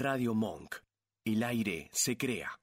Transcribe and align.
Radio 0.00 0.32
Monk. 0.32 0.76
El 1.26 1.42
aire 1.42 1.90
se 1.92 2.16
crea. 2.16 2.58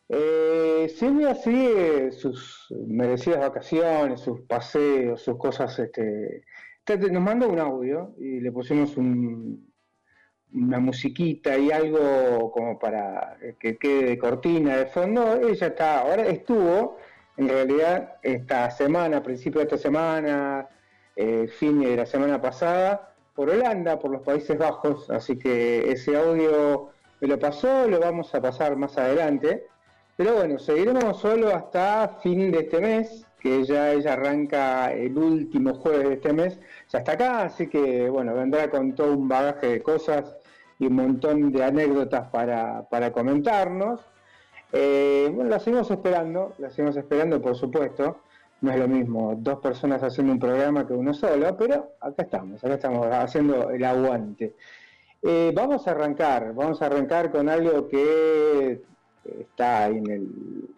Eh, 0.08 0.92
Silvia 0.94 1.34
sigue 1.34 2.12
sus 2.12 2.66
merecidas 2.86 3.40
vacaciones, 3.40 4.20
sus 4.20 4.42
paseos, 4.42 5.22
sus 5.22 5.36
cosas. 5.38 5.78
Este, 5.78 6.44
te- 6.84 6.98
nos 7.10 7.22
mandó 7.22 7.48
un 7.48 7.58
audio 7.58 8.14
y 8.18 8.40
le 8.40 8.52
pusimos 8.52 8.96
un, 8.96 9.67
una 10.54 10.78
musiquita 10.78 11.56
y 11.56 11.70
algo 11.70 12.50
como 12.52 12.78
para 12.78 13.36
que 13.58 13.76
quede 13.76 14.04
de 14.04 14.18
cortina 14.18 14.76
de 14.76 14.86
fondo. 14.86 15.36
Ella 15.36 15.66
está, 15.68 16.00
ahora 16.00 16.26
estuvo, 16.26 16.96
en 17.36 17.48
realidad, 17.48 18.16
esta 18.22 18.70
semana, 18.70 19.22
principio 19.22 19.60
de 19.60 19.64
esta 19.64 19.78
semana, 19.78 20.68
eh, 21.16 21.48
fin 21.48 21.80
de 21.80 21.96
la 21.96 22.06
semana 22.06 22.40
pasada, 22.40 23.14
por 23.34 23.50
Holanda, 23.50 23.98
por 23.98 24.10
los 24.10 24.22
Países 24.22 24.58
Bajos, 24.58 25.10
así 25.10 25.38
que 25.38 25.92
ese 25.92 26.16
audio 26.16 26.90
me 27.20 27.28
lo 27.28 27.38
pasó, 27.38 27.86
lo 27.88 28.00
vamos 28.00 28.34
a 28.34 28.40
pasar 28.40 28.76
más 28.76 28.96
adelante. 28.98 29.66
Pero 30.16 30.34
bueno, 30.34 30.58
seguiremos 30.58 31.20
solo 31.20 31.54
hasta 31.54 32.18
fin 32.20 32.50
de 32.50 32.60
este 32.60 32.80
mes, 32.80 33.24
que 33.38 33.64
ya 33.64 33.92
ella 33.92 34.14
arranca 34.14 34.92
el 34.92 35.16
último 35.16 35.74
jueves 35.74 36.08
de 36.08 36.14
este 36.14 36.32
mes, 36.32 36.58
ya 36.88 36.98
está 36.98 37.12
acá, 37.12 37.42
así 37.42 37.68
que 37.68 38.08
bueno, 38.08 38.34
vendrá 38.34 38.68
con 38.68 38.94
todo 38.94 39.16
un 39.16 39.28
bagaje 39.28 39.68
de 39.68 39.82
cosas 39.82 40.37
y 40.78 40.86
un 40.86 40.94
montón 40.94 41.52
de 41.52 41.64
anécdotas 41.64 42.28
para, 42.30 42.88
para 42.88 43.12
comentarnos. 43.12 44.00
Eh, 44.72 45.30
bueno, 45.34 45.50
la 45.50 45.58
seguimos 45.58 45.90
esperando, 45.90 46.52
la 46.58 46.70
seguimos 46.70 46.96
esperando, 46.96 47.40
por 47.40 47.56
supuesto. 47.56 48.18
No 48.60 48.72
es 48.72 48.78
lo 48.78 48.88
mismo 48.88 49.34
dos 49.36 49.60
personas 49.60 50.02
haciendo 50.02 50.32
un 50.32 50.38
programa 50.38 50.86
que 50.86 50.92
uno 50.92 51.14
solo, 51.14 51.56
pero 51.56 51.92
acá 52.00 52.22
estamos, 52.22 52.62
acá 52.64 52.74
estamos 52.74 53.06
haciendo 53.06 53.70
el 53.70 53.84
aguante. 53.84 54.54
Eh, 55.22 55.52
vamos 55.54 55.86
a 55.86 55.92
arrancar, 55.92 56.54
vamos 56.54 56.80
a 56.82 56.86
arrancar 56.86 57.30
con 57.30 57.48
algo 57.48 57.88
que 57.88 58.82
está 59.24 59.88
en 59.88 60.10
el 60.10 60.68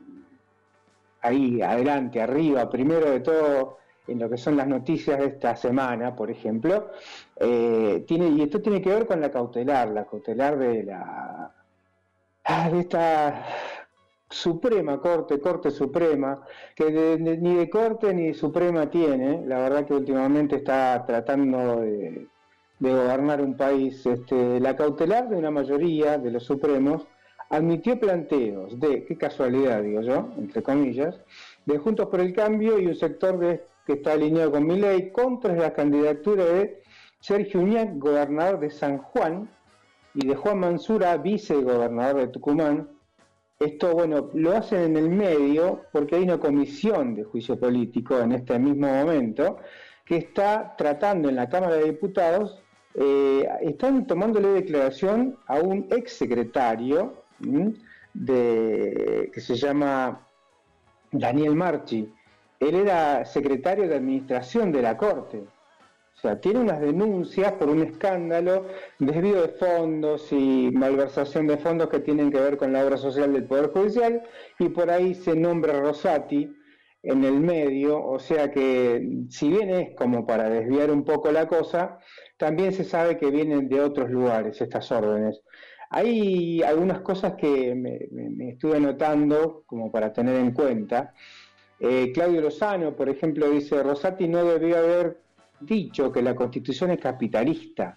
ahí 1.23 1.61
adelante, 1.61 2.21
arriba, 2.21 2.71
primero 2.71 3.11
de 3.11 3.21
todo 3.21 3.79
en 4.11 4.19
lo 4.19 4.29
que 4.29 4.37
son 4.37 4.57
las 4.57 4.67
noticias 4.67 5.19
de 5.19 5.27
esta 5.27 5.57
semana, 5.57 6.15
por 6.17 6.31
ejemplo, 6.31 6.91
eh, 7.37 8.05
tiene, 8.07 8.29
y 8.29 8.43
esto 8.43 8.61
tiene 8.61 8.81
que 8.83 8.91
ver 8.91 9.07
con 9.07 9.21
la 9.21 9.31
cautelar, 9.31 9.89
la 9.89 10.05
cautelar 10.05 10.59
de 10.59 10.83
la 10.85 11.53
ah, 12.45 12.71
de 12.71 12.81
esta 12.81 13.45
Suprema 14.29 15.01
Corte, 15.01 15.41
Corte 15.41 15.71
Suprema, 15.71 16.41
que 16.75 17.19
ni 17.19 17.55
de 17.57 17.69
Corte 17.69 18.15
ni 18.15 18.29
de 18.29 18.35
Suprema 18.35 18.89
tiene, 18.89 19.45
la 19.47 19.59
verdad 19.59 19.87
que 19.87 19.95
últimamente 19.95 20.57
está 20.57 21.05
tratando 21.07 21.81
de, 21.81 22.29
de 22.79 22.91
gobernar 22.91 23.41
un 23.41 23.57
país. 23.57 24.07
Este, 24.07 24.61
la 24.61 24.77
cautelar 24.77 25.29
de 25.29 25.37
una 25.37 25.51
mayoría 25.51 26.17
de 26.17 26.31
los 26.31 26.45
Supremos 26.45 27.07
admitió 27.49 27.99
planteos 27.99 28.79
de, 28.79 29.05
qué 29.05 29.17
casualidad 29.19 29.83
digo 29.83 30.01
yo, 30.03 30.29
entre 30.39 30.63
comillas, 30.63 31.21
de 31.67 31.79
Juntos 31.79 32.07
por 32.09 32.21
el 32.21 32.33
Cambio 32.33 32.79
y 32.79 32.87
un 32.87 32.95
sector 32.95 33.37
de- 33.39 33.65
que 33.87 33.95
está 33.95 34.13
alineado 34.13 34.53
con 34.53 34.67
mi 34.67 34.79
ley 34.79 35.11
contra 35.11 35.55
la 35.55 35.73
candidatura 35.73 36.45
de 36.45 36.83
Sergio 37.21 37.61
Uñac, 37.61 37.99
gobernador 37.99 38.61
de 38.61 38.71
San 38.71 38.99
Juan, 38.99 39.49
y 40.15 40.27
de 40.27 40.35
Juan 40.35 40.59
Mansura, 40.59 41.17
vicegobernador 41.17 42.21
de 42.23 42.29
Tucumán. 42.29 42.89
Esto, 43.59 43.93
bueno, 43.95 44.31
lo 44.35 44.57
hacen 44.57 44.83
en 44.83 44.97
el 44.97 45.11
medio 45.11 45.83
porque 45.93 46.17
hay 46.17 46.23
una 46.23 46.39
comisión 46.39 47.15
de 47.15 47.25
juicio 47.25 47.59
político 47.59 48.19
en 48.19 48.33
este 48.33 48.59
mismo 48.59 48.89
momento 48.89 49.59
que 50.05 50.17
está 50.17 50.75
tratando 50.77 51.29
en 51.29 51.37
la 51.37 51.49
Cámara 51.49 51.77
de 51.77 51.85
Diputados, 51.85 52.61
eh, 52.95 53.49
están 53.61 54.07
tomándole 54.07 54.49
declaración 54.49 55.39
a 55.47 55.61
un 55.61 55.87
exsecretario 55.91 57.23
de, 58.13 59.31
que 59.33 59.41
se 59.41 59.55
llama 59.55 60.27
Daniel 61.13 61.55
Marchi. 61.55 62.13
Él 62.61 62.75
era 62.77 63.25
secretario 63.25 63.89
de 63.89 63.97
administración 63.97 64.73
de 64.73 64.83
la 64.83 64.97
Corte. 64.97 65.39
O 65.39 66.21
sea, 66.21 66.39
tiene 66.41 66.61
unas 66.61 66.81
denuncias 66.81 67.53
por 67.55 67.71
un 67.71 67.83
escándalo, 67.83 68.67
desvío 68.99 69.41
de 69.43 69.49
fondos 69.49 70.31
y 70.33 70.71
malversación 70.73 71.47
de 71.47 71.57
fondos 71.57 71.89
que 71.89 72.01
tienen 72.01 72.31
que 72.31 72.39
ver 72.41 72.59
con 72.59 72.73
la 72.75 72.85
obra 72.85 72.99
social 72.99 73.33
del 73.33 73.45
Poder 73.47 73.71
Judicial, 73.71 74.23
y 74.59 74.69
por 74.69 74.91
ahí 74.91 75.15
se 75.15 75.35
nombra 75.35 75.81
Rosati 75.81 76.55
en 77.03 77.25
el 77.25 77.41
medio, 77.41 78.05
o 78.05 78.19
sea 78.19 78.51
que 78.51 79.09
si 79.31 79.49
bien 79.49 79.71
es 79.71 79.97
como 79.97 80.27
para 80.27 80.51
desviar 80.51 80.91
un 80.91 81.05
poco 81.05 81.33
la 81.33 81.49
cosa, 81.49 81.99
también 82.37 82.73
se 82.75 82.85
sabe 82.85 83.17
que 83.17 83.31
vienen 83.31 83.69
de 83.71 83.81
otros 83.81 84.11
lugares 84.11 84.61
estas 84.61 84.93
órdenes. 84.93 85.41
Hay 85.89 86.63
algunas 86.63 87.01
cosas 87.01 87.35
que 87.35 87.75
me, 87.75 87.99
me- 88.13 88.51
estuve 88.51 88.77
anotando 88.77 89.65
como 89.67 89.91
para 89.91 90.13
tener 90.13 90.37
en 90.37 90.53
cuenta. 90.53 91.15
Eh, 91.81 92.13
Claudio 92.13 92.43
Lozano, 92.43 92.95
por 92.95 93.09
ejemplo, 93.09 93.49
dice, 93.49 93.83
Rosati 93.83 94.29
no 94.29 94.45
debió 94.45 94.77
haber 94.77 95.19
dicho 95.61 96.13
que 96.13 96.23
la 96.23 96.35
constitución 96.35 96.91
es 96.91 97.01
capitalista, 97.01 97.97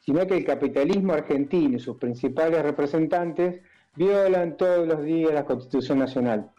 sino 0.00 0.26
que 0.26 0.36
el 0.36 0.44
capitalismo 0.44 1.12
argentino 1.12 1.76
y 1.76 1.80
sus 1.80 1.96
principales 1.96 2.62
representantes 2.62 3.60
violan 3.94 4.56
todos 4.56 4.86
los 4.86 5.04
días 5.04 5.32
la 5.32 5.44
constitución 5.44 6.00
nacional. 6.00 6.50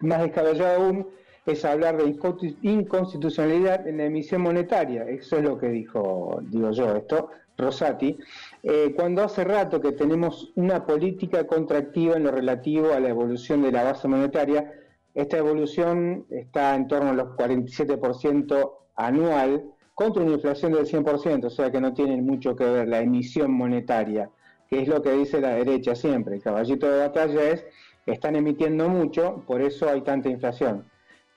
Más 0.00 0.22
descabellado 0.22 0.76
aún 0.76 1.08
es 1.44 1.64
hablar 1.64 1.96
de 1.96 2.04
inconsti- 2.04 2.56
inconstitucionalidad 2.62 3.86
en 3.88 3.96
la 3.98 4.04
emisión 4.04 4.42
monetaria. 4.42 5.04
Eso 5.04 5.38
es 5.38 5.42
lo 5.42 5.58
que 5.58 5.70
dijo, 5.70 6.40
digo 6.42 6.70
yo, 6.70 6.94
esto, 6.94 7.30
Rosati, 7.58 8.16
eh, 8.62 8.92
cuando 8.94 9.24
hace 9.24 9.42
rato 9.42 9.80
que 9.80 9.92
tenemos 9.92 10.52
una 10.54 10.86
política 10.86 11.46
contractiva 11.46 12.16
en 12.16 12.24
lo 12.24 12.30
relativo 12.30 12.92
a 12.92 13.00
la 13.00 13.08
evolución 13.08 13.62
de 13.62 13.72
la 13.72 13.82
base 13.82 14.06
monetaria. 14.06 14.72
Esta 15.14 15.38
evolución 15.38 16.26
está 16.30 16.74
en 16.74 16.86
torno 16.88 17.10
a 17.10 17.14
los 17.14 17.28
47% 17.36 18.72
anual 18.96 19.64
contra 19.94 20.22
una 20.22 20.32
inflación 20.32 20.72
del 20.72 20.86
100%, 20.86 21.44
o 21.44 21.50
sea 21.50 21.70
que 21.70 21.80
no 21.80 21.92
tiene 21.92 22.20
mucho 22.22 22.56
que 22.56 22.64
ver 22.64 22.88
la 22.88 23.00
emisión 23.00 23.52
monetaria, 23.52 24.30
que 24.68 24.82
es 24.82 24.88
lo 24.88 25.02
que 25.02 25.12
dice 25.12 25.40
la 25.40 25.54
derecha 25.54 25.94
siempre. 25.94 26.36
El 26.36 26.42
caballito 26.42 26.90
de 26.90 27.00
batalla 27.00 27.50
es, 27.50 27.66
están 28.06 28.36
emitiendo 28.36 28.88
mucho, 28.88 29.42
por 29.46 29.60
eso 29.60 29.88
hay 29.88 30.00
tanta 30.02 30.28
inflación. 30.28 30.84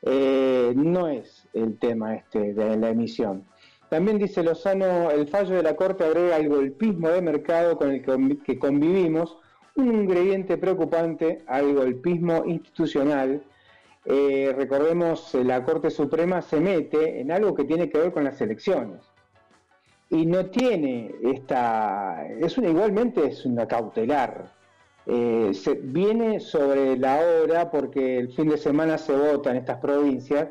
Eh, 0.04 0.74
no 0.76 1.08
es 1.08 1.48
el 1.54 1.78
tema 1.80 2.16
este 2.16 2.54
de 2.54 2.78
la 2.78 2.90
emisión. 2.90 3.46
También 3.90 4.18
dice 4.18 4.44
Lozano, 4.44 5.12
el 5.12 5.28
fallo 5.28 5.56
de 5.56 5.64
la 5.64 5.76
Corte 5.76 6.04
agrega 6.04 6.38
el 6.38 6.50
golpismo 6.50 7.10
de 7.10 7.22
mercado 7.22 7.78
con 7.78 7.92
el 7.92 8.02
que 8.44 8.58
convivimos, 8.58 9.38
un 9.76 9.94
ingrediente 9.94 10.58
preocupante 10.58 11.44
al 11.48 11.74
golpismo 11.74 12.44
institucional. 12.46 13.44
Eh, 14.06 14.54
recordemos, 14.56 15.34
eh, 15.36 15.44
la 15.44 15.64
Corte 15.64 15.90
Suprema 15.90 16.42
se 16.42 16.60
mete 16.60 17.22
en 17.22 17.32
algo 17.32 17.56
que 17.56 17.64
tiene 17.64 17.90
que 17.90 17.98
ver 17.98 18.12
con 18.12 18.24
las 18.24 18.40
elecciones. 18.42 19.02
Y 20.10 20.26
no 20.26 20.48
tiene 20.48 21.16
esta, 21.24 22.28
es 22.28 22.58
una, 22.58 22.70
igualmente 22.70 23.26
es 23.26 23.46
una 23.46 23.68
cautelar. 23.68 24.52
Eh, 25.06 25.52
se, 25.54 25.74
viene 25.74 26.40
sobre 26.40 26.98
la 26.98 27.20
hora 27.20 27.72
porque 27.72 28.18
el 28.18 28.32
fin 28.34 28.50
de 28.50 28.58
semana 28.58 28.98
se 28.98 29.14
vota 29.14 29.52
en 29.52 29.58
estas 29.58 29.80
provincias 29.80 30.50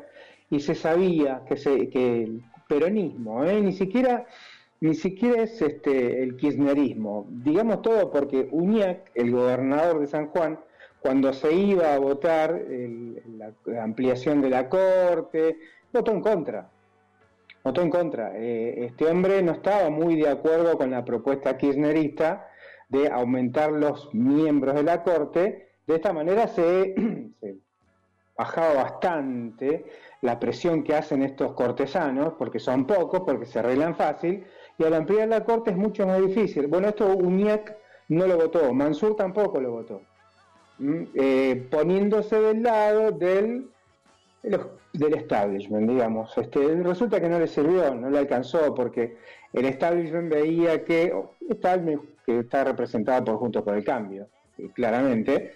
y 0.49 0.59
se 0.59 0.75
sabía 0.75 1.43
que, 1.47 1.57
se, 1.57 1.89
que 1.89 2.23
el 2.23 2.43
peronismo, 2.67 3.43
¿eh? 3.43 3.61
ni 3.61 3.73
siquiera 3.73 4.25
ni 4.83 4.95
siquiera 4.95 5.43
es 5.43 5.61
este, 5.61 6.21
el 6.21 6.35
kirchnerismo. 6.35 7.25
Digamos 7.29 7.81
todo 7.81 8.11
porque 8.11 8.49
Uñac, 8.51 9.11
el 9.15 9.31
gobernador 9.31 10.01
de 10.01 10.07
San 10.07 10.27
Juan, 10.27 10.59
cuando 11.03 11.33
se 11.33 11.53
iba 11.53 11.93
a 11.93 11.99
votar 11.99 12.61
la, 13.65 13.83
ampliación 13.83 14.41
de 14.41 14.49
la 14.49 14.69
corte, 14.69 15.57
votó 15.91 16.13
en 16.13 16.21
contra. 16.21 16.69
Votó 17.61 17.81
en 17.81 17.89
contra. 17.89 18.31
Eh, 18.37 18.85
este 18.85 19.05
hombre 19.07 19.43
no 19.43 19.51
estaba 19.51 19.89
muy 19.89 20.15
de 20.15 20.29
acuerdo 20.29 20.77
con 20.77 20.91
la 20.91 21.03
propuesta 21.03 21.57
kirchnerista 21.57 22.47
de 22.87 23.09
aumentar 23.09 23.73
los 23.73 24.13
miembros 24.15 24.75
de 24.75 24.83
la 24.83 25.03
corte. 25.03 25.71
De 25.85 25.95
esta 25.95 26.13
manera 26.13 26.47
se, 26.47 26.95
bajaba 28.37 28.83
bastante 28.83 29.85
la 30.21 30.39
presión 30.39 30.83
que 30.83 30.95
hacen 30.95 31.21
estos 31.21 31.51
cortesanos, 31.51 32.35
porque 32.37 32.59
son 32.59 32.87
pocos, 32.87 33.23
porque 33.25 33.45
se 33.45 33.59
arreglan 33.59 33.95
fácil, 33.95 34.45
y 34.77 34.85
al 34.85 34.93
ampliar 34.93 35.27
la 35.27 35.43
corte 35.43 35.71
es 35.71 35.77
mucho 35.77 36.07
más 36.07 36.21
difícil. 36.21 36.67
Bueno, 36.67 36.87
esto 36.87 37.13
Uñac 37.13 37.75
no 38.07 38.25
lo 38.25 38.37
votó, 38.37 38.73
Mansur 38.73 39.17
tampoco 39.17 39.59
lo 39.59 39.71
votó, 39.71 40.01
eh, 40.79 41.67
poniéndose 41.69 42.39
del 42.39 42.63
lado 42.63 43.11
del, 43.11 43.69
del 44.41 45.13
establishment, 45.15 45.89
digamos. 45.89 46.37
Este, 46.37 46.59
resulta 46.81 47.21
que 47.21 47.29
no 47.29 47.39
le 47.39 47.47
sirvió, 47.47 47.93
no 47.95 48.09
le 48.09 48.19
alcanzó, 48.19 48.73
porque 48.73 49.17
el 49.53 49.65
establishment 49.65 50.31
veía 50.31 50.83
que, 50.83 51.13
que 52.25 52.39
está 52.39 52.63
representado 52.63 53.25
por 53.25 53.37
Juntos 53.37 53.63
por 53.63 53.75
el 53.75 53.83
Cambio, 53.83 54.27
claramente, 54.73 55.53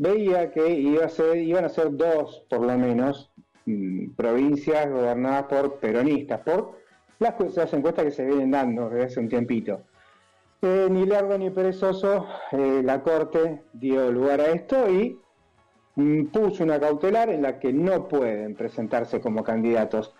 veía 0.00 0.50
que 0.50 0.70
iban 0.70 1.64
a 1.64 1.68
ser 1.68 1.96
dos, 1.96 2.44
por 2.48 2.60
lo 2.60 2.78
menos, 2.78 3.30
mm, 3.66 4.12
provincias 4.12 4.88
gobernadas 4.88 5.44
por 5.44 5.78
peronistas, 5.78 6.40
por 6.40 6.80
las, 7.18 7.74
encuestas 7.74 8.06
que 8.06 8.10
se 8.10 8.24
vienen 8.24 8.50
dando 8.50 8.88
desde 8.88 9.04
hace 9.04 9.20
un 9.20 9.28
tiempito. 9.28 9.82
Ni 10.62 11.06
largo 11.06 11.38
ni 11.38 11.48
perezoso, 11.48 12.26
eh, 12.52 12.82
la 12.84 13.02
Corte 13.02 13.62
dio 13.72 14.12
lugar 14.12 14.42
a 14.42 14.48
esto 14.48 14.90
y 14.90 15.18
mm, 15.94 16.26
puso 16.26 16.64
una 16.64 16.78
cautelar 16.78 17.30
en 17.30 17.40
la 17.40 17.58
que 17.58 17.72
no 17.72 18.06
pueden 18.08 18.54
presentarse 18.54 19.22
como 19.22 19.42
candidatos. 19.42 20.14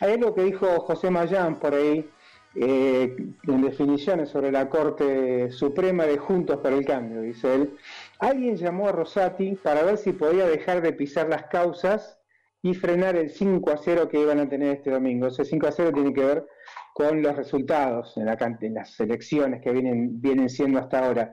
Ahí 0.00 0.18
lo 0.18 0.34
que 0.34 0.42
dijo 0.42 0.66
José 0.80 1.10
Mayán 1.10 1.60
por 1.60 1.74
ahí, 1.74 2.10
eh, 2.56 3.16
en 3.46 3.62
definiciones 3.62 4.30
sobre 4.30 4.50
la 4.50 4.68
Corte 4.68 5.52
Suprema 5.52 6.06
de 6.06 6.18
Juntos 6.18 6.56
por 6.56 6.72
el 6.72 6.84
Cambio, 6.84 7.20
dice 7.20 7.54
él, 7.54 7.76
alguien 8.18 8.56
llamó 8.56 8.88
a 8.88 8.92
Rosati 8.92 9.54
para 9.54 9.84
ver 9.84 9.96
si 9.98 10.12
podía 10.12 10.46
dejar 10.46 10.82
de 10.82 10.92
pisar 10.92 11.28
las 11.28 11.44
causas 11.44 12.18
y 12.62 12.74
frenar 12.74 13.14
el 13.14 13.30
5 13.30 13.70
a 13.70 13.76
0 13.76 14.08
que 14.08 14.18
iban 14.18 14.40
a 14.40 14.48
tener 14.48 14.74
este 14.74 14.90
domingo. 14.90 15.28
Ese 15.28 15.44
5 15.44 15.68
a 15.68 15.72
0 15.72 15.92
tiene 15.94 16.12
que 16.12 16.24
ver 16.24 16.46
con 16.94 17.20
los 17.22 17.34
resultados 17.34 18.16
en, 18.16 18.26
las 18.72 19.00
elecciones 19.00 19.60
que 19.60 19.72
vienen, 19.72 20.20
vienen 20.20 20.48
siendo 20.48 20.78
hasta 20.78 21.04
ahora. 21.04 21.32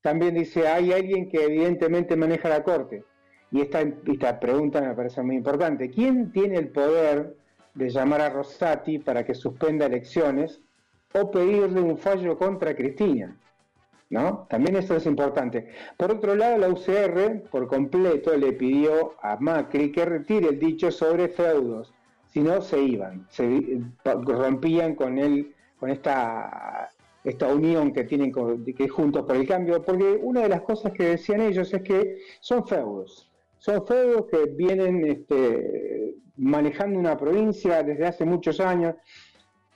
También 0.00 0.34
dice, 0.34 0.66
hay 0.66 0.90
alguien 0.90 1.28
que 1.28 1.44
evidentemente 1.44 2.16
maneja 2.16 2.48
la 2.48 2.64
Corte. 2.64 3.04
Y 3.50 3.60
esta, 3.60 3.82
esta 3.82 4.40
pregunta 4.40 4.80
me 4.80 4.94
parece 4.94 5.22
muy 5.22 5.36
importante. 5.36 5.90
¿Quién 5.90 6.32
tiene 6.32 6.56
el 6.56 6.68
poder 6.68 7.36
de 7.74 7.90
llamar 7.90 8.22
a 8.22 8.30
Rosati 8.30 8.98
para 9.00 9.22
que 9.22 9.34
suspenda 9.34 9.84
elecciones 9.84 10.62
o 11.12 11.30
pedirle 11.30 11.82
un 11.82 11.98
fallo 11.98 12.38
contra 12.38 12.74
Cristina? 12.74 13.36
¿no? 14.08 14.46
También 14.48 14.76
eso 14.76 14.96
es 14.96 15.04
importante. 15.04 15.68
Por 15.98 16.10
otro 16.10 16.34
lado, 16.34 16.56
la 16.56 16.68
UCR 16.68 17.50
por 17.50 17.68
completo 17.68 18.34
le 18.34 18.54
pidió 18.54 19.14
a 19.22 19.36
Macri 19.36 19.92
que 19.92 20.06
retire 20.06 20.48
el 20.48 20.58
dicho 20.58 20.90
sobre 20.90 21.28
feudos, 21.28 21.92
si 22.32 22.40
no 22.40 22.62
se 22.62 22.80
iban, 22.80 23.26
se 23.28 23.80
rompían 24.04 24.94
con 24.94 25.18
él, 25.18 25.54
con 25.78 25.90
esta, 25.90 26.90
esta 27.24 27.48
unión 27.48 27.92
que 27.92 28.04
tienen 28.04 28.32
que 28.32 28.88
juntos 28.88 29.26
por 29.26 29.36
el 29.36 29.46
cambio, 29.46 29.82
porque 29.82 30.18
una 30.22 30.40
de 30.42 30.48
las 30.48 30.62
cosas 30.62 30.92
que 30.92 31.04
decían 31.04 31.42
ellos 31.42 31.72
es 31.74 31.82
que 31.82 32.18
son 32.40 32.66
feudos, 32.66 33.30
son 33.58 33.86
feudos 33.86 34.26
que 34.30 34.46
vienen 34.46 35.06
este, 35.06 36.14
manejando 36.36 36.98
una 36.98 37.18
provincia 37.18 37.82
desde 37.82 38.06
hace 38.06 38.24
muchos 38.24 38.60
años. 38.60 38.94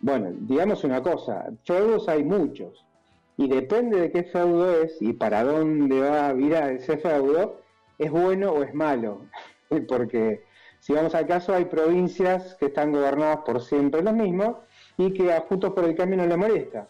Bueno, 0.00 0.32
digamos 0.32 0.82
una 0.84 1.02
cosa, 1.02 1.52
feudos 1.64 2.08
hay 2.08 2.24
muchos 2.24 2.86
y 3.36 3.48
depende 3.48 4.00
de 4.00 4.10
qué 4.10 4.24
feudo 4.24 4.80
es 4.80 5.00
y 5.02 5.12
para 5.12 5.44
dónde 5.44 6.00
va 6.00 6.28
a 6.28 6.32
virar 6.32 6.72
ese 6.72 6.96
feudo, 6.96 7.60
es 7.98 8.10
bueno 8.10 8.52
o 8.52 8.62
es 8.62 8.74
malo. 8.74 9.26
Porque 9.88 10.42
si 10.86 10.92
vamos 10.92 11.16
al 11.16 11.26
caso, 11.26 11.52
hay 11.52 11.64
provincias 11.64 12.54
que 12.60 12.66
están 12.66 12.92
gobernadas 12.92 13.38
por 13.38 13.60
siempre 13.60 14.04
los 14.04 14.14
mismos 14.14 14.58
y 14.96 15.12
que 15.12 15.32
a 15.32 15.40
Juntos 15.40 15.72
por 15.72 15.84
el 15.84 15.96
Cambio 15.96 16.18
no 16.18 16.26
le 16.26 16.36
molesta. 16.36 16.88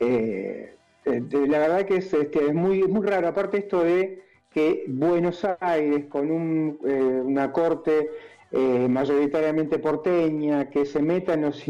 Eh, 0.00 0.74
eh, 1.04 1.22
la 1.30 1.60
verdad 1.60 1.86
que 1.86 1.98
es, 1.98 2.12
es 2.12 2.52
muy, 2.52 2.82
raro, 3.00 3.28
aparte 3.28 3.58
esto 3.58 3.84
de 3.84 4.24
que 4.50 4.86
Buenos 4.88 5.46
Aires, 5.60 6.06
con 6.06 6.80
eh, 6.84 7.22
una 7.24 7.52
corte 7.52 8.10
mayoritariamente 8.50 9.78
porteña, 9.78 10.68
que 10.68 10.84
se 10.84 11.00
meta 11.00 11.34
en 11.34 11.42
los, 11.42 11.62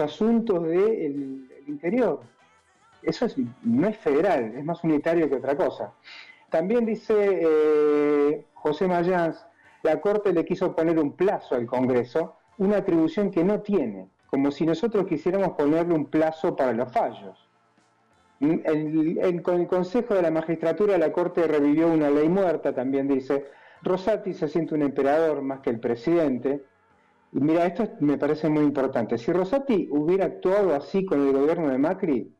asuntos 0.00 0.64
de 0.64 1.38
interior. 1.68 2.20
Eso 3.00 3.28
no 3.62 3.86
es 3.86 3.96
federal, 3.96 4.54
es 4.56 4.64
más 4.64 4.82
unitario 4.82 5.28
que 5.28 5.36
otra 5.36 5.56
cosa. 5.56 5.92
También 6.50 6.84
dice 6.84 8.44
José 8.54 8.88
Mayans, 8.88 9.46
la 9.82 10.00
Corte 10.00 10.32
le 10.32 10.44
quiso 10.44 10.74
poner 10.74 10.98
un 10.98 11.16
plazo 11.16 11.54
al 11.54 11.66
Congreso, 11.66 12.36
una 12.58 12.78
atribución 12.78 13.30
que 13.30 13.44
no 13.44 13.60
tiene, 13.60 14.08
como 14.28 14.50
si 14.50 14.64
nosotros 14.64 15.06
quisiéramos 15.06 15.50
ponerle 15.50 15.94
un 15.94 16.06
plazo 16.06 16.54
para 16.56 16.72
los 16.72 16.92
fallos. 16.92 17.48
con 19.42 19.60
el 19.60 19.66
Consejo 19.68 20.14
de 20.14 20.22
la 20.22 20.30
Magistratura 20.30 20.98
la 20.98 21.12
Corte 21.12 21.46
revivió 21.46 21.88
una 21.88 22.10
ley 22.10 22.28
muerta, 22.28 22.74
también 22.74 23.08
dice, 23.08 23.46
Rosati 23.82 24.32
se 24.32 24.48
siente 24.48 24.74
un 24.74 24.82
emperador 24.82 25.42
más 25.42 25.60
que 25.60 25.70
el 25.70 25.80
presidente, 25.80 26.64
Mira, 27.34 27.64
esto 27.64 27.88
me 28.00 28.18
parece 28.18 28.50
muy 28.50 28.62
importante. 28.62 29.16
Si 29.16 29.32
Rosati 29.32 29.88
hubiera 29.90 30.26
actuado 30.26 30.74
así 30.74 31.06
con 31.06 31.26
el 31.26 31.32
gobierno 31.32 31.70
de 31.70 31.78
Macri, 31.78 32.36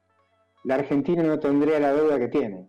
la 0.65 0.75
Argentina 0.75 1.23
no 1.23 1.39
tendría 1.39 1.81
la 1.81 1.95
deuda 1.95 2.19
que 2.19 2.29
tiene. 2.29 2.69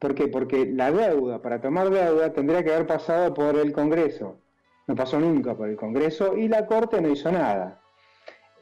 ¿Por 0.00 0.14
qué? 0.14 0.28
Porque 0.28 0.64
la 0.66 0.90
deuda, 0.90 1.42
para 1.42 1.60
tomar 1.60 1.90
deuda, 1.90 2.32
tendría 2.32 2.64
que 2.64 2.72
haber 2.72 2.86
pasado 2.86 3.34
por 3.34 3.56
el 3.56 3.70
Congreso. 3.72 4.38
No 4.86 4.94
pasó 4.96 5.20
nunca 5.20 5.54
por 5.54 5.68
el 5.68 5.76
Congreso 5.76 6.36
y 6.36 6.48
la 6.48 6.66
Corte 6.66 7.00
no 7.00 7.10
hizo 7.10 7.30
nada. 7.30 7.82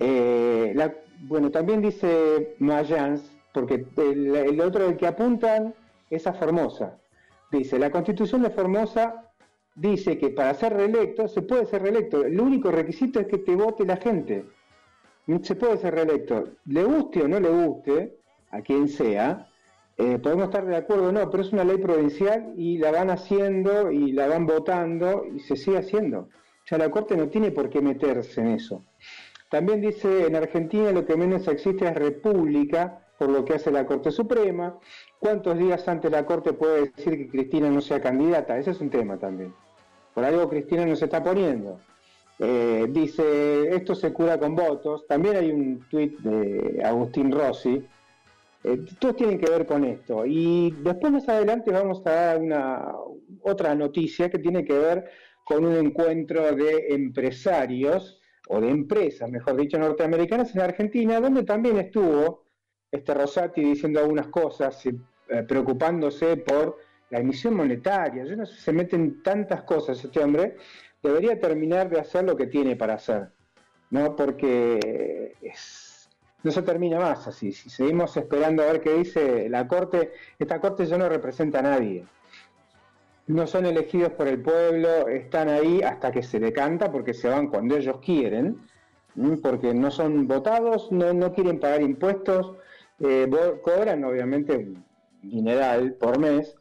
Eh, 0.00 0.74
bueno, 1.20 1.50
también 1.50 1.80
dice 1.80 2.56
Mayans, 2.58 3.22
porque 3.54 3.86
el, 3.96 4.34
el 4.34 4.60
otro 4.60 4.84
del 4.84 4.96
que 4.96 5.06
apuntan 5.06 5.74
es 6.10 6.26
a 6.26 6.32
Formosa. 6.32 6.98
Dice, 7.52 7.78
la 7.78 7.90
constitución 7.90 8.42
de 8.42 8.50
Formosa 8.50 9.30
dice 9.76 10.18
que 10.18 10.30
para 10.30 10.52
ser 10.54 10.74
reelecto 10.74 11.28
se 11.28 11.42
puede 11.42 11.66
ser 11.66 11.82
reelecto. 11.82 12.24
El 12.24 12.40
único 12.40 12.70
requisito 12.72 13.20
es 13.20 13.28
que 13.28 13.38
te 13.38 13.54
vote 13.54 13.86
la 13.86 13.96
gente. 13.96 14.44
Se 15.42 15.54
puede 15.54 15.76
ser 15.76 15.94
reelecto. 15.94 16.48
Le 16.66 16.82
guste 16.82 17.22
o 17.22 17.28
no 17.28 17.38
le 17.38 17.48
guste, 17.48 18.18
a 18.50 18.60
quien 18.60 18.88
sea, 18.88 19.47
eh, 19.98 20.18
podemos 20.20 20.44
estar 20.44 20.64
de 20.64 20.76
acuerdo 20.76 21.08
o 21.08 21.12
no, 21.12 21.28
pero 21.28 21.42
es 21.42 21.52
una 21.52 21.64
ley 21.64 21.78
provincial 21.78 22.54
y 22.56 22.78
la 22.78 22.92
van 22.92 23.10
haciendo 23.10 23.90
y 23.90 24.12
la 24.12 24.28
van 24.28 24.46
votando 24.46 25.24
y 25.34 25.40
se 25.40 25.56
sigue 25.56 25.78
haciendo. 25.78 26.28
Ya 26.70 26.78
la 26.78 26.88
Corte 26.88 27.16
no 27.16 27.28
tiene 27.28 27.50
por 27.50 27.68
qué 27.68 27.80
meterse 27.80 28.40
en 28.40 28.48
eso. 28.48 28.84
También 29.50 29.80
dice, 29.80 30.26
en 30.26 30.36
Argentina 30.36 30.92
lo 30.92 31.04
que 31.04 31.16
menos 31.16 31.48
existe 31.48 31.84
es 31.84 31.94
república, 31.94 33.08
por 33.18 33.28
lo 33.28 33.44
que 33.44 33.54
hace 33.54 33.72
la 33.72 33.86
Corte 33.86 34.12
Suprema. 34.12 34.78
¿Cuántos 35.18 35.58
días 35.58 35.88
antes 35.88 36.12
la 36.12 36.24
Corte 36.24 36.52
puede 36.52 36.92
decir 36.92 37.16
que 37.16 37.28
Cristina 37.28 37.68
no 37.68 37.80
sea 37.80 38.00
candidata? 38.00 38.56
Ese 38.56 38.70
es 38.70 38.80
un 38.80 38.90
tema 38.90 39.16
también. 39.16 39.52
Por 40.14 40.24
algo 40.24 40.48
Cristina 40.48 40.86
no 40.86 40.94
se 40.94 41.06
está 41.06 41.24
poniendo. 41.24 41.80
Eh, 42.38 42.86
dice, 42.88 43.74
esto 43.74 43.96
se 43.96 44.12
cura 44.12 44.38
con 44.38 44.54
votos. 44.54 45.08
También 45.08 45.36
hay 45.36 45.50
un 45.50 45.88
tuit 45.88 46.16
de 46.20 46.84
Agustín 46.84 47.32
Rossi. 47.32 47.84
Eh, 48.64 48.84
todos 48.98 49.16
tienen 49.16 49.38
que 49.38 49.50
ver 49.50 49.66
con 49.66 49.84
esto. 49.84 50.24
Y 50.26 50.74
después 50.82 51.12
más 51.12 51.28
adelante 51.28 51.70
vamos 51.70 52.04
a 52.06 52.10
dar 52.10 52.38
una 52.38 52.92
otra 53.42 53.74
noticia 53.74 54.30
que 54.30 54.38
tiene 54.38 54.64
que 54.64 54.78
ver 54.78 55.10
con 55.44 55.64
un 55.64 55.76
encuentro 55.76 56.52
de 56.52 56.88
empresarios 56.90 58.20
o 58.48 58.60
de 58.60 58.68
empresas, 58.70 59.30
mejor 59.30 59.56
dicho, 59.56 59.78
norteamericanas 59.78 60.54
en 60.54 60.62
Argentina, 60.62 61.20
donde 61.20 61.42
también 61.42 61.78
estuvo 61.78 62.44
este 62.90 63.14
Rosati 63.14 63.62
diciendo 63.62 64.00
algunas 64.00 64.28
cosas, 64.28 64.84
eh, 64.86 65.42
preocupándose 65.46 66.38
por 66.38 66.78
la 67.10 67.20
emisión 67.20 67.54
monetaria, 67.54 68.24
yo 68.24 68.36
no 68.36 68.46
sé, 68.46 68.60
se 68.60 68.72
meten 68.72 69.22
tantas 69.22 69.62
cosas 69.62 70.02
este 70.02 70.20
hombre, 70.20 70.56
debería 71.02 71.38
terminar 71.38 71.88
de 71.88 72.00
hacer 72.00 72.24
lo 72.24 72.36
que 72.36 72.46
tiene 72.46 72.76
para 72.76 72.94
hacer, 72.94 73.30
¿no? 73.90 74.16
Porque 74.16 75.34
no 76.42 76.50
se 76.50 76.62
termina 76.62 76.98
más 76.98 77.26
así, 77.26 77.52
si 77.52 77.70
seguimos 77.70 78.16
esperando 78.16 78.62
a 78.62 78.66
ver 78.66 78.80
qué 78.80 78.94
dice 78.94 79.48
la 79.48 79.66
Corte, 79.66 80.12
esta 80.38 80.60
Corte 80.60 80.86
ya 80.86 80.96
no 80.98 81.08
representa 81.08 81.58
a 81.58 81.62
nadie, 81.62 82.04
no 83.26 83.46
son 83.46 83.66
elegidos 83.66 84.12
por 84.12 84.28
el 84.28 84.40
pueblo, 84.40 85.08
están 85.08 85.48
ahí 85.48 85.82
hasta 85.82 86.12
que 86.12 86.22
se 86.22 86.40
decanta 86.40 86.90
porque 86.90 87.12
se 87.12 87.28
van 87.28 87.48
cuando 87.48 87.76
ellos 87.76 87.98
quieren, 88.04 88.58
porque 89.42 89.74
no 89.74 89.90
son 89.90 90.26
votados, 90.26 90.90
no, 90.92 91.12
no 91.12 91.32
quieren 91.32 91.58
pagar 91.58 91.82
impuestos, 91.82 92.54
eh, 93.00 93.28
cobran 93.62 94.04
obviamente 94.04 94.56
un 94.56 94.84
dineral 95.22 95.94
por 95.94 96.18
mes, 96.18 96.56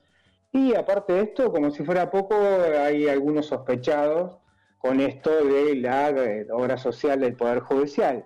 y 0.52 0.74
aparte 0.76 1.14
de 1.14 1.22
esto, 1.22 1.52
como 1.52 1.72
si 1.72 1.84
fuera 1.84 2.10
poco, 2.10 2.36
hay 2.36 3.08
algunos 3.08 3.48
sospechados 3.48 4.38
con 4.80 5.00
esto 5.00 5.46
de 5.46 5.76
la 5.76 6.10
eh, 6.10 6.48
obra 6.52 6.78
social 6.78 7.20
del 7.20 7.36
Poder 7.36 7.60
Judicial. 7.60 8.26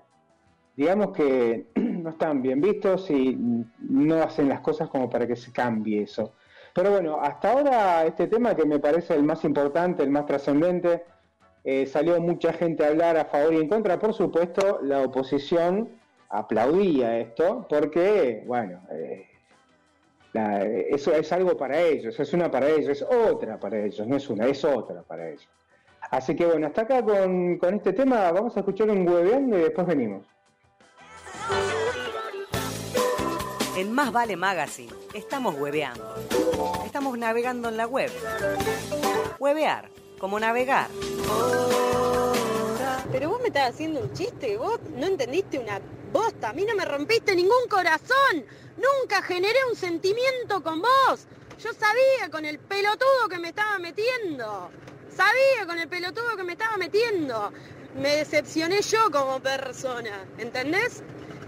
Digamos 0.82 1.12
que 1.12 1.68
no 1.76 2.10
están 2.10 2.42
bien 2.42 2.60
vistos 2.60 3.12
y 3.12 3.38
no 3.78 4.16
hacen 4.24 4.50
las 4.50 4.62
cosas 4.62 4.90
como 4.90 5.08
para 5.12 5.28
que 5.28 5.36
se 5.36 5.52
cambie 5.52 6.02
eso. 6.02 6.34
Pero 6.74 6.90
bueno, 6.90 7.20
hasta 7.22 7.52
ahora 7.52 8.04
este 8.04 8.26
tema 8.26 8.56
que 8.56 8.66
me 8.66 8.80
parece 8.80 9.14
el 9.14 9.22
más 9.22 9.44
importante, 9.44 10.02
el 10.02 10.10
más 10.10 10.26
trascendente, 10.26 11.04
eh, 11.64 11.86
salió 11.86 12.20
mucha 12.20 12.52
gente 12.52 12.84
a 12.84 12.88
hablar 12.88 13.16
a 13.16 13.26
favor 13.26 13.54
y 13.54 13.58
en 13.58 13.70
contra. 13.70 14.00
Por 14.00 14.16
supuesto, 14.16 14.80
la 14.82 15.04
oposición 15.04 15.88
aplaudía 16.30 17.20
esto 17.20 17.68
porque, 17.70 18.44
bueno, 18.48 18.82
eh, 18.92 19.28
eso 20.90 21.14
es 21.14 21.32
algo 21.32 21.56
para 21.58 21.80
ellos, 21.80 22.20
es 22.20 22.34
una 22.34 22.50
para 22.50 22.68
ellos, 22.68 22.90
es 22.90 23.04
otra 23.04 23.60
para 23.60 23.78
ellos, 23.78 24.08
no 24.08 24.16
es 24.16 24.28
una, 24.32 24.48
es 24.48 24.66
otra 24.66 25.04
para 25.04 25.30
ellos. 25.30 25.48
Así 26.10 26.36
que 26.36 26.48
bueno, 26.48 26.66
hasta 26.66 26.82
acá 26.82 27.04
con, 27.04 27.60
con 27.60 27.76
este 27.76 27.94
tema, 27.94 28.32
vamos 28.32 28.58
a 28.58 28.62
escuchar 28.62 28.90
un 28.90 29.08
hueveando 29.08 29.60
y 29.60 29.62
después 29.62 29.86
venimos. 29.86 30.26
En 33.82 33.94
Más 33.94 34.12
Vale 34.12 34.38
Magazine 34.38 34.94
estamos 35.12 35.56
hueveando. 35.58 36.14
Estamos 36.86 37.18
navegando 37.18 37.68
en 37.68 37.78
la 37.78 37.88
web. 37.88 38.12
Huevear, 39.40 39.90
como 40.20 40.40
navegar. 40.40 40.88
Pero 43.12 43.30
vos 43.30 43.42
me 43.42 43.48
estás 43.48 43.72
haciendo 43.72 44.02
un 44.02 44.14
chiste, 44.14 44.56
vos 44.56 44.80
no 44.96 45.08
entendiste 45.08 45.58
una 45.58 45.82
bosta, 46.14 46.50
a 46.50 46.54
mí 46.54 46.64
no 46.64 46.76
me 46.76 46.86
rompiste 46.86 47.36
ningún 47.36 47.68
corazón, 47.68 48.46
nunca 48.78 49.24
generé 49.24 49.58
un 49.68 49.76
sentimiento 49.76 50.62
con 50.62 50.80
vos. 50.80 51.26
Yo 51.58 51.74
sabía 51.74 52.30
con 52.30 52.46
el 52.46 52.60
pelotudo 52.60 53.30
que 53.32 53.40
me 53.40 53.48
estaba 53.48 53.80
metiendo, 53.80 54.70
sabía 55.10 55.66
con 55.66 55.80
el 55.80 55.90
pelotudo 55.90 56.38
que 56.38 56.44
me 56.44 56.54
estaba 56.54 56.78
metiendo. 56.78 57.52
Me 57.96 58.18
decepcioné 58.18 58.84
yo 58.84 59.10
como 59.10 59.40
persona, 59.40 60.24
¿entendés? 60.38 61.02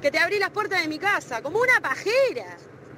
Que 0.04 0.12
te 0.12 0.20
abrí 0.20 0.38
las 0.38 0.50
puertas 0.50 0.82
de 0.82 0.90
mi 0.90 1.00
casa, 1.00 1.42
como 1.42 1.60
una 1.60 1.80
pajera. 1.82 2.58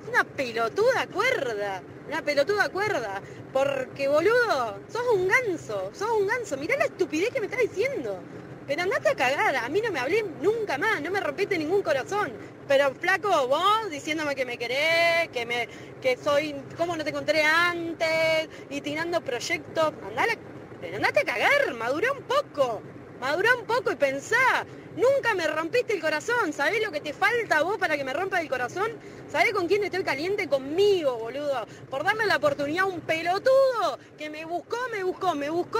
Una 0.10 0.24
pelotuda 0.24 1.06
cuerda, 1.06 1.84
una 2.08 2.24
pelotuda 2.24 2.70
cuerda. 2.70 3.22
Porque, 3.54 4.08
boludo, 4.08 4.80
sos 4.92 5.04
un 5.14 5.28
ganso, 5.28 5.92
sos 5.94 6.10
un 6.10 6.26
ganso. 6.26 6.58
Mirá 6.58 6.76
la 6.78 6.86
estupidez 6.86 7.30
que 7.30 7.42
me 7.42 7.46
estás 7.46 7.62
diciendo. 7.62 8.20
Pero 8.66 8.82
andate 8.82 9.10
a 9.10 9.16
cagar, 9.16 9.56
a 9.56 9.70
mí 9.70 9.82
no 9.82 9.92
me 9.92 10.00
hablé 10.00 10.26
nunca 10.42 10.80
más, 10.80 11.00
no 11.00 11.12
me 11.12 11.20
rompiste 11.20 11.60
ningún 11.60 11.84
corazón. 11.84 12.34
Pero 12.68 12.92
flaco, 12.96 13.48
vos 13.50 13.92
diciéndome 13.92 14.34
que 14.34 14.46
me 14.46 14.58
querés, 14.58 15.30
que 15.32 15.46
me, 15.46 15.70
que 16.02 16.18
soy, 16.18 16.56
cómo 16.76 16.98
no 16.98 17.04
te 17.04 17.12
encontré 17.12 17.44
antes, 17.44 18.50
y 18.72 18.82
tirando 18.82 19.22
proyectos, 19.22 19.94
andale, 20.08 20.40
pero 20.82 20.96
andate 20.96 21.20
a 21.20 21.24
cagar, 21.24 21.72
madura 21.76 22.12
un 22.12 22.24
poco, 22.24 22.82
madura 23.22 23.54
un 23.56 23.66
poco 23.66 23.92
y 23.92 23.96
pensá, 23.96 24.66
Nunca 24.96 25.34
me 25.36 25.48
rompiste 25.48 25.94
el 25.94 26.02
corazón. 26.02 26.54
¿Sabés 26.54 26.82
lo 26.84 26.92
que 26.92 27.02
te 27.02 27.14
falta 27.14 27.58
a 27.58 27.64
vos 27.64 27.78
para 27.78 27.98
que 27.98 28.04
me 28.04 28.14
rompa 28.14 28.40
el 28.40 28.50
corazón? 28.50 28.92
¿Sabés 29.30 29.54
con 29.54 29.68
quién 29.68 29.84
estoy 29.84 30.04
caliente? 30.04 30.48
Conmigo, 30.48 31.18
boludo. 31.18 31.66
Por 31.90 32.04
darme 32.04 32.26
la 32.26 32.38
oportunidad 32.38 32.86
a 32.86 32.88
un 32.88 33.02
pelotudo 33.02 34.00
que 34.18 34.30
me 34.30 34.46
buscó, 34.46 34.78
me 34.92 35.04
buscó, 35.04 35.36
me 35.36 35.50
buscó. 35.50 35.80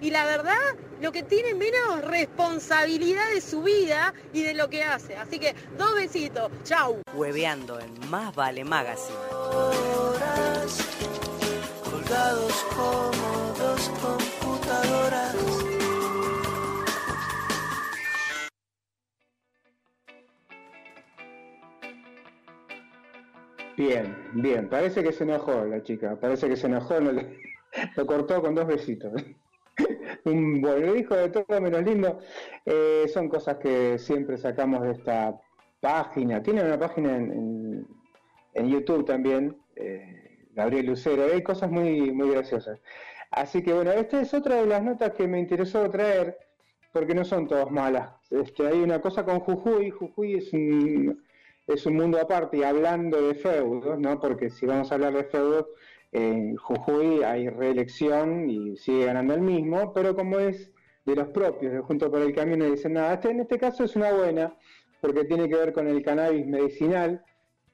Y 0.00 0.10
la 0.10 0.24
verdad, 0.24 0.76
lo 1.00 1.10
que 1.10 1.22
tiene 1.22 1.54
menos 1.54 2.02
responsabilidad 2.02 3.28
de 3.30 3.40
su 3.40 3.62
vida 3.62 4.14
y 4.32 4.42
de 4.42 4.54
lo 4.54 4.68
que 4.70 4.84
hace. 4.84 5.16
Así 5.16 5.38
que, 5.38 5.54
dos 5.76 5.94
besitos. 5.94 6.50
Chau. 6.64 7.02
Hueveando 7.14 7.80
en 7.80 8.10
Más 8.10 8.34
Vale 8.34 8.64
Magazine. 8.64 9.18
colgados 11.84 12.64
como 12.74 13.54
dos 13.58 13.90
computadoras 14.00 15.34
Bien, 23.78 24.16
bien. 24.32 24.68
Parece 24.68 25.04
que 25.04 25.12
se 25.12 25.22
enojó 25.22 25.64
la 25.64 25.80
chica. 25.84 26.18
Parece 26.20 26.48
que 26.48 26.56
se 26.56 26.66
enojó. 26.66 26.96
lo 27.96 28.06
cortó 28.06 28.42
con 28.42 28.56
dos 28.56 28.66
besitos. 28.66 29.12
Un 30.24 30.60
buen 30.60 30.98
hijo 30.98 31.14
de 31.14 31.28
todo 31.28 31.60
menos 31.60 31.84
lindo. 31.84 32.18
Eh, 32.66 33.06
son 33.14 33.28
cosas 33.28 33.58
que 33.58 33.96
siempre 33.96 34.36
sacamos 34.36 34.82
de 34.82 34.90
esta 34.90 35.40
página. 35.78 36.42
Tiene 36.42 36.64
una 36.64 36.76
página 36.76 37.18
en, 37.18 37.86
YouTube 38.54 39.04
también, 39.04 39.56
eh, 39.76 40.48
Gabriel 40.54 40.86
Lucero. 40.86 41.26
Hay 41.32 41.44
cosas 41.44 41.70
muy, 41.70 42.10
muy 42.10 42.30
graciosas. 42.30 42.80
Así 43.30 43.62
que 43.62 43.72
bueno, 43.72 43.92
esta 43.92 44.20
es 44.20 44.34
otra 44.34 44.56
de 44.56 44.66
las 44.66 44.82
notas 44.82 45.12
que 45.12 45.28
me 45.28 45.38
interesó 45.38 45.88
traer, 45.88 46.36
porque 46.92 47.14
no 47.14 47.24
son 47.24 47.46
todas 47.46 47.70
malas. 47.70 48.10
Este, 48.28 48.66
hay 48.66 48.80
una 48.80 49.00
cosa 49.00 49.24
con 49.24 49.38
Jujuy. 49.38 49.90
Jujuy 49.90 50.34
es 50.34 50.52
un 50.52 51.22
es 51.68 51.84
un 51.86 51.96
mundo 51.96 52.18
aparte 52.18 52.56
y 52.56 52.62
hablando 52.62 53.20
de 53.20 53.34
feudos, 53.34 53.98
¿no? 53.98 54.18
Porque 54.18 54.50
si 54.50 54.66
vamos 54.66 54.90
a 54.90 54.94
hablar 54.94 55.12
de 55.12 55.24
feudos, 55.24 55.66
en 56.12 56.56
Jujuy 56.56 57.22
hay 57.22 57.50
reelección 57.50 58.48
y 58.48 58.76
sigue 58.78 59.04
ganando 59.04 59.34
el 59.34 59.42
mismo, 59.42 59.92
pero 59.92 60.16
como 60.16 60.38
es 60.38 60.70
de 61.04 61.14
los 61.14 61.28
propios, 61.28 61.72
de 61.72 61.80
Junto 61.80 62.10
por 62.10 62.22
el 62.22 62.34
Camino, 62.34 62.64
dicen 62.64 62.94
nada, 62.94 63.14
este, 63.14 63.30
en 63.30 63.40
este 63.40 63.58
caso 63.58 63.84
es 63.84 63.96
una 63.96 64.12
buena, 64.12 64.56
porque 65.00 65.24
tiene 65.24 65.48
que 65.48 65.56
ver 65.56 65.72
con 65.72 65.86
el 65.86 66.02
cannabis 66.02 66.46
medicinal. 66.46 67.22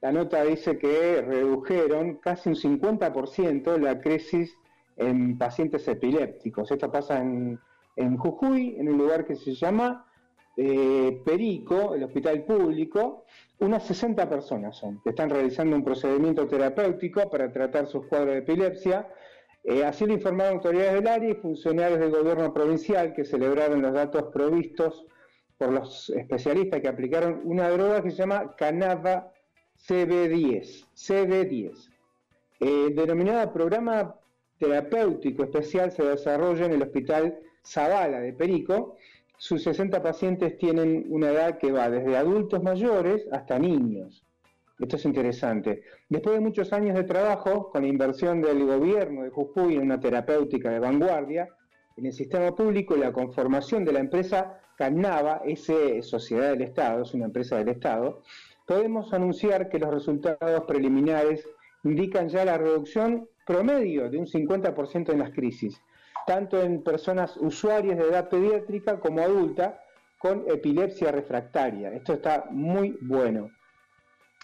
La 0.00 0.12
nota 0.12 0.42
dice 0.44 0.76
que 0.76 1.22
redujeron 1.22 2.16
casi 2.16 2.50
un 2.50 2.56
50% 2.56 3.78
la 3.78 4.00
crisis 4.00 4.54
en 4.96 5.38
pacientes 5.38 5.86
epilépticos. 5.88 6.70
Esto 6.70 6.90
pasa 6.90 7.20
en, 7.20 7.58
en 7.96 8.16
Jujuy, 8.16 8.76
en 8.78 8.88
un 8.88 8.98
lugar 8.98 9.24
que 9.24 9.36
se 9.36 9.54
llama 9.54 10.06
eh, 10.56 11.20
Perico, 11.24 11.94
el 11.94 12.04
hospital 12.04 12.44
público, 12.44 13.24
unas 13.58 13.84
60 13.86 14.28
personas 14.28 14.76
son 14.76 15.00
que 15.02 15.10
están 15.10 15.30
realizando 15.30 15.76
un 15.76 15.84
procedimiento 15.84 16.46
terapéutico 16.46 17.30
para 17.30 17.52
tratar 17.52 17.86
sus 17.86 18.06
cuadros 18.06 18.34
de 18.34 18.38
epilepsia. 18.38 19.08
Eh, 19.62 19.84
así 19.84 20.06
lo 20.06 20.12
informaron 20.12 20.54
autoridades 20.54 20.94
del 20.94 21.08
área 21.08 21.30
y 21.30 21.34
funcionarios 21.34 22.00
del 22.00 22.10
gobierno 22.10 22.52
provincial 22.52 23.14
que 23.14 23.24
celebraron 23.24 23.80
los 23.80 23.92
datos 23.92 24.24
provistos 24.32 25.06
por 25.56 25.72
los 25.72 26.10
especialistas 26.10 26.80
que 26.80 26.88
aplicaron 26.88 27.40
una 27.44 27.70
droga 27.70 28.02
que 28.02 28.10
se 28.10 28.18
llama 28.18 28.54
Canava 28.56 29.32
CB10. 29.88 30.86
CB10. 30.94 31.90
Eh, 32.60 32.92
denominada 32.94 33.52
programa 33.52 34.16
terapéutico 34.58 35.44
especial 35.44 35.92
se 35.92 36.04
desarrolla 36.04 36.66
en 36.66 36.72
el 36.72 36.82
hospital 36.82 37.38
Zavala 37.64 38.20
de 38.20 38.32
Perico 38.32 38.96
sus 39.44 39.62
60 39.62 40.02
pacientes 40.02 40.56
tienen 40.56 41.04
una 41.10 41.28
edad 41.28 41.58
que 41.58 41.70
va 41.70 41.90
desde 41.90 42.16
adultos 42.16 42.62
mayores 42.62 43.28
hasta 43.30 43.58
niños. 43.58 44.24
Esto 44.78 44.96
es 44.96 45.04
interesante. 45.04 45.82
Después 46.08 46.36
de 46.36 46.40
muchos 46.40 46.72
años 46.72 46.94
de 46.96 47.04
trabajo 47.04 47.68
con 47.70 47.82
la 47.82 47.88
inversión 47.88 48.40
del 48.40 48.64
gobierno 48.64 49.22
de 49.22 49.28
Jujuy 49.28 49.74
en 49.74 49.82
una 49.82 50.00
terapéutica 50.00 50.70
de 50.70 50.78
vanguardia, 50.78 51.50
en 51.94 52.06
el 52.06 52.14
sistema 52.14 52.54
público 52.54 52.96
y 52.96 53.00
la 53.00 53.12
conformación 53.12 53.84
de 53.84 53.92
la 53.92 54.00
empresa 54.00 54.62
Canava, 54.78 55.42
S 55.44 56.00
Sociedad 56.00 56.52
del 56.52 56.62
Estado, 56.62 57.02
es 57.02 57.12
una 57.12 57.26
empresa 57.26 57.58
del 57.58 57.68
Estado, 57.68 58.22
podemos 58.66 59.12
anunciar 59.12 59.68
que 59.68 59.78
los 59.78 59.92
resultados 59.92 60.64
preliminares 60.66 61.46
indican 61.82 62.30
ya 62.30 62.46
la 62.46 62.56
reducción 62.56 63.28
promedio 63.46 64.08
de 64.08 64.16
un 64.16 64.26
50% 64.26 65.12
en 65.12 65.18
las 65.18 65.32
crisis, 65.32 65.78
tanto 66.26 66.60
en 66.62 66.82
personas 66.82 67.36
usuarias 67.36 67.98
de 67.98 68.04
edad 68.04 68.28
pediátrica 68.28 69.00
como 69.00 69.20
adulta 69.20 69.80
con 70.18 70.44
epilepsia 70.48 71.12
refractaria. 71.12 71.92
Esto 71.92 72.14
está 72.14 72.46
muy 72.50 72.96
bueno. 73.02 73.50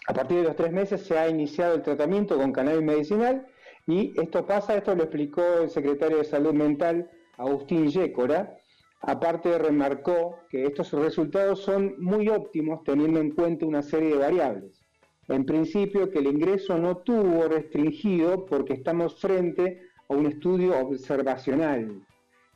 A 0.07 0.13
partir 0.13 0.37
de 0.37 0.43
los 0.43 0.55
tres 0.55 0.71
meses 0.71 1.01
se 1.01 1.17
ha 1.17 1.29
iniciado 1.29 1.75
el 1.75 1.81
tratamiento 1.81 2.37
con 2.37 2.51
cannabis 2.51 2.83
medicinal 2.83 3.47
y 3.87 4.13
esto 4.19 4.45
pasa, 4.45 4.75
esto 4.75 4.95
lo 4.95 5.03
explicó 5.03 5.43
el 5.61 5.69
secretario 5.69 6.17
de 6.17 6.23
Salud 6.23 6.53
Mental, 6.53 7.09
Agustín 7.37 7.87
Yécora. 7.89 8.57
Aparte 9.01 9.57
remarcó 9.57 10.37
que 10.49 10.65
estos 10.65 10.91
resultados 10.91 11.61
son 11.61 11.95
muy 11.97 12.29
óptimos 12.29 12.83
teniendo 12.83 13.19
en 13.19 13.31
cuenta 13.31 13.65
una 13.65 13.81
serie 13.81 14.09
de 14.09 14.17
variables. 14.17 14.81
En 15.27 15.45
principio 15.45 16.11
que 16.11 16.19
el 16.19 16.27
ingreso 16.27 16.77
no 16.77 16.97
tuvo 16.97 17.47
restringido 17.47 18.45
porque 18.45 18.73
estamos 18.73 19.19
frente 19.19 19.81
un 20.11 20.25
estudio 20.25 20.77
observacional. 20.79 22.01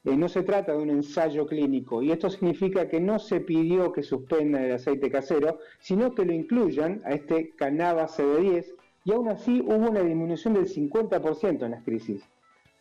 Eh, 0.03 0.15
no 0.15 0.29
se 0.29 0.43
trata 0.43 0.73
de 0.73 0.77
un 0.77 0.89
ensayo 0.89 1.47
clínico 1.47 2.01
y 2.01 2.11
esto 2.11 2.29
significa 2.29 2.87
que 2.87 2.99
no 2.99 3.17
se 3.17 3.39
pidió 3.39 3.91
que 3.91 4.03
suspendan 4.03 4.63
el 4.63 4.73
aceite 4.73 5.09
casero, 5.09 5.59
sino 5.79 6.13
que 6.13 6.25
lo 6.25 6.33
incluyan 6.33 7.01
a 7.05 7.13
este 7.13 7.55
Canava 7.55 8.07
CB10 8.07 8.73
y 9.03 9.11
aún 9.11 9.29
así 9.29 9.61
hubo 9.61 9.89
una 9.89 10.01
disminución 10.01 10.53
del 10.53 10.67
50% 10.67 11.65
en 11.65 11.71
las 11.71 11.83
crisis. 11.83 12.23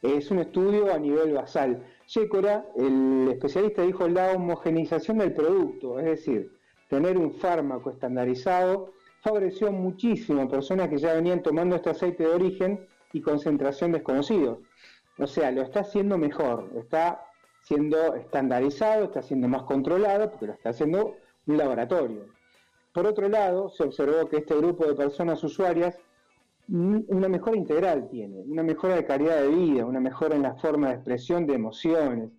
Es 0.02 0.30
un 0.30 0.40
estudio 0.40 0.92
a 0.92 0.98
nivel 0.98 1.32
basal. 1.32 1.82
Yécora, 2.08 2.66
el 2.76 3.28
especialista 3.30 3.82
dijo 3.82 4.06
la 4.06 4.32
homogenización 4.32 5.18
del 5.18 5.32
producto, 5.32 5.98
es 5.98 6.04
decir, 6.04 6.52
tener 6.88 7.16
un 7.16 7.32
fármaco 7.32 7.90
estandarizado 7.90 8.92
favoreció 9.24 9.72
muchísimo 9.72 10.42
a 10.42 10.48
personas 10.48 10.90
que 10.90 10.98
ya 10.98 11.14
venían 11.14 11.42
tomando 11.42 11.76
este 11.76 11.88
aceite 11.88 12.24
de 12.24 12.34
origen 12.34 12.86
y 13.14 13.22
concentración 13.22 13.92
desconocidos. 13.92 14.58
O 15.18 15.26
sea, 15.26 15.50
lo 15.52 15.62
está 15.62 15.80
haciendo 15.80 16.18
mejor, 16.18 16.70
está 16.76 17.22
siendo 17.62 18.14
estandarizado, 18.16 19.04
está 19.04 19.22
siendo 19.22 19.48
más 19.48 19.62
controlado, 19.62 20.30
porque 20.30 20.46
lo 20.48 20.52
está 20.52 20.70
haciendo 20.70 21.14
un 21.46 21.56
laboratorio. 21.56 22.26
Por 22.92 23.06
otro 23.06 23.28
lado, 23.28 23.70
se 23.70 23.84
observó 23.84 24.28
que 24.28 24.38
este 24.38 24.54
grupo 24.56 24.84
de 24.84 24.94
personas 24.94 25.42
usuarias 25.42 25.96
una 26.66 27.28
mejora 27.28 27.56
integral 27.56 28.08
tiene, 28.08 28.40
una 28.40 28.62
mejora 28.62 28.96
de 28.96 29.04
calidad 29.04 29.42
de 29.42 29.48
vida, 29.48 29.84
una 29.84 30.00
mejora 30.00 30.34
en 30.34 30.42
la 30.42 30.54
forma 30.54 30.88
de 30.88 30.94
expresión 30.94 31.46
de 31.46 31.54
emociones, 31.54 32.30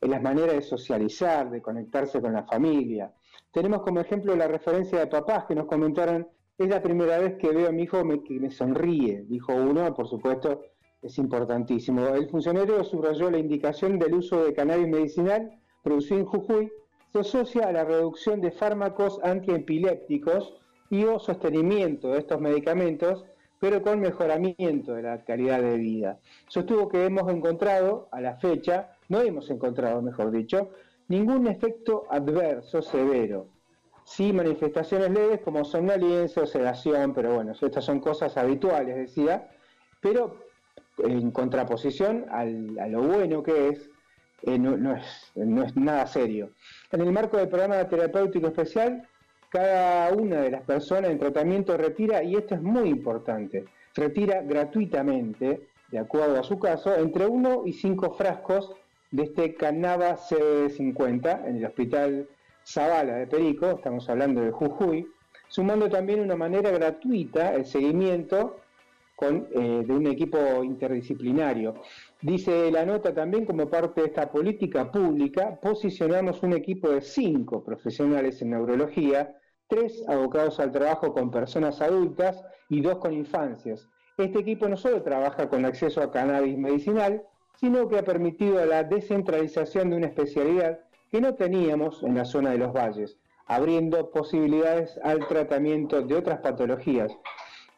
en 0.00 0.10
las 0.10 0.22
maneras 0.22 0.54
de 0.54 0.62
socializar, 0.62 1.50
de 1.50 1.60
conectarse 1.60 2.20
con 2.20 2.32
la 2.32 2.44
familia. 2.44 3.12
Tenemos 3.52 3.82
como 3.82 4.00
ejemplo 4.00 4.34
la 4.34 4.48
referencia 4.48 4.98
de 4.98 5.06
papás 5.06 5.44
que 5.44 5.54
nos 5.54 5.66
comentaron, 5.66 6.26
es 6.58 6.68
la 6.68 6.82
primera 6.82 7.18
vez 7.18 7.36
que 7.36 7.50
veo 7.50 7.68
a 7.68 7.72
mi 7.72 7.82
hijo 7.82 8.02
que 8.24 8.40
me 8.40 8.50
sonríe, 8.50 9.24
dijo 9.28 9.52
uno, 9.54 9.94
por 9.94 10.08
supuesto, 10.08 10.62
es 11.02 11.18
importantísimo. 11.18 12.06
El 12.08 12.28
funcionario 12.30 12.82
subrayó 12.82 13.30
la 13.30 13.38
indicación 13.38 13.98
del 13.98 14.14
uso 14.14 14.44
de 14.44 14.54
cannabis 14.54 14.88
medicinal 14.88 15.50
producido 15.82 16.20
en 16.20 16.26
Jujuy, 16.26 16.72
se 17.12 17.20
asocia 17.20 17.68
a 17.68 17.72
la 17.72 17.84
reducción 17.84 18.40
de 18.40 18.50
fármacos 18.50 19.20
antiepilépticos 19.22 20.54
y 20.90 21.04
o 21.04 21.18
sostenimiento 21.18 22.08
de 22.08 22.18
estos 22.18 22.40
medicamentos, 22.40 23.24
pero 23.60 23.82
con 23.82 24.00
mejoramiento 24.00 24.94
de 24.94 25.02
la 25.02 25.24
calidad 25.24 25.62
de 25.62 25.76
vida. 25.76 26.18
Sostuvo 26.48 26.88
que 26.88 27.04
hemos 27.04 27.30
encontrado, 27.32 28.08
a 28.10 28.20
la 28.20 28.36
fecha, 28.36 28.96
no 29.08 29.20
hemos 29.20 29.48
encontrado, 29.50 30.02
mejor 30.02 30.30
dicho, 30.30 30.70
ningún 31.08 31.46
efecto 31.46 32.04
adverso 32.10 32.82
severo. 32.82 33.55
Sí, 34.06 34.32
manifestaciones 34.32 35.10
leves 35.10 35.40
como 35.40 35.64
somnolencia 35.64 36.44
o 36.44 36.46
sedación, 36.46 37.12
pero 37.12 37.34
bueno, 37.34 37.52
estas 37.60 37.84
son 37.84 37.98
cosas 37.98 38.36
habituales, 38.36 38.94
decía, 38.94 39.50
pero 40.00 40.46
en 40.98 41.32
contraposición 41.32 42.24
a 42.30 42.44
lo 42.44 43.02
bueno 43.02 43.42
que 43.42 43.70
es, 43.70 43.90
eh, 44.42 44.60
no, 44.60 44.94
es, 44.94 45.32
no 45.34 45.64
es 45.64 45.76
nada 45.76 46.06
serio. 46.06 46.50
En 46.92 47.00
el 47.00 47.10
marco 47.10 47.36
del 47.36 47.48
programa 47.48 47.88
terapéutico 47.88 48.46
especial, 48.46 49.08
cada 49.50 50.12
una 50.12 50.40
de 50.40 50.52
las 50.52 50.62
personas 50.62 51.10
en 51.10 51.18
tratamiento 51.18 51.76
retira, 51.76 52.22
y 52.22 52.36
esto 52.36 52.54
es 52.54 52.62
muy 52.62 52.88
importante, 52.88 53.64
retira 53.92 54.40
gratuitamente, 54.40 55.66
de 55.90 55.98
acuerdo 55.98 56.38
a 56.38 56.44
su 56.44 56.60
caso, 56.60 56.94
entre 56.94 57.26
1 57.26 57.62
y 57.66 57.72
5 57.72 58.14
frascos 58.14 58.72
de 59.10 59.24
este 59.24 59.54
Canava 59.56 60.16
CD50 60.16 61.48
en 61.48 61.56
el 61.56 61.66
Hospital 61.66 62.28
Zavala 62.66 63.18
de 63.18 63.26
Perico, 63.28 63.70
estamos 63.70 64.08
hablando 64.10 64.40
de 64.40 64.50
Jujuy, 64.50 65.06
sumando 65.46 65.88
también 65.88 66.18
una 66.18 66.34
manera 66.34 66.72
gratuita 66.72 67.54
el 67.54 67.64
seguimiento 67.64 68.56
con, 69.14 69.46
eh, 69.52 69.84
de 69.86 69.92
un 69.92 70.08
equipo 70.08 70.64
interdisciplinario. 70.64 71.76
Dice 72.20 72.70
la 72.72 72.84
nota 72.84 73.14
también, 73.14 73.46
como 73.46 73.68
parte 73.70 74.00
de 74.00 74.08
esta 74.08 74.28
política 74.32 74.90
pública, 74.90 75.60
posicionamos 75.62 76.42
un 76.42 76.54
equipo 76.54 76.90
de 76.90 77.02
cinco 77.02 77.62
profesionales 77.62 78.42
en 78.42 78.50
neurología, 78.50 79.36
tres 79.68 80.04
abocados 80.08 80.58
al 80.58 80.72
trabajo 80.72 81.14
con 81.14 81.30
personas 81.30 81.80
adultas 81.80 82.44
y 82.68 82.80
dos 82.80 82.98
con 82.98 83.12
infancias. 83.12 83.88
Este 84.18 84.40
equipo 84.40 84.66
no 84.68 84.76
solo 84.76 85.02
trabaja 85.02 85.48
con 85.48 85.64
acceso 85.64 86.02
a 86.02 86.10
cannabis 86.10 86.58
medicinal, 86.58 87.22
sino 87.60 87.88
que 87.88 87.98
ha 87.98 88.04
permitido 88.04 88.64
la 88.66 88.82
descentralización 88.82 89.90
de 89.90 89.96
una 89.98 90.06
especialidad 90.08 90.80
que 91.16 91.22
no 91.22 91.34
teníamos 91.34 92.02
en 92.02 92.14
la 92.14 92.26
zona 92.26 92.50
de 92.50 92.58
los 92.58 92.74
valles, 92.74 93.16
abriendo 93.46 94.10
posibilidades 94.10 95.00
al 95.02 95.26
tratamiento 95.26 96.02
de 96.02 96.14
otras 96.14 96.40
patologías. 96.40 97.10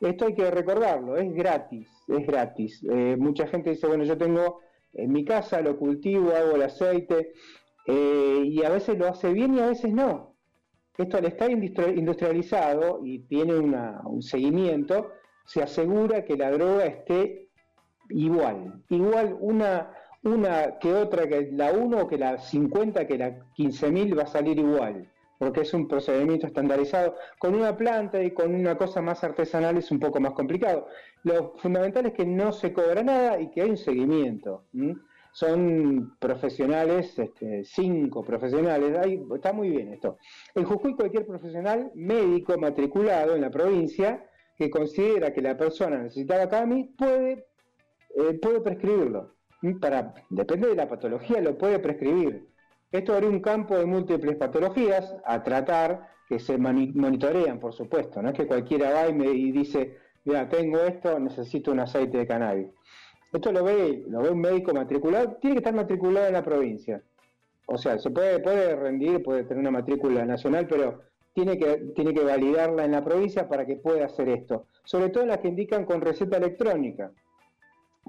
Esto 0.01 0.27
hay 0.27 0.35
que 0.35 0.51
recordarlo, 0.51 1.17
es 1.17 1.33
gratis, 1.33 1.89
es 2.09 2.27
gratis. 2.27 2.85
Eh, 2.91 3.15
mucha 3.17 3.47
gente 3.47 3.71
dice, 3.71 3.87
bueno, 3.87 4.03
yo 4.03 4.19
tengo 4.19 4.59
en 4.93 5.13
mi 5.13 5.25
casa, 5.25 5.61
lo 5.61 5.79
cultivo, 5.79 6.33
hago 6.33 6.57
el 6.57 6.63
aceite, 6.63 7.33
eh, 7.87 8.43
y 8.45 8.65
a 8.65 8.71
veces 8.71 8.99
lo 8.99 9.07
hace 9.07 9.33
bien 9.33 9.55
y 9.55 9.61
a 9.61 9.69
veces 9.69 9.93
no. 9.93 10.35
Esto 10.97 11.19
al 11.19 11.27
estar 11.27 11.49
industrializado 11.49 13.03
y 13.05 13.21
tiene 13.21 13.55
un 13.55 14.21
seguimiento, 14.21 15.13
se 15.45 15.63
asegura 15.63 16.25
que 16.25 16.37
la 16.37 16.51
droga 16.51 16.87
esté 16.87 17.51
igual, 18.09 18.83
igual 18.89 19.37
una, 19.39 19.93
una 20.23 20.79
que 20.79 20.93
otra, 20.93 21.27
que 21.29 21.51
la 21.53 21.73
1 21.73 21.99
o 21.99 22.09
que 22.09 22.19
la 22.19 22.39
50, 22.39 23.07
que 23.07 23.19
la 23.19 23.39
15.000 23.57 24.19
va 24.19 24.23
a 24.25 24.27
salir 24.27 24.59
igual 24.59 25.09
porque 25.39 25.61
es 25.61 25.73
un 25.73 25.89
procedimiento 25.89 26.47
estandarizado. 26.47 27.15
Con 27.39 27.55
una 27.55 27.77
planta 27.77 28.23
y 28.23 28.33
con 28.33 28.55
una 28.55 28.77
cosa 28.77 29.01
más 29.01 29.23
artesanal 29.25 29.77
es 29.77 29.91
un 29.91 30.01
poco 30.01 30.21
más 30.21 30.33
complicado. 30.33 30.89
Lo 31.23 31.55
fundamental 31.57 32.07
es 32.07 32.13
que 32.13 32.27
no 32.27 32.53
se 32.53 32.73
cobra 32.73 33.03
nada 33.03 33.41
y 33.41 33.51
que 33.51 33.63
hay 33.63 33.71
un 33.71 33.77
seguimiento. 33.77 34.65
Son 35.33 36.17
profesionales, 36.19 37.17
este, 37.19 37.65
cinco 37.65 38.25
profesionales, 38.25 38.99
está 39.35 39.53
muy 39.53 39.71
bien 39.71 39.93
esto. 39.93 40.19
En 40.55 40.65
Jujuy 40.65 40.95
cualquier 40.95 41.27
profesional 41.27 41.93
médico 41.95 42.59
matriculado 42.59 43.37
en 43.37 43.43
la 43.43 43.51
provincia 43.51 44.25
que 44.57 44.69
considera 44.69 45.33
que 45.33 45.41
la 45.41 45.57
persona 45.57 45.99
necesitaba 45.99 46.49
CAMI 46.49 46.85
puede, 46.99 47.47
eh, 48.17 48.35
puede 48.43 48.61
prescribirlo. 48.61 49.38
Para, 49.81 50.15
depende 50.31 50.69
de 50.69 50.77
la 50.77 50.89
patología, 50.89 51.41
lo 51.41 51.59
puede 51.59 51.79
prescribir. 51.79 52.49
Esto 52.93 53.15
abre 53.15 53.29
un 53.29 53.41
campo 53.41 53.77
de 53.77 53.87
múltiples 53.87 54.37
patologías 54.37 55.17
a 55.25 55.43
tratar 55.43 56.09
que 56.29 56.39
se 56.39 56.59
monitorean, 56.59 57.59
por 57.59 57.73
supuesto. 57.73 58.23
No 58.23 58.29
es 58.29 58.35
que 58.35 58.47
cualquiera 58.47 58.93
va 58.93 59.09
y, 59.09 59.15
me, 59.15 59.29
dice, 59.29 59.97
mira, 60.25 60.49
tengo 60.49 60.79
esto, 60.81 61.19
necesito 61.19 61.73
un 61.73 61.81
aceite 61.81 62.19
de 62.19 62.27
cannabis. 62.27 62.69
Esto 63.33 63.53
lo 63.53 63.65
ve, 63.65 64.05
lo 64.09 64.23
ve 64.23 64.31
un 64.31 64.41
médico 64.41 64.73
matriculado, 64.73 65.37
tiene 65.41 65.57
que 65.57 65.61
estar 65.61 65.75
matriculado 65.75 66.27
en 66.29 66.33
la 66.35 66.45
provincia. 66.45 67.03
O 67.67 67.77
sea, 67.77 67.99
se 67.99 68.11
puede, 68.11 68.77
rendir, 68.77 69.23
puede 69.23 69.45
tener 69.45 69.59
una 69.59 69.71
matrícula 69.71 70.25
nacional, 70.25 70.67
pero 70.67 71.03
tiene 71.35 71.59
que, 71.59 71.93
tiene 71.95 72.15
que 72.15 72.25
validarla 72.25 72.85
en 72.87 72.93
la 72.93 73.05
provincia 73.05 73.47
para 73.47 73.67
que 73.67 73.77
pueda 73.77 74.07
hacer 74.07 74.31
esto. 74.31 74.67
Sobre 74.85 75.11
todo 75.11 75.27
las 75.27 75.39
que 75.39 75.49
indican 75.49 75.85
con 75.85 76.01
receta 76.01 76.39
electrónica. 76.39 77.13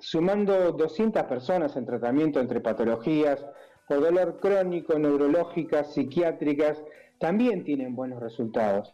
Sumando 0.02 0.72
200 0.72 1.24
personas 1.24 1.76
en 1.76 1.86
tratamiento 1.86 2.40
entre 2.40 2.62
patologías, 2.62 3.46
por 3.88 4.02
dolor 4.02 4.40
crónico, 4.40 4.98
neurológicas, 4.98 5.94
psiquiátricas, 5.94 6.84
también 7.18 7.64
tienen 7.64 7.96
buenos 7.96 8.22
resultados. 8.22 8.94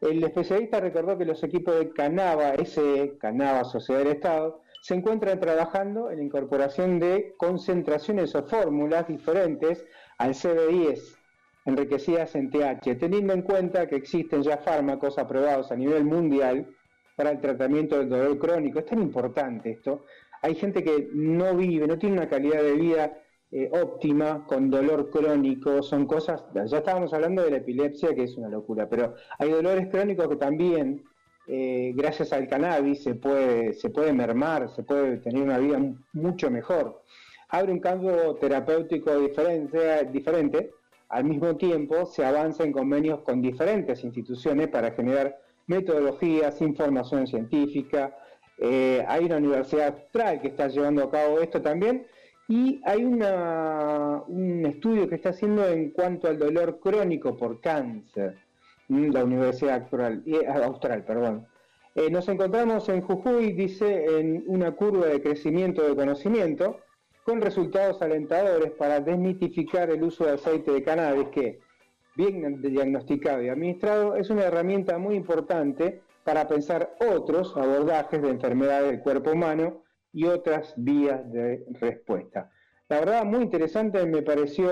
El 0.00 0.22
especialista 0.22 0.78
recordó 0.80 1.16
que 1.18 1.24
los 1.24 1.42
equipos 1.42 1.78
de 1.78 1.90
Canava, 1.90 2.50
ese 2.50 3.16
Canava 3.18 3.64
Sociedad 3.64 4.00
del 4.00 4.12
Estado, 4.12 4.60
se 4.82 4.94
encuentran 4.94 5.40
trabajando 5.40 6.10
en 6.10 6.18
la 6.18 6.24
incorporación 6.24 7.00
de 7.00 7.34
concentraciones 7.36 8.34
o 8.34 8.44
fórmulas 8.44 9.08
diferentes 9.08 9.84
al 10.18 10.34
CB10, 10.34 11.16
enriquecidas 11.64 12.36
en 12.36 12.50
TH, 12.50 12.98
teniendo 12.98 13.32
en 13.32 13.42
cuenta 13.42 13.88
que 13.88 13.96
existen 13.96 14.42
ya 14.42 14.58
fármacos 14.58 15.18
aprobados 15.18 15.72
a 15.72 15.76
nivel 15.76 16.04
mundial 16.04 16.68
para 17.16 17.30
el 17.30 17.40
tratamiento 17.40 17.98
del 17.98 18.10
dolor 18.10 18.38
crónico. 18.38 18.78
Es 18.78 18.86
tan 18.86 19.00
importante 19.00 19.70
esto. 19.70 20.04
Hay 20.46 20.54
gente 20.54 20.84
que 20.84 21.08
no 21.12 21.56
vive, 21.56 21.88
no 21.88 21.98
tiene 21.98 22.14
una 22.14 22.28
calidad 22.28 22.62
de 22.62 22.74
vida 22.74 23.18
eh, 23.50 23.68
óptima, 23.72 24.46
con 24.46 24.70
dolor 24.70 25.10
crónico, 25.10 25.82
son 25.82 26.06
cosas, 26.06 26.44
ya 26.54 26.78
estábamos 26.78 27.12
hablando 27.12 27.42
de 27.42 27.50
la 27.50 27.56
epilepsia, 27.56 28.14
que 28.14 28.22
es 28.22 28.36
una 28.36 28.48
locura, 28.48 28.88
pero 28.88 29.14
hay 29.40 29.50
dolores 29.50 29.88
crónicos 29.88 30.28
que 30.28 30.36
también, 30.36 31.02
eh, 31.48 31.92
gracias 31.96 32.32
al 32.32 32.46
cannabis, 32.46 33.02
se 33.02 33.16
puede, 33.16 33.72
se 33.72 33.90
puede 33.90 34.12
mermar, 34.12 34.70
se 34.70 34.84
puede 34.84 35.16
tener 35.16 35.42
una 35.42 35.58
vida 35.58 35.80
mucho 36.12 36.48
mejor. 36.48 37.02
Abre 37.48 37.72
un 37.72 37.80
campo 37.80 38.36
terapéutico 38.36 39.18
diferente, 39.18 40.04
diferente, 40.12 40.70
al 41.08 41.24
mismo 41.24 41.56
tiempo 41.56 42.06
se 42.06 42.24
avanza 42.24 42.62
en 42.62 42.70
convenios 42.70 43.22
con 43.22 43.42
diferentes 43.42 44.04
instituciones 44.04 44.68
para 44.68 44.92
generar 44.92 45.40
metodologías, 45.66 46.60
información 46.60 47.26
científica. 47.26 48.16
Eh, 48.58 49.04
hay 49.06 49.24
una 49.24 49.36
universidad 49.36 49.88
austral 49.88 50.40
que 50.40 50.48
está 50.48 50.68
llevando 50.68 51.04
a 51.04 51.10
cabo 51.10 51.40
esto 51.40 51.60
también 51.60 52.06
y 52.48 52.80
hay 52.84 53.04
un 53.04 54.64
estudio 54.66 55.08
que 55.08 55.16
está 55.16 55.30
haciendo 55.30 55.66
en 55.66 55.90
cuanto 55.90 56.28
al 56.28 56.38
dolor 56.38 56.78
crónico 56.78 57.36
por 57.36 57.60
cáncer, 57.60 58.36
la 58.88 59.24
Universidad 59.24 59.82
Austral. 59.82 60.22
Eh, 60.26 60.46
Austral 60.46 61.04
perdón. 61.04 61.46
Eh, 61.96 62.10
nos 62.10 62.28
encontramos 62.28 62.88
en 62.88 63.00
Jujuy, 63.00 63.52
dice, 63.52 64.20
en 64.20 64.44
una 64.46 64.72
curva 64.72 65.06
de 65.06 65.22
crecimiento 65.22 65.82
de 65.82 65.96
conocimiento, 65.96 66.78
con 67.24 67.40
resultados 67.40 68.00
alentadores 68.02 68.70
para 68.72 69.00
desmitificar 69.00 69.90
el 69.90 70.02
uso 70.04 70.26
de 70.26 70.32
aceite 70.32 70.70
de 70.70 70.82
cannabis, 70.82 71.28
que, 71.28 71.58
bien 72.14 72.60
diagnosticado 72.62 73.42
y 73.42 73.48
administrado, 73.48 74.14
es 74.14 74.30
una 74.30 74.44
herramienta 74.44 74.98
muy 74.98 75.16
importante 75.16 76.02
para 76.26 76.48
pensar 76.48 76.96
otros 77.14 77.56
abordajes 77.56 78.20
de 78.20 78.30
enfermedades 78.30 78.90
del 78.90 79.00
cuerpo 79.00 79.30
humano 79.30 79.84
y 80.12 80.24
otras 80.24 80.74
vías 80.76 81.20
de 81.30 81.64
respuesta. 81.80 82.50
La 82.88 82.98
verdad, 82.98 83.24
muy 83.24 83.42
interesante, 83.42 84.04
me 84.06 84.22
pareció 84.22 84.68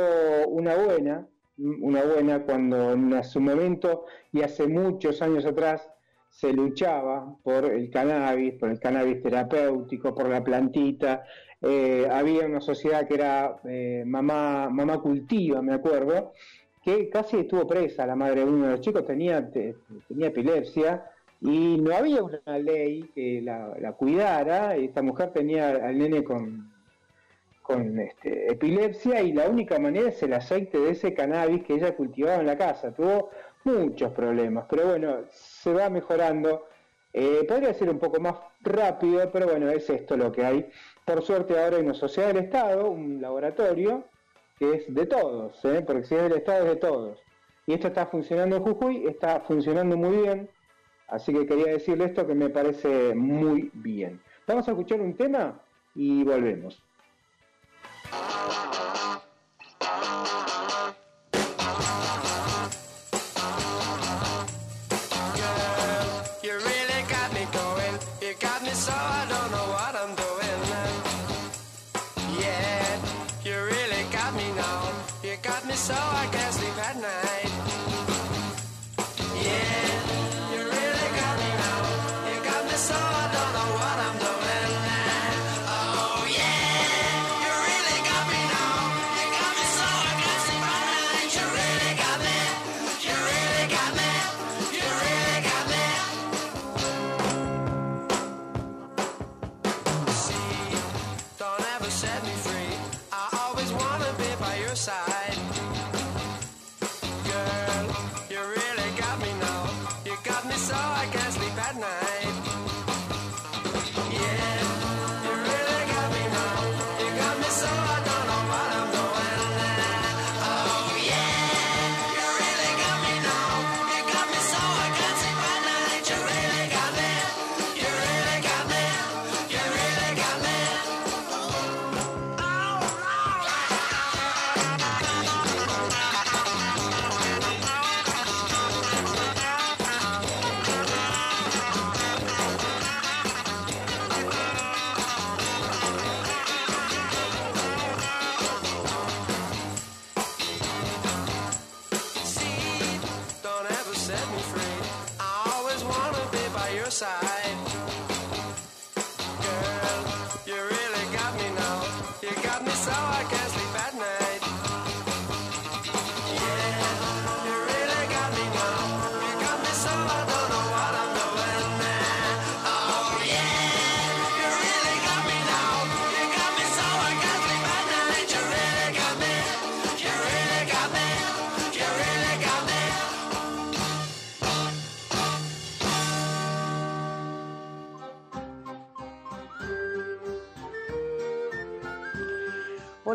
una 0.49 0.75
buena, 0.75 1.29
una 1.57 2.03
buena 2.03 2.43
cuando 2.43 2.93
en 2.93 3.23
su 3.23 3.41
momento 3.41 4.05
y 4.33 4.43
hace 4.43 4.67
muchos 4.67 5.23
años 5.23 5.47
atrás 5.47 5.89
se 6.29 6.53
luchaba 6.53 7.37
por 7.45 7.67
el 7.67 7.89
cannabis, 7.89 8.55
por 8.55 8.71
el 8.71 8.81
cannabis 8.81 9.23
terapéutico, 9.23 10.13
por 10.13 10.29
la 10.29 10.43
plantita. 10.43 11.25
Eh, 11.63 12.09
había 12.11 12.47
una 12.47 12.61
sociedad 12.61 13.07
que 13.07 13.15
era 13.15 13.61
eh, 13.65 14.03
mamá, 14.05 14.69
mamá 14.71 15.01
cultiva, 15.01 15.63
me 15.63 15.75
acuerdo, 15.75 16.33
que 16.83 17.09
casi 17.09 17.39
estuvo 17.39 17.65
presa, 17.65 18.07
la 18.07 18.17
madre 18.17 18.41
de 18.41 18.51
uno 18.51 18.67
de 18.67 18.73
los 18.73 18.81
chicos 18.81 19.07
tenía, 19.07 19.49
tenía 19.49 20.27
epilepsia 20.27 21.11
y 21.41 21.77
no 21.79 21.95
había 21.95 22.23
una 22.23 22.59
ley 22.59 23.11
que 23.15 23.43
la, 23.43 23.93
cuidara, 23.93 24.77
esta 24.77 25.03
mujer 25.03 25.33
tenía 25.33 25.71
al 25.71 25.99
nene 25.99 26.25
con, 26.25 26.73
con 27.63 27.99
este, 27.99 28.51
epilepsia 28.53 29.21
y 29.23 29.33
la 29.33 29.49
única 29.49 29.79
manera 29.79 30.09
es 30.09 30.23
el 30.23 30.33
aceite 30.33 30.79
de 30.79 30.91
ese 30.91 31.15
cannabis 31.15 31.65
que 31.65 31.75
ella 31.75 31.97
cultivaba 31.97 32.41
en 32.41 32.47
la 32.47 32.59
casa. 32.59 32.93
Tuvo 32.93 33.31
muchos 33.65 34.13
problemas, 34.13 34.67
pero 34.69 34.89
bueno, 34.89 35.25
se 35.31 35.73
va 35.73 35.89
mejorando. 35.91 36.67
Eh, 37.13 37.45
podría 37.47 37.73
ser 37.75 37.91
un 37.91 37.99
poco 37.99 38.21
más 38.21 38.35
rápido, 38.61 39.31
pero 39.31 39.47
bueno, 39.47 39.71
es 39.71 39.89
esto 39.89 40.17
lo 40.17 40.33
que 40.33 40.45
hay. 40.45 40.71
Por 41.05 41.23
suerte 41.23 41.59
ahora 41.59 41.77
hay 41.77 41.83
una 41.83 41.95
sociedad 41.95 42.29
del 42.29 42.45
Estado, 42.45 42.91
un 42.91 43.21
laboratorio, 43.21 44.05
que 44.59 44.73
es 44.73 44.95
de 44.95 45.07
todos, 45.07 45.65
¿eh? 45.65 45.83
porque 45.87 46.05
si 46.05 46.15
es 46.15 46.23
del 46.23 46.33
Estado 46.33 46.65
es 46.65 46.71
de 46.71 46.77
todos. 46.77 47.19
Y 47.67 47.75
esto 47.75 47.89
está 47.89 48.07
funcionando 48.07 48.57
en 48.57 48.63
Jujuy, 48.63 49.07
está 49.07 49.41
funcionando 49.41 49.97
muy 49.97 50.17
bien, 50.19 50.51
así 51.09 51.33
que 51.33 51.47
quería 51.47 51.73
decirle 51.73 52.07
esto 52.07 52.27
que 52.27 52.35
me 52.35 52.51
parece 52.51 53.15
muy 53.15 53.71
bien. 53.75 54.21
Vamos 54.47 54.69
a 54.69 54.73
escuchar 54.73 55.01
un 55.01 55.15
tema 55.15 55.61
y 55.95 56.23
volvemos. 56.25 56.83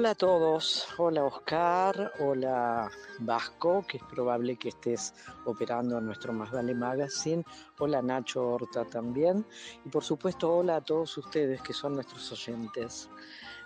Hola 0.09 0.15
a 0.15 0.27
todos, 0.27 0.87
hola 0.97 1.23
Oscar, 1.23 2.13
hola 2.17 2.89
Vasco, 3.19 3.85
que 3.87 3.97
es 3.97 4.03
probable 4.03 4.57
que 4.57 4.69
estés 4.69 5.13
operando 5.45 5.99
en 5.99 6.07
nuestro 6.07 6.33
Más 6.33 6.49
Vale 6.49 6.73
Magazine, 6.73 7.45
hola 7.77 8.01
Nacho 8.01 8.43
Horta 8.53 8.85
también, 8.85 9.45
y 9.85 9.89
por 9.89 10.03
supuesto 10.03 10.51
hola 10.51 10.77
a 10.77 10.81
todos 10.81 11.15
ustedes 11.15 11.61
que 11.61 11.73
son 11.73 11.93
nuestros 11.93 12.31
oyentes. 12.31 13.07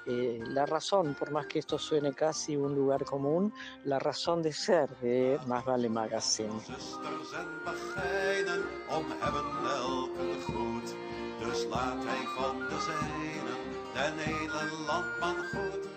Eh, 0.05 0.43
la 0.47 0.65
razón, 0.65 1.15
por 1.17 1.31
más 1.31 1.45
que 1.45 1.59
esto 1.59 1.79
suene 1.79 2.11
casi 2.11 2.57
un 2.57 2.75
lugar 2.75 3.05
común, 3.05 3.53
la 3.85 3.99
razón 3.99 4.43
de 4.43 4.51
ser 4.51 4.89
de 4.97 5.39
Más 5.47 5.63
Vale 5.63 5.87
Magazine. 5.87 6.51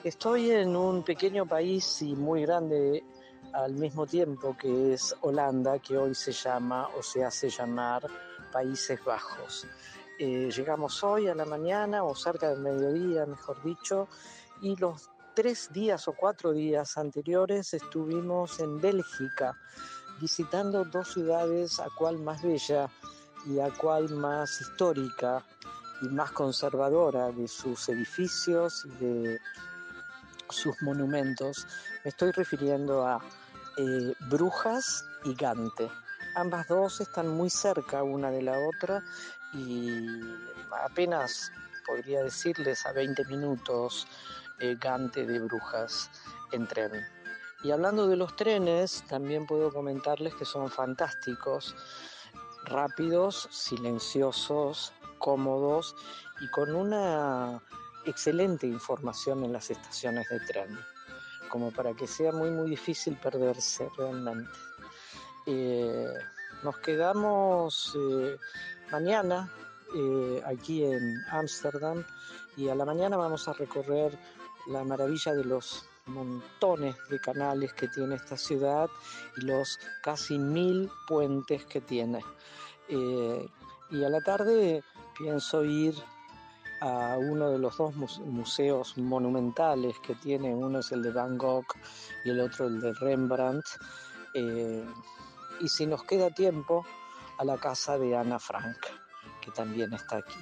Estoy 0.05 0.51
en 0.51 0.77
un 0.77 1.03
pequeño 1.03 1.47
país 1.47 2.03
y 2.03 2.15
muy 2.15 2.43
grande 2.43 3.05
al 3.53 3.75
mismo 3.75 4.07
tiempo 4.07 4.57
que 4.57 4.95
es 4.95 5.15
Holanda, 5.23 5.79
que 5.79 5.97
hoy 5.97 6.15
se 6.15 6.33
llama 6.33 6.89
o 6.97 7.03
se 7.03 7.25
hace 7.25 7.49
llamar 7.49 8.07
Países 8.53 9.03
Bajos. 9.05 9.67
Eh, 10.19 10.51
llegamos 10.55 11.03
hoy 11.03 11.29
a 11.29 11.35
la 11.35 11.45
mañana 11.45 12.05
o 12.05 12.15
cerca 12.15 12.49
del 12.49 12.61
mediodía, 12.61 13.27
mejor 13.27 13.63
dicho, 13.63 14.09
y 14.63 14.77
los 14.77 15.11
tres 15.35 15.71
días 15.73 16.09
o 16.09 16.13
cuatro 16.13 16.53
días 16.53 16.97
anteriores 16.97 17.75
estuvimos 17.75 18.61
en 18.61 18.81
Bélgica 18.81 19.55
visitando 20.21 20.85
dos 20.85 21.13
ciudades, 21.13 21.79
a 21.79 21.89
cual 21.97 22.19
más 22.19 22.43
bella 22.43 22.89
y 23.47 23.61
a 23.61 23.71
cual 23.71 24.09
más 24.11 24.61
histórica 24.61 25.45
y 26.03 26.09
más 26.09 26.33
conservadora 26.33 27.31
de 27.31 27.49
sus 27.49 27.89
edificios 27.89 28.85
y 28.85 29.05
de 29.05 29.41
sus 30.51 30.81
monumentos. 30.83 31.67
Me 32.05 32.11
estoy 32.11 32.33
refiriendo 32.33 33.07
a 33.07 33.21
eh, 33.77 34.15
Brujas 34.29 35.07
y 35.25 35.35
Gante. 35.35 35.91
Ambas 36.35 36.69
dos 36.69 37.01
están 37.01 37.29
muy 37.29 37.51
cerca 37.51 38.03
una 38.03 38.31
de 38.31 38.43
la 38.43 38.59
otra 38.59 39.03
y 39.53 40.21
apenas 40.85 41.51
podría 41.87 42.23
decirles 42.23 42.85
a 42.85 42.93
20 42.93 43.25
minutos 43.27 44.07
eh, 44.61 44.77
Gante 44.79 45.27
de 45.27 45.39
Brujas 45.41 46.11
en 46.53 46.67
tren. 46.67 46.93
Y 47.63 47.71
hablando 47.71 48.07
de 48.07 48.17
los 48.17 48.37
trenes, 48.37 49.03
también 49.09 49.47
puedo 49.47 49.73
comentarles 49.73 50.35
que 50.35 50.45
son 50.45 50.71
fantásticos, 50.71 51.75
rápidos, 52.65 53.49
silenciosos, 53.51 54.93
cómodos 55.27 55.97
y 56.41 56.47
con 56.47 56.73
una 56.73 57.61
excelente 58.05 58.65
información 58.69 59.43
en 59.43 59.53
las 59.53 59.73
estaciones 59.73 60.29
de 60.29 60.39
tren, 60.39 60.79
como 61.49 61.73
para 61.73 61.95
que 61.95 62.07
sea 62.07 62.31
muy 62.31 62.49
muy 62.51 62.71
difícil 62.71 63.17
perderse 63.17 63.89
realmente. 63.99 64.53
Eh, 65.47 66.15
nos 66.62 66.79
quedamos 66.79 67.99
eh, 67.99 68.37
mañana 68.93 69.53
eh, 69.97 70.41
aquí 70.47 70.85
en 70.85 71.17
Ámsterdam 71.33 72.05
y 72.57 72.69
a 72.69 72.77
la 72.77 72.85
mañana 72.85 73.17
vamos 73.17 73.49
a 73.49 73.53
recorrer 73.53 74.17
la 74.69 74.85
maravilla 74.85 75.35
de 75.35 75.45
los 75.45 75.89
montones 76.07 76.95
de 77.11 77.19
canales 77.19 77.73
que 77.73 77.89
tiene 77.89 78.15
esta 78.15 78.37
ciudad 78.37 78.89
y 79.39 79.41
los 79.41 79.77
casi 80.05 80.39
mil 80.39 80.89
puentes 81.09 81.65
que 81.65 81.81
tiene. 81.81 82.21
Y 82.89 84.05
a 84.05 84.09
la 84.09 84.21
tarde 84.21 84.85
pienso 85.19 85.65
ir 85.65 85.95
a 86.81 87.17
uno 87.19 87.51
de 87.51 87.59
los 87.59 87.77
dos 87.77 87.95
museos 87.97 88.97
monumentales 88.99 89.97
que 90.01 90.15
tiene, 90.15 90.55
uno 90.55 90.81
es 90.81 90.93
el 90.93 91.03
de 91.03 91.11
Van 91.11 91.39
Gogh 91.39 91.67
y 92.25 92.31
el 92.31 92.41
otro 92.41 92.67
el 92.67 92.81
de 92.81 92.93
Rembrandt, 92.93 93.65
eh, 94.35 94.85
y 95.61 95.69
si 95.69 95.87
nos 95.87 96.03
queda 96.05 96.31
tiempo, 96.31 96.85
a 97.39 97.45
la 97.45 97.57
casa 97.59 97.99
de 97.99 98.17
Ana 98.17 98.39
Frank, 98.39 98.79
que 99.41 99.51
también 99.51 99.93
está 99.93 100.19
aquí. 100.19 100.41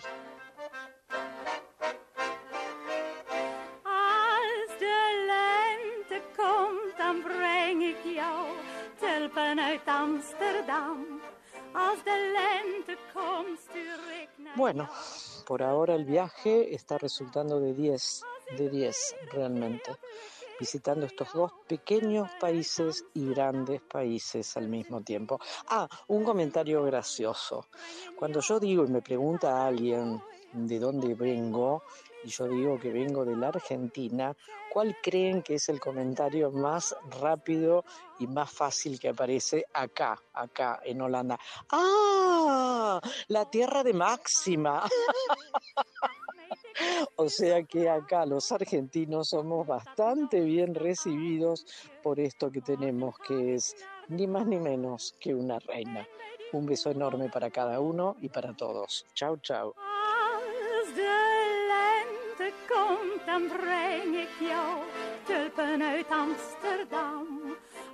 Bueno, 14.57 14.89
por 15.47 15.63
ahora 15.63 15.95
el 15.95 16.05
viaje 16.05 16.75
está 16.75 16.97
resultando 16.99 17.61
de 17.61 17.75
10, 17.75 18.23
de 18.57 18.71
10 18.71 19.17
realmente, 19.33 19.97
visitando 20.61 21.07
estos 21.07 21.33
dos 21.33 21.53
pequeños 21.67 22.31
países 22.41 23.05
y 23.15 23.27
grandes 23.31 23.81
países 23.83 24.57
al 24.57 24.69
mismo 24.69 25.03
tiempo. 25.03 25.41
Ah, 25.69 25.89
un 26.07 26.25
comentario 26.25 26.85
gracioso. 26.85 27.67
Cuando 28.17 28.41
yo 28.41 28.61
digo 28.61 28.85
y 28.85 28.89
me 28.89 29.03
pregunta 29.03 29.57
a 29.57 29.67
alguien 29.67 30.23
de 30.55 30.79
dónde 30.79 31.15
vengo, 31.15 31.83
y 32.23 32.29
yo 32.29 32.47
digo 32.47 32.79
que 32.79 32.91
vengo 32.91 33.25
de 33.25 33.37
la 33.37 33.49
Argentina, 33.49 34.35
¿cuál 34.73 34.97
creen 35.03 35.43
que 35.43 35.57
es 35.57 35.69
el 35.69 35.81
comentario 35.81 36.51
más 36.51 36.95
rápido 37.21 37.85
y 38.19 38.27
más 38.27 38.51
fácil 38.51 38.99
que 38.99 39.09
aparece 39.09 39.65
acá, 39.75 40.19
acá 40.33 40.81
en 40.85 41.03
Holanda? 41.03 41.39
¡Ah! 41.71 43.01
La 43.29 43.51
tierra 43.51 43.83
de 43.83 43.93
Máxima. 43.93 44.85
o 47.17 47.29
sea 47.29 47.63
que 47.65 47.91
acá 47.91 48.25
los 48.25 48.51
argentinos 48.53 49.29
somos 49.29 49.67
bastante 49.67 50.41
bien 50.41 50.75
recibidos 50.75 51.67
por 52.03 52.21
esto 52.21 52.51
que 52.51 52.61
tenemos, 52.61 53.17
que 53.27 53.55
es 53.55 53.75
ni 54.09 54.27
más 54.27 54.47
ni 54.47 54.59
menos 54.59 55.15
que 55.21 55.35
una 55.35 55.59
reina. 55.59 56.07
Un 56.53 56.67
beso 56.67 56.91
enorme 56.91 57.29
para 57.29 57.51
cada 57.51 57.81
uno 57.81 58.17
y 58.21 58.29
para 58.29 58.55
todos. 58.55 59.05
Chau, 59.15 59.37
chau. 59.39 59.75
Dan 63.27 63.47
breng 63.49 64.17
ik 64.17 64.31
jou 64.41 64.83
tulpen 65.25 65.83
uit 65.83 66.09
Amsterdam. 66.09 67.27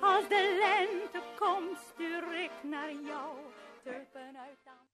Als 0.00 0.28
de 0.28 0.58
lente 0.60 1.20
komt, 1.38 1.78
stuur 1.92 2.42
ik 2.42 2.50
naar 2.62 2.92
jou 2.92 3.36
tulpen 3.82 4.36
uit 4.38 4.58
Amsterdam. 4.64 4.88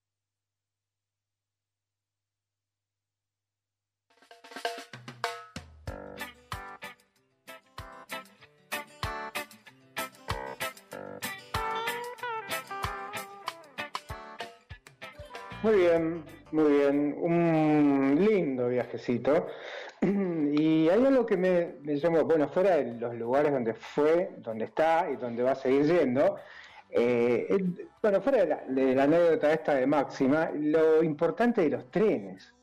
Muy 15.62 15.74
bien, 15.74 16.24
muy 16.50 16.68
bien. 16.68 17.16
Un 17.22 18.24
lindo 18.24 18.68
viajecito. 18.68 19.48
Y 20.86 20.88
hay 20.88 21.04
algo 21.04 21.26
que 21.26 21.36
me, 21.36 21.96
llamó, 21.96 22.22
bueno, 22.22 22.46
fuera 22.46 22.76
de 22.76 22.94
los 22.94 23.12
lugares 23.16 23.50
donde 23.50 23.74
fue, 23.74 24.30
donde 24.36 24.66
está 24.66 25.10
y 25.12 25.16
donde 25.16 25.42
va 25.42 25.50
a 25.50 25.56
seguir 25.56 25.84
yendo, 25.84 26.36
eh, 26.90 27.58
bueno, 28.00 28.20
fuera 28.20 28.44
de 28.68 28.94
la, 28.94 29.02
anécdota 29.02 29.52
esta 29.52 29.74
de 29.74 29.84
Máxima, 29.84 30.48
lo 30.54 31.02
importante 31.02 31.62
de 31.62 31.70
los 31.70 31.90
trenes, 31.90 32.54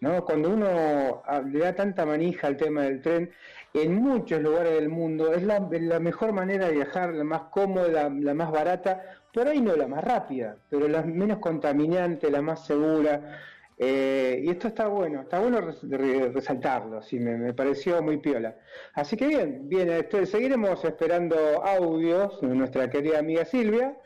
¿no? 0.00 0.24
Cuando 0.24 0.50
uno 0.50 1.22
ah, 1.26 1.40
le 1.40 1.58
da 1.58 1.74
tanta 1.74 2.06
manija 2.06 2.46
al 2.46 2.56
tema 2.56 2.82
del 2.82 3.02
tren, 3.02 3.32
en 3.74 3.96
muchos 3.96 4.40
lugares 4.40 4.74
del 4.74 4.88
mundo 4.88 5.34
es 5.34 5.42
la, 5.42 5.58
mejor 5.98 6.32
manera 6.32 6.66
de 6.66 6.74
viajar, 6.74 7.14
la 7.14 7.24
más 7.24 7.42
cómoda, 7.50 8.08
la, 8.08 8.32
más 8.34 8.52
barata, 8.52 9.02
por 9.34 9.48
ahí 9.48 9.60
no 9.60 9.74
la 9.74 9.88
más 9.88 10.04
rápida, 10.04 10.56
pero 10.70 10.86
la 10.86 11.02
menos 11.02 11.40
contaminante, 11.40 12.30
la 12.30 12.42
más 12.42 12.64
segura. 12.64 13.40
Eh, 13.78 14.40
y 14.42 14.50
esto 14.50 14.68
está 14.68 14.86
bueno, 14.86 15.20
está 15.20 15.38
bueno 15.38 15.60
resaltarlo, 15.60 17.02
sí, 17.02 17.18
me, 17.18 17.52
pareció 17.52 18.02
muy 18.02 18.16
piola. 18.18 18.56
Así 18.94 19.16
que 19.16 19.26
bien, 19.26 19.68
bien, 19.68 19.90
este, 19.90 20.24
seguiremos 20.24 20.82
esperando 20.84 21.36
audios 21.62 22.40
de 22.40 22.48
nuestra 22.48 22.88
querida 22.88 23.18
amiga 23.18 23.44
Silvia. 23.44 23.96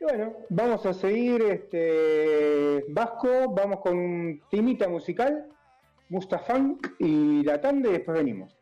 Y 0.00 0.04
bueno, 0.04 0.34
vamos 0.48 0.86
a 0.86 0.94
seguir 0.94 1.42
este 1.42 2.84
Vasco, 2.88 3.52
vamos 3.54 3.80
con 3.80 4.40
timita 4.50 4.88
musical, 4.88 5.46
Mustafunk 6.08 6.86
y 6.98 7.42
la 7.44 7.60
tanda 7.60 7.90
y 7.90 7.92
después 7.92 8.16
venimos. 8.16 8.61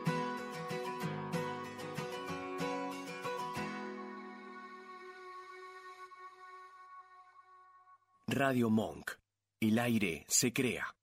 Radio 8.33 8.69
Monk. 8.69 9.11
El 9.59 9.77
aire 9.77 10.23
se 10.29 10.53
crea. 10.53 10.95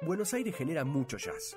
Buenos 0.00 0.32
Aires 0.32 0.56
genera 0.56 0.86
mucho 0.86 1.18
jazz. 1.18 1.54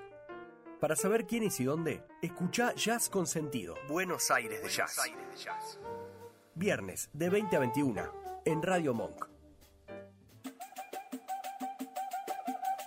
Para 0.82 0.98
saber 0.98 1.26
quién 1.26 1.44
es 1.44 1.58
y 1.62 1.64
dónde, 1.64 2.04
escucha 2.22 2.76
Jazz 2.76 3.08
con 3.08 3.28
Sentido. 3.28 3.76
Buenos 3.88 4.30
Aires 4.30 4.62
de 4.62 4.68
Jazz. 4.68 5.80
Viernes 6.54 7.10
de 7.14 7.30
20 7.30 7.56
a 7.56 7.60
21 7.60 8.14
en 8.44 8.62
Radio 8.62 8.94
Monk. 8.94 9.30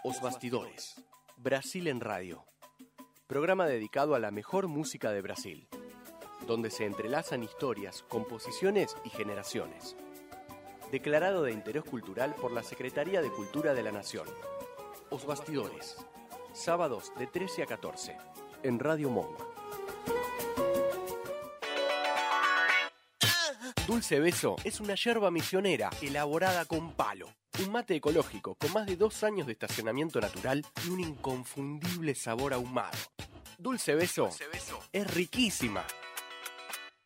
Os 0.02 0.20
Bastidores. 0.20 1.02
Brasil 1.38 1.88
en 1.88 2.00
Radio. 2.00 2.44
Programa 3.26 3.66
dedicado 3.66 4.14
a 4.14 4.18
la 4.18 4.30
mejor 4.30 4.68
música 4.68 5.12
de 5.12 5.22
Brasil, 5.22 5.66
donde 6.44 6.70
se 6.70 6.86
entrelazan 6.86 7.42
historias, 7.42 8.04
composiciones 8.08 8.96
y 9.04 9.10
generaciones. 9.10 9.96
Declarado 10.90 11.42
de 11.42 11.52
interés 11.52 11.84
cultural 11.84 12.34
por 12.34 12.52
la 12.52 12.62
Secretaría 12.62 13.22
de 13.22 13.30
Cultura 13.30 13.74
de 13.74 13.82
la 13.82 13.92
Nación. 13.92 14.26
Os 15.10 15.26
Bastidores. 15.26 15.96
Sábados 16.52 17.12
de 17.18 17.26
13 17.26 17.64
a 17.64 17.66
14 17.66 18.16
en 18.62 18.78
Radio 18.78 19.10
Monk. 19.10 19.38
Dulce 23.86 24.18
Beso 24.18 24.56
es 24.64 24.80
una 24.80 24.94
yerba 24.94 25.30
misionera 25.30 25.90
elaborada 26.00 26.64
con 26.64 26.92
palo. 26.92 27.28
Un 27.60 27.70
mate 27.70 27.94
ecológico 27.94 28.54
con 28.54 28.72
más 28.72 28.86
de 28.86 28.96
dos 28.96 29.22
años 29.22 29.46
de 29.46 29.52
estacionamiento 29.52 30.20
natural 30.20 30.64
y 30.86 30.90
un 30.90 31.00
inconfundible 31.00 32.14
sabor 32.14 32.54
ahumado. 32.54 32.96
Dulce 33.58 33.94
Beso, 33.94 34.30
es 34.92 35.14
riquísima. 35.14 35.84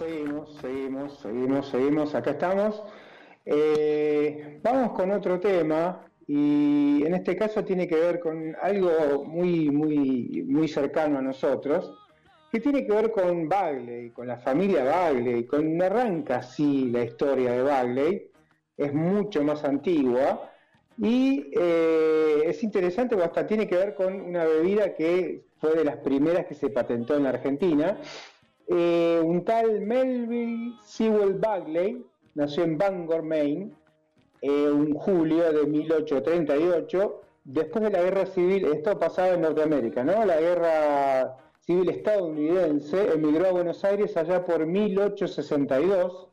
Seguimos, 0.00 0.56
seguimos, 0.62 1.18
seguimos, 1.20 1.68
seguimos. 1.68 2.14
Acá 2.14 2.30
estamos. 2.30 2.82
Eh, 3.44 4.58
vamos 4.62 4.92
con 4.92 5.10
otro 5.10 5.38
tema 5.38 6.06
y 6.26 7.02
en 7.04 7.14
este 7.14 7.36
caso 7.36 7.62
tiene 7.64 7.86
que 7.86 7.96
ver 7.96 8.18
con 8.18 8.56
algo 8.62 9.24
muy, 9.26 9.70
muy, 9.70 10.44
muy 10.48 10.68
cercano 10.68 11.18
a 11.18 11.22
nosotros, 11.22 11.92
que 12.50 12.60
tiene 12.60 12.86
que 12.86 12.92
ver 12.92 13.10
con 13.10 13.46
Bagley, 13.46 14.10
con 14.10 14.26
la 14.26 14.38
familia 14.38 14.84
Bagley, 14.84 15.44
con 15.44 15.80
arranca 15.82 16.36
así 16.36 16.90
la 16.90 17.04
historia 17.04 17.52
de 17.52 17.62
Bagley, 17.62 18.30
es 18.78 18.94
mucho 18.94 19.42
más 19.44 19.64
antigua 19.64 20.50
y 20.96 21.50
eh, 21.54 22.42
es 22.46 22.62
interesante 22.62 23.16
porque 23.16 23.28
hasta 23.28 23.46
tiene 23.46 23.68
que 23.68 23.76
ver 23.76 23.94
con 23.94 24.18
una 24.18 24.44
bebida 24.44 24.94
que 24.94 25.44
fue 25.58 25.74
de 25.74 25.84
las 25.84 25.96
primeras 25.96 26.46
que 26.46 26.54
se 26.54 26.70
patentó 26.70 27.16
en 27.16 27.24
la 27.24 27.30
Argentina. 27.30 27.98
Eh, 28.72 29.20
un 29.20 29.44
tal 29.44 29.80
Melville 29.80 30.76
Sewell 30.84 31.34
Bagley 31.34 32.06
nació 32.36 32.62
en 32.62 32.78
Bangor, 32.78 33.24
Maine, 33.24 33.72
en 34.42 34.94
julio 34.94 35.52
de 35.52 35.66
1838, 35.66 37.20
después 37.42 37.82
de 37.82 37.90
la 37.90 38.00
guerra 38.00 38.26
civil, 38.26 38.66
esto 38.66 38.96
pasaba 38.96 39.30
en 39.30 39.40
Norteamérica, 39.40 40.04
¿no? 40.04 40.24
La 40.24 40.40
guerra 40.40 41.36
civil 41.58 41.90
estadounidense, 41.90 43.12
emigró 43.12 43.48
a 43.48 43.52
Buenos 43.52 43.84
Aires 43.84 44.16
allá 44.16 44.46
por 44.46 44.64
1862. 44.64 46.28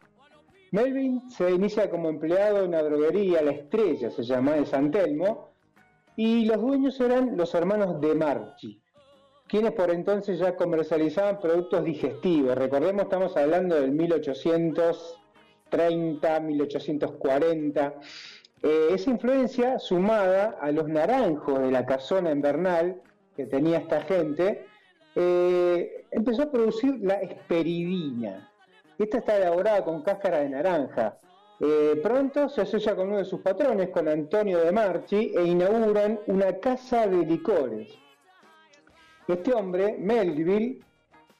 Melvin 0.71 1.27
se 1.31 1.49
inicia 1.49 1.89
como 1.89 2.09
empleado 2.09 2.59
en 2.59 2.67
una 2.67 2.83
droguería, 2.83 3.41
La 3.41 3.51
Estrella 3.51 4.11
se 4.11 4.21
llama, 4.21 4.53
de 4.53 4.65
San 4.67 4.91
Telmo, 4.91 5.53
y 6.15 6.45
los 6.45 6.61
dueños 6.61 6.99
eran 6.99 7.35
los 7.35 7.55
hermanos 7.55 7.99
de 7.99 8.13
Marchi, 8.13 8.79
quienes 9.47 9.71
por 9.71 9.89
entonces 9.91 10.39
ya 10.39 10.55
comercializaban 10.55 11.39
productos 11.39 11.83
digestivos. 11.83 12.57
Recordemos, 12.57 13.03
estamos 13.03 13.37
hablando 13.37 13.75
del 13.75 13.91
1830, 13.91 16.39
1840. 16.39 17.93
Eh, 18.63 18.87
esa 18.91 19.09
influencia, 19.09 19.79
sumada 19.79 20.57
a 20.59 20.71
los 20.71 20.87
naranjos 20.87 21.59
de 21.59 21.71
la 21.71 21.85
casona 21.85 22.31
invernal 22.31 23.01
que 23.35 23.45
tenía 23.45 23.77
esta 23.77 24.01
gente, 24.01 24.65
eh, 25.15 26.05
empezó 26.11 26.43
a 26.43 26.51
producir 26.51 26.99
la 27.01 27.15
esperidina. 27.15 28.51
Esta 28.97 29.19
está 29.19 29.37
elaborada 29.37 29.85
con 29.85 30.01
cáscara 30.01 30.39
de 30.39 30.49
naranja. 30.49 31.19
Eh, 31.59 31.99
pronto 32.03 32.49
se 32.49 32.61
asocia 32.61 32.95
con 32.95 33.07
uno 33.07 33.17
de 33.17 33.25
sus 33.25 33.41
patrones, 33.41 33.89
con 33.89 34.07
Antonio 34.07 34.59
de 34.59 34.71
Marchi, 34.71 35.31
e 35.35 35.43
inauguran 35.43 36.19
una 36.27 36.59
casa 36.59 37.07
de 37.07 37.25
licores. 37.25 37.97
Este 39.27 39.53
hombre, 39.53 39.97
Melville, 39.99 40.79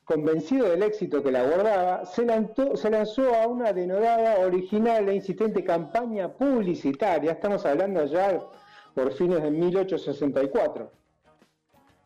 convencido 0.04 0.70
del 0.70 0.84
éxito 0.84 1.24
que 1.24 1.32
la 1.32 1.44
guardaba, 1.44 2.06
se 2.06 2.26
lanzó, 2.26 3.34
a 3.34 3.48
una 3.48 3.72
denodada, 3.72 4.40
original 4.46 5.08
e 5.08 5.16
insistente 5.16 5.64
campaña 5.64 6.34
publicitaria, 6.34 7.32
estamos 7.32 7.66
hablando 7.66 8.06
ya 8.06 8.40
por 8.94 9.14
fines 9.14 9.42
de 9.42 9.52
1864. 9.52 10.92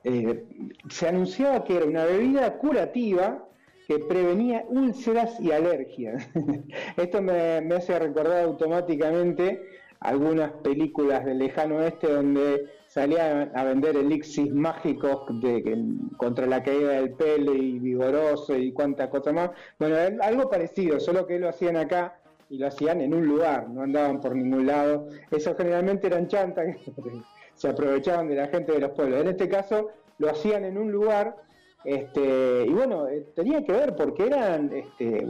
Eh, 0.04 0.46
se 0.90 1.08
anunciaba 1.08 1.64
que 1.64 1.78
era 1.78 1.86
una 1.86 2.06
bebida 2.06 2.58
curativa 2.58 3.48
que 3.88 4.00
prevenía 4.00 4.66
úlceras 4.68 5.40
y 5.40 5.52
alergias. 5.52 6.28
Esto 6.98 7.22
me, 7.22 7.62
me 7.62 7.76
hace 7.76 7.98
recordar 7.98 8.44
automáticamente 8.44 9.64
algunas 10.00 10.52
películas 10.64 11.26
del 11.26 11.40
lejano 11.40 11.78
oeste 11.78 12.12
donde 12.12 12.81
salían 12.92 13.54
a 13.56 13.64
vender 13.64 13.96
elixis 13.96 14.54
mágicos 14.54 15.24
de, 15.42 15.78
contra 16.18 16.46
la 16.46 16.62
caída 16.62 16.92
del 16.92 17.14
pelo 17.14 17.54
y 17.54 17.80
vigoroso 17.80 18.58
y 18.58 18.74
cuántas 18.74 19.08
cosas 19.08 19.34
más. 19.34 19.52
Bueno, 19.80 19.96
algo 20.22 20.50
parecido, 20.50 21.00
solo 21.00 21.26
que 21.26 21.40
lo 21.40 21.48
hacían 21.48 21.78
acá 21.78 22.20
y 22.50 22.58
lo 22.58 22.68
hacían 22.68 23.00
en 23.00 23.14
un 23.14 23.26
lugar, 23.26 23.70
no 23.70 23.84
andaban 23.84 24.20
por 24.20 24.36
ningún 24.36 24.68
lado. 24.68 25.08
Eso 25.30 25.56
generalmente 25.56 26.08
eran 26.08 26.28
chantas 26.28 26.76
se 27.56 27.70
aprovechaban 27.70 28.28
de 28.28 28.36
la 28.36 28.48
gente 28.48 28.74
de 28.74 28.80
los 28.80 28.92
pueblos. 28.92 29.22
En 29.22 29.28
este 29.30 29.48
caso 29.48 29.92
lo 30.18 30.30
hacían 30.30 30.66
en 30.66 30.78
un 30.78 30.92
lugar 30.92 31.38
este, 31.86 32.66
y 32.68 32.70
bueno, 32.74 33.08
eh, 33.08 33.26
tenía 33.34 33.64
que 33.64 33.72
ver 33.72 33.96
porque 33.96 34.28
eran 34.28 34.72
este, 34.74 35.26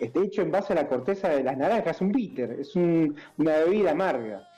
este, 0.00 0.20
hecho 0.20 0.42
en 0.42 0.50
base 0.50 0.72
a 0.72 0.76
la 0.76 0.88
corteza 0.88 1.28
de 1.28 1.44
las 1.44 1.56
naranjas, 1.56 2.00
un 2.00 2.10
bitter, 2.10 2.58
es 2.60 2.74
una 2.74 3.58
bebida 3.64 3.92
amarga. 3.92 4.48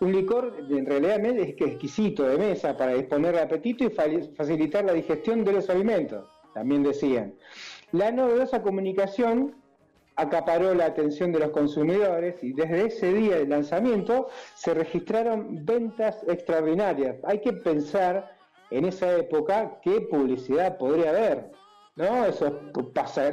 Un 0.00 0.12
licor 0.12 0.54
en 0.58 0.84
realidad 0.84 1.24
es 1.24 1.48
exquisito 1.48 2.24
de 2.24 2.36
mesa 2.36 2.76
para 2.76 2.92
disponer 2.92 3.34
de 3.34 3.40
apetito 3.40 3.84
y 3.84 3.90
facilitar 3.90 4.84
la 4.84 4.92
digestión 4.92 5.42
de 5.42 5.52
los 5.52 5.70
alimentos, 5.70 6.28
también 6.52 6.82
decían. 6.82 7.34
La 7.92 8.10
novedosa 8.10 8.62
comunicación 8.62 9.54
acaparó 10.16 10.74
la 10.74 10.86
atención 10.86 11.32
de 11.32 11.38
los 11.38 11.50
consumidores 11.50 12.42
y 12.42 12.52
desde 12.52 12.86
ese 12.86 13.12
día 13.14 13.36
del 13.36 13.48
lanzamiento 13.48 14.28
se 14.54 14.74
registraron 14.74 15.64
ventas 15.64 16.22
extraordinarias. 16.28 17.16
Hay 17.24 17.40
que 17.40 17.54
pensar 17.54 18.36
en 18.70 18.84
esa 18.84 19.16
época 19.16 19.78
qué 19.82 20.02
publicidad 20.02 20.76
podría 20.76 21.10
haber. 21.10 21.50
¿no? 21.96 22.26
Eso, 22.26 22.60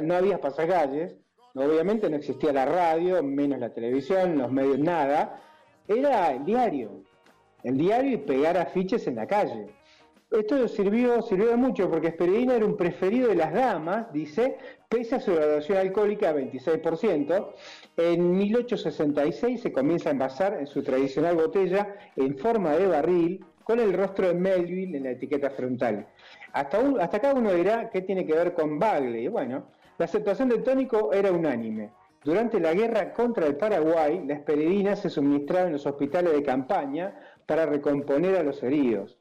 no 0.02 0.14
había 0.14 0.40
pasacalles, 0.40 1.14
obviamente 1.54 2.08
no 2.08 2.16
existía 2.16 2.54
la 2.54 2.64
radio, 2.64 3.22
menos 3.22 3.58
la 3.58 3.74
televisión, 3.74 4.38
los 4.38 4.50
medios, 4.50 4.78
nada 4.78 5.42
era 5.88 6.32
el 6.32 6.44
diario, 6.44 7.02
el 7.62 7.76
diario 7.76 8.12
y 8.12 8.16
pegar 8.18 8.56
afiches 8.56 9.06
en 9.06 9.16
la 9.16 9.26
calle. 9.26 9.68
Esto 10.30 10.66
sirvió, 10.66 11.22
sirvió 11.22 11.48
de 11.48 11.56
mucho 11.56 11.88
porque 11.88 12.08
Esperidina 12.08 12.56
era 12.56 12.64
un 12.64 12.76
preferido 12.76 13.28
de 13.28 13.36
las 13.36 13.52
damas, 13.52 14.12
dice, 14.12 14.56
pese 14.88 15.16
a 15.16 15.20
su 15.20 15.34
graduación 15.34 15.78
alcohólica 15.78 16.32
de 16.32 16.50
26%. 16.50 17.52
En 17.96 18.36
1866 18.36 19.60
se 19.60 19.72
comienza 19.72 20.08
a 20.08 20.12
envasar 20.12 20.54
en 20.58 20.66
su 20.66 20.82
tradicional 20.82 21.36
botella 21.36 21.94
en 22.16 22.36
forma 22.36 22.72
de 22.72 22.86
barril 22.86 23.44
con 23.62 23.78
el 23.78 23.92
rostro 23.92 24.28
de 24.28 24.34
Melville 24.34 24.96
en 24.96 25.04
la 25.04 25.10
etiqueta 25.10 25.50
frontal. 25.50 26.08
Hasta, 26.52 26.78
hasta 27.00 27.16
acá 27.16 27.32
uno 27.34 27.52
dirá 27.52 27.90
qué 27.90 28.02
tiene 28.02 28.26
que 28.26 28.34
ver 28.34 28.54
con 28.54 28.78
Bagley. 28.78 29.28
Bueno, 29.28 29.68
la 29.98 30.06
aceptación 30.06 30.48
del 30.48 30.64
tónico 30.64 31.12
era 31.12 31.30
unánime. 31.30 31.90
Durante 32.24 32.58
la 32.58 32.72
guerra 32.72 33.12
contra 33.12 33.46
el 33.46 33.56
Paraguay, 33.56 34.24
la 34.26 34.34
esperidina 34.34 34.96
se 34.96 35.10
suministraba 35.10 35.66
en 35.66 35.74
los 35.74 35.86
hospitales 35.86 36.32
de 36.32 36.42
campaña 36.42 37.14
para 37.44 37.66
recomponer 37.66 38.36
a 38.36 38.42
los 38.42 38.62
heridos. 38.62 39.18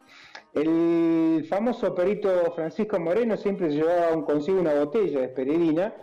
El 0.53 1.45
famoso 1.49 1.93
perito 1.93 2.53
Francisco 2.55 2.97
Moreno 2.99 3.35
siempre 3.35 3.69
llevaba 3.71 4.23
consigo 4.23 4.61
una 4.61 4.73
botella 4.75 5.19
de 5.19 5.25
esperidina 5.25 5.93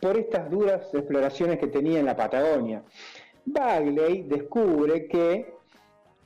por 0.00 0.16
estas 0.16 0.48
duras 0.48 0.94
exploraciones 0.94 1.58
que 1.58 1.66
tenía 1.66 1.98
en 1.98 2.06
la 2.06 2.14
Patagonia. 2.14 2.84
Bagley 3.46 4.22
descubre 4.22 5.08
que 5.08 5.54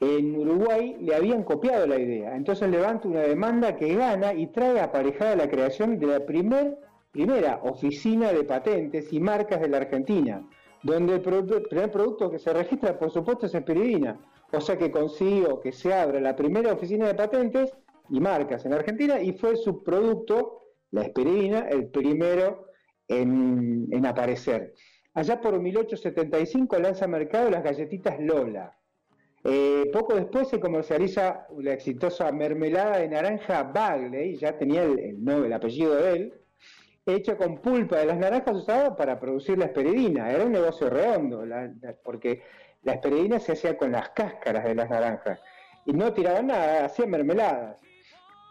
en 0.00 0.36
Uruguay 0.36 0.96
le 1.00 1.14
habían 1.14 1.42
copiado 1.42 1.86
la 1.86 1.98
idea, 1.98 2.36
entonces 2.36 2.68
levanta 2.68 3.08
una 3.08 3.20
demanda 3.20 3.76
que 3.76 3.94
gana 3.94 4.34
y 4.34 4.48
trae 4.48 4.78
aparejada 4.78 5.36
la 5.36 5.48
creación 5.48 5.98
de 5.98 6.06
la 6.06 6.26
primera 6.26 6.74
primera 7.10 7.60
oficina 7.62 8.32
de 8.32 8.44
patentes 8.44 9.12
y 9.12 9.20
marcas 9.20 9.60
de 9.60 9.68
la 9.68 9.78
Argentina, 9.78 10.46
donde 10.82 11.14
el, 11.14 11.20
primer 11.20 11.90
producto 11.90 12.30
que 12.30 12.38
se 12.38 12.52
registra, 12.52 12.98
por 12.98 13.10
supuesto, 13.10 13.46
es 13.46 13.54
Espiridina. 13.54 14.20
O 14.52 14.60
sea 14.60 14.78
que 14.78 14.90
consiguió 14.90 15.60
que 15.60 15.72
se 15.72 15.92
abra 15.92 16.20
la 16.20 16.34
primera 16.34 16.72
oficina 16.72 17.06
de 17.06 17.14
patentes 17.14 17.76
y 18.08 18.20
marcas 18.20 18.64
en 18.64 18.72
Argentina 18.72 19.20
y 19.20 19.32
fue 19.32 19.56
su 19.56 19.82
producto, 19.82 20.62
la 20.90 21.02
Espiridina, 21.02 21.68
el 21.68 21.88
primero 21.88 22.68
en, 23.08 24.06
aparecer. 24.06 24.74
Allá 25.14 25.40
por 25.40 25.58
1875 25.60 26.78
lanza 26.78 27.04
al 27.06 27.10
mercado 27.10 27.50
las 27.50 27.64
galletitas 27.64 28.18
Lola. 28.20 28.74
Eh, 29.44 29.90
poco 29.92 30.14
después 30.14 30.48
se 30.48 30.60
comercializa 30.60 31.46
la 31.58 31.72
exitosa 31.72 32.30
mermelada 32.32 32.98
de 32.98 33.08
naranja 33.08 33.62
Bagley, 33.62 34.36
ya 34.36 34.56
tenía 34.56 34.82
el, 34.82 35.16
el 35.26 35.52
apellido 35.52 35.94
de 35.94 36.12
él, 36.12 36.37
hecha 37.14 37.36
con 37.36 37.58
pulpa 37.58 37.96
de 37.96 38.06
las 38.06 38.18
naranjas 38.18 38.56
usada 38.56 38.96
para 38.96 39.18
producir 39.18 39.58
la 39.58 39.66
esperidina. 39.66 40.30
Era 40.30 40.44
un 40.44 40.52
negocio 40.52 40.90
redondo, 40.90 41.44
porque 42.02 42.42
la 42.82 42.94
esperidina 42.94 43.38
se 43.38 43.52
hacía 43.52 43.76
con 43.76 43.92
las 43.92 44.10
cáscaras 44.10 44.64
de 44.64 44.74
las 44.74 44.88
naranjas 44.90 45.40
y 45.84 45.92
no 45.92 46.12
tiraban 46.12 46.48
nada, 46.48 46.84
hacían 46.84 47.10
mermeladas. 47.10 47.76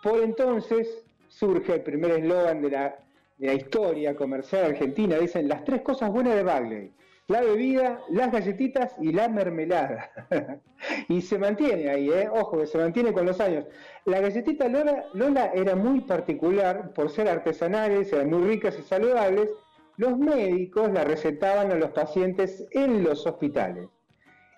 Por 0.04 0.22
entonces 0.22 1.06
surge 1.28 1.76
el 1.76 1.82
primer 1.82 2.12
eslogan 2.12 2.62
de 2.62 2.72
la, 2.72 3.00
de 3.38 3.48
la 3.48 3.54
historia 3.54 4.16
comercial 4.16 4.66
argentina, 4.66 5.18
dicen 5.18 5.48
las 5.48 5.64
tres 5.64 5.82
cosas 5.82 6.12
buenas 6.12 6.36
de 6.36 6.44
Bagley 6.44 6.94
la 7.28 7.42
bebida, 7.42 8.02
las 8.10 8.32
galletitas 8.32 8.96
y 9.02 9.12
la 9.12 9.28
mermelada. 9.28 10.10
y 11.10 11.22
se 11.22 11.38
mantiene 11.38 11.90
ahí, 11.90 12.10
¿eh? 12.10 12.30
ojo, 12.32 12.60
que 12.60 12.68
se 12.68 12.78
mantiene 12.78 13.12
con 13.12 13.26
los 13.26 13.40
años. 13.42 13.66
La 14.06 14.22
galletita 14.22 14.70
Lola, 14.70 15.06
Lola 15.14 15.52
era 15.54 15.76
muy 15.76 16.02
particular 16.02 16.94
por 16.94 17.10
ser 17.10 17.28
artesanales, 17.28 18.14
eran 18.14 18.30
muy 18.30 18.48
ricas 18.48 18.80
y 18.80 18.82
saludables. 18.82 19.50
Los 19.98 20.18
médicos 20.18 20.92
la 20.92 21.04
recetaban 21.04 21.72
a 21.72 21.76
los 21.76 21.92
pacientes 21.92 22.66
en 22.72 23.04
los 23.04 23.28
hospitales. 23.28 23.90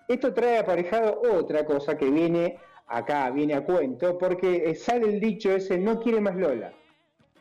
Esto 0.07 0.34
trae 0.34 0.59
aparejado 0.59 1.22
otra 1.34 1.65
cosa 1.65 1.97
que 1.97 2.09
viene 2.09 2.57
acá, 2.88 3.32
viene 3.32 3.55
a 3.55 3.63
cuento, 3.63 4.17
porque 4.17 4.76
sale 4.76 5.07
el 5.07 5.20
dicho 5.20 5.51
ese, 5.51 5.80
no 5.80 5.99
quiere 5.99 6.22
más 6.22 6.36
Lola. 6.36 6.74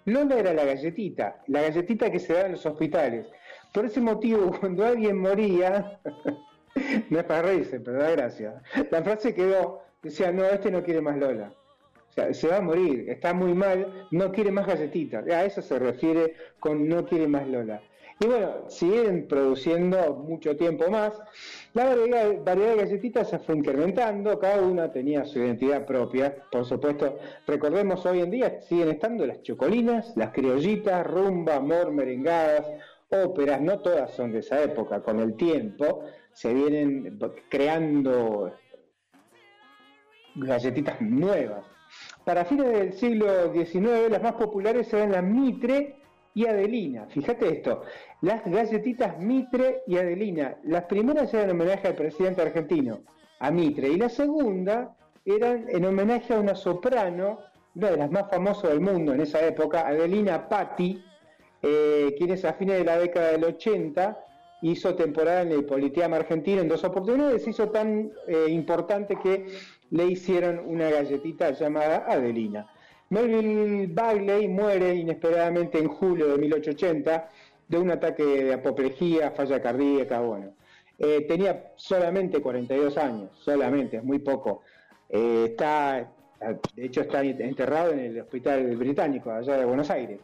Lola 0.06 0.38
era 0.38 0.54
la 0.54 0.64
galletita, 0.64 1.42
la 1.48 1.60
galletita 1.60 2.10
que 2.10 2.18
se 2.18 2.32
da 2.32 2.46
en 2.46 2.52
los 2.52 2.64
hospitales. 2.64 3.26
Por 3.72 3.84
ese 3.84 4.00
motivo, 4.00 4.52
cuando 4.60 4.84
alguien 4.84 5.18
moría, 5.18 6.00
no 7.10 7.18
es 7.18 7.24
para 7.24 7.42
reírse, 7.42 7.80
pero 7.80 7.98
da 7.98 8.10
gracia, 8.10 8.62
la 8.90 9.02
frase 9.02 9.34
quedó, 9.34 9.82
decía, 10.02 10.32
no, 10.32 10.44
este 10.44 10.70
no 10.70 10.82
quiere 10.82 11.00
más 11.00 11.16
Lola. 11.16 11.52
O 12.10 12.12
sea, 12.12 12.32
se 12.34 12.48
va 12.48 12.56
a 12.56 12.60
morir, 12.60 13.08
está 13.08 13.32
muy 13.32 13.54
mal, 13.54 14.08
no 14.10 14.32
quiere 14.32 14.50
más 14.50 14.66
galletitas. 14.66 15.26
A 15.28 15.44
eso 15.44 15.62
se 15.62 15.78
refiere 15.78 16.34
con 16.58 16.88
no 16.88 17.04
quiere 17.04 17.28
más 17.28 17.46
Lola. 17.46 17.80
Y 18.20 18.26
bueno, 18.26 18.68
siguen 18.68 19.28
produciendo 19.28 20.14
mucho 20.14 20.56
tiempo 20.56 20.90
más. 20.90 21.12
La 21.72 21.84
variedad, 21.84 22.42
variedad, 22.44 22.70
de 22.70 22.76
galletitas 22.78 23.30
se 23.30 23.38
fue 23.38 23.56
incrementando, 23.56 24.40
cada 24.40 24.60
una 24.60 24.90
tenía 24.90 25.24
su 25.24 25.38
identidad 25.38 25.86
propia, 25.86 26.34
por 26.50 26.64
supuesto. 26.64 27.16
Recordemos, 27.46 28.04
hoy 28.06 28.20
en 28.20 28.30
día 28.32 28.60
siguen 28.62 28.88
estando 28.88 29.24
las 29.24 29.42
chocolinas, 29.42 30.16
las 30.16 30.32
criollitas, 30.32 31.06
rumba, 31.06 31.56
amor, 31.56 31.92
merengadas, 31.92 32.66
óperas, 33.10 33.60
no 33.60 33.80
todas 33.80 34.12
son 34.12 34.32
de 34.32 34.40
esa 34.40 34.62
época, 34.62 35.02
con 35.02 35.20
el 35.20 35.34
tiempo 35.36 36.04
se 36.32 36.52
vienen 36.52 37.18
creando 37.48 38.52
galletitas 40.34 41.00
nuevas. 41.00 41.64
Para 42.24 42.44
fines 42.44 42.70
del 42.70 42.92
siglo 42.92 43.52
XIX, 43.52 44.10
las 44.10 44.22
más 44.22 44.34
populares 44.34 44.92
eran 44.92 45.12
la 45.12 45.22
Mitre 45.22 45.96
y 46.34 46.46
Adelina. 46.46 47.06
Fíjate 47.08 47.48
esto, 47.48 47.82
las 48.20 48.44
galletitas 48.44 49.18
Mitre 49.18 49.82
y 49.86 49.96
Adelina. 49.96 50.58
Las 50.64 50.84
primeras 50.84 51.32
eran 51.32 51.50
en 51.50 51.56
homenaje 51.56 51.88
al 51.88 51.94
presidente 51.94 52.42
argentino, 52.42 53.00
a 53.40 53.50
Mitre, 53.50 53.88
y 53.88 53.96
la 53.96 54.08
segunda 54.08 54.94
eran 55.24 55.64
en 55.68 55.84
homenaje 55.84 56.34
a 56.34 56.40
una 56.40 56.54
soprano, 56.54 57.38
una 57.74 57.90
de 57.90 57.96
las 57.96 58.10
más 58.10 58.30
famosas 58.30 58.70
del 58.70 58.80
mundo 58.80 59.14
en 59.14 59.22
esa 59.22 59.44
época, 59.44 59.86
Adelina 59.86 60.48
Patti, 60.48 61.02
eh, 61.62 62.14
quienes 62.16 62.44
a 62.44 62.52
fines 62.52 62.78
de 62.78 62.84
la 62.84 62.98
década 62.98 63.32
del 63.32 63.44
80 63.44 64.24
hizo 64.62 64.94
temporada 64.94 65.42
en 65.42 65.52
el 65.52 65.64
Politeama 65.64 66.16
argentino 66.16 66.60
en 66.60 66.68
dos 66.68 66.84
oportunidades, 66.84 67.46
hizo 67.46 67.68
tan 67.70 68.12
eh, 68.26 68.46
importante 68.48 69.16
que 69.16 69.46
le 69.90 70.06
hicieron 70.06 70.60
una 70.64 70.90
galletita 70.90 71.50
llamada 71.50 72.04
Adelina. 72.06 72.70
Melville 73.10 73.86
Bagley 73.88 74.48
muere 74.48 74.94
inesperadamente 74.94 75.78
en 75.78 75.88
julio 75.88 76.28
de 76.28 76.38
1880 76.38 77.28
de 77.68 77.78
un 77.78 77.90
ataque 77.90 78.22
de 78.22 78.54
apoplejía, 78.54 79.30
falla 79.30 79.60
cardíaca, 79.60 80.20
bueno. 80.20 80.52
Eh, 80.98 81.24
tenía 81.28 81.72
solamente 81.76 82.40
42 82.40 82.96
años, 82.98 83.30
solamente, 83.40 84.00
muy 84.02 84.18
poco. 84.18 84.62
está, 85.08 86.10
de 86.74 86.84
hecho 86.84 87.02
está 87.02 87.22
enterrado 87.22 87.92
en 87.92 88.00
el 88.00 88.20
Hospital 88.20 88.76
Británico, 88.76 89.30
allá 89.30 89.56
de 89.56 89.64
Buenos 89.64 89.90
Aires. 89.90 90.18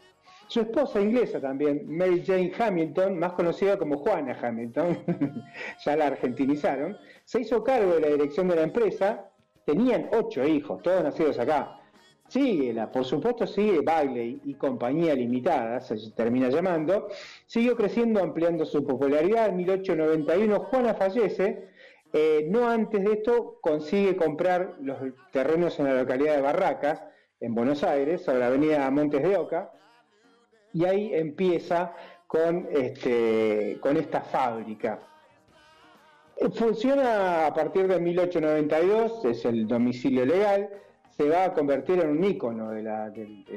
Su 0.48 0.60
esposa 0.60 1.00
inglesa 1.00 1.40
también, 1.40 1.84
Mary 1.88 2.22
Jane 2.24 2.52
Hamilton, 2.56 3.18
más 3.18 3.32
conocida 3.32 3.78
como 3.78 3.98
Juana 3.98 4.38
Hamilton, 4.40 4.98
ya 5.84 5.96
la 5.96 6.08
argentinizaron, 6.08 6.96
se 7.24 7.40
hizo 7.40 7.64
cargo 7.64 7.94
de 7.94 8.00
la 8.00 8.08
dirección 8.08 8.48
de 8.48 8.56
la 8.56 8.62
empresa. 8.62 9.30
Tenían 9.64 10.10
ocho 10.12 10.44
hijos, 10.44 10.82
todos 10.82 11.02
nacidos 11.02 11.38
acá. 11.38 11.80
Síguela, 12.28 12.90
por 12.90 13.04
supuesto 13.04 13.46
sigue 13.46 13.80
Bagley 13.80 14.40
y 14.44 14.54
compañía 14.54 15.14
limitada, 15.14 15.80
se 15.80 16.10
termina 16.12 16.48
llamando. 16.48 17.08
Siguió 17.46 17.76
creciendo, 17.76 18.22
ampliando 18.22 18.64
su 18.64 18.84
popularidad. 18.84 19.48
En 19.48 19.56
1891 19.56 20.60
Juana 20.60 20.94
fallece. 20.94 21.68
Eh, 22.12 22.46
no 22.48 22.68
antes 22.68 23.02
de 23.02 23.12
esto 23.12 23.58
consigue 23.60 24.14
comprar 24.16 24.76
los 24.80 24.98
terrenos 25.32 25.78
en 25.80 25.86
la 25.86 25.94
localidad 25.94 26.36
de 26.36 26.42
Barracas, 26.42 27.02
en 27.40 27.54
Buenos 27.54 27.82
Aires, 27.82 28.22
sobre 28.22 28.38
la 28.38 28.46
avenida 28.46 28.88
Montes 28.90 29.22
de 29.22 29.36
Oca, 29.36 29.72
y 30.74 30.84
ahí 30.84 31.14
empieza 31.14 31.92
con, 32.26 32.66
este, 32.70 33.78
esta 33.96 34.20
fábrica. 34.20 34.98
Eh, 36.36 36.50
funciona 36.50 37.46
a 37.46 37.54
partir 37.54 37.86
de 37.86 38.00
1892, 38.00 39.24
es 39.24 39.44
el 39.44 39.68
domicilio 39.68 40.26
legal, 40.26 40.68
se 41.10 41.28
va 41.28 41.44
a 41.44 41.52
convertir 41.54 42.00
en 42.00 42.10
un 42.10 42.24
ícono 42.24 42.70
del, 42.70 42.86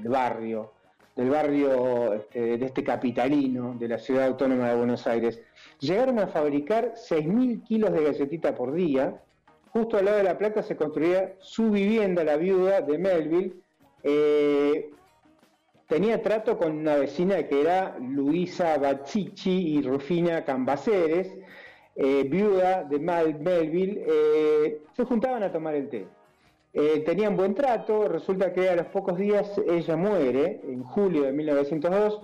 barrio, 0.08 0.74
del 1.16 1.30
barrio 1.32 2.14
este, 2.14 2.58
de 2.58 2.66
este 2.66 2.84
capitalino 2.84 3.76
de 3.80 3.88
la 3.88 3.98
ciudad 3.98 4.28
autónoma 4.28 4.70
de 4.70 4.76
Buenos 4.76 5.08
Aires. 5.08 5.42
Llegaron 5.80 6.20
a 6.20 6.28
fabricar 6.28 6.94
6.000 6.94 7.64
kilos 7.64 7.92
de 7.94 8.04
galletita 8.04 8.54
por 8.54 8.74
día. 8.74 9.20
Justo 9.72 9.98
al 9.98 10.06
lado 10.06 10.18
de 10.18 10.24
La 10.24 10.38
Plata 10.38 10.62
se 10.62 10.76
construía 10.76 11.34
su 11.40 11.72
vivienda, 11.72 12.24
la 12.24 12.38
viuda 12.38 12.82
de 12.82 12.98
Melville. 13.00 13.56
Eh, 14.04 14.92
tenía 15.88 16.22
trato 16.22 16.58
con 16.58 16.78
una 16.78 16.96
vecina 16.96 17.48
que 17.48 17.62
era 17.62 17.98
Luisa 18.00 18.78
Baccici 18.78 19.78
y 19.78 19.82
Rufina 19.82 20.44
Cambaceres, 20.46 21.34
eh, 21.96 22.24
viuda 22.30 22.84
de 22.84 23.00
Mal 23.00 23.40
Melville. 23.40 24.06
Eh, 24.08 24.82
se 24.96 25.06
juntaban 25.06 25.44
a 25.44 25.52
tomar 25.52 25.76
el 25.76 25.90
té. 25.90 26.08
Eh, 26.74 27.02
tenían 27.06 27.36
buen 27.36 27.56
trato, 27.56 28.08
resulta 28.08 28.54
que 28.54 28.70
a 28.70 28.76
los 28.76 28.88
pocos 28.88 29.18
días 29.18 29.60
ella 29.68 29.96
muere, 29.96 30.62
en 30.64 30.84
julio 30.84 31.24
de 31.24 31.32
1902, 31.32 32.22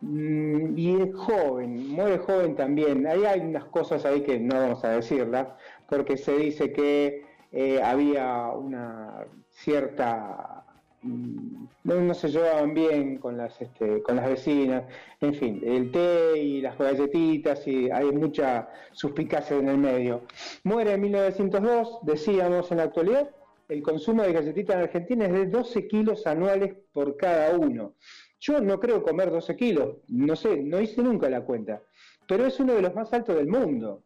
mm, 0.00 0.76
y 0.78 1.02
es 1.02 1.14
joven, 1.14 1.88
muere 1.90 2.18
joven 2.18 2.56
también. 2.56 3.06
Hay 3.06 3.40
unas 3.40 3.66
cosas 3.66 4.04
ahí 4.04 4.22
que 4.22 4.40
no 4.40 4.56
vamos 4.56 4.84
a 4.84 4.90
decirlas, 4.90 5.48
porque 5.88 6.16
se 6.16 6.36
dice 6.36 6.72
que 6.72 7.22
había 7.82 8.48
una 8.50 9.26
cierta... 9.50 10.57
Mm, 11.02 11.66
no, 11.84 12.14
se 12.14 12.28
llevaban 12.28 12.74
bien 12.74 13.18
con 13.18 13.36
las, 13.36 13.60
este, 13.62 14.02
con 14.02 14.16
las 14.16 14.28
vecinas, 14.28 14.84
en 15.20 15.34
fin, 15.34 15.62
el 15.64 15.92
té 15.92 16.38
y 16.38 16.60
las 16.60 16.76
galletitas, 16.76 17.66
y 17.68 17.88
hay 17.90 18.06
mucha 18.06 18.68
suspicacia 18.92 19.56
en 19.56 19.68
el 19.68 19.78
medio. 19.78 20.22
Muere 20.64 20.92
en 20.94 21.00
1902, 21.02 22.00
decíamos 22.02 22.70
en 22.72 22.78
la 22.78 22.84
actualidad, 22.84 23.30
el 23.68 23.82
consumo 23.82 24.22
de 24.22 24.32
galletitas 24.32 24.76
en 24.76 24.82
Argentina 24.82 25.26
es 25.26 25.32
de 25.32 25.46
12 25.46 25.86
kilos 25.86 26.26
anuales 26.26 26.74
por 26.92 27.16
cada 27.16 27.56
uno. 27.56 27.94
Yo 28.40 28.60
no 28.60 28.80
creo 28.80 29.02
comer 29.02 29.30
12 29.30 29.56
kilos, 29.56 29.96
no 30.08 30.34
sé, 30.34 30.56
no 30.62 30.80
hice 30.80 31.02
nunca 31.02 31.28
la 31.28 31.42
cuenta, 31.42 31.82
pero 32.26 32.46
es 32.46 32.58
uno 32.58 32.74
de 32.74 32.82
los 32.82 32.94
más 32.94 33.12
altos 33.12 33.36
del 33.36 33.46
mundo. 33.46 34.02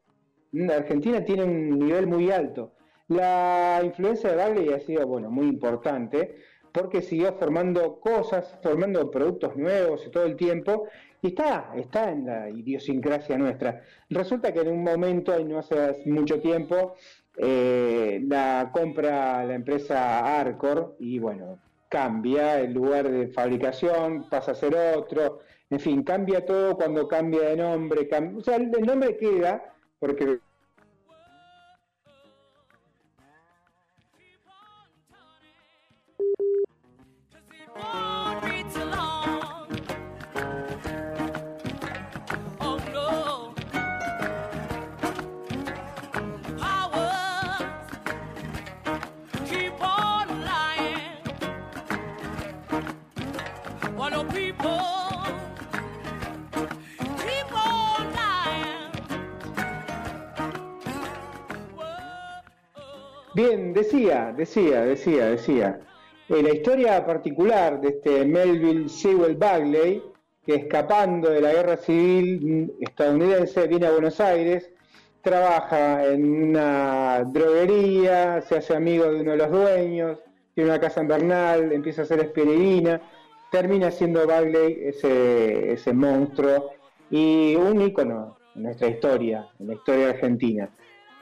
Argentina 0.70 1.24
tiene 1.24 1.44
un 1.44 1.78
nivel 1.78 2.06
muy 2.06 2.30
alto. 2.30 2.74
La 3.08 3.80
influencia 3.82 4.30
de 4.30 4.36
Bagley 4.36 4.72
ha 4.72 4.80
sido, 4.80 5.06
bueno, 5.06 5.30
muy 5.30 5.46
importante 5.46 6.36
porque 6.72 7.02
siguió 7.02 7.34
formando 7.34 8.00
cosas, 8.00 8.58
formando 8.62 9.10
productos 9.10 9.56
nuevos 9.56 10.10
todo 10.10 10.24
el 10.24 10.36
tiempo, 10.36 10.88
y 11.20 11.28
está, 11.28 11.72
está 11.76 12.10
en 12.10 12.26
la 12.26 12.50
idiosincrasia 12.50 13.38
nuestra. 13.38 13.82
Resulta 14.10 14.52
que 14.52 14.60
en 14.60 14.68
un 14.68 14.82
momento, 14.82 15.38
y 15.38 15.44
no 15.44 15.58
hace 15.58 16.02
mucho 16.06 16.40
tiempo, 16.40 16.94
eh, 17.36 18.20
la 18.26 18.70
compra 18.72 19.44
la 19.44 19.54
empresa 19.54 20.40
Arcor 20.40 20.96
y 20.98 21.18
bueno, 21.18 21.58
cambia 21.88 22.60
el 22.60 22.72
lugar 22.72 23.10
de 23.10 23.28
fabricación, 23.28 24.28
pasa 24.28 24.52
a 24.52 24.54
ser 24.54 24.74
otro, 24.74 25.40
en 25.70 25.80
fin, 25.80 26.02
cambia 26.02 26.44
todo 26.44 26.76
cuando 26.76 27.08
cambia 27.08 27.48
de 27.48 27.56
nombre, 27.56 28.08
o 28.36 28.40
sea, 28.42 28.56
el 28.56 28.70
nombre 28.70 29.16
queda 29.16 29.74
porque 29.98 30.40
Bien, 63.34 63.72
decía, 63.72 64.34
decía, 64.36 64.82
decía, 64.82 65.26
decía. 65.26 65.80
Eh, 66.28 66.42
la 66.42 66.50
historia 66.54 67.06
particular 67.06 67.80
de 67.80 67.88
este 67.88 68.26
Melville 68.26 68.90
Sewell 68.90 69.36
Bagley, 69.36 70.02
que 70.44 70.56
escapando 70.56 71.30
de 71.30 71.40
la 71.40 71.52
guerra 71.52 71.78
civil 71.78 72.74
estadounidense 72.80 73.66
viene 73.68 73.86
a 73.86 73.92
Buenos 73.92 74.20
Aires, 74.20 74.70
trabaja 75.22 76.06
en 76.08 76.50
una 76.50 77.24
droguería, 77.24 78.42
se 78.42 78.56
hace 78.56 78.76
amigo 78.76 79.10
de 79.10 79.22
uno 79.22 79.30
de 79.30 79.36
los 79.38 79.50
dueños, 79.50 80.18
tiene 80.54 80.68
una 80.68 80.80
casa 80.80 81.00
en 81.00 81.08
Bernal, 81.08 81.72
empieza 81.72 82.02
a 82.02 82.04
ser 82.04 82.20
espirina, 82.20 83.00
termina 83.50 83.90
siendo 83.90 84.26
Bagley 84.26 84.78
ese, 84.82 85.72
ese 85.72 85.92
monstruo 85.94 86.72
y 87.10 87.56
un 87.56 87.80
ícono 87.80 88.36
en 88.54 88.64
nuestra 88.64 88.88
historia, 88.88 89.48
en 89.58 89.68
la 89.68 89.74
historia 89.74 90.10
argentina. 90.10 90.68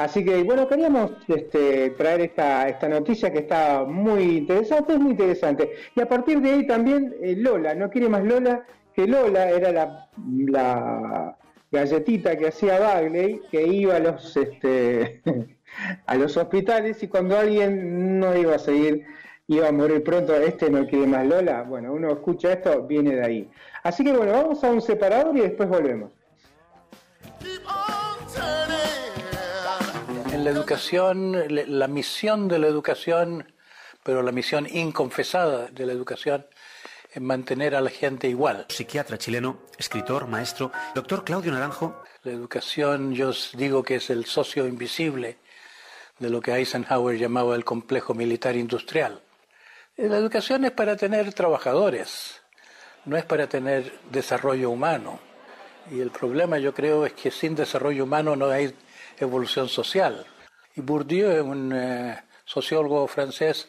Así 0.00 0.24
que 0.24 0.42
bueno, 0.44 0.66
queríamos 0.66 1.12
este, 1.28 1.90
traer 1.90 2.22
esta, 2.22 2.66
esta 2.66 2.88
noticia 2.88 3.30
que 3.30 3.40
está 3.40 3.84
muy 3.84 4.38
interesante, 4.38 4.94
es 4.94 4.98
muy 4.98 5.10
interesante. 5.10 5.72
Y 5.94 6.00
a 6.00 6.08
partir 6.08 6.40
de 6.40 6.52
ahí 6.52 6.66
también 6.66 7.14
eh, 7.20 7.34
Lola, 7.36 7.74
no 7.74 7.90
quiere 7.90 8.08
más 8.08 8.24
Lola, 8.24 8.64
que 8.94 9.06
Lola 9.06 9.50
era 9.50 10.08
la, 10.16 11.36
galletita 11.70 12.34
que 12.38 12.48
hacía 12.48 12.80
Bagley, 12.80 13.42
que 13.50 13.62
iba 13.66 13.96
a 13.96 13.98
los, 13.98 14.34
este, 14.38 15.20
a 16.06 16.14
los 16.14 16.34
hospitales 16.34 17.02
y 17.02 17.08
cuando 17.08 17.36
alguien 17.36 18.18
no 18.18 18.34
iba 18.34 18.54
a 18.54 18.58
seguir, 18.58 19.04
iba 19.48 19.68
a 19.68 19.72
morir 19.72 20.02
pronto, 20.02 20.34
este 20.34 20.70
no 20.70 20.86
quiere 20.86 21.08
más 21.08 21.26
Lola, 21.26 21.62
bueno, 21.64 21.92
uno 21.92 22.10
escucha 22.10 22.54
esto, 22.54 22.86
viene 22.86 23.16
de 23.16 23.22
ahí. 23.22 23.50
Así 23.82 24.02
que 24.02 24.14
bueno, 24.14 24.32
vamos 24.32 24.64
a 24.64 24.70
un 24.70 24.80
separador 24.80 25.36
y 25.36 25.40
después 25.40 25.68
volvemos. 25.68 26.10
La 30.44 30.50
educación, 30.50 31.36
la 31.48 31.86
misión 31.86 32.48
de 32.48 32.58
la 32.58 32.66
educación, 32.66 33.52
pero 34.02 34.22
la 34.22 34.32
misión 34.32 34.66
inconfesada 34.70 35.66
de 35.68 35.86
la 35.86 35.92
educación 35.92 36.46
es 37.12 37.20
mantener 37.20 37.74
a 37.74 37.80
la 37.80 37.90
gente 37.90 38.28
igual. 38.28 38.66
Psiquiatra 38.68 39.18
chileno, 39.18 39.60
escritor, 39.78 40.26
maestro, 40.26 40.72
doctor 40.94 41.24
Claudio 41.24 41.52
Naranjo. 41.52 42.02
La 42.22 42.32
educación, 42.32 43.14
yo 43.14 43.32
digo 43.54 43.82
que 43.82 43.96
es 43.96 44.08
el 44.10 44.24
socio 44.24 44.66
invisible 44.66 45.38
de 46.18 46.30
lo 46.30 46.40
que 46.40 46.52
Eisenhower 46.52 47.18
llamaba 47.18 47.54
el 47.54 47.64
complejo 47.64 48.14
militar 48.14 48.56
industrial. 48.56 49.20
La 49.96 50.16
educación 50.16 50.64
es 50.64 50.70
para 50.70 50.96
tener 50.96 51.32
trabajadores, 51.34 52.40
no 53.04 53.16
es 53.16 53.24
para 53.24 53.46
tener 53.46 53.92
desarrollo 54.10 54.70
humano. 54.70 55.18
Y 55.90 56.00
el 56.00 56.10
problema 56.10 56.58
yo 56.58 56.72
creo 56.72 57.04
es 57.04 57.12
que 57.12 57.30
sin 57.30 57.54
desarrollo 57.54 58.04
humano 58.04 58.36
no 58.36 58.48
hay 58.48 58.74
evolución 59.20 59.68
social. 59.68 60.26
Y 60.74 60.80
Bourdieu, 60.80 61.44
un 61.44 61.72
eh, 61.72 62.22
sociólogo 62.44 63.06
francés, 63.06 63.68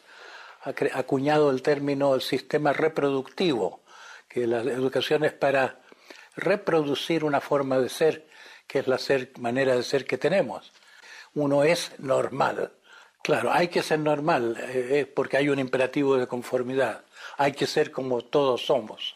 acuñado 0.94 1.50
el 1.50 1.62
término 1.62 2.14
el 2.14 2.22
sistema 2.22 2.72
reproductivo, 2.72 3.82
que 4.28 4.46
la 4.46 4.60
educación 4.60 5.24
es 5.24 5.32
para 5.32 5.80
reproducir 6.36 7.24
una 7.24 7.40
forma 7.40 7.78
de 7.78 7.88
ser, 7.88 8.26
que 8.66 8.78
es 8.78 8.86
la 8.86 8.98
manera 9.38 9.74
de 9.74 9.82
ser 9.82 10.06
que 10.06 10.18
tenemos. 10.18 10.72
Uno 11.34 11.64
es 11.64 11.98
normal. 11.98 12.72
Claro, 13.22 13.52
hay 13.52 13.68
que 13.68 13.82
ser 13.82 13.98
normal, 13.98 14.56
eh, 14.60 15.10
porque 15.12 15.36
hay 15.36 15.48
un 15.48 15.58
imperativo 15.58 16.16
de 16.16 16.26
conformidad. 16.26 17.04
Hay 17.36 17.52
que 17.52 17.66
ser 17.66 17.90
como 17.90 18.22
todos 18.22 18.66
somos. 18.66 19.14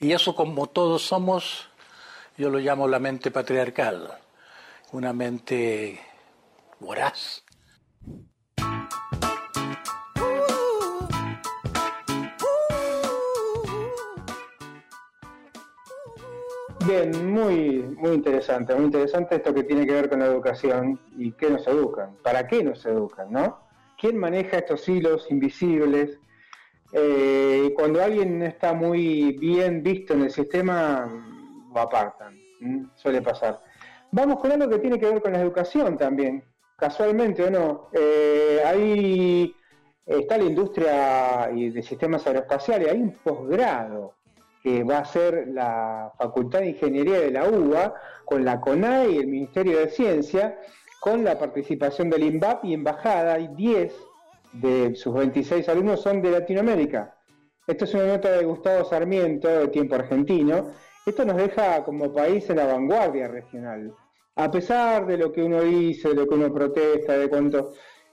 Y 0.00 0.12
eso 0.12 0.34
como 0.34 0.68
todos 0.68 1.02
somos, 1.02 1.68
yo 2.36 2.50
lo 2.50 2.58
llamo 2.58 2.88
la 2.88 2.98
mente 2.98 3.30
patriarcal 3.30 4.18
una 4.92 5.14
mente 5.14 5.98
voraz. 6.78 7.42
Bien, 16.86 17.32
muy, 17.32 17.82
muy 17.96 18.12
interesante, 18.12 18.74
muy 18.74 18.86
interesante 18.86 19.36
esto 19.36 19.54
que 19.54 19.62
tiene 19.62 19.86
que 19.86 19.92
ver 19.92 20.10
con 20.10 20.18
la 20.18 20.26
educación 20.26 21.00
y 21.16 21.32
qué 21.32 21.48
nos 21.48 21.66
educan, 21.66 22.16
para 22.22 22.46
qué 22.46 22.62
nos 22.62 22.84
educan, 22.84 23.32
¿no? 23.32 23.60
¿Quién 23.98 24.18
maneja 24.18 24.58
estos 24.58 24.86
hilos 24.88 25.26
invisibles? 25.30 26.18
Eh, 26.92 27.72
cuando 27.76 28.02
alguien 28.02 28.40
no 28.40 28.44
está 28.44 28.74
muy 28.74 29.38
bien 29.38 29.82
visto 29.82 30.12
en 30.12 30.22
el 30.22 30.30
sistema, 30.30 31.08
lo 31.72 31.80
apartan, 31.80 32.36
suele 32.96 33.22
pasar. 33.22 33.71
Vamos 34.14 34.40
con 34.40 34.52
algo 34.52 34.68
que 34.68 34.78
tiene 34.78 34.98
que 34.98 35.06
ver 35.10 35.22
con 35.22 35.32
la 35.32 35.40
educación 35.40 35.96
también, 35.96 36.44
casualmente 36.76 37.44
o 37.44 37.50
no. 37.50 37.88
Eh, 37.94 38.60
ahí 38.62 39.56
está 40.04 40.36
la 40.36 40.44
industria 40.44 41.48
de 41.50 41.82
sistemas 41.82 42.26
aeroespaciales, 42.26 42.92
hay 42.92 43.00
un 43.00 43.12
posgrado 43.12 44.12
que 44.62 44.84
va 44.84 44.98
a 44.98 45.04
ser 45.06 45.48
la 45.48 46.12
Facultad 46.18 46.60
de 46.60 46.68
Ingeniería 46.68 47.20
de 47.20 47.30
la 47.30 47.48
UBA, 47.48 47.94
con 48.26 48.44
la 48.44 48.60
CONAE 48.60 49.12
y 49.12 49.16
el 49.16 49.28
Ministerio 49.28 49.78
de 49.78 49.88
Ciencia, 49.88 50.58
con 51.00 51.24
la 51.24 51.38
participación 51.38 52.10
del 52.10 52.24
INVAP 52.24 52.66
y 52.66 52.74
Embajada, 52.74 53.38
y 53.38 53.48
10 53.48 53.94
de 54.52 54.94
sus 54.94 55.14
26 55.14 55.66
alumnos 55.70 56.02
son 56.02 56.20
de 56.20 56.32
Latinoamérica. 56.32 57.16
Esto 57.66 57.86
es 57.86 57.94
una 57.94 58.08
nota 58.08 58.30
de 58.30 58.44
Gustavo 58.44 58.84
Sarmiento, 58.84 59.48
de 59.48 59.68
Tiempo 59.68 59.94
Argentino. 59.94 60.70
Esto 61.06 61.24
nos 61.24 61.36
deja 61.38 61.82
como 61.82 62.12
país 62.12 62.48
en 62.50 62.56
la 62.56 62.66
vanguardia 62.66 63.26
regional. 63.26 63.94
A 64.36 64.50
pesar 64.50 65.06
de 65.06 65.18
lo 65.18 65.32
que 65.32 65.42
uno 65.42 65.62
dice, 65.62 66.08
de 66.08 66.14
lo 66.14 66.26
que 66.26 66.34
uno 66.34 66.52
protesta, 66.52 67.18
de 67.18 67.28
cuánto... 67.28 67.72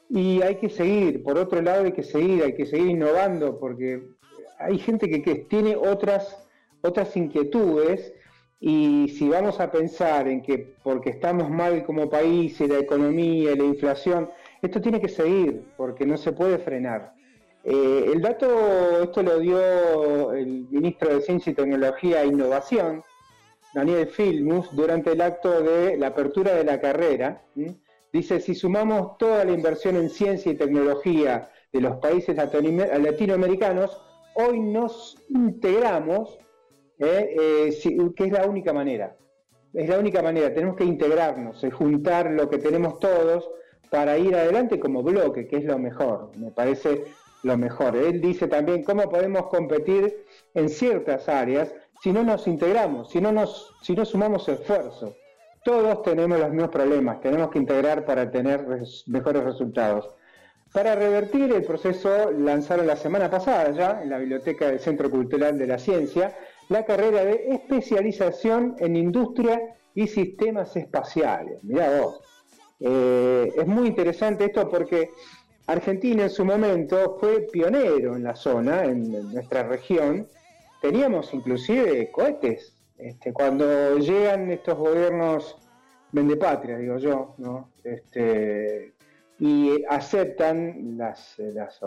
Y 0.10 0.42
hay 0.42 0.56
que 0.56 0.70
seguir, 0.70 1.22
por 1.24 1.38
otro 1.38 1.62
lado 1.62 1.86
hay 1.86 1.92
que 1.92 2.04
seguir, 2.04 2.44
hay 2.44 2.56
que 2.56 2.66
seguir 2.66 2.88
innovando, 2.88 3.60
porque 3.60 4.10
hay 4.58 4.78
gente 4.80 5.08
que, 5.10 5.36
tiene 5.50 5.76
otras, 5.76 6.48
otras 6.82 7.16
inquietudes 7.16 8.14
y 8.60 9.08
si 9.18 9.30
vamos 9.30 9.60
a 9.60 9.72
pensar 9.72 10.28
en 10.28 10.42
que 10.42 10.76
porque 10.84 11.12
estamos 11.12 11.50
mal 11.50 11.86
como 11.86 12.10
país 12.10 12.60
y 12.60 12.68
la 12.68 12.80
economía 12.80 13.56
la 13.56 13.64
inflación, 13.64 14.30
esto 14.62 14.82
tiene 14.82 15.00
que 15.00 15.08
seguir 15.08 15.64
porque 15.78 16.06
no 16.06 16.18
se 16.18 16.34
puede 16.34 16.58
frenar. 16.58 17.14
Eh, 17.64 18.12
el 18.14 18.22
dato, 18.22 19.04
esto 19.04 19.24
lo 19.24 19.40
dio 19.40 20.34
el 20.34 20.68
ministro 20.70 21.14
de 21.14 21.22
Ciencia 21.22 21.52
y 21.52 21.56
Tecnología 21.56 22.24
e 22.24 22.28
Innovación, 22.28 23.04
Daniel 23.74 24.08
Filmus, 24.08 24.74
durante 24.76 25.12
el 25.12 25.22
acto 25.22 25.62
de 25.62 25.98
la 25.98 26.08
apertura 26.08 26.56
de 26.56 26.64
la 26.64 26.80
carrera. 26.80 27.44
Dice, 28.12 28.40
si 28.40 28.56
sumamos 28.56 29.18
toda 29.18 29.46
la 29.46 29.52
inversión 29.52 29.96
en 29.96 30.10
ciencia 30.10 30.52
y 30.52 30.56
tecnología 30.56 31.50
de 31.72 31.82
los 31.82 31.98
países 31.98 32.36
latinoamericanos, 32.36 34.02
hoy 34.34 34.60
nos 34.60 35.18
integramos, 35.30 36.38
eh, 36.98 37.70
eh, 37.70 38.12
que 38.16 38.24
es 38.24 38.32
la 38.32 38.48
única 38.48 38.74
manera. 38.74 39.16
Es 39.74 39.88
la 39.88 40.00
única 40.00 40.24
manera, 40.24 40.52
tenemos 40.52 40.76
que 40.76 40.84
integrarnos, 40.86 41.64
juntar 41.74 42.32
lo 42.32 42.50
que 42.50 42.58
tenemos 42.58 43.00
todos 43.00 43.48
para 43.92 44.18
ir 44.18 44.36
adelante 44.36 44.80
como 44.80 45.04
bloque, 45.04 45.48
que 45.48 45.58
es 45.58 45.66
lo 45.66 45.78
mejor, 45.78 46.32
me 46.38 46.50
parece 46.50 47.04
lo 47.44 47.58
mejor. 47.58 47.96
Él 47.96 48.20
dice 48.20 48.48
también 48.48 48.84
cómo 48.84 49.10
podemos 49.10 49.48
competir 49.48 50.26
en 50.56 50.70
ciertas 50.70 51.30
áreas 51.30 51.74
si 52.02 52.12
no 52.12 52.24
nos 52.24 52.48
integramos, 52.48 53.10
si 53.10 53.20
no, 53.22 53.32
nos, 53.32 53.74
si 53.82 53.96
no 53.96 54.06
sumamos 54.06 54.48
esfuerzo. 54.48 55.16
Todos 55.64 56.02
tenemos 56.04 56.40
los 56.40 56.50
mismos 56.50 56.70
problemas, 56.70 57.20
tenemos 57.22 57.50
que 57.50 57.60
integrar 57.60 58.06
para 58.06 58.32
tener 58.32 58.66
mejores 59.08 59.44
resultados. 59.44 60.10
Para 60.72 60.96
revertir 60.96 61.52
el 61.52 61.64
proceso, 61.64 62.32
lanzaron 62.32 62.86
la 62.88 62.96
semana 62.96 63.30
pasada 63.30 63.72
ya 63.72 64.02
en 64.02 64.10
la 64.10 64.20
biblioteca 64.20 64.68
del 64.68 64.80
Centro 64.80 65.10
Cultural 65.10 65.58
de 65.58 65.68
la 65.68 65.80
Ciencia 65.80 66.36
la 66.70 66.86
carrera 66.86 67.26
de 67.26 67.50
especialización 67.50 68.76
en 68.80 68.96
industria 68.96 69.60
y 69.96 70.08
sistemas 70.08 70.76
espaciales. 70.76 71.64
Mirá 71.64 72.00
vos. 72.00 72.22
Eh, 72.80 73.52
es 73.58 73.68
muy 73.68 73.88
interesante 73.88 74.46
esto 74.46 74.70
porque 74.70 75.10
Argentina 75.66 76.24
en 76.24 76.30
su 76.30 76.46
momento 76.46 77.18
fue 77.20 77.42
pionero 77.52 78.16
en 78.16 78.24
la 78.24 78.36
zona, 78.36 78.86
en, 78.86 79.34
nuestra 79.34 79.64
región. 79.64 80.28
Teníamos 80.82 81.34
inclusive 81.34 82.12
cohetes. 82.12 82.76
Este, 82.98 83.32
cuando 83.32 83.98
llegan 83.98 84.52
estos 84.52 84.78
gobiernos 84.78 85.58
patria, 86.40 86.78
digo 86.78 86.98
yo, 86.98 87.36
¿no? 87.38 87.70
Este, 87.84 88.94
y 89.40 89.86
aceptan 89.88 90.98
las, 90.98 91.36
las, 91.38 91.80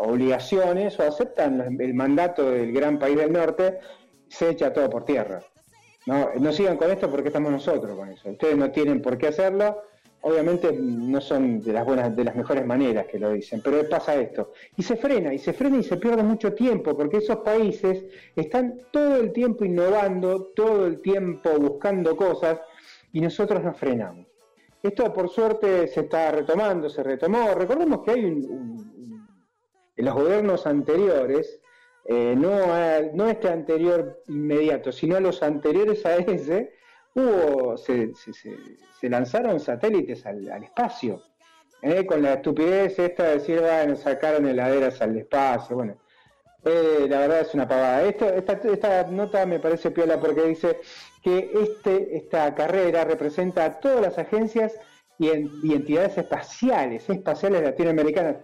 obligaciones 0.00 0.98
o 1.00 1.02
aceptan 1.02 1.80
el 1.80 1.94
mandato 1.94 2.50
del 2.50 2.72
gran 2.72 2.98
país 2.98 3.16
del 3.16 3.32
norte, 3.32 3.80
se 4.28 4.50
echa 4.50 4.72
todo 4.72 4.88
por 4.88 5.04
tierra. 5.04 5.42
No, 6.06 6.30
no 6.38 6.52
sigan 6.52 6.76
con 6.76 6.90
esto 6.90 7.10
porque 7.10 7.28
estamos 7.28 7.50
nosotros 7.50 7.96
con 7.96 8.10
eso. 8.10 8.30
Ustedes 8.30 8.56
no 8.56 8.70
tienen 8.70 9.02
por 9.02 9.18
qué 9.18 9.28
hacerlo. 9.28 9.82
Obviamente 10.22 10.70
no 10.72 11.20
son 11.20 11.62
de 11.62 11.72
las 11.72 11.84
buenas, 11.86 12.14
de 12.14 12.24
las 12.24 12.36
mejores 12.36 12.66
maneras 12.66 13.06
que 13.06 13.18
lo 13.18 13.30
dicen, 13.30 13.62
pero 13.64 13.88
pasa 13.88 14.14
esto. 14.16 14.52
Y 14.76 14.82
se 14.82 14.96
frena, 14.96 15.32
y 15.32 15.38
se 15.38 15.54
frena 15.54 15.78
y 15.78 15.82
se 15.82 15.96
pierde 15.96 16.22
mucho 16.22 16.52
tiempo, 16.52 16.94
porque 16.96 17.18
esos 17.18 17.38
países 17.38 18.04
están 18.36 18.82
todo 18.90 19.16
el 19.16 19.32
tiempo 19.32 19.64
innovando, 19.64 20.52
todo 20.54 20.86
el 20.86 21.00
tiempo 21.00 21.50
buscando 21.58 22.16
cosas, 22.16 22.60
y 23.12 23.20
nosotros 23.20 23.62
nos 23.64 23.78
frenamos. 23.78 24.26
Esto 24.82 25.12
por 25.12 25.28
suerte 25.28 25.88
se 25.88 26.00
está 26.00 26.30
retomando, 26.30 26.88
se 26.88 27.02
retomó. 27.02 27.54
Recordemos 27.54 28.02
que 28.02 28.12
hay 28.12 28.24
un, 28.24 29.28
en 29.96 30.04
los 30.04 30.14
gobiernos 30.14 30.66
anteriores, 30.66 31.60
eh, 32.06 32.34
no, 32.36 32.66
no 33.14 33.28
este 33.28 33.48
anterior 33.48 34.22
inmediato, 34.26 34.90
sino 34.90 35.16
a 35.16 35.20
los 35.20 35.42
anteriores 35.42 36.04
a 36.06 36.16
ese, 36.16 36.72
hubo, 37.14 37.76
se, 37.76 38.12
lanzaron 39.02 39.60
satélites 39.60 40.26
al, 40.26 40.62
espacio. 40.62 41.22
Eh, 41.82 42.04
con 42.04 42.20
la 42.22 42.34
estupidez 42.34 42.98
esta 42.98 43.24
de 43.24 43.38
decir, 43.38 43.60
bueno, 43.60 43.96
sacaron 43.96 44.46
heladeras 44.46 45.00
al 45.00 45.16
espacio, 45.16 45.76
bueno. 45.76 45.96
Eh, 46.62 47.06
la 47.08 47.20
verdad 47.20 47.40
es 47.40 47.54
una 47.54 47.66
pavada. 47.66 48.02
esta, 48.02 49.04
nota 49.04 49.46
me 49.46 49.58
parece 49.58 49.90
piola 49.90 50.20
porque 50.20 50.42
dice, 50.42 50.78
que 51.22 51.50
este, 51.62 52.16
esta 52.16 52.54
carrera 52.54 53.04
representa 53.04 53.64
a 53.64 53.80
todas 53.80 54.00
las 54.00 54.18
agencias 54.18 54.74
y, 55.18 55.28
entidades 55.28 56.16
espaciales, 56.16 57.08
espaciales 57.08 57.62
latinoamericanas. 57.62 58.36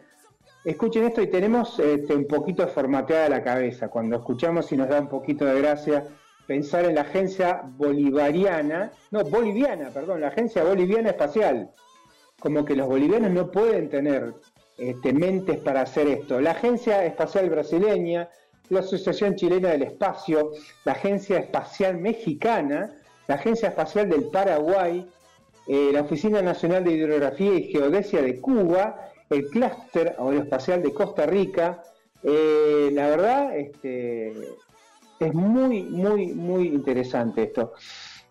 Escuchen 0.65 1.05
esto 1.05 1.23
y 1.23 1.29
tenemos 1.29 1.79
este, 1.79 2.15
un 2.15 2.27
poquito 2.27 2.67
formateada 2.69 3.29
la 3.29 3.43
cabeza. 3.43 3.89
Cuando 3.89 4.17
escuchamos 4.17 4.71
y 4.73 4.77
nos 4.77 4.89
da 4.89 5.01
un 5.01 5.09
poquito 5.09 5.45
de 5.45 5.61
gracia 5.61 6.05
pensar 6.47 6.85
en 6.85 6.95
la 6.95 7.03
agencia 7.03 7.63
bolivariana, 7.77 8.93
no, 9.11 9.25
boliviana, 9.25 9.91
perdón, 9.91 10.21
la 10.21 10.29
agencia 10.29 10.63
boliviana 10.65 11.11
espacial. 11.11 11.71
Como 12.39 12.65
que 12.65 12.77
los 12.77 12.87
bolivianos 12.87 13.31
no 13.31 13.51
pueden 13.51 13.89
tener 13.89 14.35
este, 14.79 15.13
mentes 15.13 15.59
para 15.59 15.83
hacer 15.83 16.07
esto. 16.07 16.41
La 16.41 16.53
agencia 16.53 17.05
espacial 17.05 17.51
brasileña, 17.51 18.29
la 18.69 18.81
Asociación 18.81 19.35
Chilena 19.37 19.71
del 19.71 19.83
Espacio, 19.83 20.53
la 20.85 20.93
Agencia 20.93 21.39
Espacial 21.39 21.99
Mexicana, 21.99 22.95
la 23.27 23.37
Agencia 23.37 23.69
Espacial 23.69 24.09
del 24.09 24.25
Paraguay, 24.25 25.07
eh, 25.67 25.91
la 25.93 26.03
Oficina 26.03 26.43
Nacional 26.43 26.85
de 26.85 26.93
Hidrografía 26.93 27.55
y 27.55 27.65
Geodesia 27.65 28.23
de 28.23 28.41
Cuba, 28.41 29.11
el 29.31 29.49
Clúster 29.49 30.15
Aeroespacial 30.19 30.83
de 30.83 30.93
Costa 30.93 31.27
Rica. 31.27 31.83
Eh, 32.23 32.91
la 32.93 33.09
verdad, 33.09 33.57
este, 33.57 34.33
es 35.21 35.35
muy, 35.35 35.83
muy, 35.85 36.35
muy 36.35 36.69
interesante 36.69 37.45
esto. 37.45 37.73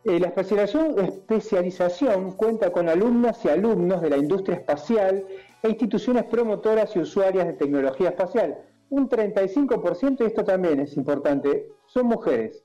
Eh, 0.04 0.20
la 0.20 0.28
especialización, 0.28 1.00
especialización 1.00 2.34
cuenta 2.34 2.72
con 2.72 2.90
alumnas 2.90 3.44
y 3.44 3.50
alumnos 3.50 4.02
de 4.02 4.10
la 4.10 4.18
industria 4.18 4.58
espacial 4.58 5.26
e 5.64 5.70
instituciones 5.70 6.26
promotoras 6.26 6.96
y 6.96 7.00
usuarias 7.00 7.48
de 7.48 7.54
tecnología 7.54 8.10
espacial 8.10 8.58
un 8.90 9.10
35%, 9.10 10.22
y 10.22 10.24
esto 10.26 10.44
también 10.44 10.80
es 10.80 10.96
importante, 10.98 11.68
son 11.88 12.08
mujeres. 12.08 12.64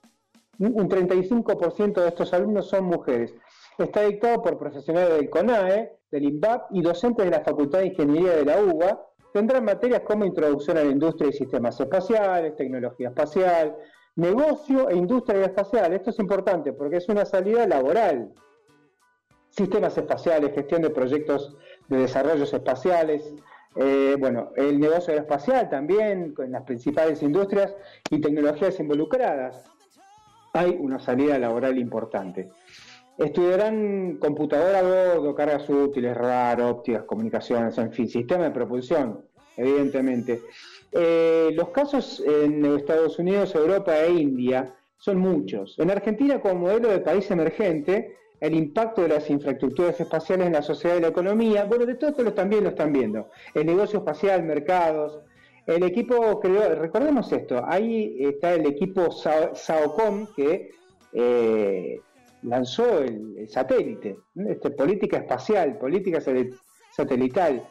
Un 0.59 0.89
35% 0.89 2.03
de 2.03 2.09
estos 2.09 2.33
alumnos 2.35 2.69
son 2.69 2.85
mujeres. 2.85 3.35
Está 3.79 4.03
dictado 4.03 4.43
por 4.43 4.59
profesionales 4.59 5.17
del 5.17 5.31
CONAE, 5.31 5.93
del 6.11 6.25
INVAP 6.25 6.71
y 6.73 6.83
docentes 6.83 7.25
de 7.25 7.31
la 7.31 7.43
Facultad 7.43 7.79
de 7.79 7.87
Ingeniería 7.87 8.37
de 8.37 8.45
la 8.45 8.63
UBA. 8.63 9.07
Tendrán 9.33 9.65
materias 9.65 10.03
como 10.03 10.27
introducción 10.27 10.77
a 10.77 10.85
la 10.85 10.91
industria 10.91 11.31
y 11.31 11.33
sistemas 11.33 11.81
espaciales, 11.81 12.57
tecnología 12.57 13.09
espacial, 13.09 13.75
negocio 14.17 14.89
e 14.89 14.97
industria 14.97 15.45
espacial. 15.47 15.93
Esto 15.93 16.11
es 16.11 16.19
importante 16.19 16.73
porque 16.73 16.99
es 16.99 17.09
una 17.09 17.25
salida 17.25 17.67
laboral. 17.67 18.33
Sistemas 19.51 19.97
espaciales, 19.97 20.55
gestión 20.55 20.83
de 20.83 20.91
proyectos 20.91 21.57
de 21.89 21.99
desarrollos 21.99 22.53
espaciales, 22.53 23.35
eh, 23.77 24.17
bueno, 24.19 24.51
el 24.57 24.81
negocio 24.81 25.13
aeroespacial 25.13 25.69
también, 25.69 26.35
con 26.35 26.51
las 26.51 26.63
principales 26.63 27.23
industrias 27.23 27.75
y 28.11 28.21
tecnologías 28.21 28.79
involucradas. 28.81 29.65
Hay 30.53 30.77
una 30.81 30.99
salida 30.99 31.39
laboral 31.39 31.79
importante. 31.79 32.51
Estudiarán 33.17 34.17
computadora 34.17 34.79
a 34.81 34.83
bordo, 35.15 35.35
cargas 35.35 35.69
útiles, 35.69 36.17
radar, 36.17 36.63
ópticas, 36.63 37.05
comunicaciones, 37.05 37.77
en 37.79 37.93
fin, 37.93 38.09
sistema 38.09 38.45
de 38.45 38.51
propulsión, 38.51 39.25
evidentemente. 39.57 40.41
Eh, 40.93 41.51
los 41.55 41.69
casos 41.71 42.21
en 42.27 42.65
Estados 42.65 43.19
Unidos, 43.19 43.55
Europa 43.55 43.99
e 43.99 44.13
India 44.13 44.75
son 44.97 45.19
muchos. 45.19 45.79
En 45.79 45.91
Argentina, 45.91 46.41
como 46.41 46.67
modelo 46.67 46.89
de 46.89 47.01
país 47.01 47.31
emergente, 47.31 48.17
el 48.41 48.55
impacto 48.55 49.03
de 49.03 49.09
las 49.09 49.29
infraestructuras 49.31 50.01
espaciales 50.01 50.47
en 50.47 50.55
la 50.55 50.63
sociedad 50.63 50.97
y 50.97 51.01
la 51.01 51.09
economía, 51.09 51.65
bueno, 51.65 51.87
de 51.87 51.95
todo 51.95 52.11
esto 52.11 52.33
también 52.33 52.65
lo 52.65 52.71
están 52.71 52.93
viendo. 52.93 53.31
El 53.55 53.67
negocio 53.67 53.99
espacial, 54.01 54.43
mercados. 54.43 55.21
El 55.67 55.83
equipo 55.85 56.41
creó, 56.41 56.75
recordemos 56.75 57.31
esto, 57.33 57.63
ahí 57.65 58.17
está 58.19 58.55
el 58.55 58.67
equipo 58.67 59.13
SAOCOM 59.13 60.27
que 60.35 60.71
eh, 61.13 62.01
lanzó 62.43 63.01
el, 63.01 63.49
satélite, 63.49 64.17
este, 64.49 64.71
política 64.71 65.19
espacial, 65.19 65.79
política 65.79 66.21
satelital. 66.91 67.63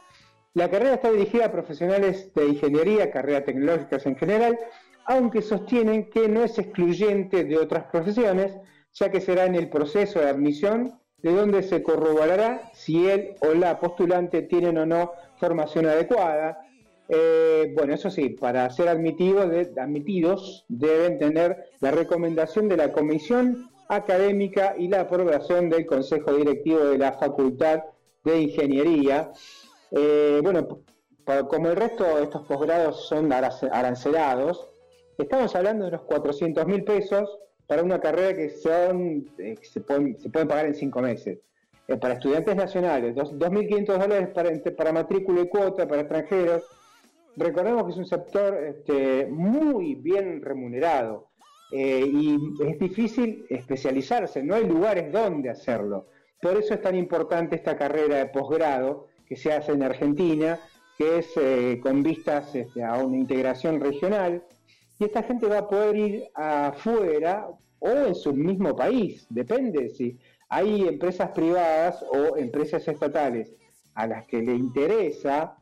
La 0.54 0.70
carrera 0.70 0.96
está 0.96 1.12
dirigida 1.12 1.46
a 1.46 1.52
profesionales 1.52 2.34
de 2.34 2.48
ingeniería, 2.48 3.12
carreras 3.12 3.46
tecnológicas 3.46 4.06
en 4.06 4.16
general, 4.16 4.58
aunque 5.06 5.42
sostienen 5.42 6.10
que 6.10 6.28
no 6.28 6.44
es 6.44 6.58
excluyente 6.58 7.44
de 7.44 7.58
otras 7.58 7.86
profesiones, 7.92 8.58
ya 8.94 9.12
que 9.12 9.22
será 9.22 9.46
en 9.46 9.56
el 9.56 9.70
proceso 9.70 10.20
de 10.20 10.30
admisión 10.30 11.00
de 11.22 11.34
donde 11.34 11.64
se 11.64 11.84
corroborará 11.84 12.72
si 12.74 13.08
él 13.10 13.36
o 13.42 13.54
la 13.54 13.80
postulante 13.80 14.42
tienen 14.42 14.78
o 14.78 14.86
no 14.86 15.12
formación 15.38 15.86
adecuada. 15.86 16.66
Eh, 17.10 17.74
bueno, 17.76 17.94
eso 17.94 18.10
sí, 18.10 18.30
para 18.30 18.70
ser 18.70 18.88
admitidos, 18.88 19.52
admitidos 19.78 20.66
deben 20.68 21.18
tener 21.20 21.70
la 21.80 21.92
recomendación 21.92 22.68
de 22.70 22.78
la 22.78 22.92
comisión 22.92 23.70
académica 23.88 24.76
y 24.78 24.88
la 24.88 25.02
aprobación 25.02 25.70
del 25.70 25.86
Consejo 25.86 26.34
Directivo 26.34 26.86
de 26.86 26.98
la 26.98 27.14
Facultad 27.14 27.84
de 28.24 28.42
Ingeniería. 28.42 29.32
Eh, 29.92 30.40
bueno, 30.44 30.68
como 31.48 31.70
el 31.70 31.76
resto 31.76 32.04
de 32.04 32.24
estos 32.24 32.46
posgrados 32.48 33.08
son 33.08 33.32
arancelados, 33.32 34.68
estamos 35.18 35.56
hablando 35.56 35.86
de 35.86 35.90
unos 35.90 36.04
400 36.04 36.66
mil 36.66 36.84
pesos 36.84 37.40
para 37.68 37.84
una 37.84 38.00
carrera 38.00 38.34
que 38.34 38.50
son 38.50 39.28
eh, 39.38 39.56
se, 39.62 39.82
pueden, 39.82 40.16
pagar 40.32 40.66
en 40.66 40.76
cinco 40.76 41.02
meses. 41.02 41.40
Eh, 41.88 41.98
para 41.98 42.16
estudiantes 42.16 42.56
nacionales, 42.56 43.16
2.500 43.16 43.86
dólares 43.86 44.30
para, 44.30 44.52
para 44.76 44.92
matrícula 44.92 45.42
y 45.42 45.50
cuota 45.50 45.88
para 45.88 46.02
extranjeros. 46.02 46.64
Recordemos 47.36 47.86
que 47.86 47.92
es 47.92 47.98
un 47.98 48.06
sector 48.06 48.56
este, 48.64 49.28
muy 49.28 49.96
bien 49.96 50.42
remunerado 50.42 51.30
y 51.72 52.36
es 52.66 52.80
difícil 52.80 53.46
especializarse, 53.48 54.42
no 54.42 54.56
hay 54.56 54.66
lugares 54.66 55.12
donde 55.12 55.52
hacerlo. 55.52 56.08
Por 56.42 56.58
eso 56.58 56.74
es 56.74 56.82
tan 56.82 56.96
importante 56.96 57.56
esta 57.56 57.78
carrera 57.78 58.18
de 58.18 58.26
posgrado 58.26 59.09
que 59.30 59.36
se 59.36 59.54
hace 59.54 59.72
en 59.72 59.84
Argentina, 59.84 60.60
que 60.98 61.20
es 61.20 61.32
eh, 61.38 61.80
con 61.82 62.04
vistas 62.04 62.54
este, 62.56 62.84
a 62.84 62.96
una 62.98 63.16
integración 63.16 63.80
regional, 63.80 64.44
y 64.98 65.06
esta 65.06 65.24
gente 65.24 65.46
va 65.46 65.60
a 65.60 65.68
poder 65.70 65.96
ir 65.96 66.24
afuera 66.34 67.48
o 67.80 67.90
en 67.90 68.16
su 68.16 68.34
mismo 68.34 68.76
país, 68.76 69.26
depende 69.30 69.90
si 69.92 70.18
hay 70.50 70.88
empresas 70.88 71.30
privadas 71.30 72.04
o 72.12 72.36
empresas 72.36 72.86
estatales 72.88 73.54
a 73.94 74.08
las 74.08 74.26
que 74.26 74.42
le 74.42 74.54
interesa 74.54 75.58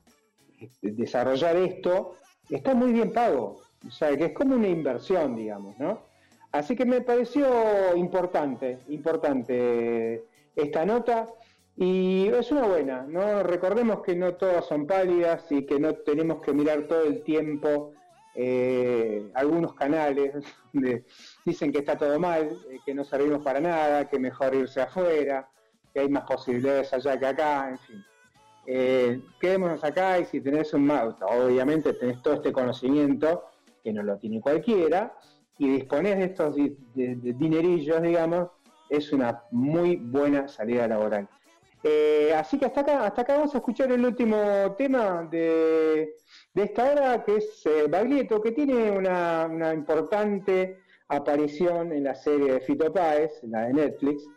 este, 0.60 0.92
desarrollar 0.92 1.58
esto, 1.58 2.16
está 2.50 2.74
muy 2.74 2.94
bien 2.94 3.12
pago, 3.12 3.62
o 3.86 3.92
sea 3.92 4.16
que 4.18 4.26
es 4.26 4.34
como 4.34 4.56
una 4.56 4.70
inversión, 4.70 5.36
digamos, 5.36 5.78
¿no? 5.78 6.08
Así 6.52 6.76
que 6.76 6.86
me 6.86 7.02
pareció 7.02 7.96
importante, 7.96 8.80
importante 8.88 10.24
esta 10.56 10.86
nota. 10.86 11.28
Y 11.80 12.28
es 12.30 12.52
una 12.52 12.64
buena, 12.64 13.04
¿no? 13.04 13.44
Recordemos 13.44 14.02
que 14.02 14.16
no 14.16 14.34
todas 14.34 14.66
son 14.66 14.88
pálidas 14.88 15.46
y 15.52 15.64
que 15.64 15.80
no 15.80 15.94
tenemos 15.94 16.42
que 16.42 16.52
mirar 16.52 16.88
todo 16.88 17.04
el 17.04 17.22
tiempo 17.22 17.94
eh, 18.34 19.30
algunos 19.36 19.76
canales 19.76 20.34
donde 20.74 21.06
dicen 21.46 21.72
que 21.72 21.80
está 21.80 21.96
todo 21.96 22.20
mal, 22.20 22.50
eh, 22.70 22.80
que 22.84 22.96
no 22.96 23.04
servimos 23.04 23.44
para 23.44 23.60
nada, 23.60 24.10
que 24.10 24.18
mejor 24.18 24.56
irse 24.56 24.82
afuera, 24.82 25.48
que 25.94 26.00
hay 26.00 26.10
más 26.10 26.24
posibilidades 26.24 26.92
allá 26.94 27.20
que 27.20 27.26
acá, 27.28 27.70
en 27.70 27.78
fin. 27.78 28.06
Eh, 28.66 29.22
quedémonos 29.40 29.84
acá 29.84 30.20
y 30.20 30.26
si 30.26 30.42
tenés 30.42 30.74
un 30.74 30.90
auto, 30.90 31.28
obviamente 31.28 31.94
tenés 31.94 32.22
todo 32.24 32.36
este 32.36 32.52
conocimiento, 32.52 33.46
que 33.84 33.94
no 33.94 34.02
lo 34.02 34.18
tiene 34.18 34.42
cualquiera, 34.42 35.16
y 35.60 35.70
disponés 35.70 36.18
de 36.18 36.24
estos 36.26 36.56
dinerillos, 36.94 38.02
digamos, 38.02 38.50
es 38.90 39.14
una 39.14 39.44
muy 39.52 39.96
buena 39.96 40.48
salida 40.48 40.88
laboral. 40.88 41.28
Eh, 41.84 42.34
así 42.36 42.58
que 42.58 42.66
hasta 42.66 42.82
acá, 42.82 43.06
hasta 43.06 43.22
acá 43.22 43.36
vamos 43.36 43.54
a 43.54 43.60
escuchar 43.60 43.92
el 43.92 44.04
último 44.04 44.76
tema 44.78 45.28
de, 45.30 46.16
esta 46.56 46.92
hora, 46.92 47.24
que 47.24 47.36
es 47.36 47.66
eh, 47.66 47.88
Baglietto, 47.88 48.42
que 48.42 48.52
tiene 48.52 48.92
una, 48.92 49.74
importante 49.74 50.80
aparición 51.10 51.94
en 51.94 52.04
la 52.04 52.16
serie 52.16 52.54
de 52.54 52.60
Fito 52.62 52.92
Páez, 52.92 53.44
la 53.44 53.68
de 53.68 53.74
Netflix. 53.74 54.28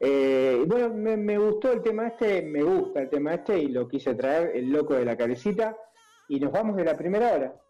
Eh, 0.00 0.64
bueno, 0.66 0.94
me, 0.94 1.16
me, 1.16 1.38
gustó 1.38 1.72
el 1.72 1.82
tema 1.82 2.08
este, 2.08 2.42
me 2.42 2.62
gusta 2.62 3.00
el 3.00 3.10
tema 3.10 3.34
este 3.34 3.58
y 3.58 3.68
lo 3.68 3.88
quise 3.88 4.14
traer, 4.14 4.52
el 4.54 4.70
loco 4.70 4.94
de 4.94 5.04
la 5.04 5.16
carecita. 5.16 5.76
Y 6.28 6.40
nos 6.40 6.52
vamos 6.52 6.76
de 6.76 6.84
la 6.84 6.96
primera 6.96 7.34
hora. 7.34 7.63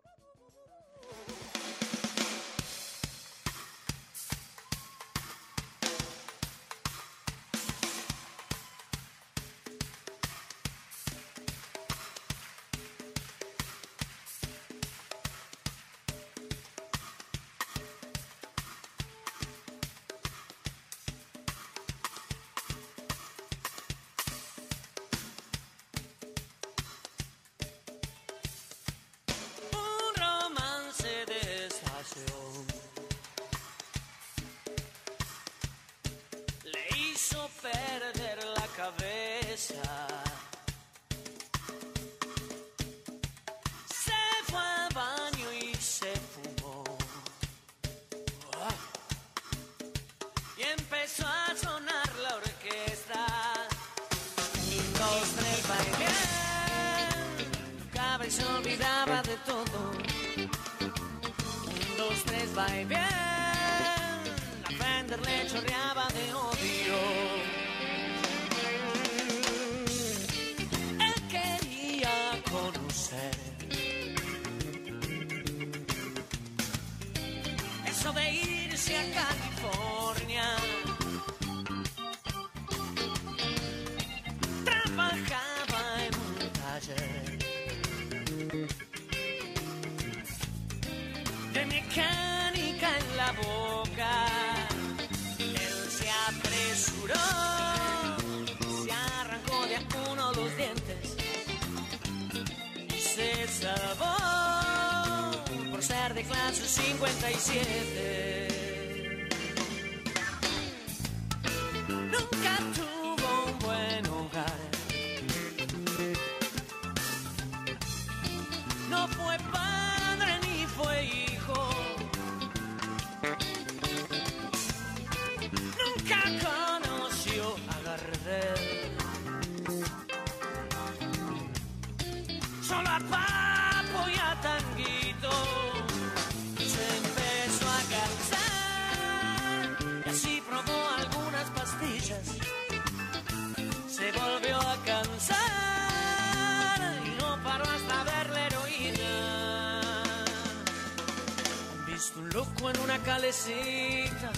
Una 153.34 154.30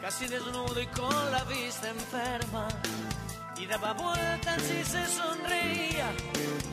casi 0.00 0.26
desnudo 0.28 0.80
y 0.80 0.86
con 0.88 1.32
la 1.32 1.42
vista 1.44 1.88
enferma. 1.88 2.68
Y 3.56 3.66
daba 3.66 3.92
vueltas 3.94 4.62
y 4.70 4.84
se 4.84 5.06
sonreía 5.06 6.12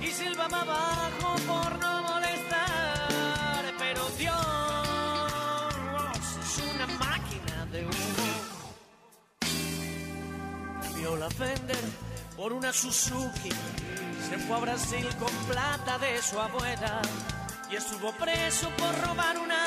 y 0.02 0.08
silbaba 0.08 0.62
abajo 0.62 1.36
por 1.48 1.80
no 1.80 2.02
molestar. 2.04 3.64
Pero 3.78 4.02
Dios 4.18 4.36
es 6.44 6.58
una 6.74 6.88
máquina 6.88 7.66
de 7.72 7.86
humo. 7.86 8.74
Vio 10.96 11.16
la 11.16 11.30
Fender 11.30 11.86
por 12.36 12.54
una 12.54 12.74
Suzuki. 12.74 13.52
Se 14.30 14.38
fue 14.38 14.58
a 14.58 14.60
Brasil 14.60 15.08
con 15.20 15.34
plata 15.48 15.98
de 15.98 16.22
su 16.22 16.40
abuela 16.40 17.02
y 17.72 17.76
estuvo 17.76 18.12
preso 18.14 18.70
por 18.78 18.94
robar 19.08 19.38
un 19.38 19.52
auto. 19.52 19.67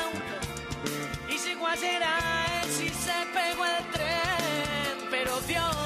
ayer 1.71 2.03
a 2.03 2.63
se 2.67 3.25
pegó 3.33 3.65
el 3.65 3.85
tren, 3.91 5.07
pero 5.09 5.39
Dios 5.41 5.80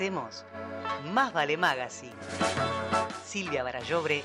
Hacemos 0.00 0.46
Más 1.12 1.30
Vale 1.30 1.58
Magazine. 1.58 2.14
Silvia 3.22 3.62
Barallobre 3.62 4.24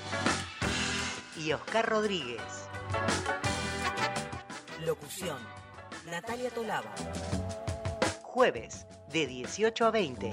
y 1.35 1.51
Oscar 1.51 1.89
Rodríguez. 1.89 2.69
Locución. 4.85 5.37
Natalia 6.05 6.49
Tolaba. 6.49 6.95
Jueves 8.21 8.87
de 9.11 9.27
18 9.27 9.85
a 9.85 9.91
20. 9.91 10.31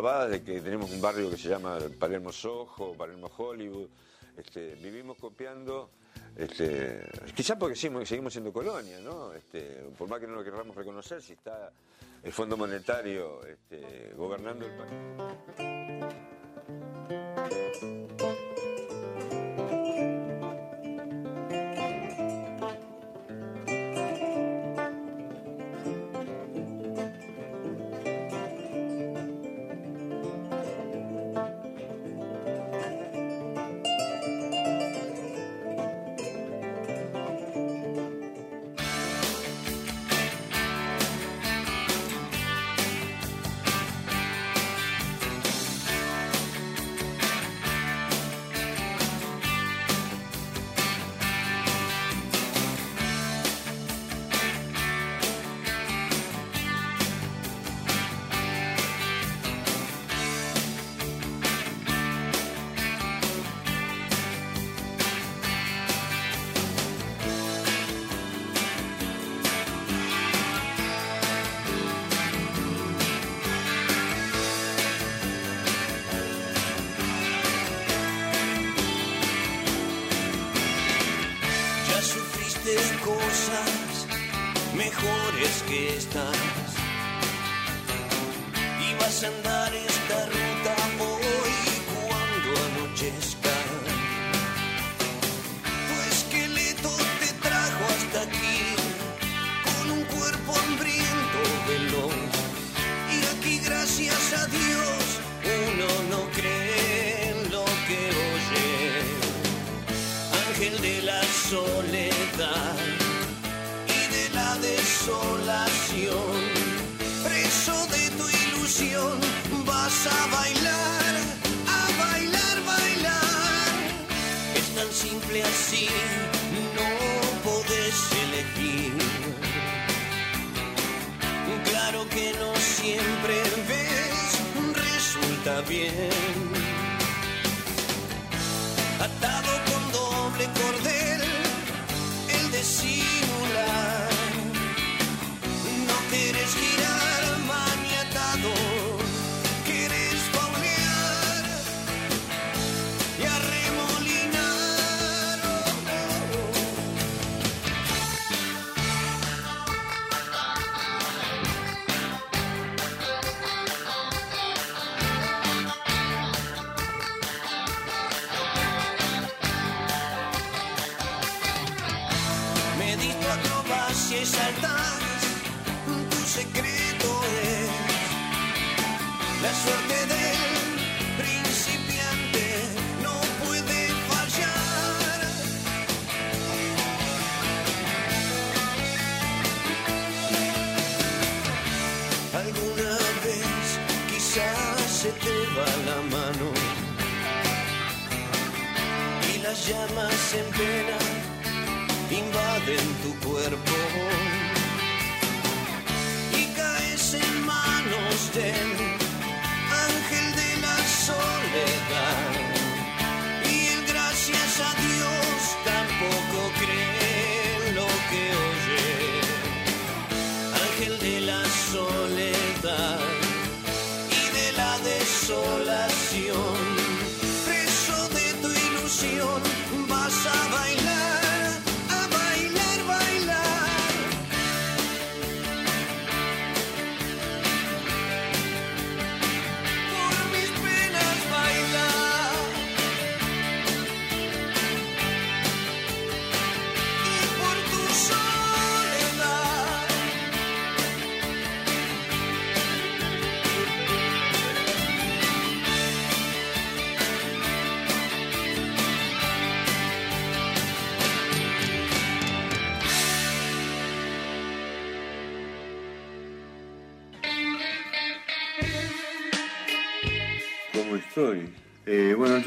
de 0.00 0.42
que 0.44 0.60
tenemos 0.60 0.92
un 0.92 1.00
barrio 1.00 1.28
que 1.28 1.36
se 1.36 1.48
llama 1.48 1.76
Palermo 1.98 2.30
Soho, 2.30 2.94
Palermo 2.96 3.28
Hollywood. 3.36 3.88
Este, 4.36 4.76
vivimos 4.76 5.16
copiando, 5.18 5.90
este, 6.36 7.04
quizás 7.34 7.58
porque 7.58 7.74
seguimos, 7.74 8.08
siendo 8.08 8.52
colonia, 8.52 9.00
¿no? 9.00 9.32
Este, 9.32 9.82
por 9.98 10.08
más 10.08 10.20
que 10.20 10.28
no 10.28 10.36
lo 10.36 10.44
queramos 10.44 10.76
reconocer, 10.76 11.20
si 11.20 11.32
está 11.32 11.72
el 12.22 12.32
Fondo 12.32 12.56
Monetario 12.56 13.40
gobernando 14.16 14.66
el 14.66 14.72
país. 14.76 14.92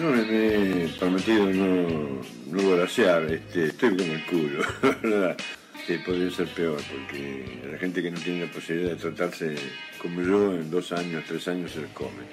Yo 0.02 0.10
me, 0.10 0.86
he 0.86 0.88
prometido 1.00 1.46
no, 1.54 2.22
no 2.52 2.62
voracear, 2.64 3.24
este, 3.32 3.66
estoy 3.66 3.96
como 3.96 4.14
el 4.14 4.26
culo, 4.26 4.64
¿verdad? 5.04 5.38
Que 5.86 6.00
podría 6.00 6.32
ser 6.32 6.48
peor, 6.48 6.82
porque 6.92 7.60
la 7.72 7.78
gente 7.78 8.02
que 8.02 8.10
no 8.10 8.20
tiene 8.20 8.46
la 8.46 8.52
posibilidad 8.52 8.92
de 8.92 8.96
tratarse 8.96 9.56
como 10.02 10.22
yo, 10.22 10.54
en 10.54 10.72
dos 10.72 10.92
años, 10.92 11.24
tres 11.28 11.48
años 11.48 11.72
se 11.72 11.82
les 11.82 11.92
come. 11.92 12.24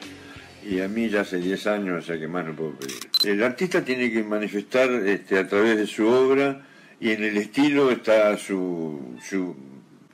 Y 0.66 0.80
a 0.80 0.88
mí 0.88 1.08
ya 1.08 1.22
hace 1.22 1.38
diez 1.38 1.66
años, 1.66 2.04
o 2.04 2.06
sea 2.06 2.18
que 2.18 2.26
más 2.26 2.46
no 2.46 2.54
puedo 2.54 2.72
pedir. 2.72 2.98
El 3.24 3.42
artista 3.42 3.84
tiene 3.84 4.10
que 4.10 4.22
manifestar 4.22 4.90
este, 4.90 5.38
a 5.38 5.46
través 5.46 5.76
de 5.76 5.86
su 5.86 6.06
obra 6.06 6.66
y 7.00 7.10
en 7.10 7.22
el 7.22 7.36
estilo 7.36 7.90
está 7.90 8.36
su, 8.36 9.16
su, 9.22 9.56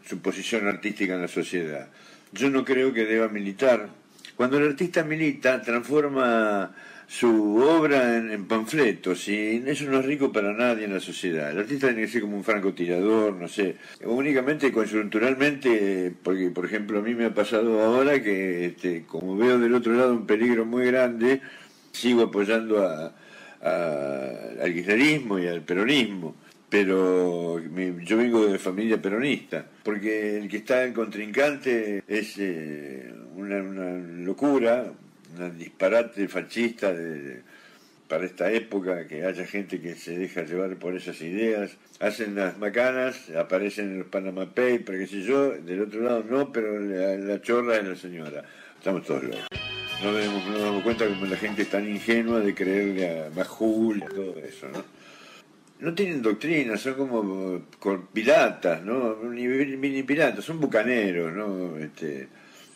su 0.06 0.18
posición 0.18 0.66
artística 0.66 1.14
en 1.14 1.22
la 1.22 1.28
sociedad. 1.28 1.88
Yo 2.32 2.50
no 2.50 2.64
creo 2.64 2.92
que 2.92 3.04
deba 3.04 3.28
militar. 3.28 3.88
Cuando 4.36 4.58
el 4.58 4.68
artista 4.68 5.04
milita, 5.04 5.62
transforma 5.62 6.74
su 7.06 7.56
obra 7.56 8.16
en, 8.16 8.46
panfletos 8.46 9.28
y 9.28 9.62
eso 9.66 9.84
no 9.86 10.00
es 10.00 10.06
rico 10.06 10.32
para 10.32 10.52
nadie 10.52 10.84
en 10.84 10.94
la 10.94 11.00
sociedad. 11.00 11.50
El 11.50 11.58
artista 11.58 11.88
tiene 11.88 12.02
que 12.02 12.08
ser 12.08 12.22
como 12.22 12.36
un 12.36 12.44
francotirador, 12.44 13.34
no 13.34 13.48
sé, 13.48 13.76
únicamente 14.04 14.72
coyunturalmente, 14.72 16.12
porque 16.22 16.50
por 16.50 16.66
ejemplo 16.66 16.98
a 16.98 17.02
mí 17.02 17.14
me 17.14 17.26
ha 17.26 17.34
pasado 17.34 17.80
ahora 17.82 18.22
que 18.22 18.66
este, 18.66 19.04
como 19.04 19.36
veo 19.36 19.58
del 19.58 19.74
otro 19.74 19.92
lado 19.94 20.12
un 20.12 20.26
peligro 20.26 20.64
muy 20.64 20.86
grande, 20.86 21.40
sigo 21.92 22.22
apoyando 22.22 22.86
a, 22.86 23.14
al 23.64 24.72
kirchnerismo 24.72 25.38
y 25.38 25.46
al 25.46 25.62
peronismo. 25.62 26.34
Pero 26.68 27.60
yo 28.00 28.16
vengo 28.16 28.46
de 28.46 28.58
familia 28.58 29.00
peronista, 29.00 29.64
porque 29.84 30.38
el 30.38 30.48
que 30.48 30.56
está 30.56 30.84
en 30.84 30.92
contrincante 30.92 32.02
es 32.08 32.34
eh, 32.38 33.14
una 33.36 33.60
locura, 34.24 34.92
un 35.38 35.58
disparate 35.58 36.28
fascista 36.28 36.92
de- 36.92 37.42
para 38.08 38.26
esta 38.26 38.52
época, 38.52 39.06
que 39.06 39.24
haya 39.24 39.46
gente 39.46 39.80
que 39.80 39.94
se 39.94 40.16
deja 40.18 40.42
llevar 40.42 40.76
por 40.76 40.94
esas 40.94 41.20
ideas, 41.22 41.76
hacen 42.00 42.34
las 42.34 42.58
macanas, 42.58 43.30
aparecen 43.30 43.86
en 43.92 43.98
los 44.00 44.08
Panama 44.08 44.44
Papers, 44.46 44.86
qué 44.98 45.06
sé 45.06 45.22
yo, 45.22 45.52
del 45.52 45.80
otro 45.82 46.02
lado 46.02 46.24
no, 46.28 46.52
pero 46.52 46.78
la, 46.78 47.40
chorra 47.40 47.78
es 47.78 47.84
la 47.84 47.96
señora. 47.96 48.44
Estamos 48.76 49.04
todos 49.04 49.24
locos. 49.24 49.46
No 50.02 50.12
nos 50.12 50.46
no 50.48 50.58
damos 50.58 50.82
cuenta 50.82 51.06
como 51.08 51.24
la 51.24 51.36
gente 51.36 51.62
es 51.62 51.70
tan 51.70 51.88
ingenua 51.88 52.40
de 52.40 52.54
creerle 52.54 53.08
a 53.26 53.30
Majul 53.30 53.98
y 53.98 54.14
todo 54.14 54.36
eso, 54.44 54.68
¿no? 54.68 54.84
no 55.80 55.94
tienen 55.94 56.22
doctrina, 56.22 56.76
son 56.76 56.94
como 56.94 57.62
cor- 57.78 58.08
piratas, 58.12 58.82
¿no? 58.84 59.16
Ni, 59.24 59.46
ni 59.46 60.02
piratas, 60.02 60.44
son 60.44 60.60
bucaneros, 60.60 61.32
¿no? 61.32 61.76
Este, 61.78 62.28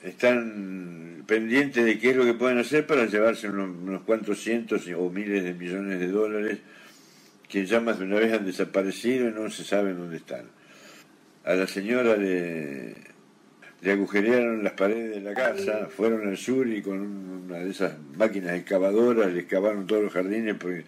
están 0.02 1.24
pendientes 1.26 1.84
de 1.84 1.98
qué 1.98 2.10
es 2.10 2.16
lo 2.16 2.24
que 2.24 2.34
pueden 2.34 2.58
hacer 2.58 2.86
para 2.86 3.06
llevarse 3.06 3.48
unos, 3.48 3.70
unos 3.70 4.02
cuantos 4.02 4.40
cientos 4.40 4.88
o 4.96 5.10
miles 5.10 5.44
de 5.44 5.54
millones 5.54 6.00
de 6.00 6.08
dólares 6.08 6.58
que 7.48 7.66
ya 7.66 7.80
más 7.80 7.98
de 7.98 8.04
una 8.04 8.16
vez 8.16 8.32
han 8.32 8.44
desaparecido 8.44 9.28
y 9.28 9.32
no 9.32 9.50
se 9.50 9.64
sabe 9.64 9.94
dónde 9.94 10.18
están. 10.18 10.46
A 11.44 11.54
la 11.54 11.66
señora 11.66 12.16
le, 12.16 12.94
le 13.80 13.92
agujerearon 13.92 14.62
las 14.62 14.74
paredes 14.74 15.16
de 15.16 15.20
la 15.22 15.34
casa, 15.34 15.88
fueron 15.88 16.28
al 16.28 16.36
sur 16.36 16.68
y 16.68 16.82
con 16.82 16.98
una 16.98 17.58
de 17.58 17.70
esas 17.70 17.94
máquinas 18.16 18.54
excavadoras 18.54 19.32
le 19.32 19.40
excavaron 19.40 19.86
todos 19.86 20.04
los 20.04 20.12
jardines 20.12 20.56
porque 20.56 20.84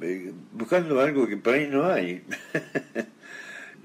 eh, 0.00 0.32
buscando 0.52 1.00
algo 1.00 1.26
que 1.26 1.36
por 1.36 1.54
ahí 1.54 1.68
no 1.68 1.86
hay. 1.86 2.22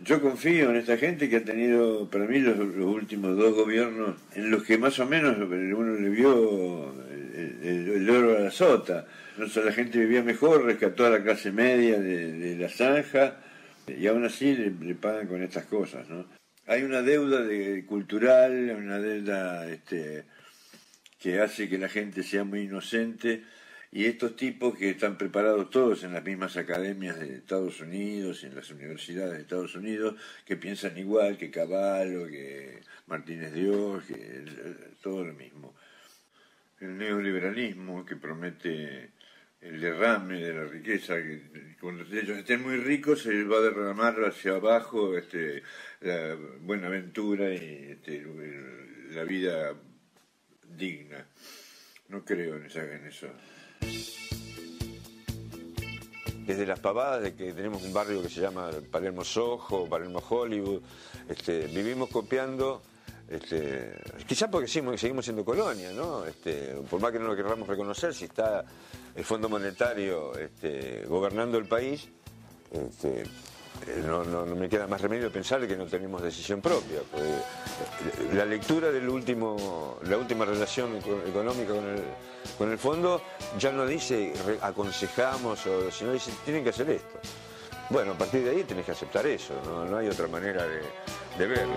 Yo 0.04 0.22
confío 0.22 0.70
en 0.70 0.78
esta 0.78 0.98
gente 0.98 1.30
que 1.30 1.38
ha 1.38 1.44
tenido, 1.44 2.10
para 2.10 2.26
mí, 2.26 2.40
los, 2.40 2.58
los 2.58 2.86
últimos 2.86 3.36
dos 3.36 3.56
gobiernos 3.56 4.16
en 4.36 4.52
los 4.52 4.64
que 4.64 4.78
más 4.78 5.00
o 5.00 5.06
menos 5.06 5.38
uno 5.38 5.96
le 5.96 6.10
vio 6.10 6.94
el, 7.64 8.10
oro 8.10 8.38
a 8.38 8.42
la 8.42 8.52
sota. 8.52 9.08
No 9.38 9.48
sé, 9.48 9.64
la 9.64 9.72
gente 9.72 10.00
vivía 10.00 10.24
mejor, 10.24 10.64
rescató 10.64 11.06
a 11.06 11.10
la 11.10 11.24
clase 11.24 11.52
media 11.52 12.00
de, 12.00 12.32
de 12.32 12.58
la 12.58 12.70
zanja 12.70 13.38
y 13.88 14.08
aún 14.08 14.26
así 14.26 14.56
le, 14.56 14.72
le 14.72 14.96
pagan 14.96 15.28
con 15.28 15.42
estas 15.42 15.66
cosas, 15.66 16.08
¿no? 16.10 16.26
Hay 16.68 16.84
una 16.84 17.02
deuda 17.02 17.42
de, 17.42 17.86
cultural, 17.86 18.76
una 18.78 19.00
deuda 19.00 19.70
este, 19.70 20.26
que 21.18 21.40
hace 21.40 21.70
que 21.70 21.78
la 21.78 21.88
gente 21.88 22.24
sea 22.24 22.44
muy 22.44 22.62
inocente 22.62 23.44
y 23.98 24.06
estos 24.06 24.36
tipos 24.36 24.78
que 24.78 24.92
están 24.92 25.18
preparados 25.18 25.72
todos 25.72 26.04
en 26.04 26.14
las 26.14 26.24
mismas 26.24 26.56
academias 26.56 27.20
de 27.20 27.38
Estados 27.38 27.82
Unidos, 27.82 28.44
en 28.44 28.54
las 28.54 28.70
universidades 28.70 29.34
de 29.34 29.42
Estados 29.42 29.74
Unidos, 29.74 30.14
que 30.46 30.56
piensan 30.56 30.96
igual 31.00 31.36
que 31.36 31.50
Caballo, 31.50 32.28
que 32.28 32.82
Martínez 33.08 33.52
Dios, 33.56 34.04
que 34.04 34.14
eh, 34.14 34.76
todo 35.02 35.26
lo 35.26 35.34
mismo. 35.34 35.74
El 36.80 36.96
neoliberalismo 36.96 38.06
que 38.06 38.18
promete 38.18 39.14
el 39.62 39.82
derrame 39.82 40.42
de 40.42 40.54
la 40.54 40.66
riqueza. 40.66 41.16
que 41.16 41.76
Cuando 41.82 42.04
ellos 42.04 42.38
estén 42.38 42.62
muy 42.62 42.78
ricos 42.78 43.24
se 43.24 43.44
va 43.46 43.58
a 43.58 43.62
derramar 43.62 44.24
hacia 44.26 44.58
abajo 44.58 45.18
este, 45.18 45.64
la 46.02 46.38
buena 46.60 46.86
aventura 46.86 47.52
y 47.52 47.98
este, 47.98 48.24
la 49.10 49.24
vida 49.24 49.74
digna. 50.78 51.26
No 52.10 52.24
creo 52.24 52.58
en, 52.58 52.66
esa, 52.68 52.84
en 52.84 53.08
eso. 53.08 53.28
Desde 56.48 56.66
las 56.66 56.80
pavadas 56.80 57.22
de 57.22 57.36
que 57.36 57.52
tenemos 57.52 57.84
un 57.84 57.94
barrio 57.94 58.22
que 58.22 58.30
se 58.30 58.40
llama 58.40 58.72
Palermo 58.90 59.24
Soho, 59.26 59.86
Palermo 59.90 60.24
Hollywood, 60.28 60.82
este, 61.28 61.68
vivimos 61.68 62.10
copiando, 62.10 62.82
este, 63.28 63.94
quizás 64.26 64.50
porque 64.50 64.68
seguimos, 64.68 65.26
siendo 65.26 65.44
colonia, 65.44 65.92
¿no? 65.92 66.26
Este, 66.26 66.76
por 66.90 67.02
más 67.02 67.12
que 67.12 67.20
no 67.20 67.28
lo 67.28 67.36
queramos 67.36 67.68
reconocer, 67.68 68.14
si 68.14 68.26
está 68.26 68.64
el 69.14 69.26
Fondo 69.26 69.50
Monetario 69.50 70.38
este, 70.38 71.06
gobernando 71.06 71.58
el 71.58 71.68
país, 71.68 72.08
no, 74.06 74.24
no- 74.24 74.46
no 74.46 74.56
me 74.56 74.68
queda 74.70 74.88
más 74.88 75.02
remedio 75.02 75.32
pensar 75.32 75.66
que 75.68 75.76
no 75.76 75.86
tenemos 75.86 76.22
decisión 76.22 76.62
propia. 76.62 77.00
eh, 77.16 77.42
la 78.34 78.46
lectura 78.46 78.92
del 78.92 79.08
último, 79.10 79.98
la 80.04 80.18
última 80.18 80.46
relación 80.46 80.96
eco- 80.98 81.22
económica 81.28 81.74
con 81.74 81.86
el, 81.88 82.04
con 82.58 82.72
el 82.72 82.78
fondo 82.78 83.22
ya 83.60 83.72
no 83.72 83.86
dice 83.86 84.34
aconsejamos, 84.62 85.66
o, 85.68 85.92
sino 85.92 86.14
dice 86.14 86.32
tienen 86.46 86.64
que 86.64 86.70
hacer 86.72 86.90
esto. 86.90 87.20
Bueno, 87.90 88.12
a 88.14 88.18
partir 88.18 88.44
de 88.44 88.50
ahí 88.52 88.64
tenés 88.64 88.86
que 88.86 88.92
aceptar 88.92 89.26
eso, 89.26 89.54
no, 89.66 89.86
no 89.86 89.98
hay 89.98 90.08
otra 90.10 90.28
manera 90.28 90.66
de 90.68 91.48
verlo. 91.48 91.74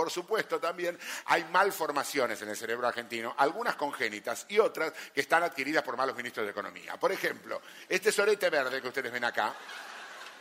Por 0.00 0.10
supuesto, 0.10 0.58
también 0.58 0.98
hay 1.26 1.44
malformaciones 1.52 2.40
en 2.40 2.48
el 2.48 2.56
cerebro 2.56 2.88
argentino, 2.88 3.34
algunas 3.36 3.76
congénitas 3.76 4.46
y 4.48 4.58
otras 4.58 4.94
que 5.12 5.20
están 5.20 5.42
adquiridas 5.42 5.82
por 5.82 5.94
malos 5.94 6.16
ministros 6.16 6.46
de 6.46 6.52
Economía. 6.52 6.98
Por 6.98 7.12
ejemplo, 7.12 7.60
este 7.86 8.10
sorete 8.10 8.48
verde 8.48 8.80
que 8.80 8.88
ustedes 8.88 9.12
ven 9.12 9.24
acá 9.24 9.54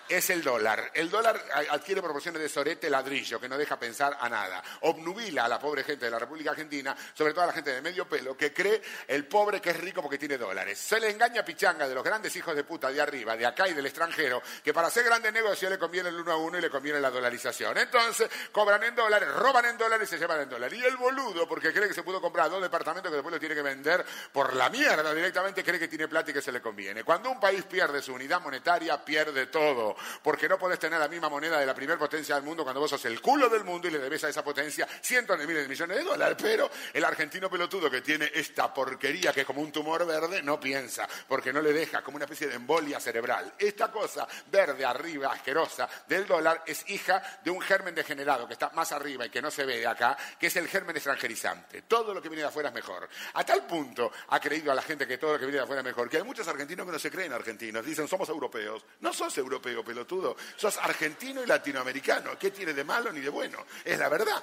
es 0.10 0.30
el 0.31 0.44
dólar. 0.44 0.91
El 0.94 1.10
dólar 1.10 1.41
adquiere 1.69 2.02
proporciones 2.02 2.41
de 2.41 2.49
sorete 2.49 2.90
ladrillo, 2.90 3.40
que 3.40 3.48
no 3.48 3.57
deja 3.57 3.80
pensar 3.80 4.18
a 4.19 4.27
nada. 4.27 4.61
Obnubila 4.81 5.45
a 5.45 5.48
la 5.48 5.60
pobre 5.60 5.84
gente 5.84 6.06
de 6.06 6.11
la 6.11 6.19
República 6.19 6.52
Argentina, 6.52 6.95
sobre 7.14 7.34
todo 7.34 7.44
a 7.44 7.48
la 7.48 7.53
gente 7.53 7.72
de 7.72 7.81
medio 7.81 8.07
pelo, 8.07 8.36
que 8.36 8.52
cree 8.52 8.81
el 9.07 9.26
pobre 9.26 9.61
que 9.61 9.69
es 9.69 9.77
rico 9.77 10.02
porque 10.02 10.18
tiene 10.18 10.38
dólares. 10.38 10.80
Se 10.80 10.99
le 10.99 11.10
engaña 11.10 11.45
pichanga 11.45 11.88
de 11.88 11.95
los 11.95 12.03
grandes 12.03 12.36
hijos 12.36 12.56
de 12.56 12.64
puta 12.64 12.90
de 12.91 13.02
arriba, 13.02 13.38
de 13.38 13.45
acá 13.45 13.68
y 13.68 13.73
del 13.73 13.86
extranjero, 13.86 14.41
que 14.64 14.73
para 14.73 14.88
hacer 14.88 15.03
grandes 15.03 15.31
negocios 15.31 15.72
le 15.72 15.77
conviene 15.77 16.10
el 16.10 16.15
uno 16.15 16.31
a 16.31 16.38
uno 16.38 16.57
y 16.57 16.61
le 16.61 16.69
conviene 16.69 16.99
la 16.99 17.11
dolarización. 17.11 17.77
Entonces, 17.77 18.30
cobran 18.52 18.84
en 18.84 18.95
dólares, 18.95 19.30
roban 19.34 19.65
en 19.65 19.77
dólares 19.77 20.07
y 20.07 20.11
se 20.11 20.18
llevan 20.18 20.41
en 20.41 20.49
dólares. 20.49 20.80
Y 20.80 20.84
el 20.84 20.98
boludo, 20.98 21.48
porque 21.48 21.72
cree 21.72 21.88
que 21.88 21.94
se 21.94 22.03
pudo 22.03 22.19
comprar 22.19 22.49
dos 22.49 22.61
departamentos 22.61 23.11
que 23.11 23.15
después 23.15 23.34
lo 23.34 23.40
tiene 23.40 23.56
que 23.56 23.61
vender 23.61 24.06
por 24.31 24.56
la 24.56 24.69
mierda 24.69 25.14
directamente, 25.14 25.64
cree 25.64 25.80
que 25.80 25.88
tiene 25.88 26.07
plata 26.07 26.31
y 26.31 26.34
que 26.34 26.41
se 26.41 26.52
le 26.52 26.61
conviene. 26.61 27.03
Cuando 27.03 27.30
un 27.30 27.40
país 27.40 27.64
pierde 27.65 28.02
su 28.02 28.14
unidad 28.14 28.41
monetaria, 28.41 29.03
pierde 29.03 29.48
todo. 29.48 29.95
Porque 30.22 30.48
no 30.48 30.58
podés 30.58 30.80
tener 30.80 31.00
la 31.00 31.08
misma 31.08 31.30
moneda 31.30 31.60
de 31.60 31.66
la 31.66 31.74
primera 31.74 31.98
potencia 31.98 32.36
del 32.36 32.44
mundo 32.44 32.64
cuando 32.64 32.80
vos 32.80 32.90
sos 32.90 33.04
el 33.06 33.22
culo 33.22 33.50
del 33.50 33.64
mundo 33.64 33.88
y 33.88 33.92
le 33.92 34.00
debes 34.00 34.24
a 34.24 34.30
esa 34.30 34.44
potencia 34.44 34.88
cientos 35.02 35.38
de 35.38 35.48
miles 35.48 35.64
de 35.64 35.70
millones 35.70 35.98
de 35.98 36.04
dólares. 36.04 36.38
Pero 36.40 36.70
el 36.94 37.04
argentino 37.04 37.50
pelotudo 37.50 37.90
que 37.90 38.02
tiene 38.02 38.32
esta 38.34 38.74
porquería 38.74 39.34
que 39.34 39.42
es 39.42 39.46
como 39.46 39.62
un 39.62 39.72
tumor 39.72 40.06
verde 40.06 40.42
no 40.42 40.60
piensa, 40.60 41.08
porque 41.28 41.54
no 41.54 41.62
le 41.62 41.74
deja 41.74 42.02
como 42.02 42.16
una 42.16 42.26
especie 42.26 42.48
de 42.48 42.56
embolia 42.56 43.00
cerebral. 43.00 43.54
Esta 43.58 43.92
cosa 43.92 44.28
verde 44.52 44.86
arriba, 44.86 45.32
asquerosa, 45.32 45.90
del 46.08 46.26
dólar 46.26 46.64
es 46.66 46.90
hija 46.90 47.22
de 47.44 47.52
un 47.52 47.62
germen 47.62 47.96
degenerado 47.96 48.48
que 48.48 48.54
está 48.54 48.70
más 48.72 48.92
arriba 48.92 49.26
y 49.26 49.30
que 49.30 49.42
no 49.42 49.52
se 49.52 49.66
ve 49.66 49.78
de 49.78 49.88
acá, 49.88 50.18
que 50.40 50.48
es 50.48 50.56
el 50.56 50.68
germen 50.68 50.96
extranjerizante. 50.96 51.84
Todo 51.84 52.14
lo 52.14 52.22
que 52.22 52.30
viene 52.30 52.42
de 52.42 52.48
afuera 52.48 52.70
es 52.70 52.76
mejor. 52.76 53.10
A 53.34 53.44
tal 53.44 53.66
punto 53.66 54.12
ha 54.28 54.40
creído 54.40 54.72
a 54.72 54.76
la 54.76 54.82
gente 54.82 55.08
que 55.08 55.18
todo 55.18 55.34
lo 55.34 55.40
que 55.40 55.46
viene 55.46 55.58
de 55.58 55.64
afuera 55.64 55.82
es 55.82 55.86
mejor, 55.86 56.10
que 56.10 56.18
hay 56.18 56.24
muchos 56.24 56.48
argentinos 56.48 56.86
que 56.86 56.92
no 56.92 57.00
se 57.00 57.12
creen 57.12 57.34
argentinos. 57.34 57.86
Dicen, 57.86 58.08
somos 58.08 58.30
europeos. 58.30 58.86
No 59.02 59.14
sos 59.14 59.38
europeo, 59.38 59.84
pelotudo. 59.90 60.36
Sos 60.56 60.78
argentino 60.78 61.44
y 61.44 61.48
latinoamericano. 61.48 62.38
¿Qué 62.40 62.52
tiene 62.52 62.74
de 62.74 62.84
malo 62.84 63.11
ni 63.11 63.22
de 63.22 63.30
bueno? 63.30 63.57
Es 63.84 63.98
la 63.98 64.07
verdad. 64.07 64.40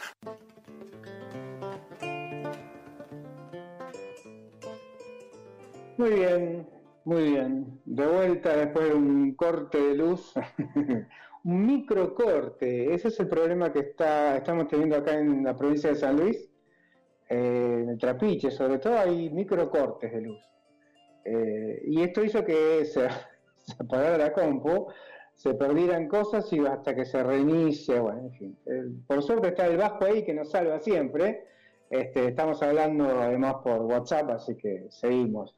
Muy 5.99 6.11
bien, 6.11 6.69
muy 7.05 7.31
bien. 7.31 7.81
De 7.85 8.07
vuelta 8.07 8.57
después 8.57 8.89
de 8.89 8.95
un 8.95 9.35
corte 9.35 9.79
de 9.79 9.95
luz, 9.95 10.35
un 11.45 11.67
microcorte. 11.67 12.93
Ese 12.93 13.09
es 13.09 13.21
el 13.21 13.29
problema 13.29 13.73
que 13.73 13.79
está, 13.79 14.37
estamos 14.37 14.67
teniendo 14.67 14.97
acá 14.97 15.13
en 15.13 15.45
la 15.45 15.57
provincia 15.57 15.91
de 15.91 15.97
San 15.97 16.17
Luis. 16.17 16.51
Eh, 17.29 17.83
en 17.83 17.91
el 17.91 17.99
Trapiche, 17.99 18.51
sobre 18.51 18.79
todo, 18.79 18.99
hay 18.99 19.31
microcortes 19.31 20.13
de 20.13 20.21
luz. 20.23 20.41
Eh, 21.25 21.83
y 21.87 22.03
esto 22.03 22.25
hizo 22.25 22.45
que 22.45 22.85
se, 22.85 23.09
se 23.57 23.75
apagara 23.79 24.19
la 24.19 24.33
compu, 24.33 24.89
se 25.37 25.53
perdieran 25.55 26.09
cosas 26.09 26.51
y 26.53 26.61
hasta 26.61 26.95
que 26.95 27.05
se 27.05 27.23
reinicie, 27.23 28.01
bueno, 28.01 28.23
en 28.23 28.33
fin. 28.33 29.05
Por 29.07 29.23
suerte 29.23 29.49
está 29.49 29.67
el 29.67 29.77
Vasco 29.77 30.07
ahí 30.07 30.25
que 30.25 30.35
nos 30.35 30.51
salva 30.51 30.81
siempre. 30.81 31.45
Este, 31.91 32.29
estamos 32.29 32.63
hablando 32.63 33.05
además 33.05 33.57
por 33.63 33.83
WhatsApp, 33.83 34.31
así 34.31 34.57
que 34.57 34.87
seguimos. 34.89 35.55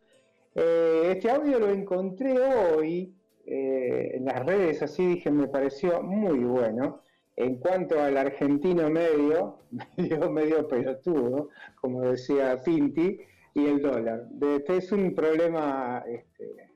Eh, 0.55 1.12
este 1.12 1.30
audio 1.30 1.60
lo 1.60 1.70
encontré 1.70 2.36
hoy 2.38 3.14
eh, 3.46 4.16
en 4.16 4.24
las 4.24 4.44
redes, 4.44 4.82
así 4.82 5.06
dije, 5.06 5.30
me 5.30 5.46
pareció 5.46 6.02
muy 6.02 6.40
bueno. 6.40 7.02
En 7.36 7.59
cuanto 7.59 8.02
al 8.02 8.16
argentino 8.16 8.90
medio, 8.90 9.60
medio, 9.96 10.28
medio 10.28 10.66
pelotudo, 10.66 11.50
como 11.80 12.02
decía 12.02 12.60
Tinti, 12.60 13.20
y 13.55 13.66
el 13.66 13.80
dólar. 13.80 14.26
Este 14.40 14.78
es 14.78 14.90
un 14.90 15.14
problema 15.14 16.05
este, 16.06 16.68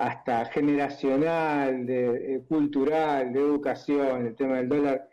hasta 0.00 0.46
generacional, 0.46 1.84
de, 1.84 2.36
eh, 2.36 2.42
cultural, 2.48 3.34
de 3.34 3.38
educación, 3.38 4.28
el 4.28 4.34
tema 4.34 4.56
del 4.56 4.68
dólar, 4.70 5.10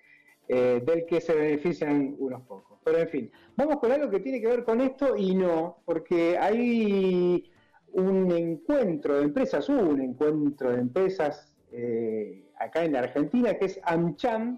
eh, 0.47 0.81
del 0.85 1.05
que 1.05 1.19
se 1.19 1.35
benefician 1.35 2.15
unos 2.18 2.41
pocos. 2.43 2.80
Pero 2.85 2.99
en 2.99 3.09
fin, 3.09 3.31
vamos 3.57 3.80
con 3.81 3.91
algo 3.91 4.09
que 4.09 4.22
tiene 4.22 4.39
que 4.39 4.47
ver 4.47 4.64
con 4.64 4.80
esto 4.80 5.18
y 5.18 5.35
no, 5.35 5.81
porque 5.84 6.38
hay 6.38 7.51
un 7.91 8.31
encuentro 8.31 9.18
de 9.18 9.23
empresas, 9.26 9.68
hubo 9.68 9.89
un 9.89 9.99
encuentro 9.99 10.72
de 10.72 10.80
empresas 10.80 11.53
eh, 11.73 12.45
acá 12.57 12.85
en 12.85 12.93
la 12.93 12.99
Argentina 12.99 13.55
que 13.55 13.65
es 13.65 13.81
AmCham, 13.84 14.57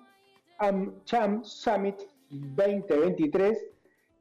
AmCham 0.60 1.44
Summit 1.44 2.02
2023, 2.30 3.58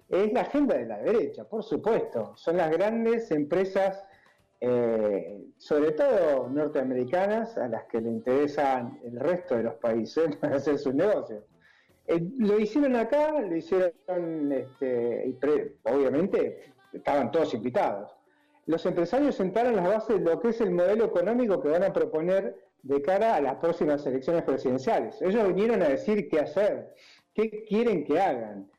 es 0.09 0.33
la 0.33 0.41
agenda 0.41 0.75
de 0.75 0.87
la 0.87 0.99
derecha, 1.01 1.45
por 1.45 1.63
supuesto. 1.63 2.35
Son 2.35 2.57
las 2.57 2.71
grandes 2.71 3.31
empresas, 3.31 4.07
eh, 4.61 5.45
sobre 5.57 5.93
todo 5.93 6.49
norteamericanas, 6.49 7.57
a 7.59 7.69
las 7.69 7.85
que 7.85 8.01
le 8.01 8.11
interesan 8.11 8.99
el 9.05 9.19
resto 9.19 9.57
de 9.57 9.65
los 9.65 9.75
países 9.75 10.37
para 10.41 10.57
hacer 10.57 10.79
sus 10.79 10.95
negocios. 10.95 11.45
Eh, 12.07 12.27
lo 12.39 12.59
hicieron 12.59 12.97
acá, 12.97 13.41
lo 13.41 13.55
hicieron, 13.55 14.53
este, 14.53 15.37
obviamente, 15.85 16.73
estaban 16.93 17.31
todos 17.31 17.53
invitados. 17.55 18.11
Los 18.67 18.85
empresarios 18.87 19.35
sentaron 19.35 19.77
las 19.77 19.87
bases 19.87 20.19
de 20.19 20.31
lo 20.31 20.41
que 20.41 20.49
es 20.49 20.61
el 20.61 20.71
modelo 20.71 21.07
económico 21.07 21.61
que 21.61 21.69
van 21.69 21.85
a 21.85 21.93
proponer 21.93 22.57
de 22.83 23.03
cara 23.03 23.37
a 23.37 23.41
las 23.41 23.57
próximas 23.57 24.07
elecciones 24.07 24.43
presidenciales. 24.43 25.21
Ellos 25.23 25.47
vinieron 25.49 25.83
a 25.83 25.89
decir 25.89 26.29
qué 26.29 26.41
hacer, 26.41 26.95
qué 27.35 27.65
quieren 27.65 28.05
que 28.05 28.21
hagan. 28.21 28.71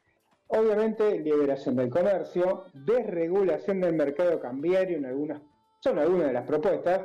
Obviamente, 0.48 1.20
liberación 1.20 1.76
del 1.76 1.90
comercio, 1.90 2.66
desregulación 2.74 3.82
del 3.82 3.94
mercado 3.94 4.40
cambiario, 4.40 4.98
en 4.98 5.06
algunas, 5.06 5.42
son 5.80 6.00
algunas 6.00 6.28
de 6.28 6.34
las 6.34 6.46
propuestas. 6.46 7.02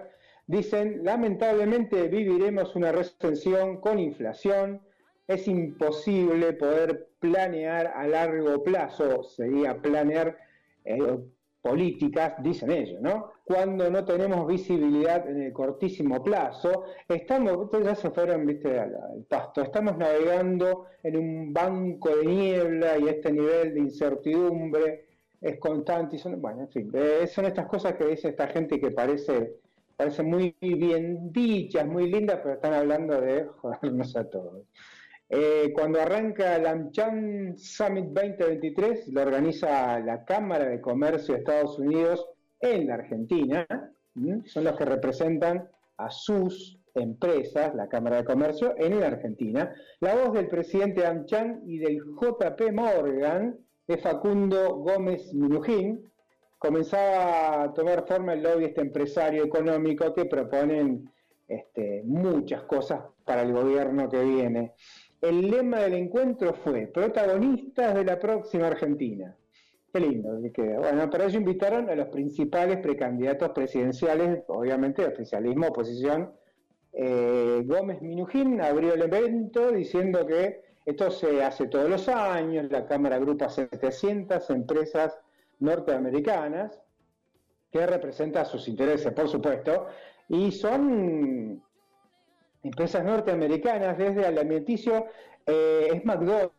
Dicen, 0.46 1.00
lamentablemente 1.04 2.08
viviremos 2.08 2.76
una 2.76 2.92
recesión 2.92 3.80
con 3.80 3.98
inflación, 3.98 4.82
es 5.26 5.48
imposible 5.48 6.52
poder 6.52 7.08
planear 7.18 7.86
a 7.86 8.06
largo 8.06 8.62
plazo, 8.62 9.22
sería 9.22 9.80
planear 9.80 10.36
eh, 10.84 11.18
políticas, 11.62 12.34
dicen 12.42 12.70
ellos, 12.70 13.00
¿no? 13.00 13.32
Cuando 13.44 13.88
no 13.88 14.04
tenemos 14.04 14.46
visibilidad 14.46 15.26
en 15.30 15.40
el 15.40 15.52
cortísimo 15.54 16.22
plazo, 16.22 16.84
estamos, 17.08 17.64
estos 17.64 17.84
ya 17.84 17.94
se 17.94 18.10
fueron, 18.10 18.44
viste, 18.44 18.78
al, 18.78 18.94
al 18.94 19.24
pasto, 19.26 19.62
estamos 19.62 19.96
navegando 19.96 20.88
en 21.02 21.16
un 21.16 21.52
banco 21.54 22.14
de 22.14 22.26
niebla 22.26 22.98
y 22.98 23.08
este 23.08 23.32
nivel 23.32 23.72
de 23.72 23.80
incertidumbre 23.80 25.13
es 25.44 25.58
constante 25.58 26.16
y 26.16 26.18
son, 26.18 26.40
bueno, 26.40 26.62
en 26.62 26.68
fin, 26.70 26.90
eh, 26.94 27.26
son 27.26 27.44
estas 27.44 27.66
cosas 27.66 27.94
que 27.96 28.06
dice 28.06 28.28
esta 28.28 28.48
gente 28.48 28.80
que 28.80 28.90
parece, 28.90 29.56
parece 29.94 30.22
muy 30.22 30.56
bien 30.58 31.30
dichas, 31.30 31.86
muy 31.86 32.10
lindas, 32.10 32.40
pero 32.42 32.54
están 32.54 32.72
hablando 32.72 33.20
de 33.20 33.44
jodernos 33.44 34.16
a 34.16 34.24
todos. 34.24 34.62
Eh, 35.28 35.70
cuando 35.74 36.00
arranca 36.00 36.56
el 36.56 36.66
AmCham 36.66 37.58
Summit 37.58 38.06
2023, 38.06 39.08
lo 39.08 39.20
organiza 39.20 40.00
la 40.00 40.24
Cámara 40.24 40.64
de 40.64 40.80
Comercio 40.80 41.34
de 41.34 41.40
Estados 41.40 41.78
Unidos 41.78 42.26
en 42.60 42.86
la 42.86 42.94
Argentina. 42.94 43.66
Son 44.46 44.64
los 44.64 44.78
que 44.78 44.84
representan 44.86 45.68
a 45.98 46.10
sus 46.10 46.78
empresas, 46.94 47.74
la 47.74 47.88
Cámara 47.88 48.16
de 48.16 48.24
Comercio, 48.24 48.74
en 48.78 48.98
la 48.98 49.08
Argentina. 49.08 49.74
La 50.00 50.14
voz 50.14 50.32
del 50.32 50.48
presidente 50.48 51.04
AmCham 51.04 51.60
y 51.66 51.78
del 51.78 51.98
JP 51.98 52.72
Morgan 52.72 53.58
es 53.86 54.00
Facundo 54.00 54.76
Gómez 54.76 55.32
Minujín. 55.34 56.10
Comenzaba 56.58 57.64
a 57.64 57.74
tomar 57.74 58.06
forma 58.06 58.32
el 58.32 58.42
lobby 58.42 58.64
este 58.64 58.80
empresario 58.80 59.44
económico 59.44 60.14
que 60.14 60.24
proponen 60.24 61.10
este, 61.46 62.02
muchas 62.04 62.62
cosas 62.62 63.02
para 63.24 63.42
el 63.42 63.52
gobierno 63.52 64.08
que 64.08 64.22
viene. 64.22 64.72
El 65.20 65.50
lema 65.50 65.80
del 65.80 65.94
encuentro 65.94 66.54
fue 66.54 66.86
protagonistas 66.86 67.94
de 67.94 68.04
la 68.04 68.18
próxima 68.18 68.68
Argentina. 68.68 69.36
Qué 69.92 70.00
lindo. 70.00 70.40
que, 70.52 70.76
bueno, 70.76 71.08
para 71.08 71.26
ello 71.26 71.38
invitaron 71.38 71.88
a 71.88 71.94
los 71.94 72.08
principales 72.08 72.78
precandidatos 72.78 73.50
presidenciales, 73.50 74.42
obviamente 74.48 75.06
oficialismo, 75.06 75.68
oposición. 75.68 76.32
Eh, 76.92 77.62
Gómez 77.64 78.00
Minujín 78.00 78.60
abrió 78.60 78.94
el 78.94 79.02
evento 79.02 79.70
diciendo 79.70 80.26
que 80.26 80.63
esto 80.84 81.10
se 81.10 81.42
hace 81.42 81.66
todos 81.66 81.88
los 81.88 82.08
años, 82.08 82.70
la 82.70 82.86
Cámara 82.86 83.16
agrupa 83.16 83.48
700 83.48 84.50
empresas 84.50 85.18
norteamericanas 85.60 86.80
que 87.70 87.86
representan 87.86 88.46
sus 88.46 88.68
intereses, 88.68 89.12
por 89.12 89.28
supuesto, 89.28 89.86
y 90.28 90.52
son 90.52 91.62
empresas 92.62 93.04
norteamericanas, 93.04 93.98
desde 93.98 94.26
alimenticio, 94.26 95.06
eh, 95.46 95.88
es 95.92 96.04
McDonald's 96.04 96.54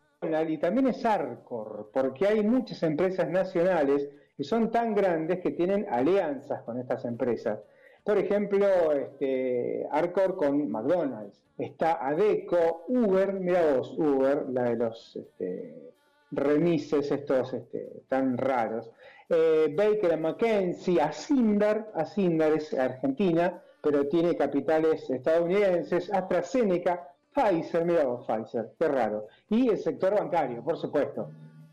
y 0.48 0.58
también 0.58 0.88
es 0.88 1.04
Arcor, 1.04 1.90
porque 1.92 2.26
hay 2.26 2.42
muchas 2.42 2.82
empresas 2.82 3.28
nacionales 3.28 4.08
que 4.36 4.44
son 4.44 4.70
tan 4.70 4.94
grandes 4.94 5.40
que 5.40 5.52
tienen 5.52 5.86
alianzas 5.90 6.62
con 6.62 6.78
estas 6.78 7.04
empresas. 7.04 7.60
Por 8.06 8.18
ejemplo, 8.18 8.92
este, 8.92 9.84
Arcor 9.90 10.36
con 10.36 10.70
McDonald's, 10.70 11.42
está 11.58 11.94
Adeco, 12.06 12.84
Uber, 12.86 13.32
mira 13.32 13.74
vos, 13.74 13.96
Uber, 13.98 14.46
la 14.48 14.62
de 14.62 14.76
los 14.76 15.16
este, 15.16 15.92
remises 16.30 17.10
estos 17.10 17.52
este, 17.52 18.04
tan 18.06 18.38
raros. 18.38 18.88
Eh, 19.28 19.74
Baker 19.76 20.16
McKenzie, 20.20 21.00
Asindar, 21.00 21.90
Asindar 21.96 22.52
es 22.52 22.72
argentina, 22.74 23.60
pero 23.82 24.06
tiene 24.06 24.36
capitales 24.36 25.10
estadounidenses, 25.10 26.08
AstraZeneca, 26.12 27.08
Pfizer, 27.34 27.84
mira 27.84 28.04
vos, 28.04 28.24
Pfizer, 28.24 28.70
qué 28.78 28.86
raro. 28.86 29.26
Y 29.50 29.68
el 29.68 29.78
sector 29.78 30.14
bancario, 30.14 30.62
por 30.62 30.76
supuesto. 30.76 31.28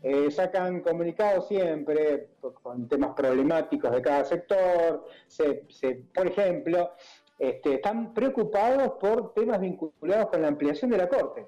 Eh, 0.06 0.30
sacan 0.30 0.82
comunicados 0.82 1.48
siempre 1.48 2.28
con 2.62 2.86
temas 2.88 3.14
problemáticos 3.16 3.90
de 3.90 4.02
cada 4.02 4.22
sector. 4.26 5.06
Se, 5.26 5.64
se- 5.70 6.02
por 6.14 6.26
ejemplo, 6.26 6.90
este, 7.38 7.76
están 7.76 8.12
preocupados 8.12 8.92
por 9.00 9.32
temas 9.32 9.58
vinculados 9.60 10.28
con 10.28 10.42
la 10.42 10.48
ampliación 10.48 10.90
de 10.90 10.98
la 10.98 11.08
Corte. 11.08 11.46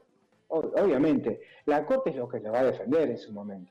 Ob- 0.49 0.73
obviamente, 0.83 1.43
la 1.67 1.85
Corte 1.85 2.11
es 2.11 2.17
lo 2.17 2.27
que 2.29 2.41
lo 2.41 2.51
va 2.51 2.61
a 2.61 2.65
defender 2.65 3.11
en 3.11 3.19
su 3.19 3.31
momento. 3.31 3.71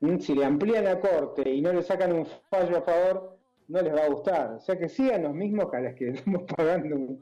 Mm, 0.00 0.18
Si 0.18 0.34
le 0.34 0.44
amplían 0.44 0.84
la 0.84 0.98
Corte 0.98 1.48
y 1.48 1.60
no 1.62 1.72
le 1.72 1.82
sacan 1.82 2.12
un 2.12 2.26
fallo 2.50 2.78
a 2.78 2.82
favor, 2.82 3.35
no 3.68 3.82
les 3.82 3.94
va 3.94 4.04
a 4.04 4.08
gustar. 4.08 4.54
O 4.54 4.60
sea 4.60 4.78
que 4.78 4.88
sigan 4.88 5.22
los 5.22 5.34
mismos 5.34 5.70
que 5.70 5.76
a 5.76 5.80
los 5.80 5.94
que 5.94 6.08
estamos 6.10 6.42
pagando 6.56 6.96
un, 6.96 7.20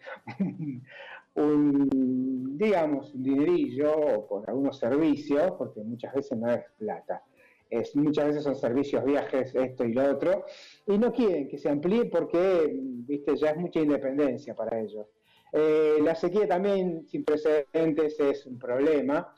un, 1.34 2.58
digamos, 2.58 3.12
un 3.14 3.22
dinerillo 3.22 4.26
por 4.28 4.48
algunos 4.48 4.78
servicios, 4.78 5.52
porque 5.58 5.82
muchas 5.82 6.14
veces 6.14 6.38
no 6.38 6.50
es 6.50 6.64
plata. 6.78 7.22
Es, 7.70 7.96
muchas 7.96 8.26
veces 8.26 8.44
son 8.44 8.54
servicios, 8.54 9.04
viajes, 9.04 9.54
esto 9.54 9.84
y 9.84 9.94
lo 9.94 10.10
otro, 10.10 10.44
y 10.86 10.96
no 10.98 11.12
quieren 11.12 11.48
que 11.48 11.58
se 11.58 11.68
amplíe 11.68 12.04
porque, 12.04 12.70
viste, 12.72 13.36
ya 13.36 13.50
es 13.50 13.56
mucha 13.56 13.80
independencia 13.80 14.54
para 14.54 14.78
ellos. 14.80 15.06
Eh, 15.50 15.98
la 16.02 16.14
sequía 16.14 16.46
también 16.46 17.06
sin 17.06 17.24
precedentes 17.24 18.18
es 18.20 18.46
un 18.46 18.58
problema 18.58 19.32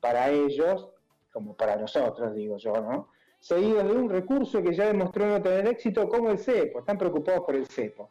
para 0.00 0.30
ellos, 0.30 0.90
como 1.32 1.56
para 1.56 1.76
nosotros, 1.76 2.34
digo 2.34 2.56
yo, 2.58 2.72
¿no? 2.72 3.08
Seguidos 3.42 3.88
de 3.88 3.96
un 3.96 4.08
recurso 4.08 4.62
que 4.62 4.72
ya 4.72 4.86
demostró 4.86 5.26
no 5.26 5.42
tener 5.42 5.66
éxito 5.66 6.08
como 6.08 6.30
el 6.30 6.38
cepo, 6.38 6.78
están 6.78 6.96
preocupados 6.96 7.42
por 7.44 7.56
el 7.56 7.66
cepo. 7.66 8.10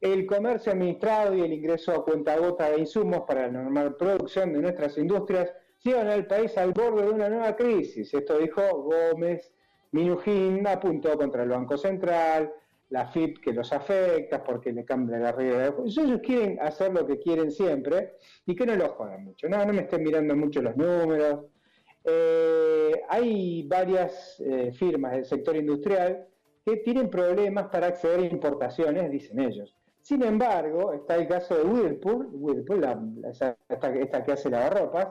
El 0.00 0.24
comercio 0.24 0.72
administrado 0.72 1.34
y 1.34 1.42
el 1.42 1.52
ingreso 1.52 1.92
a 1.92 2.02
cuenta 2.02 2.38
gota 2.38 2.70
de 2.70 2.78
insumos 2.78 3.24
para 3.28 3.42
la 3.42 3.62
normal 3.62 3.94
producción 3.96 4.54
de 4.54 4.62
nuestras 4.62 4.96
industrias 4.96 5.52
llevan 5.82 6.08
al 6.08 6.26
país 6.26 6.56
al 6.56 6.72
borde 6.72 7.02
de 7.02 7.10
una 7.10 7.28
nueva 7.28 7.54
crisis. 7.56 8.14
Esto 8.14 8.38
dijo 8.38 8.62
Gómez 8.82 9.52
Minujín, 9.92 10.66
apuntó 10.66 11.14
contra 11.18 11.42
el 11.42 11.50
Banco 11.50 11.76
Central, 11.76 12.50
la 12.88 13.06
FIP 13.06 13.38
que 13.44 13.52
los 13.52 13.70
afecta 13.74 14.42
porque 14.42 14.72
le 14.72 14.86
cambia 14.86 15.18
la 15.18 15.32
regla. 15.32 15.74
Ellos 15.84 16.20
quieren 16.22 16.58
hacer 16.58 16.90
lo 16.94 17.06
que 17.06 17.18
quieren 17.18 17.50
siempre 17.50 18.14
y 18.46 18.56
que 18.56 18.64
no 18.64 18.76
los 18.76 18.88
jodan 18.92 19.24
mucho. 19.24 19.46
No, 19.46 19.62
no 19.62 19.74
me 19.74 19.82
estén 19.82 20.02
mirando 20.02 20.34
mucho 20.34 20.62
los 20.62 20.74
números. 20.74 21.40
Eh, 22.04 23.02
hay 23.08 23.62
varias 23.66 24.40
eh, 24.40 24.72
firmas 24.72 25.12
del 25.12 25.24
sector 25.24 25.56
industrial 25.56 26.26
que 26.64 26.76
tienen 26.78 27.10
problemas 27.10 27.66
para 27.68 27.88
acceder 27.88 28.20
a 28.20 28.24
importaciones, 28.26 29.10
dicen 29.10 29.40
ellos. 29.40 29.74
Sin 30.02 30.22
embargo, 30.22 30.92
está 30.94 31.16
el 31.16 31.28
caso 31.28 31.54
de 31.56 31.64
Whirlpool, 31.64 32.28
Whirlpool 32.32 32.80
la- 32.80 33.02
la- 33.20 33.56
esta, 33.68 34.24
que 34.24 34.32
hace 34.32 34.48
lavarropas, 34.48 35.08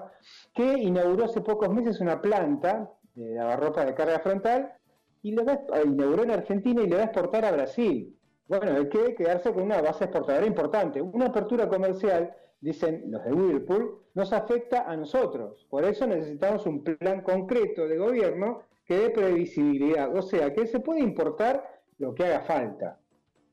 que 0.54 0.64
inauguró 0.80 1.26
hace 1.26 1.42
pocos 1.42 1.70
meses 1.70 2.00
una 2.02 2.20
planta 2.22 2.92
de 3.14 3.36
lavarropas 3.36 3.86
de 3.86 3.94
carga 3.94 4.20
frontal 4.20 4.74
y 5.22 5.36
va 5.36 5.60
a- 5.74 5.82
inauguró 5.84 6.24
en 6.24 6.32
Argentina 6.32 6.82
y 6.82 6.88
le 6.88 6.96
va 6.96 7.02
a 7.04 7.06
exportar 7.06 7.46
a 7.46 7.52
Brasil. 7.52 8.16
Bueno, 8.48 8.72
hay 8.78 8.90
que 8.90 9.14
quedarse 9.14 9.54
con 9.54 9.64
una 9.64 9.80
base 9.82 10.06
exportadora 10.06 10.46
importante. 10.48 11.00
Una 11.02 11.28
apertura 11.28 11.68
comercial, 11.70 12.34
dicen 12.62 13.06
los 13.08 13.24
de 13.24 13.34
Whirlpool, 13.34 14.00
nos 14.16 14.34
afecta 14.34 14.90
a 14.90 14.96
nosotros. 14.98 15.66
Por 15.70 15.84
eso 15.86 16.06
necesitamos 16.08 16.66
un 16.66 16.84
plan 16.84 17.22
concreto 17.22 17.88
de 17.88 17.98
gobierno 17.98 18.62
que 18.86 18.98
dé 18.98 19.10
previsibilidad. 19.12 20.16
O 20.16 20.22
sea, 20.22 20.54
que 20.54 20.68
se 20.68 20.80
puede 20.80 21.00
importar 21.02 21.82
lo 22.00 22.14
que 22.14 22.26
haga 22.26 22.42
falta. 22.42 23.00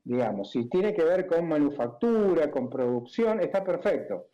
Digamos, 0.04 0.50
si 0.52 0.68
tiene 0.68 0.94
que 0.94 1.04
ver 1.04 1.26
con 1.26 1.48
manufactura, 1.48 2.50
con 2.50 2.70
producción, 2.70 3.40
está 3.40 3.64
perfecto. 3.64 4.26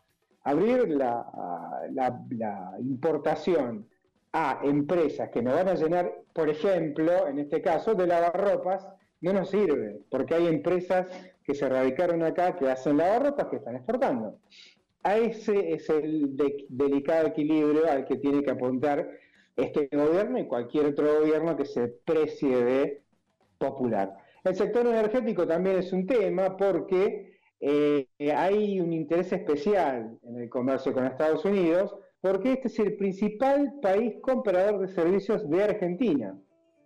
Abrir 0.44 0.89
la, 0.90 1.89
la- 1.93 2.77
importación 2.81 3.89
a 4.32 4.61
empresas 4.65 5.28
que 5.31 5.43
nos 5.43 5.55
van 5.55 5.69
a 5.69 5.74
llenar, 5.74 6.12
por 6.32 6.49
ejemplo, 6.49 7.28
en 7.28 7.39
este 7.39 7.61
caso, 7.62 7.94
de 7.94 8.07
lavarropas, 8.07 8.86
no 9.20 9.32
nos 9.32 9.51
sirve, 9.51 10.01
porque 10.11 10.35
hay 10.35 10.47
empresas 10.49 11.07
que 11.44 11.55
se 11.55 11.69
radicaron 11.69 12.23
acá 12.23 12.56
que 12.56 12.70
hacen 12.70 12.97
lavarropas 12.97 13.47
que 13.48 13.56
están 13.56 13.77
exportando. 13.77 14.39
A 15.02 15.19
ese 15.19 15.73
es 15.73 15.89
el 15.90 16.36
de- 16.36 16.66
delicado 16.69 17.28
equilibrio 17.28 17.90
al 17.90 18.05
que 18.05 18.16
tiene 18.16 18.43
que 18.43 18.51
apuntar 18.52 19.09
este 19.56 19.89
gobierno 19.93 20.39
y 20.39 20.47
cualquier 20.47 20.86
otro 20.86 21.20
gobierno 21.20 21.56
que 21.56 21.64
se 21.66 21.89
precie 21.89 22.64
de 22.64 23.02
popular. 23.59 24.16
El 24.44 24.55
sector 24.55 24.86
energético 24.86 25.47
también 25.47 25.78
es 25.78 25.93
un 25.93 26.06
tema 26.06 26.56
porque 26.56 27.32
eh, 27.60 28.06
hay 28.35 28.81
un 28.81 28.93
interés 28.93 29.32
especial 29.32 30.19
en 30.23 30.36
el 30.40 30.48
comercio 30.48 30.93
con 30.93 31.05
Estados 31.06 31.44
Unidos, 31.44 31.94
porque 32.20 32.52
este 32.52 32.69
es 32.69 32.78
el 32.78 32.97
principal 32.97 33.74
país 33.81 34.14
comprador 34.20 34.81
de 34.81 34.89
servicios 34.89 35.48
de 35.48 35.62
Argentina. 35.62 36.39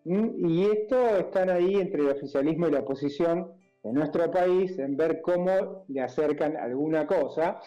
Y 0.05 0.65
esto 0.65 1.17
están 1.17 1.51
ahí 1.51 1.77
entre 1.77 2.03
el 2.03 2.11
oficialismo 2.11 2.69
y 2.69 2.71
la 2.73 2.81
oposición 2.81 3.53
de 3.87 3.93
nuestro 3.93 4.31
país 4.31 4.79
en 4.79 4.97
ver 4.97 5.21
cómo 5.23 5.85
le 5.89 6.01
acercan 6.01 6.57
alguna 6.57 7.07
cosa. 7.07 7.61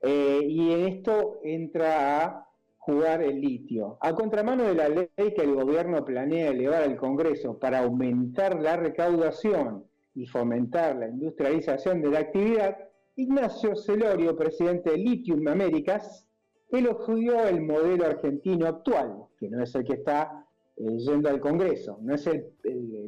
Eh, 0.00 0.40
y 0.42 0.72
en 0.72 0.88
esto 0.88 1.40
entra 1.42 2.24
a 2.24 2.48
jugar 2.78 3.22
el 3.22 3.40
litio. 3.40 3.98
A 4.00 4.14
contramano 4.14 4.64
de 4.64 4.74
la 4.74 4.88
ley 4.88 5.08
que 5.16 5.42
el 5.42 5.54
gobierno 5.54 6.04
planea 6.04 6.48
elevar 6.48 6.84
al 6.84 6.96
Congreso 6.96 7.58
para 7.58 7.80
aumentar 7.80 8.60
la 8.60 8.76
recaudación 8.76 9.84
y 10.14 10.26
fomentar 10.26 10.96
la 10.96 11.08
industrialización 11.08 12.00
de 12.00 12.10
la 12.10 12.20
actividad, 12.20 12.78
Ignacio 13.16 13.76
Celorio, 13.76 14.36
presidente 14.36 14.90
de 14.90 14.96
Lithium 14.96 15.46
Américas, 15.48 16.26
elogió 16.70 17.46
el 17.46 17.60
modelo 17.60 18.06
argentino 18.06 18.66
actual, 18.66 19.24
que 19.38 19.50
no 19.50 19.62
es 19.62 19.74
el 19.74 19.84
que 19.84 19.94
está 19.94 20.47
yendo 20.78 21.28
al 21.28 21.40
Congreso, 21.40 21.98
no 22.02 22.14
es 22.14 22.26
el- 22.26 22.46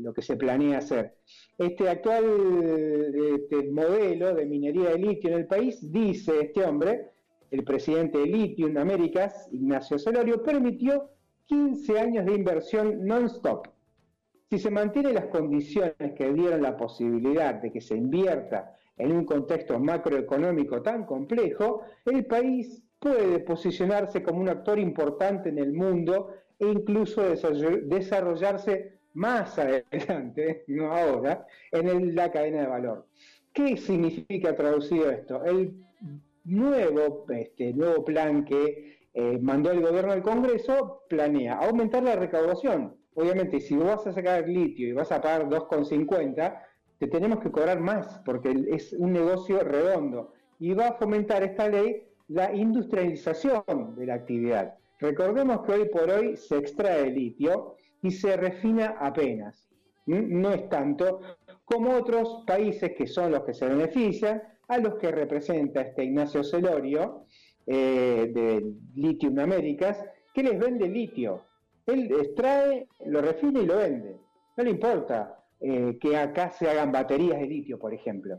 lo 0.03 0.13
que 0.13 0.23
se 0.23 0.37
planea 0.37 0.79
hacer. 0.79 1.15
Este 1.59 1.89
actual 1.89 2.25
eh, 2.25 3.37
este 3.43 3.71
modelo 3.71 4.35
de 4.35 4.47
minería 4.47 4.91
de 4.91 4.99
litio 4.99 5.31
en 5.31 5.37
el 5.37 5.47
país, 5.47 5.79
dice 5.93 6.33
este 6.41 6.65
hombre, 6.65 7.11
el 7.51 7.65
presidente 7.65 8.19
de 8.19 8.27
Lithium 8.27 8.77
Américas, 8.77 9.49
Ignacio 9.53 9.99
Celorio, 9.99 10.43
permitió 10.43 11.11
15 11.47 11.99
años 11.99 12.25
de 12.27 12.35
inversión 12.35 13.05
non-stop. 13.07 13.67
Si 14.49 14.59
se 14.59 14.71
mantienen 14.71 15.15
las 15.15 15.27
condiciones 15.27 16.13
que 16.17 16.33
dieron 16.33 16.63
la 16.63 16.77
posibilidad 16.77 17.55
de 17.55 17.71
que 17.73 17.81
se 17.81 17.97
invierta 17.97 18.77
en 18.97 19.13
un 19.13 19.25
contexto 19.25 19.79
macroeconómico 19.79 20.83
tan 20.83 21.05
complejo, 21.07 21.83
el 22.05 22.25
país 22.27 22.83
puede 22.99 23.41
posicionarse 23.41 24.23
como 24.23 24.41
un 24.41 24.49
actor 24.49 24.79
importante 24.79 25.49
en 25.49 25.59
el 25.59 25.73
mundo 25.73 26.29
e 26.61 26.67
incluso 26.67 27.23
desarroll- 27.23 27.83
desarrollarse 27.87 29.01
más 29.15 29.59
adelante, 29.59 30.65
no 30.69 30.93
ahora, 30.93 31.47
en 31.73 32.15
la 32.15 32.31
cadena 32.31 32.61
de 32.61 32.67
valor. 32.69 33.07
¿Qué 33.53 33.77
significa 33.77 34.55
traducido 34.55 35.11
esto? 35.11 35.45
El 35.45 35.75
nuevo, 36.45 37.27
este, 37.31 37.73
nuevo 37.73 38.05
plan 38.05 38.45
que 38.45 38.99
eh, 39.13 39.39
mandó 39.41 39.73
el 39.73 39.81
gobierno 39.81 40.13
al 40.13 40.23
Congreso 40.23 41.03
planea 41.09 41.55
aumentar 41.55 42.03
la 42.03 42.15
recaudación. 42.15 42.97
Obviamente, 43.15 43.61
si 43.61 43.75
vos 43.75 43.87
vas 43.87 44.07
a 44.07 44.13
sacar 44.13 44.49
litio 44.49 44.89
y 44.89 44.93
vas 44.93 45.11
a 45.11 45.21
pagar 45.21 45.49
2,50, 45.49 46.63
te 46.99 47.07
tenemos 47.09 47.41
que 47.41 47.51
cobrar 47.51 47.81
más 47.81 48.21
porque 48.25 48.55
es 48.71 48.93
un 48.93 49.13
negocio 49.13 49.61
redondo. 49.61 50.33
Y 50.61 50.75
va 50.75 50.89
a 50.89 50.93
fomentar 50.95 51.43
esta 51.43 51.69
ley 51.69 52.05
la 52.29 52.55
industrialización 52.55 53.97
de 53.97 54.07
la 54.07 54.15
actividad. 54.15 54.75
Recordemos 55.01 55.63
que 55.63 55.73
hoy 55.73 55.89
por 55.89 56.11
hoy 56.11 56.37
se 56.37 56.59
extrae 56.59 57.11
litio 57.11 57.77
y 58.03 58.11
se 58.11 58.37
refina 58.37 58.97
apenas. 58.99 59.69
No 60.07 60.53
es 60.53 60.69
tanto 60.69 61.21
como 61.65 61.95
otros 61.95 62.45
países 62.47 62.93
que 62.97 63.07
son 63.07 63.33
los 63.33 63.45
que 63.45 63.55
se 63.55 63.67
benefician, 63.67 64.43
a 64.69 64.79
los 64.79 64.95
que 64.97 65.11
representa 65.11 65.81
este 65.81 66.05
Ignacio 66.05 66.45
Celorio 66.45 67.25
eh, 67.67 68.31
de 68.33 68.73
Lithium 68.95 69.39
Américas, 69.39 70.05
que 70.33 70.45
les 70.45 70.59
vende 70.59 70.89
litio. 70.89 71.45
Él 71.87 72.11
extrae, 72.21 72.87
lo 73.07 73.21
refina 73.21 73.61
y 73.61 73.67
lo 73.67 73.79
vende. 73.79 74.17
No 74.57 74.65
le 74.65 74.71
importa 74.71 75.45
eh, 75.61 75.99
que 76.01 76.17
acá 76.17 76.51
se 76.51 76.69
hagan 76.69 76.93
baterías 76.93 77.41
de 77.41 77.47
litio, 77.47 77.79
por 77.79 77.93
ejemplo. 77.93 78.39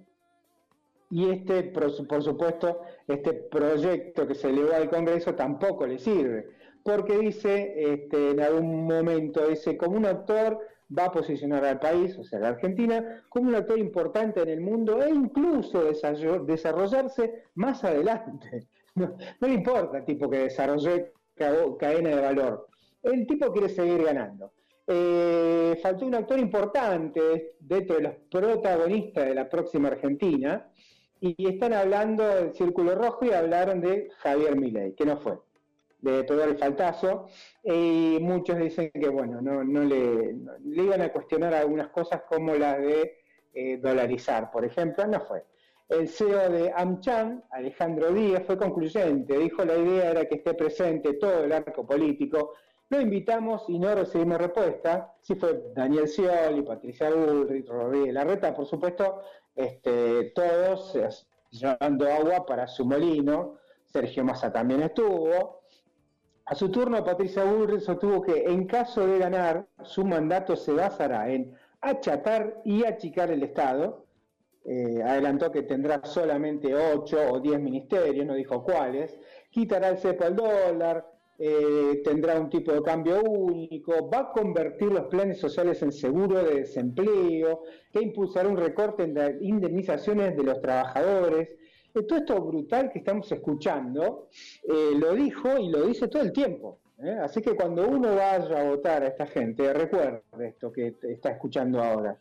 Y 1.12 1.30
este, 1.30 1.64
por, 1.64 1.92
su- 1.92 2.08
por 2.08 2.24
supuesto, 2.24 2.82
este 3.08 3.34
proyecto 3.34 4.26
que 4.28 4.34
se 4.36 4.50
elevó 4.50 4.74
al 4.74 4.90
Congreso 4.90 5.36
tampoco 5.36 5.86
le 5.86 6.00
sirve, 6.00 6.48
porque 6.84 7.18
dice, 7.18 7.74
este, 7.94 8.32
en 8.32 8.40
algún 8.42 8.86
momento, 8.88 9.48
dice, 9.48 9.78
como 9.78 9.98
un 9.98 10.06
actor 10.06 10.58
va 10.98 11.06
a 11.06 11.12
posicionar 11.12 11.64
al 11.66 11.80
país, 11.80 12.18
o 12.18 12.24
sea, 12.24 12.40
la 12.40 12.50
Argentina, 12.50 13.24
como 13.30 13.50
un 13.50 13.56
actor 13.56 13.78
importante 13.78 14.42
en 14.42 14.50
el 14.50 14.62
mundo 14.62 15.02
e 15.04 15.10
incluso 15.10 15.88
desarroll- 15.90 16.46
desarrollarse 16.46 17.44
más 17.56 17.84
adelante. 17.84 18.68
No, 18.94 19.16
le 19.40 19.54
importa 19.54 20.00
el 20.00 20.06
tipo 20.06 20.30
que 20.30 20.40
desarrolló 20.40 20.92
ca- 21.34 21.56
cadena 21.80 22.10
de 22.10 22.22
valor. 22.22 22.68
El 23.02 23.26
tipo 23.26 23.50
quiere 23.54 23.70
seguir 23.70 24.04
ganando. 24.04 24.52
Eh, 24.86 25.80
faltó 25.82 26.06
un 26.06 26.16
actor 26.16 26.38
importante 26.38 27.56
dentro 27.62 27.96
de 27.96 28.02
los 28.02 28.14
protagonistas 28.30 29.28
de 29.28 29.36
la 29.36 29.48
próxima 29.48 29.88
Argentina 29.88 30.70
y 31.22 31.48
están 31.48 31.74
hablando 31.74 32.28
del 32.28 32.54
Círculo 32.54 32.96
Rojo 32.96 33.26
y 33.26 33.32
hablaron 33.32 33.80
de 33.82 34.10
Javier 34.20 34.58
Milei, 34.58 34.96
que 34.96 35.06
no 35.06 35.18
fue. 35.18 35.40
Le 36.02 36.24
pegó 36.24 36.44
el 36.44 36.58
faltazo 36.58 37.28
y 37.64 38.18
muchos 38.22 38.58
dicen 38.58 38.90
que, 38.92 39.08
bueno, 39.10 39.40
no, 39.42 39.64
no- 39.64 39.84
le 39.84 40.36
iban 40.84 41.02
a 41.02 41.14
cuestionar 41.14 41.54
algunas 41.54 41.90
cosas 41.90 42.24
como 42.28 42.56
la 42.56 42.78
de 42.78 43.18
eh, 43.54 43.78
dolarizar, 43.78 44.50
por 44.52 44.66
ejemplo, 44.66 45.06
no 45.08 45.22
fue. 45.22 45.44
El 45.90 46.08
CEO 46.08 46.50
de 46.50 46.72
AmCham, 46.76 47.44
Alejandro 47.52 48.12
Díaz, 48.14 48.44
fue 48.46 48.58
concluyente. 48.58 49.38
Dijo 49.38 49.64
la 49.66 49.76
idea 49.78 50.12
era 50.12 50.26
que 50.26 50.36
esté 50.36 50.54
presente 50.56 51.14
todo 51.16 51.44
el 51.44 51.52
arco 51.52 51.86
político 51.86 52.54
Lo 52.92 53.00
invitamos 53.00 53.64
y 53.70 53.80
no 53.80 53.96
recibimos 53.96 54.38
respuesta. 54.38 55.14
Sí 55.22 55.36
fue 55.36 55.64
Daniel 55.74 56.10
Scioli, 56.10 56.62
Patricia 56.62 57.10
Bullrich, 57.10 57.66
Rodríguez 57.66 58.14
Larreta, 58.14 58.54
por 58.54 58.66
supuesto, 58.66 59.22
este, 59.56 60.34
todos 60.36 60.94
eh, 60.98 61.08
llevando 61.52 62.12
agua 62.12 62.46
para 62.46 62.68
su 62.68 62.86
molino. 62.86 63.56
Sergio 63.86 64.26
Massa 64.26 64.52
también 64.52 64.82
estuvo. 64.82 65.62
A 66.44 66.54
su 66.54 66.70
turno, 66.70 67.02
Patricia 67.02 67.46
Bullrich 67.46 67.80
sostuvo 67.80 68.22
que 68.22 68.44
en 68.44 68.68
caso 68.68 69.08
de 69.08 69.20
ganar, 69.20 69.66
su 69.84 70.04
mandato 70.04 70.58
se 70.58 70.74
basará 70.74 71.30
en 71.32 71.56
achatar 71.80 72.60
y 72.66 72.84
achicar 72.84 73.32
el 73.32 73.44
Estado. 73.44 74.06
Eh, 74.66 75.02
adelantó 75.02 75.50
que 75.50 75.64
tendrá 75.64 76.02
solamente 76.04 76.76
8 76.76 77.18
o 77.32 77.40
10 77.40 77.58
ministerios, 77.62 78.26
no 78.26 78.34
dijo 78.34 78.62
cuáles. 78.66 79.18
Quitará 79.50 79.88
el 79.88 79.98
cepo 79.98 80.26
al 80.26 80.36
dólar, 80.36 81.11
eh, 81.44 82.04
tendrá 82.04 82.40
un 82.40 82.52
tipo 82.52 82.72
de 82.72 82.84
cambio 82.84 83.20
único, 83.24 84.08
va 84.08 84.20
a 84.20 84.32
convertir 84.32 84.92
los 84.92 85.08
planes 85.08 85.40
sociales 85.40 85.82
en 85.82 85.92
seguro 85.92 86.38
de 86.44 86.58
desempleo, 86.58 87.64
que 87.92 88.00
impulsará 88.00 88.48
un 88.48 88.58
recorte 88.58 89.06
en 89.06 89.16
las 89.16 89.32
indemnizaciones 89.42 90.38
de 90.38 90.44
los 90.44 90.62
trabajadores. 90.62 91.50
Eh, 91.96 92.04
todo 92.04 92.20
esto 92.20 92.40
brutal 92.40 92.92
que 92.92 93.00
estamos 93.00 93.32
escuchando, 93.32 94.30
eh, 94.62 94.92
lo 94.96 95.16
dijo 95.16 95.58
y 95.58 95.72
lo 95.72 95.88
dice 95.88 96.08
todo 96.08 96.22
el 96.22 96.32
tiempo. 96.32 96.78
Así 97.24 97.42
que 97.42 97.56
cuando 97.56 97.88
uno 97.88 98.16
vaya 98.16 98.62
a 98.62 98.70
votar 98.70 99.02
a 99.02 99.08
esta 99.08 99.26
gente, 99.26 99.74
recuerde 99.74 100.22
esto 100.42 100.72
que 100.72 100.94
está 101.02 101.32
escuchando 101.32 101.82
ahora. 101.82 102.20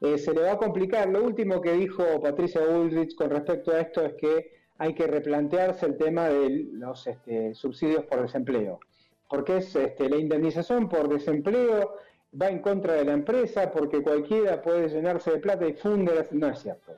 Se 0.00 0.34
le 0.34 0.40
va 0.40 0.52
a 0.54 0.58
complicar. 0.58 1.08
Lo 1.08 1.22
último 1.22 1.60
que 1.60 1.74
dijo 1.74 2.02
Patricia 2.20 2.60
Bullrich 2.66 3.14
con 3.14 3.30
respecto 3.30 3.70
a 3.70 3.82
esto 3.82 4.04
es 4.04 4.14
que 4.14 4.56
hay 4.78 4.94
que 4.94 5.06
replantearse 5.06 5.86
el 5.86 5.96
tema 5.96 6.28
de 6.28 6.68
los 6.72 7.06
este, 7.06 7.54
subsidios 7.54 8.04
por 8.04 8.22
desempleo, 8.22 8.80
porque 9.28 9.58
es 9.58 9.74
este, 9.76 10.08
la 10.08 10.16
indemnización 10.16 10.88
por 10.88 11.08
desempleo 11.08 11.96
va 12.40 12.48
en 12.48 12.58
contra 12.60 12.94
de 12.94 13.04
la 13.04 13.12
empresa 13.12 13.70
porque 13.70 14.02
cualquiera 14.02 14.60
puede 14.60 14.88
llenarse 14.88 15.30
de 15.30 15.38
plata 15.38 15.66
y 15.66 15.72
funde. 15.74 16.14
las- 16.14 16.32
No 16.32 16.48
es 16.48 16.58
cierto. 16.58 16.92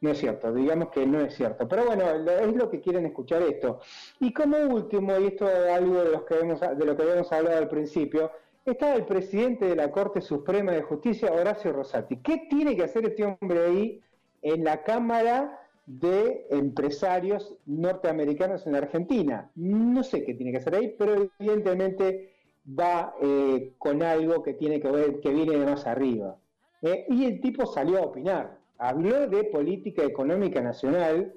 No 0.00 0.10
es 0.10 0.18
cierto, 0.18 0.52
digamos 0.54 0.90
que 0.90 1.04
no 1.06 1.20
es 1.20 1.34
cierto. 1.34 1.66
Pero 1.66 1.84
bueno, 1.86 2.04
es 2.08 2.54
lo 2.54 2.70
que 2.70 2.80
quieren 2.80 3.04
escuchar 3.04 3.42
esto. 3.42 3.80
Y 4.20 4.32
como 4.32 4.56
último, 4.56 5.18
y 5.18 5.26
esto 5.26 5.48
es 5.50 5.70
algo 5.72 6.02
de, 6.04 6.10
los 6.12 6.22
que 6.22 6.38
hemos- 6.38 6.60
de 6.60 6.84
lo 6.84 6.96
que 6.96 7.02
habíamos 7.02 7.32
hablado 7.32 7.58
al 7.58 7.68
principio, 7.68 8.30
está 8.64 8.94
el 8.94 9.04
presidente 9.06 9.64
de 9.66 9.74
la 9.74 9.90
Corte 9.90 10.20
Suprema 10.20 10.70
de 10.72 10.82
Justicia, 10.82 11.32
Horacio 11.32 11.72
Rosati. 11.72 12.18
¿Qué 12.18 12.46
tiene 12.48 12.76
que 12.76 12.84
hacer 12.84 13.06
este 13.06 13.24
hombre 13.24 13.58
ahí 13.66 14.00
en 14.42 14.62
la 14.62 14.84
Cámara 14.84 15.58
de 15.88 16.46
Empresarios 16.50 17.54
Norteamericanos 17.64 18.66
en 18.66 18.76
Argentina? 18.76 19.50
No 19.54 20.02
sé 20.04 20.22
qué 20.22 20.34
tiene 20.34 20.52
que 20.52 20.58
hacer 20.58 20.74
ahí, 20.74 20.94
pero 20.98 21.30
evidentemente 21.38 22.34
va 22.78 23.14
eh, 23.22 23.72
con 23.78 24.02
algo 24.02 24.42
que 24.42 24.52
tiene 24.52 24.80
que 24.80 24.90
ver, 24.90 25.20
que 25.20 25.30
viene 25.30 25.56
de 25.56 25.64
más 25.64 25.86
arriba. 25.86 26.36
Eh, 26.82 27.06
y 27.08 27.24
el 27.24 27.40
tipo 27.40 27.64
salió 27.64 27.98
a 27.98 28.02
opinar. 28.02 28.58
Habló 28.76 29.26
de 29.26 29.44
política 29.44 30.04
económica 30.04 30.60
nacional 30.60 31.32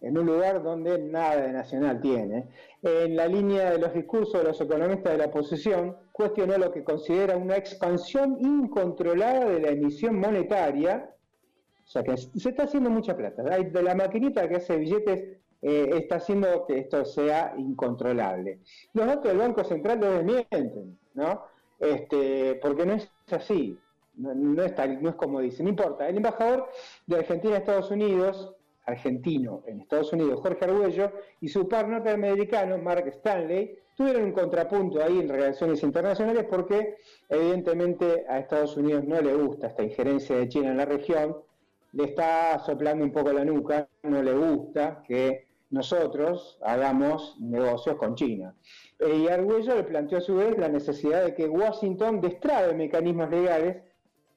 en 0.00 0.16
un 0.16 0.26
lugar 0.26 0.62
donde 0.62 0.96
nada 0.98 1.42
de 1.42 1.52
nacional 1.52 2.00
tiene. 2.00 2.46
En 2.82 3.16
la 3.16 3.26
línea 3.26 3.72
de 3.72 3.78
los 3.78 3.92
discursos 3.92 4.40
de 4.40 4.44
los 4.44 4.60
economistas 4.60 5.12
de 5.12 5.18
la 5.18 5.26
oposición, 5.26 5.96
cuestionó 6.12 6.56
lo 6.56 6.70
que 6.70 6.84
considera 6.84 7.36
una 7.36 7.56
expansión 7.56 8.38
incontrolada 8.38 9.46
de 9.46 9.60
la 9.60 9.70
emisión 9.70 10.20
monetaria, 10.20 11.10
o 11.88 11.90
sea 11.90 12.02
que 12.02 12.18
se 12.18 12.50
está 12.50 12.64
haciendo 12.64 12.90
mucha 12.90 13.16
plata. 13.16 13.42
De 13.42 13.82
la 13.82 13.94
maquinita 13.94 14.46
que 14.46 14.56
hace 14.56 14.76
billetes 14.76 15.38
eh, 15.62 15.90
está 15.94 16.16
haciendo 16.16 16.66
que 16.66 16.80
esto 16.80 17.02
sea 17.06 17.54
incontrolable. 17.56 18.58
Los 18.92 19.06
datos 19.06 19.24
del 19.24 19.38
Banco 19.38 19.64
Central 19.64 20.00
lo 20.00 20.10
desmienten, 20.10 20.98
¿no? 21.14 21.44
Este, 21.80 22.56
porque 22.56 22.84
no 22.84 22.92
es 22.92 23.10
así, 23.30 23.78
no, 24.16 24.34
no 24.34 24.62
es 24.62 24.74
no 25.00 25.08
es 25.08 25.16
como 25.16 25.40
dicen, 25.40 25.64
no 25.64 25.70
importa. 25.70 26.06
El 26.06 26.18
embajador 26.18 26.68
de 27.06 27.16
Argentina 27.16 27.54
a 27.54 27.58
Estados 27.58 27.90
Unidos, 27.90 28.54
argentino 28.84 29.62
en 29.66 29.80
Estados 29.80 30.12
Unidos, 30.12 30.40
Jorge 30.42 30.66
Arguello, 30.66 31.10
y 31.40 31.48
su 31.48 31.66
par 31.68 31.88
norteamericano, 31.88 32.76
Mark 32.76 33.06
Stanley, 33.08 33.78
tuvieron 33.94 34.24
un 34.24 34.32
contrapunto 34.32 35.02
ahí 35.02 35.20
en 35.20 35.28
relaciones 35.28 35.82
internacionales 35.82 36.44
porque 36.50 36.96
evidentemente 37.30 38.26
a 38.28 38.40
Estados 38.40 38.76
Unidos 38.76 39.04
no 39.04 39.20
le 39.22 39.34
gusta 39.34 39.68
esta 39.68 39.82
injerencia 39.82 40.36
de 40.36 40.48
China 40.50 40.70
en 40.70 40.76
la 40.76 40.84
región, 40.84 41.36
le 41.92 42.04
está 42.04 42.58
soplando 42.60 43.04
un 43.04 43.12
poco 43.12 43.32
la 43.32 43.44
nuca, 43.44 43.88
no 44.02 44.22
le 44.22 44.32
gusta 44.32 45.02
que 45.06 45.48
nosotros 45.70 46.58
hagamos 46.62 47.36
negocios 47.40 47.96
con 47.96 48.14
China. 48.14 48.54
Eh, 48.98 49.16
Y 49.16 49.28
Argüello 49.28 49.74
le 49.76 49.84
planteó 49.84 50.18
a 50.18 50.22
su 50.22 50.36
vez 50.36 50.56
la 50.58 50.68
necesidad 50.68 51.24
de 51.24 51.34
que 51.34 51.48
Washington 51.48 52.20
destrabe 52.20 52.74
mecanismos 52.74 53.30
legales 53.30 53.82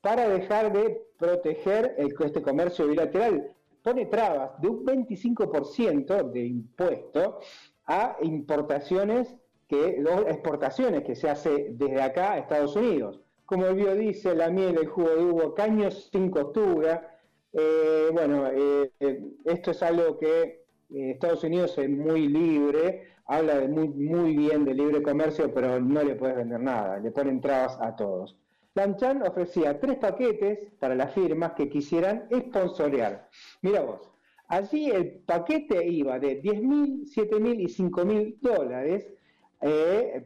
para 0.02 0.28
dejar 0.28 0.74
de 0.74 1.02
proteger 1.18 1.96
este 1.98 2.42
comercio 2.42 2.88
bilateral. 2.88 3.54
Pone 3.84 4.06
trabas 4.08 4.60
de 4.62 4.70
un 4.70 4.86
25% 4.86 6.32
de 6.32 6.46
impuesto 6.46 7.40
a 7.86 8.18
importaciones 8.22 9.36
que, 9.68 10.04
exportaciones 10.28 11.04
que 11.04 11.16
se 11.16 11.30
hace 11.30 11.70
desde 11.72 12.02
acá 12.02 12.34
a 12.34 12.40
Estados 12.40 12.76
Unidos, 12.76 13.22
como 13.46 13.66
el 13.68 13.76
biodiesel, 13.76 14.38
la 14.40 14.50
miel, 14.50 14.78
el 14.78 14.88
jugo 14.88 15.10
de 15.10 15.24
uva, 15.24 15.56
caños 15.56 16.10
sin 16.12 16.30
costura. 16.30 17.20
Eh, 17.54 18.10
bueno, 18.14 18.48
eh, 18.48 18.92
eh, 19.00 19.24
esto 19.46 19.72
es 19.72 19.84
algo 19.84 20.18
que 20.18 20.42
eh, 20.90 21.12
Estados 21.12 21.44
Unidos 21.44 21.78
es 21.78 21.90
muy 21.90 22.28
libre, 22.28 23.08
habla 23.26 23.62
muy, 23.68 24.36
bien 24.36 24.64
de 24.66 24.74
libre 24.74 25.02
comercio, 25.02 25.54
pero 25.54 25.80
no 25.80 26.02
le 26.04 26.16
puedes 26.16 26.38
vender 26.38 26.60
nada, 26.62 27.00
le 27.00 27.12
ponen 27.12 27.42
trabas 27.42 27.78
a 27.82 27.96
todos. 27.96 28.38
Lanchan 28.74 29.22
ofrecía 29.24 29.80
tres 29.80 29.98
paquetes 29.98 30.72
para 30.80 30.96
las 30.96 31.14
firmas 31.14 31.52
que 31.54 31.70
quisieran 31.70 32.28
sponsorear. 32.34 33.28
Mira 33.62 33.82
vos, 33.82 34.10
allí 34.48 34.90
el 34.90 35.20
paquete 35.26 35.86
iba 35.86 36.18
de 36.20 36.36
10 36.36 36.62
mil, 36.64 37.06
7 37.06 37.38
mil 37.40 37.60
y 37.60 37.68
5 37.68 38.06
mil 38.06 38.38
dólares 38.42 39.06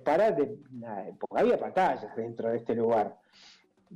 para, 0.03 0.31
de- 0.31 0.57
había 1.31 1.57
pantallas 1.59 2.15
dentro 2.15 2.49
de 2.49 2.57
este 2.57 2.75
lugar, 2.75 3.17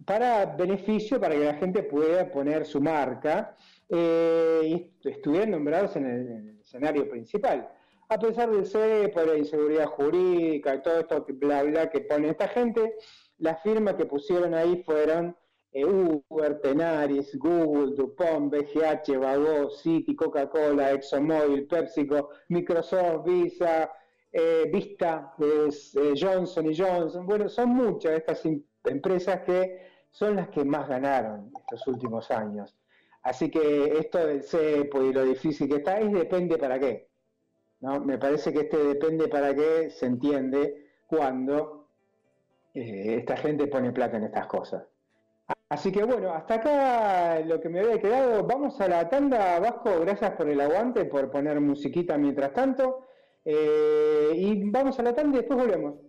para 0.05 0.45
beneficio, 0.45 1.19
para 1.19 1.35
que 1.35 1.45
la 1.45 1.55
gente 1.55 1.83
pueda 1.83 2.29
poner 2.31 2.65
su 2.65 2.81
marca 2.81 3.55
eh, 3.89 4.61
y 4.63 4.73
est- 4.73 5.05
estuvieran 5.05 5.51
nombrados 5.51 5.95
en 5.95 6.05
el, 6.05 6.27
en 6.31 6.49
el 6.49 6.59
escenario 6.61 7.09
principal. 7.09 7.69
A 8.09 8.17
pesar 8.17 8.49
del 8.49 8.65
CEPO, 8.65 9.23
la 9.25 9.37
inseguridad 9.37 9.85
jurídica 9.87 10.81
todo 10.81 10.99
esto 10.99 11.25
bla 11.29 11.63
bla 11.63 11.89
que 11.89 12.01
pone 12.01 12.29
esta 12.29 12.47
gente, 12.47 12.95
las 13.37 13.61
firmas 13.61 13.95
que 13.95 14.05
pusieron 14.05 14.53
ahí 14.55 14.81
fueron 14.83 15.35
eh, 15.71 15.85
Uber, 15.85 16.59
Tenaris, 16.61 17.37
Google, 17.37 17.95
DuPont, 17.95 18.51
BGH, 18.51 19.17
Vago, 19.19 19.69
Citi, 19.69 20.15
Coca-Cola, 20.15 20.91
ExxonMobil, 20.93 21.67
PepsiCo, 21.67 22.29
Microsoft, 22.49 23.25
Visa, 23.25 23.91
eh, 24.31 24.69
Vista, 24.73 25.33
Johnson 26.19 26.71
y 26.71 26.75
Johnson. 26.77 27.25
Bueno, 27.27 27.47
son 27.49 27.69
muchas 27.69 28.13
estas 28.13 28.39
empresas 28.85 29.41
que 29.41 29.87
son 30.11 30.35
las 30.35 30.49
que 30.49 30.63
más 30.65 30.87
ganaron 30.87 31.51
estos 31.59 31.87
últimos 31.87 32.31
años. 32.31 32.75
Así 33.21 33.51
que 33.51 33.97
esto 33.99 34.25
del 34.25 34.43
cepo 34.43 35.01
y 35.03 35.13
lo 35.13 35.23
difícil 35.23 35.67
que 35.67 35.77
está 35.77 35.99
es 35.99 36.11
depende 36.11 36.57
para 36.57 36.79
qué. 36.79 37.09
¿no? 37.81 37.99
Me 37.99 38.17
parece 38.17 38.53
que 38.53 38.61
este 38.61 38.77
depende 38.77 39.27
para 39.27 39.53
qué 39.53 39.89
se 39.89 40.05
entiende 40.05 40.87
cuando 41.07 41.89
eh, 42.73 43.15
esta 43.19 43.35
gente 43.37 43.67
pone 43.67 43.91
plata 43.91 44.17
en 44.17 44.25
estas 44.25 44.47
cosas. 44.47 44.83
Así 45.69 45.91
que 45.91 46.03
bueno, 46.03 46.33
hasta 46.33 46.55
acá 46.55 47.39
lo 47.41 47.59
que 47.59 47.69
me 47.69 47.79
había 47.81 47.99
quedado. 47.99 48.43
Vamos 48.45 48.79
a 48.81 48.87
la 48.87 49.07
tanda, 49.09 49.59
Vasco. 49.59 49.99
Gracias 50.01 50.31
por 50.31 50.49
el 50.49 50.59
aguante, 50.61 51.05
por 51.05 51.29
poner 51.29 51.59
musiquita 51.59 52.17
mientras 52.17 52.53
tanto. 52.53 53.05
Eh, 53.45 54.31
y 54.35 54.69
vamos 54.69 54.99
a 54.99 55.03
la 55.03 55.13
tanda 55.13 55.37
y 55.37 55.41
después 55.41 55.59
volvemos. 55.59 56.08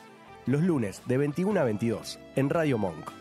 Los 0.47 0.61
lunes 0.61 1.03
de 1.05 1.17
21 1.17 1.59
a 1.59 1.63
22 1.63 2.19
en 2.35 2.49
Radio 2.49 2.79
Monk. 2.79 3.11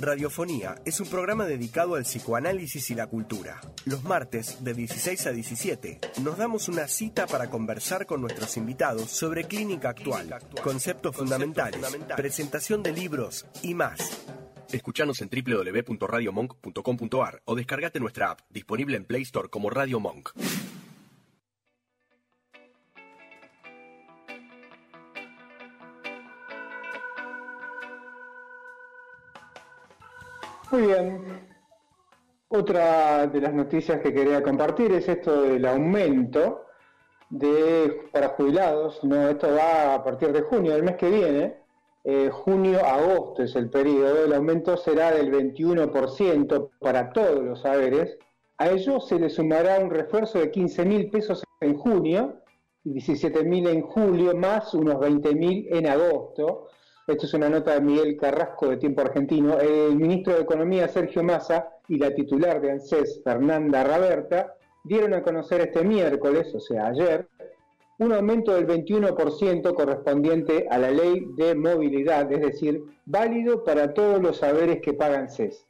Radiofonía 0.00 0.76
es 0.86 1.00
un 1.00 1.08
programa 1.08 1.44
dedicado 1.44 1.96
al 1.96 2.04
psicoanálisis 2.04 2.90
y 2.90 2.94
la 2.94 3.08
cultura. 3.08 3.60
Los 3.84 4.04
martes 4.04 4.64
de 4.64 4.72
16 4.72 5.26
a 5.26 5.32
17 5.32 6.00
nos 6.22 6.38
damos 6.38 6.68
una 6.68 6.88
cita 6.88 7.26
para 7.26 7.50
conversar 7.50 8.06
con 8.06 8.22
nuestros 8.22 8.56
invitados 8.56 9.10
sobre 9.10 9.44
clínica 9.44 9.90
actual, 9.90 10.34
conceptos 10.62 11.14
fundamentales, 11.14 11.82
presentación 12.16 12.82
de 12.82 12.92
libros 12.92 13.44
y 13.62 13.74
más. 13.74 14.24
Escuchanos 14.72 15.20
en 15.20 15.28
www.radiomonk.com.ar 15.30 17.42
o 17.44 17.54
descargate 17.54 18.00
nuestra 18.00 18.30
app, 18.30 18.40
disponible 18.48 18.96
en 18.96 19.04
Play 19.04 19.20
Store 19.22 19.50
como 19.50 19.68
Radio 19.68 20.00
Monk. 20.00 20.30
Muy 30.70 30.82
bien. 30.82 31.22
Otra 32.48 33.26
de 33.26 33.40
las 33.40 33.54
noticias 33.54 34.00
que 34.00 34.12
quería 34.12 34.42
compartir 34.42 34.92
es 34.92 35.08
esto 35.08 35.42
del 35.42 35.64
aumento 35.64 36.66
de 37.30 38.08
para 38.12 38.28
jubilados. 38.30 39.02
No, 39.02 39.28
esto 39.28 39.48
va 39.54 39.94
a 39.94 40.04
partir 40.04 40.30
de 40.32 40.42
junio, 40.42 40.72
del 40.72 40.82
mes 40.82 40.96
que 40.96 41.08
viene. 41.08 41.56
Eh, 42.04 42.28
junio-agosto 42.30 43.44
es 43.44 43.56
el 43.56 43.70
periodo. 43.70 44.26
El 44.26 44.34
aumento 44.34 44.76
será 44.76 45.10
del 45.12 45.32
21% 45.32 46.70
para 46.78 47.12
todos 47.12 47.42
los 47.42 47.62
saberes. 47.62 48.18
A 48.58 48.68
ello 48.68 49.00
se 49.00 49.18
le 49.18 49.30
sumará 49.30 49.78
un 49.78 49.90
refuerzo 49.90 50.38
de 50.38 50.50
15 50.50 50.84
mil 50.84 51.10
pesos 51.10 51.44
en 51.60 51.78
junio 51.78 52.42
y 52.84 52.92
17 52.92 53.42
mil 53.44 53.68
en 53.68 53.82
julio, 53.82 54.36
más 54.36 54.74
unos 54.74 55.00
20 55.00 55.34
mil 55.34 55.66
en 55.70 55.86
agosto. 55.86 56.68
Esto 57.08 57.24
es 57.24 57.32
una 57.32 57.48
nota 57.48 57.72
de 57.72 57.80
Miguel 57.80 58.18
Carrasco 58.18 58.68
de 58.68 58.76
Tiempo 58.76 59.00
Argentino. 59.00 59.58
El 59.58 59.96
ministro 59.96 60.34
de 60.34 60.42
Economía, 60.42 60.88
Sergio 60.88 61.22
Massa, 61.22 61.70
y 61.88 61.96
la 61.96 62.14
titular 62.14 62.60
de 62.60 62.70
ANSES, 62.70 63.22
Fernanda 63.24 63.82
Raberta, 63.82 64.54
dieron 64.84 65.14
a 65.14 65.22
conocer 65.22 65.62
este 65.62 65.82
miércoles, 65.84 66.54
o 66.54 66.60
sea, 66.60 66.88
ayer, 66.88 67.26
un 67.98 68.12
aumento 68.12 68.52
del 68.52 68.66
21% 68.66 69.74
correspondiente 69.74 70.66
a 70.70 70.76
la 70.76 70.90
ley 70.90 71.24
de 71.34 71.54
movilidad, 71.54 72.30
es 72.30 72.42
decir, 72.42 72.84
válido 73.06 73.64
para 73.64 73.94
todos 73.94 74.20
los 74.20 74.36
saberes 74.36 74.82
que 74.82 74.92
pagan 74.92 75.30
CES. 75.30 75.64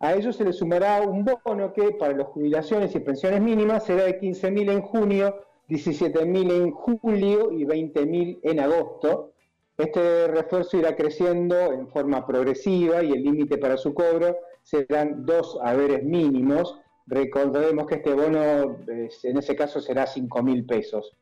A 0.00 0.14
ello 0.14 0.32
se 0.32 0.42
le 0.42 0.52
sumará 0.52 1.00
un 1.02 1.24
bono 1.24 1.72
que 1.72 1.92
para 1.92 2.16
las 2.16 2.26
jubilaciones 2.26 2.92
y 2.96 2.98
pensiones 2.98 3.40
mínimas 3.40 3.84
será 3.84 4.02
de 4.02 4.20
15.000 4.20 4.72
en 4.72 4.82
junio, 4.82 5.44
17.000 5.68 6.50
en 6.50 6.72
julio 6.72 7.52
y 7.52 7.64
20.000 7.64 8.40
en 8.42 8.58
agosto. 8.58 9.31
Este 9.82 10.28
refuerzo 10.28 10.76
irá 10.76 10.94
creciendo 10.94 11.56
en 11.72 11.88
forma 11.88 12.24
progresiva 12.24 13.02
y 13.02 13.10
el 13.10 13.24
límite 13.24 13.58
para 13.58 13.76
su 13.76 13.92
cobro 13.92 14.36
serán 14.62 15.26
dos 15.26 15.58
haberes 15.60 16.04
mínimos. 16.04 16.78
Recordemos 17.08 17.88
que 17.88 17.96
este 17.96 18.14
bono 18.14 18.76
en 18.86 19.36
ese 19.36 19.56
caso 19.56 19.80
será 19.80 20.06
5 20.06 20.40
mil 20.44 20.64
pesos. 20.66 21.16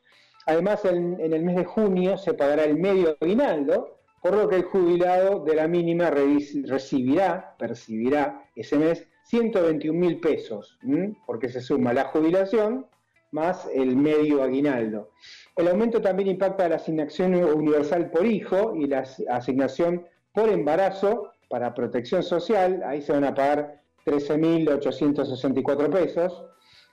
Además, 0.45 0.85
en, 0.85 1.19
el 1.19 1.43
mes 1.43 1.57
de 1.57 1.65
junio 1.65 2.19
se 2.19 2.35
pagará 2.35 2.65
el 2.65 2.77
medio 2.77 3.17
aguinaldo, 3.19 3.99
por 4.23 4.37
lo 4.37 4.47
que 4.47 4.57
el 4.57 4.65
jubilado 4.65 5.43
de 5.43 5.55
la 5.55 5.67
mínima 5.67 6.11
recibirá, 6.11 7.57
percibirá 7.59 8.45
ese 8.55 8.77
mes 8.77 9.09
121 9.25 9.99
mil 9.99 10.21
pesos, 10.21 10.79
porque 11.25 11.49
se 11.49 11.63
suma 11.63 11.95
la 11.95 12.05
jubilación 12.05 12.85
más 13.33 13.67
el 13.73 13.97
medio 13.97 14.43
aguinaldo. 14.43 15.13
El 15.61 15.69
aumento 15.69 16.01
también 16.01 16.31
impacta 16.31 16.71
la 16.71 16.77
asignación 16.77 17.35
universal 17.35 18.11
por 18.11 18.25
hijo 18.25 18.75
y 18.75 18.87
la 18.87 19.05
asignación 19.29 20.07
por 20.33 20.49
embarazo 20.49 21.35
para 21.51 21.75
protección 21.75 22.23
social, 22.23 22.83
ahí 22.83 23.03
se 23.03 23.13
van 23.13 23.25
a 23.25 23.35
pagar 23.35 23.83
13.864 24.07 25.91
pesos. 25.91 26.47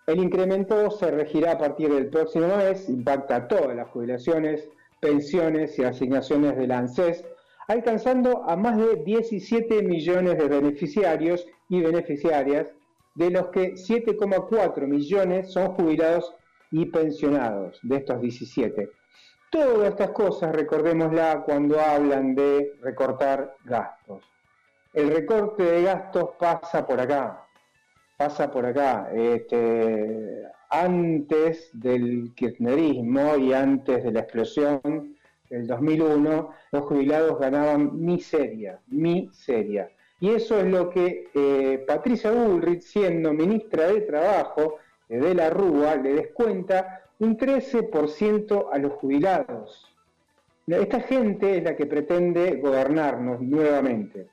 El 0.05 0.19
incremento 0.19 0.91
se 0.91 1.09
regirá 1.11 1.53
a 1.53 1.57
partir 1.57 1.93
del 1.93 2.09
próximo 2.09 2.57
mes, 2.57 2.89
impacta 2.89 3.47
todas 3.47 3.73
las 3.73 3.87
jubilaciones, 3.87 4.67
pensiones 4.99 5.79
y 5.79 5.85
asignaciones 5.85 6.57
del 6.57 6.73
ANSES, 6.73 7.23
alcanzando 7.69 8.43
a 8.49 8.57
más 8.57 8.75
de 8.75 8.97
17 8.97 9.81
millones 9.83 10.37
de 10.37 10.47
beneficiarios 10.49 11.47
y 11.69 11.79
beneficiarias, 11.79 12.73
de 13.15 13.31
los 13.31 13.47
que 13.47 13.75
7,4 13.75 14.87
millones 14.87 15.53
son 15.53 15.71
jubilados 15.71 16.33
y 16.71 16.85
pensionados, 16.85 17.79
de 17.83 17.97
estos 17.97 18.21
17. 18.21 18.89
Todas 19.49 19.89
estas 19.89 20.09
cosas, 20.11 20.53
recordémosla 20.53 21.43
cuando 21.45 21.79
hablan 21.79 22.35
de 22.35 22.73
recortar 22.81 23.55
gastos. 23.63 24.23
El 24.93 25.09
recorte 25.09 25.63
de 25.63 25.83
gastos 25.83 26.31
pasa 26.37 26.85
por 26.85 26.99
acá, 26.99 27.45
pasa 28.17 28.51
por 28.51 28.65
acá. 28.65 29.09
Este, 29.13 30.43
antes 30.69 31.69
del 31.73 32.33
kirchnerismo 32.35 33.37
y 33.37 33.53
antes 33.53 34.03
de 34.03 34.11
la 34.11 34.21
explosión 34.21 35.15
del 35.49 35.67
2001, 35.67 36.49
los 36.71 36.83
jubilados 36.83 37.39
ganaban 37.39 38.03
miseria, 38.03 38.79
miseria. 38.87 39.89
Y 40.19 40.31
eso 40.31 40.59
es 40.59 40.65
lo 40.65 40.89
que 40.89 41.29
eh, 41.33 41.83
Patricia 41.87 42.31
Bullrich, 42.31 42.81
siendo 42.81 43.31
ministra 43.33 43.87
de 43.87 44.01
Trabajo 44.01 44.77
de 45.09 45.33
la 45.33 45.49
Rúa, 45.49 45.95
le 45.95 46.13
descuenta 46.13 47.01
un 47.19 47.37
13% 47.37 48.67
a 48.71 48.77
los 48.77 48.93
jubilados. 48.93 49.93
Esta 50.67 50.99
gente 50.99 51.57
es 51.57 51.63
la 51.63 51.75
que 51.75 51.85
pretende 51.85 52.57
gobernarnos 52.57 53.41
nuevamente. 53.41 54.27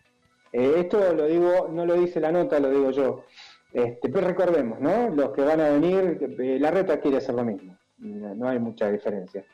Eh, 0.52 0.74
esto 0.78 1.14
lo 1.14 1.26
digo, 1.26 1.68
no 1.72 1.86
lo 1.86 1.94
dice 1.94 2.20
la 2.20 2.32
nota, 2.32 2.58
lo 2.58 2.70
digo 2.70 2.90
yo. 2.90 3.24
Este, 3.72 4.08
pero 4.08 4.26
recordemos, 4.26 4.80
¿no? 4.80 5.10
Los 5.10 5.30
que 5.30 5.42
van 5.42 5.60
a 5.60 5.70
venir, 5.70 6.36
eh, 6.38 6.58
la 6.60 6.70
reta 6.70 7.00
quiere 7.00 7.18
hacer 7.18 7.34
lo 7.34 7.44
mismo. 7.44 7.76
No, 7.98 8.34
no 8.34 8.48
hay 8.48 8.58
mucha 8.58 8.90
diferencia. 8.90 9.44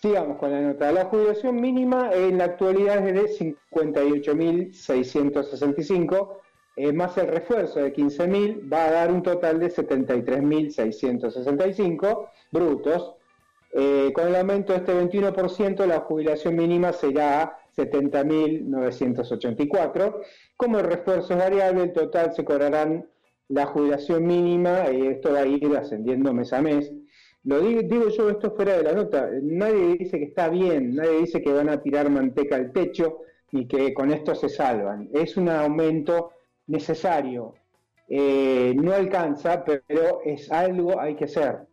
Sigamos 0.00 0.38
con 0.38 0.50
la 0.50 0.60
nota. 0.60 0.92
La 0.92 1.06
jubilación 1.06 1.56
mínima 1.56 2.10
en 2.12 2.38
la 2.38 2.44
actualidad 2.44 3.06
es 3.06 3.14
de 3.14 3.22
58.665, 3.70 6.38
eh, 6.76 6.92
más 6.92 7.18
el 7.18 7.26
refuerzo 7.28 7.80
de 7.80 7.94
15.000, 7.94 8.70
va 8.70 8.84
a 8.84 8.90
dar 8.90 9.10
un 9.10 9.22
total 9.22 9.58
de 9.58 9.70
73.665 9.70 12.28
brutos. 12.52 13.14
Eh, 13.72 14.12
con 14.14 14.28
el 14.28 14.36
aumento 14.36 14.72
de 14.72 14.78
este 14.78 14.94
21%, 14.94 15.84
la 15.86 16.00
jubilación 16.00 16.54
mínima 16.54 16.92
será 16.92 17.58
70.984. 17.76 20.20
Como 20.56 20.78
el 20.78 20.84
refuerzo 20.84 21.32
es 21.32 21.38
variable, 21.38 21.84
el 21.84 21.92
total 21.92 22.34
se 22.34 22.44
cobrarán 22.44 23.08
la 23.48 23.66
jubilación 23.66 24.26
mínima, 24.26 24.90
y 24.90 25.06
esto 25.06 25.32
va 25.32 25.38
a 25.40 25.46
ir 25.46 25.76
ascendiendo 25.76 26.34
mes 26.34 26.52
a 26.52 26.60
mes. 26.62 26.92
Lo 27.44 27.60
digo, 27.60 27.82
digo 27.82 28.08
yo 28.08 28.28
esto 28.28 28.50
fuera 28.50 28.76
de 28.76 28.82
la 28.82 28.92
nota, 28.92 29.30
nadie 29.40 29.98
dice 29.98 30.18
que 30.18 30.24
está 30.24 30.48
bien, 30.48 30.96
nadie 30.96 31.20
dice 31.20 31.40
que 31.40 31.52
van 31.52 31.68
a 31.68 31.80
tirar 31.80 32.10
manteca 32.10 32.56
al 32.56 32.72
techo 32.72 33.20
ni 33.52 33.68
que 33.68 33.94
con 33.94 34.12
esto 34.12 34.34
se 34.34 34.48
salvan. 34.48 35.08
Es 35.12 35.36
un 35.36 35.48
aumento 35.48 36.32
necesario, 36.66 37.54
Eh, 38.08 38.72
no 38.76 38.92
alcanza, 38.92 39.64
pero 39.64 40.20
es 40.24 40.52
algo 40.52 41.00
hay 41.00 41.16
que 41.16 41.24
hacer, 41.24 41.66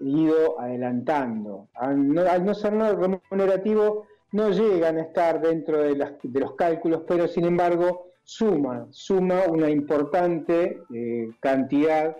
ido 0.00 0.58
adelantando. 0.60 1.68
Al 1.74 2.08
no, 2.08 2.54
ser 2.54 2.72
no 2.72 2.92
remunerativo, 2.94 4.06
no 4.32 4.50
llegan 4.50 4.98
a 4.98 5.02
estar 5.02 5.40
dentro 5.40 5.78
de, 5.78 5.96
las- 5.96 6.14
de 6.22 6.40
los 6.40 6.54
cálculos, 6.54 7.02
pero 7.06 7.26
sin 7.28 7.44
embargo 7.46 8.06
suma, 8.22 8.86
suma 8.90 9.42
una 9.48 9.68
importante 9.70 10.80
eh, 10.94 11.28
cantidad 11.40 12.16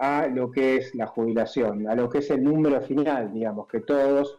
a 0.00 0.26
lo 0.28 0.50
que 0.50 0.76
es 0.76 0.94
la 0.94 1.06
jubilación, 1.06 1.86
a 1.88 1.94
lo 1.94 2.08
que 2.08 2.18
es 2.18 2.30
el 2.30 2.42
número 2.42 2.80
final, 2.80 3.32
digamos, 3.32 3.68
que 3.68 3.80
todos 3.80 4.38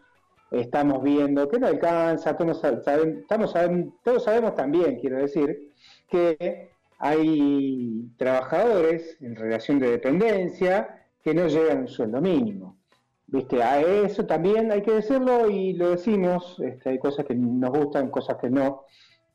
estamos 0.49 1.03
viendo, 1.03 1.47
que 1.47 1.59
no 1.59 1.67
alcanza, 1.67 2.35
todos, 2.35 2.59
saben- 2.61 3.93
todos 4.03 4.23
sabemos 4.23 4.55
también, 4.55 4.99
quiero 4.99 5.17
decir, 5.17 5.71
que 6.09 6.71
hay 6.97 8.09
trabajadores 8.17 9.17
en 9.21 9.35
relación 9.35 9.79
de 9.79 9.91
dependencia 9.91 11.05
que 11.23 11.33
no 11.33 11.47
llegan 11.47 11.81
un 11.81 11.87
sueldo 11.87 12.19
mínimo. 12.21 12.77
¿Viste? 13.27 13.63
A 13.63 13.79
eso 13.81 14.25
también 14.25 14.71
hay 14.71 14.81
que 14.81 14.91
decirlo 14.91 15.49
y 15.49 15.73
lo 15.73 15.91
decimos, 15.91 16.59
este, 16.59 16.89
hay 16.89 16.99
cosas 16.99 17.25
que 17.25 17.35
nos 17.35 17.69
gustan, 17.69 18.09
cosas 18.09 18.37
que 18.37 18.49
no, 18.49 18.83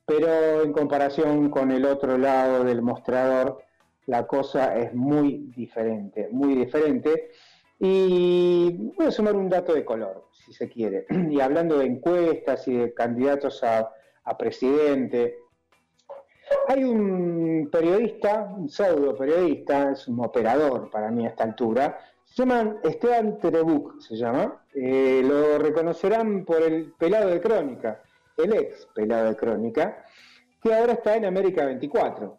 pero 0.05 0.63
en 0.63 0.73
comparación 0.73 1.49
con 1.51 1.71
el 1.71 1.85
otro 1.87 2.19
lado 2.19 2.63
del 2.65 2.83
mostrador, 2.83 3.63
la 4.07 4.27
cosa 4.27 4.77
es 4.77 4.95
muy 4.95 5.53
diferente, 5.57 6.29
muy 6.31 6.55
diferente. 6.55 7.31
Y 7.79 8.93
voy 8.97 9.07
a 9.07 9.11
sumar 9.11 9.37
un 9.37 9.49
dato 9.49 9.75
de 9.75 9.85
color, 9.85 10.29
si 10.33 10.53
se 10.53 10.69
quiere. 10.69 11.07
Y 11.31 11.41
hablando 11.41 11.79
de 11.79 11.87
encuestas 11.87 12.67
y 12.69 12.75
de 12.77 12.95
candidatos 12.95 13.63
a, 13.63 13.93
a 14.25 14.39
presidente, 14.39 15.39
hay 16.69 16.85
un 16.85 17.69
periodista, 17.71 18.55
un 18.57 18.69
pseudo 18.69 19.17
periodista, 19.17 19.93
es 19.93 20.07
un 20.09 20.21
operador 20.21 20.91
para 20.91 21.11
mí 21.11 21.27
a 21.27 21.31
esta 21.31 21.45
altura, 21.45 21.99
se 22.25 22.43
llama 22.43 22.77
Esteban 22.83 23.39
Terebuc, 23.39 24.01
se 24.01 24.17
llama, 24.17 24.63
Eh, 24.75 25.23
lo 25.25 25.59
reconocerán 25.59 26.45
por 26.45 26.63
el 26.63 26.93
pelado 26.99 27.31
de 27.31 27.41
Crónica, 27.41 28.03
el 28.37 28.53
ex 28.53 28.87
pelado 28.95 29.31
de 29.31 29.37
Crónica, 29.37 30.05
que 30.63 30.75
ahora 30.75 30.93
está 30.93 31.17
en 31.17 31.25
América 31.25 31.65
24. 31.65 32.37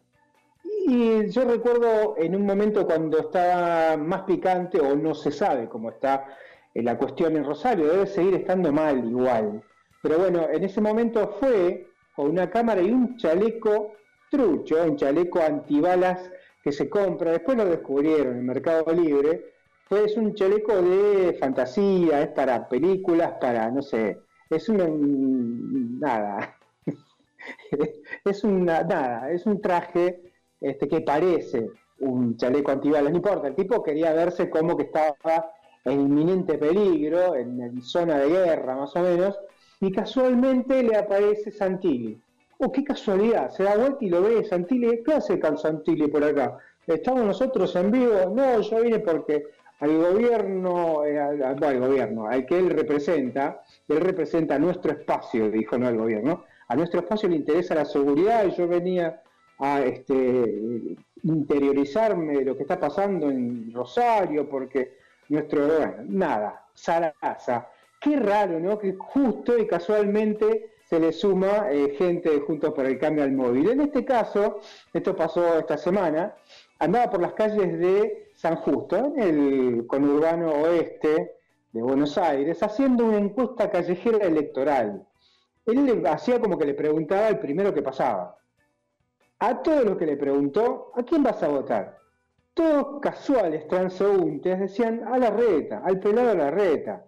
Y 0.89 1.27
yo 1.31 1.43
recuerdo 1.43 2.15
en 2.18 2.34
un 2.34 2.45
momento 2.45 2.85
cuando 2.85 3.19
estaba 3.19 3.97
más 3.97 4.22
picante, 4.22 4.80
o 4.80 4.95
no 4.95 5.14
se 5.14 5.34
sabe 5.34 5.68
cómo 5.68 5.89
está 5.89 6.27
eh, 6.73 6.81
la 6.81 6.97
cuestión 6.97 7.35
en 7.35 7.43
Rosario, 7.43 7.88
debe 7.88 8.07
seguir 8.07 8.35
estando 8.35 8.72
mal 8.72 9.03
igual. 9.05 9.61
Pero 10.01 10.18
bueno, 10.18 10.47
en 10.49 10.64
ese 10.64 10.80
momento 10.80 11.35
fue 11.41 11.89
con 12.15 12.30
una 12.30 12.49
cámara 12.49 12.81
y 12.81 12.89
un 12.89 13.18
chaleco 13.18 13.95
trucho, 14.31 14.81
un 14.81 14.95
chaleco 14.95 15.41
antibalas 15.41 16.31
que 16.64 16.72
se 16.72 16.89
compra, 16.89 17.31
después 17.34 17.57
lo 17.57 17.65
descubrieron 17.65 18.38
en 18.38 18.45
Mercado 18.45 18.89
Libre, 18.93 19.55
pues 19.89 20.15
un 20.15 20.35
chaleco 20.35 20.81
de 20.81 21.34
fantasía, 21.34 22.22
es 22.22 22.30
para 22.30 22.69
películas, 22.69 23.34
para, 23.41 23.69
no 23.69 23.81
sé, 23.81 24.22
es 24.49 24.69
una, 24.69 24.88
nada, 24.89 26.57
es 28.23 28.43
una, 28.45 28.84
nada, 28.84 29.30
es 29.31 29.45
un 29.45 29.61
traje 29.61 30.27
este, 30.60 30.88
que 30.88 31.02
parece 31.02 31.70
un 32.00 32.38
chaleco 32.38 32.72
antibalas, 32.72 33.12
no 33.12 33.18
importa, 33.18 33.48
el 33.48 33.56
tipo 33.56 33.82
quería 33.84 34.14
verse 34.14 34.50
como 34.50 34.78
que 34.78 34.84
estaba 34.84 35.52
en 35.86 36.02
inminente 36.02 36.58
peligro, 36.58 37.36
en, 37.36 37.82
zona 37.82 38.20
de 38.20 38.30
guerra 38.30 38.76
más 38.76 38.96
o 38.96 39.00
menos, 39.00 39.40
y 39.80 39.92
casualmente 39.92 40.84
le 40.84 40.96
aparece 40.96 41.52
Santilli. 41.52 42.20
Oh, 42.60 42.72
qué 42.72 42.84
casualidad, 42.84 43.50
se 43.52 43.64
da 43.64 43.78
vuelta 43.78 44.04
y 44.04 44.10
lo 44.10 44.22
ve 44.22 44.44
Santilli, 44.44 45.04
¿qué 45.04 45.14
hace 45.14 45.40
con 45.40 45.58
Santilli 45.58 46.08
por 46.08 46.24
acá? 46.24 46.58
¿Estamos 46.86 47.26
nosotros 47.26 47.76
en 47.76 47.92
vivo? 47.92 48.34
No, 48.34 48.62
yo 48.62 48.82
vine 48.82 49.00
porque 49.00 49.46
al 49.80 49.96
gobierno, 49.98 51.06
eh, 51.06 51.20
al- 51.20 51.60
no, 51.60 51.68
al 51.68 51.80
gobierno, 51.80 52.28
al 52.28 52.46
que 52.46 52.58
él 52.58 52.70
representa, 52.70 53.62
él 53.88 54.00
representa 54.00 54.58
nuestro 54.58 54.92
espacio, 54.92 55.52
dijo 55.52 55.78
no 55.78 55.88
al 55.88 55.98
gobierno, 55.98 56.44
a 56.68 56.76
nuestro 56.76 57.02
espacio 57.02 57.30
le 57.30 57.36
interesa 57.36 57.76
la 57.76 57.86
seguridad 57.86 58.46
y 58.46 58.52
yo 58.52 58.68
venía 58.68 59.22
a 59.60 59.82
este, 59.82 60.96
interiorizarme 61.24 62.38
de 62.38 62.46
lo 62.46 62.56
que 62.56 62.64
está 62.64 62.80
pasando 62.80 63.30
en 63.30 63.74
Rosario, 63.74 64.48
porque 64.50 64.98
nuestro, 65.30 65.68
bueno, 65.68 65.96
nada, 66.08 66.66
Sarasa. 66.74 67.70
Qué 68.00 68.16
raro, 68.18 68.60
¿no? 68.60 68.78
Que 68.78 68.94
justo 68.94 69.58
y 69.58 69.66
casualmente 69.66 70.72
se 70.84 71.00
le 71.00 71.12
suma 71.12 71.70
eh, 71.72 71.96
gente 71.98 72.30
de 72.30 72.40
Juntos 72.40 72.74
por 72.74 72.86
el 72.86 72.98
Cambio 73.00 73.24
al 73.24 73.32
móvil. 73.32 73.70
En 73.70 73.82
este 73.82 74.06
caso, 74.06 74.60
esto 74.94 75.16
pasó 75.16 75.58
esta 75.58 75.78
semana, 75.78 76.36
andaba 76.80 77.10
por 77.10 77.22
las 77.22 77.34
calles 77.34 77.80
de 77.80 78.32
San 78.36 78.56
Justo, 78.58 79.14
el 79.18 79.86
conurbano 79.88 80.52
oeste 80.52 81.36
de 81.74 81.82
Buenos 81.82 82.18
Aires, 82.18 82.62
haciendo 82.64 83.06
una 83.06 83.18
encuesta 83.18 83.70
callejera 83.70 84.28
electoral. 84.28 85.06
Él 85.66 85.86
le 85.86 86.10
hacía 86.10 86.40
como 86.40 86.58
que 86.58 86.66
le 86.66 86.74
preguntaba 86.74 87.28
al 87.28 87.40
primero 87.40 87.74
que 87.74 87.82
pasaba. 87.82 88.38
A 89.39 89.61
todos 89.61 89.85
los 89.85 89.97
que 89.97 90.05
le 90.05 90.18
preguntó, 90.18 90.91
¿a 90.95 91.03
quién 91.03 91.22
vas 91.22 91.43
a 91.43 91.47
votar? 91.47 91.99
Todos 92.55 92.99
casuales, 93.01 93.68
transeúntes, 93.68 94.59
decían 94.59 95.03
a 95.07 95.18
la 95.19 95.30
reta, 95.30 95.81
al 95.85 95.99
pelado 95.99 96.31
a 96.31 96.35
la 96.35 96.49
reta. 96.49 97.05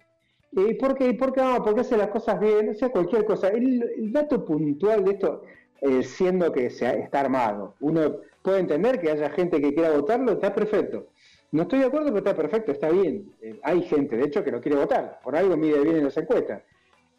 ¿Y 0.52 0.76
por 0.76 0.96
qué? 0.96 1.14
¿Por 1.14 1.34
qué, 1.34 1.42
no? 1.42 1.64
¿Por 1.64 1.74
qué 1.74 1.82
hace 1.82 1.98
las 1.98 2.10
cosas 2.10 2.40
bien? 2.40 2.70
O 2.70 2.74
sea, 2.76 2.90
cualquier 2.90 3.26
cosa. 3.26 3.50
El, 3.50 3.82
el 3.82 4.12
dato 4.12 4.46
puntual 4.46 5.04
de 5.06 5.12
esto, 5.12 5.42
eh, 5.82 6.04
siendo 6.04 6.52
que 6.52 6.70
se, 6.70 7.00
está 7.00 7.22
armado, 7.22 7.76
uno 7.80 8.18
puede 8.44 8.60
entender 8.60 9.00
que 9.00 9.12
haya 9.12 9.30
gente 9.32 9.60
que 9.60 9.74
quiera 9.74 9.92
votarlo, 9.92 10.34
está 10.34 10.54
perfecto. 10.54 11.08
No 11.52 11.64
estoy 11.64 11.80
de 11.80 11.86
acuerdo, 11.86 12.08
pero 12.08 12.20
está 12.20 12.36
perfecto, 12.36 12.72
está 12.72 12.90
bien. 12.90 13.34
Eh, 13.42 13.60
hay 13.64 13.82
gente, 13.84 14.18
de 14.18 14.26
hecho, 14.26 14.44
que 14.44 14.52
lo 14.52 14.62
quiere 14.62 14.78
votar. 14.78 15.20
Por 15.24 15.36
algo 15.36 15.58
mide 15.58 15.82
bien 15.82 15.98
en 15.98 16.04
las 16.04 16.18
encuestas. 16.18 16.62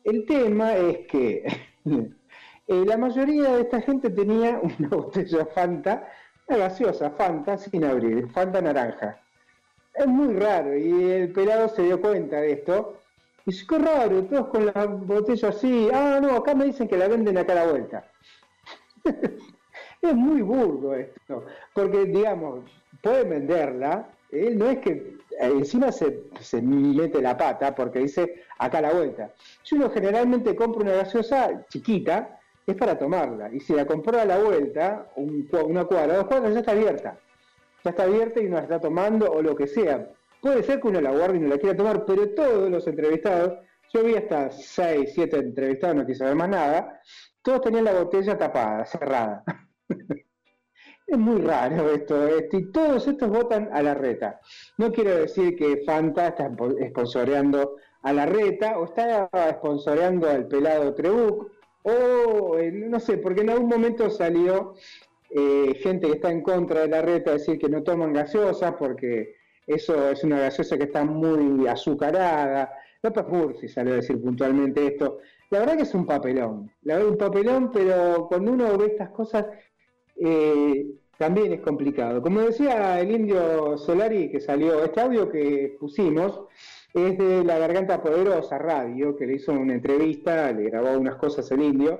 El 0.04 0.24
tema 0.24 0.76
es 0.76 1.06
que 1.08 1.44
eh, 2.70 2.84
la 2.86 2.96
mayoría 2.96 3.56
de 3.56 3.62
esta 3.62 3.82
gente 3.82 4.10
tenía 4.10 4.60
una 4.78 4.88
botella 4.88 5.44
Fanta, 5.46 6.08
una 6.46 6.58
gaseosa 6.58 7.10
Fanta 7.10 7.58
sin 7.58 7.84
abrir, 7.84 8.30
Fanta 8.30 8.60
naranja. 8.60 9.20
Es 9.92 10.06
muy 10.06 10.34
raro 10.34 10.76
y 10.76 11.10
el 11.10 11.32
pelado 11.32 11.68
se 11.68 11.82
dio 11.82 12.00
cuenta 12.00 12.40
de 12.40 12.52
esto. 12.52 12.96
Y 13.44 13.50
dice, 13.50 13.66
qué 13.68 13.78
raro, 13.78 14.22
todos 14.24 14.46
con 14.48 14.66
la 14.66 14.86
botella 14.86 15.48
así. 15.48 15.88
Ah, 15.92 16.20
no, 16.22 16.36
acá 16.36 16.54
me 16.54 16.66
dicen 16.66 16.86
que 16.86 16.96
la 16.96 17.08
venden 17.08 17.38
acá 17.38 17.52
a 17.52 17.56
la 17.56 17.66
vuelta. 17.66 18.04
es 20.02 20.14
muy 20.14 20.42
burdo 20.42 20.94
esto, 20.94 21.44
porque 21.74 22.04
digamos, 22.04 22.60
pueden 23.02 23.30
venderla, 23.30 24.10
¿eh? 24.30 24.54
no 24.54 24.70
es 24.70 24.78
que 24.78 24.92
eh, 24.92 25.16
encima 25.40 25.90
se, 25.90 26.22
se 26.40 26.62
mete 26.62 27.20
la 27.20 27.36
pata 27.36 27.74
porque 27.74 27.98
dice 27.98 28.44
acá 28.58 28.78
a 28.78 28.82
la 28.82 28.92
vuelta. 28.92 29.34
Si 29.64 29.74
uno 29.74 29.90
generalmente 29.90 30.54
compra 30.54 30.82
una 30.82 30.92
gaseosa 30.92 31.66
chiquita, 31.68 32.39
es 32.66 32.76
para 32.76 32.98
tomarla, 32.98 33.50
y 33.52 33.60
si 33.60 33.72
la 33.74 33.86
compró 33.86 34.20
a 34.20 34.24
la 34.24 34.38
vuelta, 34.38 35.10
una 35.16 35.84
cuadra, 35.84 36.16
dos 36.16 36.26
cuadras, 36.26 36.52
ya 36.54 36.60
está 36.60 36.72
abierta. 36.72 37.18
Ya 37.82 37.90
está 37.90 38.02
abierta 38.04 38.40
y 38.40 38.46
uno 38.46 38.56
la 38.56 38.62
está 38.62 38.80
tomando 38.80 39.30
o 39.30 39.42
lo 39.42 39.56
que 39.56 39.66
sea. 39.66 40.06
Puede 40.40 40.62
ser 40.62 40.80
que 40.80 40.88
uno 40.88 41.00
la 41.00 41.12
guarde 41.12 41.38
y 41.38 41.40
no 41.40 41.48
la 41.48 41.58
quiera 41.58 41.76
tomar, 41.76 42.04
pero 42.04 42.28
todos 42.34 42.70
los 42.70 42.86
entrevistados, 42.86 43.58
yo 43.92 44.04
vi 44.04 44.14
hasta 44.16 44.50
6, 44.50 45.12
7 45.14 45.38
entrevistados, 45.38 45.96
no 45.96 46.06
quise 46.06 46.18
saber 46.18 46.36
más 46.36 46.48
nada, 46.48 47.00
todos 47.42 47.62
tenían 47.62 47.84
la 47.84 47.92
botella 47.94 48.36
tapada, 48.38 48.84
cerrada. 48.84 49.42
es 51.06 51.18
muy 51.18 51.40
raro 51.40 51.90
esto, 51.90 52.26
este, 52.28 52.58
y 52.58 52.70
todos 52.70 53.06
estos 53.08 53.28
votan 53.28 53.68
a 53.72 53.82
la 53.82 53.94
reta. 53.94 54.40
No 54.78 54.92
quiero 54.92 55.16
decir 55.16 55.56
que 55.56 55.82
Fanta 55.84 56.28
está 56.28 56.48
espo- 56.48 56.88
sponsoreando 56.90 57.76
a 58.02 58.12
la 58.12 58.26
reta 58.26 58.78
o 58.78 58.84
está 58.84 59.28
sponsoreando 59.54 60.28
al 60.30 60.46
pelado 60.46 60.94
Trebuc, 60.94 61.50
o 61.82 62.58
eh, 62.58 62.70
no 62.72 63.00
sé, 63.00 63.18
porque 63.18 63.42
en 63.42 63.50
algún 63.50 63.68
momento 63.68 64.10
salió 64.10 64.74
eh, 65.30 65.74
gente 65.80 66.08
que 66.08 66.14
está 66.14 66.30
en 66.30 66.42
contra 66.42 66.82
de 66.82 66.88
la 66.88 67.02
reta 67.02 67.30
a 67.30 67.34
decir 67.34 67.58
que 67.58 67.68
no 67.68 67.82
toman 67.82 68.12
gaseosas 68.12 68.74
porque 68.78 69.36
eso 69.66 70.10
es 70.10 70.24
una 70.24 70.40
gaseosa 70.40 70.76
que 70.76 70.84
está 70.84 71.04
muy 71.04 71.66
azucarada. 71.68 72.72
López 73.02 73.28
Murphy 73.28 73.68
salió 73.68 73.92
a 73.94 73.96
decir 73.96 74.20
puntualmente 74.20 74.86
esto. 74.86 75.18
La 75.50 75.60
verdad 75.60 75.76
que 75.76 75.82
es 75.82 75.94
un 75.94 76.06
papelón, 76.06 76.70
la 76.82 76.96
verdad 76.96 77.10
un 77.10 77.18
papelón, 77.18 77.70
pero 77.72 78.26
cuando 78.28 78.52
uno 78.52 78.76
ve 78.76 78.86
estas 78.86 79.10
cosas 79.10 79.46
eh, 80.16 80.86
también 81.16 81.52
es 81.52 81.60
complicado. 81.60 82.20
Como 82.22 82.40
decía 82.40 83.00
el 83.00 83.10
indio 83.10 83.76
Solari 83.78 84.30
que 84.30 84.40
salió, 84.40 84.84
este 84.84 85.00
audio 85.00 85.30
que 85.30 85.76
pusimos 85.78 86.42
es 86.94 87.18
de 87.18 87.44
La 87.44 87.58
Garganta 87.58 88.02
Poderosa 88.02 88.58
Radio, 88.58 89.16
que 89.16 89.26
le 89.26 89.34
hizo 89.34 89.52
una 89.52 89.74
entrevista, 89.74 90.52
le 90.52 90.64
grabó 90.64 90.98
unas 90.98 91.16
cosas 91.16 91.50
el 91.52 91.62
indio, 91.62 91.98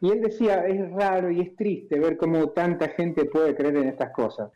y 0.00 0.10
él 0.10 0.20
decía, 0.20 0.66
es 0.66 0.90
raro 0.92 1.30
y 1.30 1.40
es 1.40 1.56
triste 1.56 1.98
ver 1.98 2.16
cómo 2.16 2.50
tanta 2.50 2.88
gente 2.88 3.24
puede 3.24 3.54
creer 3.54 3.76
en 3.76 3.88
estas 3.88 4.10
cosas. 4.10 4.50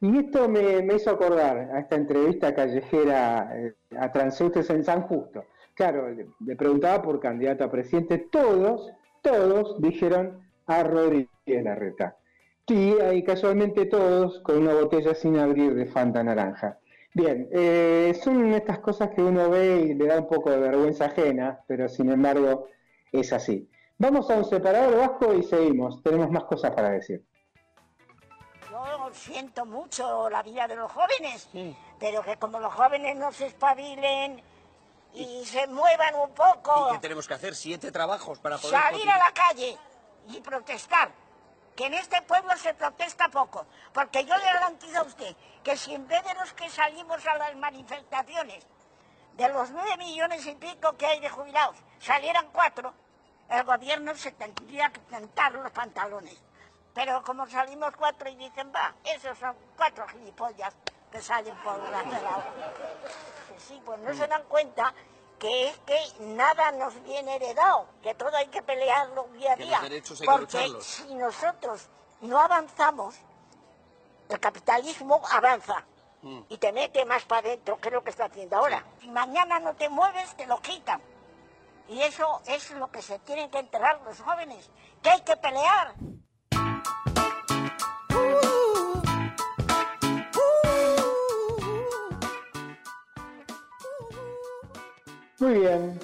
Y 0.00 0.18
esto 0.18 0.48
me, 0.48 0.86
hizo 0.94 1.10
acordar 1.10 1.70
a 1.72 1.80
esta 1.80 1.96
entrevista 1.96 2.54
callejera 2.54 3.50
eh, 3.54 3.74
a 3.98 4.12
transeúntes 4.12 4.68
en 4.68 4.84
San 4.84 5.02
Justo. 5.02 5.44
Claro, 5.74 6.10
le, 6.10 6.26
le 6.44 6.56
preguntaba 6.56 7.02
por 7.02 7.20
candidato 7.20 7.64
a 7.64 7.70
presidente, 7.70 8.18
todos, 8.30 8.92
todos 9.22 9.80
dijeron 9.80 10.42
a 10.66 10.82
Rodríguez 10.82 11.28
Larreta. 11.46 12.16
Y 12.66 12.98
ahí 13.00 13.22
casualmente 13.22 13.86
todos 13.86 14.40
con 14.40 14.58
una 14.58 14.74
botella 14.74 15.14
sin 15.14 15.38
abrir 15.38 15.74
de 15.74 15.86
Fanta 15.86 16.22
naranja. 16.22 16.78
Bien, 17.14 17.48
eh, 17.52 18.20
son 18.24 18.52
estas 18.54 18.80
cosas 18.80 19.10
que 19.10 19.22
uno 19.22 19.48
ve 19.48 19.86
y 19.86 19.94
le 19.94 20.06
da 20.06 20.18
un 20.18 20.26
poco 20.26 20.50
de 20.50 20.58
vergüenza 20.58 21.06
ajena, 21.06 21.60
pero 21.68 21.88
sin 21.88 22.10
embargo 22.10 22.66
es 23.12 23.32
así. 23.32 23.70
Vamos 23.98 24.28
a 24.30 24.34
un 24.34 24.44
separador 24.44 24.98
vasco 24.98 25.32
y 25.32 25.44
seguimos. 25.44 26.02
Tenemos 26.02 26.28
más 26.30 26.42
cosas 26.44 26.72
para 26.72 26.90
decir. 26.90 27.24
Yo 28.68 29.10
siento 29.12 29.64
mucho 29.64 30.28
la 30.28 30.42
vida 30.42 30.66
de 30.66 30.74
los 30.74 30.90
jóvenes, 30.90 31.48
pero 32.00 32.22
que 32.24 32.36
como 32.36 32.58
los 32.58 32.74
jóvenes 32.74 33.16
no 33.16 33.30
se 33.30 33.46
espabilen 33.46 34.42
y 35.14 35.44
se 35.44 35.68
muevan 35.68 36.16
un 36.16 36.30
poco, 36.30 36.88
¿Y 36.90 36.94
qué 36.94 36.98
tenemos 36.98 37.28
que 37.28 37.34
hacer? 37.34 37.54
Siete 37.54 37.92
trabajos 37.92 38.40
para 38.40 38.58
poder... 38.58 38.76
salir 38.76 39.08
a 39.08 39.18
la 39.18 39.32
calle 39.32 39.78
y 40.30 40.40
protestar. 40.40 41.12
Que 41.76 41.86
en 41.86 41.94
este 41.94 42.22
pueblo 42.22 42.56
se 42.56 42.74
protesta 42.74 43.28
poco, 43.28 43.66
porque 43.92 44.24
yo 44.24 44.36
le 44.36 44.44
garantizo 44.44 45.00
a 45.00 45.02
usted 45.02 45.34
que 45.62 45.76
si 45.76 45.94
en 45.94 46.06
vez 46.06 46.22
de 46.24 46.34
los 46.34 46.52
que 46.52 46.70
salimos 46.70 47.26
a 47.26 47.36
las 47.36 47.56
manifestaciones, 47.56 48.64
de 49.32 49.48
los 49.48 49.70
nueve 49.70 49.96
millones 49.96 50.46
y 50.46 50.54
pico 50.54 50.96
que 50.96 51.06
hay 51.06 51.20
de 51.20 51.28
jubilados, 51.28 51.76
salieran 51.98 52.48
cuatro, 52.52 52.94
el 53.50 53.64
gobierno 53.64 54.14
se 54.14 54.32
tendría 54.32 54.90
que 54.90 55.00
tentar 55.00 55.52
los 55.52 55.72
pantalones. 55.72 56.40
Pero 56.94 57.22
como 57.24 57.46
salimos 57.48 57.92
cuatro 57.96 58.28
y 58.28 58.36
dicen, 58.36 58.72
va, 58.72 58.94
esos 59.04 59.36
son 59.36 59.56
cuatro 59.76 60.06
gilipollas 60.08 60.74
que 61.10 61.20
salen 61.20 61.56
por 61.56 61.78
la 61.90 62.02
lado. 62.22 62.44
Sí, 63.58 63.80
pues 63.84 63.98
no 64.00 64.14
se 64.14 64.26
dan 64.28 64.44
cuenta 64.44 64.94
que 65.38 65.68
es 65.68 65.78
que 65.78 65.98
nada 66.20 66.72
nos 66.72 67.02
viene 67.04 67.36
heredado, 67.36 67.86
que 68.02 68.14
todo 68.14 68.34
hay 68.36 68.46
que 68.48 68.62
pelearlo 68.62 69.28
día 69.32 69.52
a 69.52 69.56
día. 69.56 69.80
porque 70.24 70.48
si 70.82 71.14
nosotros 71.14 71.88
no 72.20 72.38
avanzamos, 72.40 73.14
el 74.28 74.40
capitalismo 74.40 75.20
avanza 75.30 75.84
Mm. 76.24 76.40
y 76.48 76.56
te 76.56 76.72
mete 76.72 77.04
más 77.04 77.22
para 77.24 77.46
adentro, 77.46 77.78
que 77.78 77.88
es 77.88 77.94
lo 77.94 78.02
que 78.02 78.08
está 78.08 78.24
haciendo 78.24 78.56
ahora. 78.56 78.82
Si 78.98 79.08
mañana 79.08 79.58
no 79.60 79.74
te 79.74 79.90
mueves, 79.90 80.34
te 80.36 80.46
lo 80.46 80.58
quitan. 80.62 80.98
Y 81.86 82.00
eso 82.00 82.40
es 82.46 82.70
lo 82.70 82.90
que 82.90 83.02
se 83.02 83.18
tienen 83.18 83.50
que 83.50 83.58
enterar 83.58 84.00
los 84.06 84.18
jóvenes, 84.22 84.70
que 85.02 85.10
hay 85.10 85.20
que 85.20 85.36
pelear. 85.36 85.92
Muy 95.44 95.58
bien, 95.58 96.00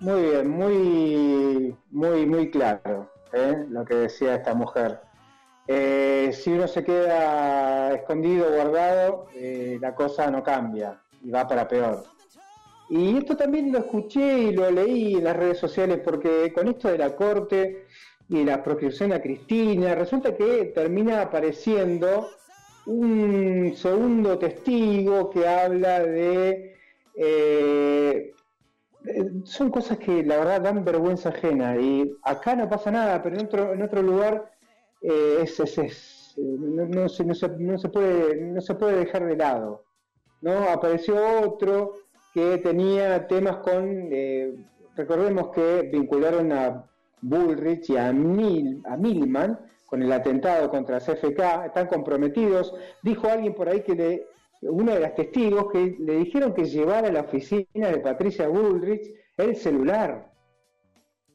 muy 0.00 0.20
bien, 0.20 0.50
muy, 0.50 1.74
muy, 1.92 2.26
muy 2.26 2.50
claro 2.50 3.08
¿eh? 3.32 3.64
lo 3.70 3.86
que 3.86 3.94
decía 3.94 4.34
esta 4.34 4.52
mujer. 4.52 5.00
Eh, 5.66 6.30
si 6.34 6.50
uno 6.50 6.68
se 6.68 6.84
queda 6.84 7.94
escondido, 7.94 8.52
guardado, 8.52 9.28
eh, 9.34 9.78
la 9.80 9.94
cosa 9.94 10.30
no 10.30 10.42
cambia 10.42 11.00
y 11.22 11.30
va 11.30 11.48
para 11.48 11.66
peor. 11.66 12.04
Y 12.90 13.16
esto 13.16 13.34
también 13.34 13.72
lo 13.72 13.78
escuché 13.78 14.40
y 14.40 14.52
lo 14.52 14.70
leí 14.70 15.14
en 15.14 15.24
las 15.24 15.38
redes 15.38 15.56
sociales 15.56 16.00
porque 16.04 16.52
con 16.52 16.68
esto 16.68 16.88
de 16.88 16.98
la 16.98 17.16
corte 17.16 17.86
y 18.28 18.44
la 18.44 18.62
proscripción 18.62 19.14
a 19.14 19.22
Cristina, 19.22 19.94
resulta 19.94 20.36
que 20.36 20.66
termina 20.74 21.22
apareciendo 21.22 22.28
un 22.84 23.72
segundo 23.74 24.38
testigo 24.38 25.30
que 25.30 25.48
habla 25.48 26.00
de... 26.00 26.76
son 29.44 29.70
cosas 29.70 29.98
que 29.98 30.22
la 30.22 30.36
verdad 30.38 30.60
dan 30.60 30.84
vergüenza 30.84 31.30
ajena 31.30 31.76
y 31.76 32.10
acá 32.22 32.54
no 32.54 32.68
pasa 32.68 32.90
nada, 32.90 33.22
pero 33.22 33.36
en 33.38 33.46
otro, 33.46 33.72
en 33.72 33.82
otro 33.82 34.02
lugar 34.02 34.50
eh, 35.00 35.38
es, 35.42 35.58
es- 35.60 36.34
eh, 36.36 36.40
no, 36.42 36.86
no 36.86 37.08
se, 37.08 37.24
no, 37.24 37.34
se, 37.34 37.48
no 37.48 37.76
se 37.78 37.88
puede, 37.88 38.36
no 38.40 38.60
se 38.60 38.74
puede 38.74 38.96
dejar 38.98 39.26
de 39.26 39.36
lado. 39.36 39.84
¿no? 40.40 40.68
Apareció 40.70 41.16
otro 41.42 41.96
que 42.32 42.58
tenía 42.58 43.26
temas 43.26 43.58
con, 43.58 44.08
eh, 44.10 44.54
recordemos 44.96 45.50
que 45.50 45.88
vincularon 45.92 46.52
a 46.52 46.84
Bullrich 47.20 47.90
y 47.90 47.96
a, 47.96 48.12
Mil, 48.12 48.82
a 48.86 48.96
Milman 48.96 49.58
con 49.86 50.02
el 50.02 50.10
atentado 50.10 50.70
contra 50.70 51.00
CFK, 51.00 51.66
están 51.66 51.86
comprometidos. 51.86 52.74
Dijo 53.02 53.28
alguien 53.28 53.54
por 53.54 53.68
ahí 53.68 53.82
que 53.82 53.94
le, 53.94 54.26
uno 54.62 54.94
de 54.94 55.00
los 55.00 55.14
testigos 55.14 55.70
que 55.72 55.96
le 55.98 56.16
dijeron 56.18 56.54
que 56.54 56.64
llevara 56.64 57.08
a 57.08 57.12
la 57.12 57.20
oficina 57.22 57.88
de 57.88 57.98
Patricia 57.98 58.48
Bullrich 58.48 59.12
el 59.36 59.56
celular. 59.56 60.30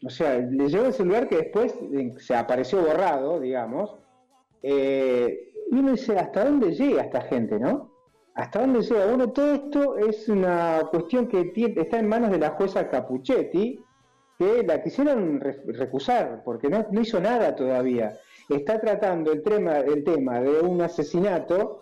O 0.05 0.09
sea, 0.09 0.37
le 0.37 0.69
llevó 0.69 0.85
el 0.85 0.93
celular 0.93 1.27
que 1.27 1.37
después 1.37 1.73
eh, 1.93 2.13
se 2.17 2.35
apareció 2.35 2.81
borrado, 2.81 3.39
digamos. 3.39 3.95
Eh, 4.61 5.51
y 5.71 5.75
uno 5.75 5.91
dice, 5.91 6.17
¿hasta 6.17 6.45
dónde 6.45 6.71
llega 6.73 7.03
esta 7.03 7.21
gente, 7.21 7.59
no? 7.59 7.91
¿Hasta 8.35 8.61
dónde 8.61 8.81
llega? 8.81 9.07
Bueno, 9.07 9.31
todo 9.31 9.53
esto 9.53 9.97
es 9.97 10.29
una 10.29 10.83
cuestión 10.91 11.27
que 11.27 11.51
tie- 11.53 11.73
está 11.81 11.99
en 11.99 12.07
manos 12.07 12.31
de 12.31 12.37
la 12.37 12.51
jueza 12.51 12.89
Capuchetti, 12.89 13.79
que 14.37 14.63
la 14.63 14.81
quisieron 14.83 15.39
re- 15.41 15.63
recusar, 15.67 16.43
porque 16.45 16.69
no, 16.69 16.85
no 16.91 17.01
hizo 17.01 17.19
nada 17.19 17.55
todavía. 17.55 18.13
Está 18.47 18.79
tratando 18.79 19.31
el 19.33 19.41
tema, 19.41 19.79
el 19.79 20.03
tema 20.03 20.39
de 20.39 20.59
un 20.61 20.79
asesinato, 20.81 21.81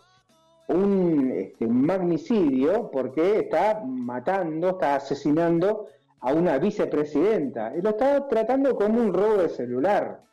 un, 0.70 1.32
este, 1.32 1.68
magnicidio, 1.68 2.90
porque 2.92 3.40
está 3.40 3.84
matando, 3.86 4.70
está 4.70 4.96
asesinando 4.96 5.88
a 6.20 6.34
una 6.34 6.58
vicepresidenta. 6.58 7.76
Y 7.78 7.82
lo 7.82 7.92
está 7.92 8.28
tratando 8.28 8.76
como 8.76 9.00
un 9.00 9.14
robo 9.14 9.38
de 9.38 9.50
celular. 9.50 10.24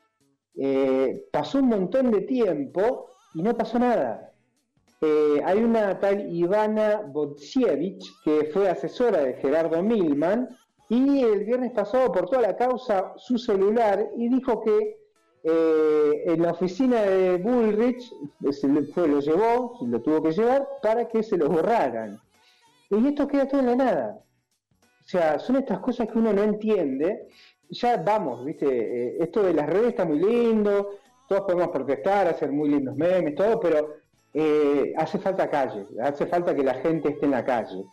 Eh, 0.54 1.28
pasó 1.32 1.58
un 1.58 1.68
montón 1.68 2.10
de 2.10 2.22
tiempo 2.22 3.06
y 3.34 3.42
no 3.42 3.56
pasó 3.56 3.78
nada. 3.78 4.32
Eh, 5.00 5.42
hay 5.44 5.58
una 5.64 5.98
tal 5.98 6.32
Ivana 6.32 7.02
Botsievich 7.08 8.22
que 8.24 8.50
fue 8.52 8.68
asesora 8.68 9.22
de 9.22 9.34
Gerardo 9.34 9.82
Milman 9.82 10.48
y 10.88 11.22
el 11.22 11.44
viernes 11.44 11.72
pasado 11.72 12.04
aportó 12.04 12.38
a 12.38 12.42
la 12.42 12.56
causa 12.56 13.12
su 13.16 13.36
celular 13.36 14.10
y 14.16 14.28
dijo 14.28 14.60
que 14.60 15.01
eh, 15.44 16.22
en 16.26 16.42
la 16.42 16.52
oficina 16.52 17.02
de 17.02 17.36
Bullrich 17.36 18.12
se 18.50 18.68
fue, 18.92 19.08
lo 19.08 19.20
llevó, 19.20 19.78
lo 19.84 20.00
tuvo 20.00 20.22
que 20.22 20.32
llevar 20.32 20.68
para 20.82 21.08
que 21.08 21.22
se 21.22 21.36
lo 21.36 21.48
borraran. 21.48 22.20
Y 22.90 23.06
esto 23.08 23.26
queda 23.26 23.48
todo 23.48 23.60
en 23.60 23.66
la 23.66 23.76
nada. 23.76 24.18
O 25.00 25.08
sea, 25.08 25.38
son 25.38 25.56
estas 25.56 25.80
cosas 25.80 26.08
que 26.08 26.18
uno 26.18 26.32
no 26.32 26.42
entiende. 26.42 27.28
Ya 27.70 27.96
vamos, 27.96 28.44
¿viste? 28.44 28.66
Eh, 28.66 29.16
esto 29.20 29.42
de 29.42 29.54
las 29.54 29.68
redes 29.68 29.88
está 29.88 30.04
muy 30.04 30.18
lindo, 30.18 30.90
todos 31.28 31.42
podemos 31.42 31.68
protestar, 31.68 32.28
hacer 32.28 32.52
muy 32.52 32.68
lindos 32.68 32.94
memes, 32.96 33.34
todo, 33.34 33.58
pero 33.58 33.94
eh, 34.34 34.92
hace 34.96 35.18
falta 35.18 35.50
calle, 35.50 35.86
hace 36.02 36.26
falta 36.26 36.54
que 36.54 36.62
la 36.62 36.74
gente 36.74 37.08
esté 37.08 37.24
en 37.24 37.32
la 37.32 37.44
calle. 37.44 37.84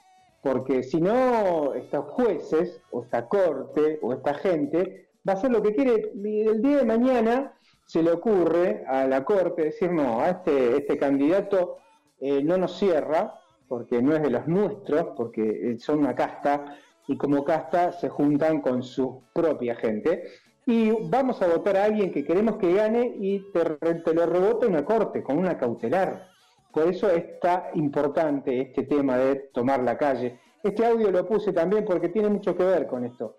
Porque 0.42 0.84
si 0.84 1.02
no, 1.02 1.74
estos 1.74 2.06
jueces, 2.12 2.82
o 2.92 3.04
esta 3.04 3.28
corte, 3.28 4.00
o 4.02 4.14
esta 4.14 4.34
gente, 4.34 5.09
va 5.28 5.34
a 5.34 5.36
hacer 5.36 5.52
lo 5.52 5.62
que 5.62 5.74
quiere. 5.74 6.12
El 6.14 6.62
día 6.62 6.78
de 6.78 6.86
mañana 6.86 7.54
se 7.86 8.04
le 8.04 8.12
ocurre 8.12 8.84
a 8.88 9.08
la 9.08 9.26
corte 9.26 9.64
decir, 9.64 9.92
no, 9.92 10.22
a 10.22 10.30
este, 10.30 10.78
este 10.78 10.98
candidato 10.98 11.78
eh, 12.20 12.44
no 12.44 12.58
nos 12.58 12.78
cierra, 12.78 13.36
porque 13.68 14.02
no 14.02 14.16
es 14.16 14.22
de 14.22 14.30
los 14.30 14.48
nuestros, 14.48 15.08
porque 15.16 15.42
eh, 15.42 15.80
son 15.80 16.00
una 16.00 16.16
casta, 16.16 16.78
y 17.08 17.18
como 17.18 17.44
casta 17.44 17.92
se 17.92 18.10
juntan 18.10 18.62
con 18.62 18.84
su 18.84 19.24
propia 19.34 19.76
gente. 19.76 20.24
Y 20.66 20.92
vamos 21.10 21.42
a 21.42 21.48
votar 21.48 21.78
a 21.78 21.86
alguien 21.86 22.12
que 22.12 22.24
queremos 22.24 22.58
que 22.58 22.74
gane 22.74 23.16
y 23.20 23.52
te, 23.52 23.64
te 23.96 24.14
lo 24.14 24.26
rebota 24.28 24.68
una 24.68 24.86
corte, 24.86 25.24
con 25.24 25.40
una 25.40 25.58
cautelar. 25.58 26.28
Por 26.72 26.88
eso 26.88 27.10
está 27.10 27.72
importante 27.74 28.62
este 28.62 28.84
tema 28.84 29.18
de 29.18 29.50
tomar 29.52 29.82
la 29.82 29.98
calle. 29.98 30.40
Este 30.62 30.86
audio 30.86 31.10
lo 31.10 31.28
puse 31.28 31.54
también 31.54 31.86
porque 31.86 32.10
tiene 32.10 32.30
mucho 32.30 32.56
que 32.56 32.64
ver 32.64 32.86
con 32.86 33.06
esto. 33.06 33.38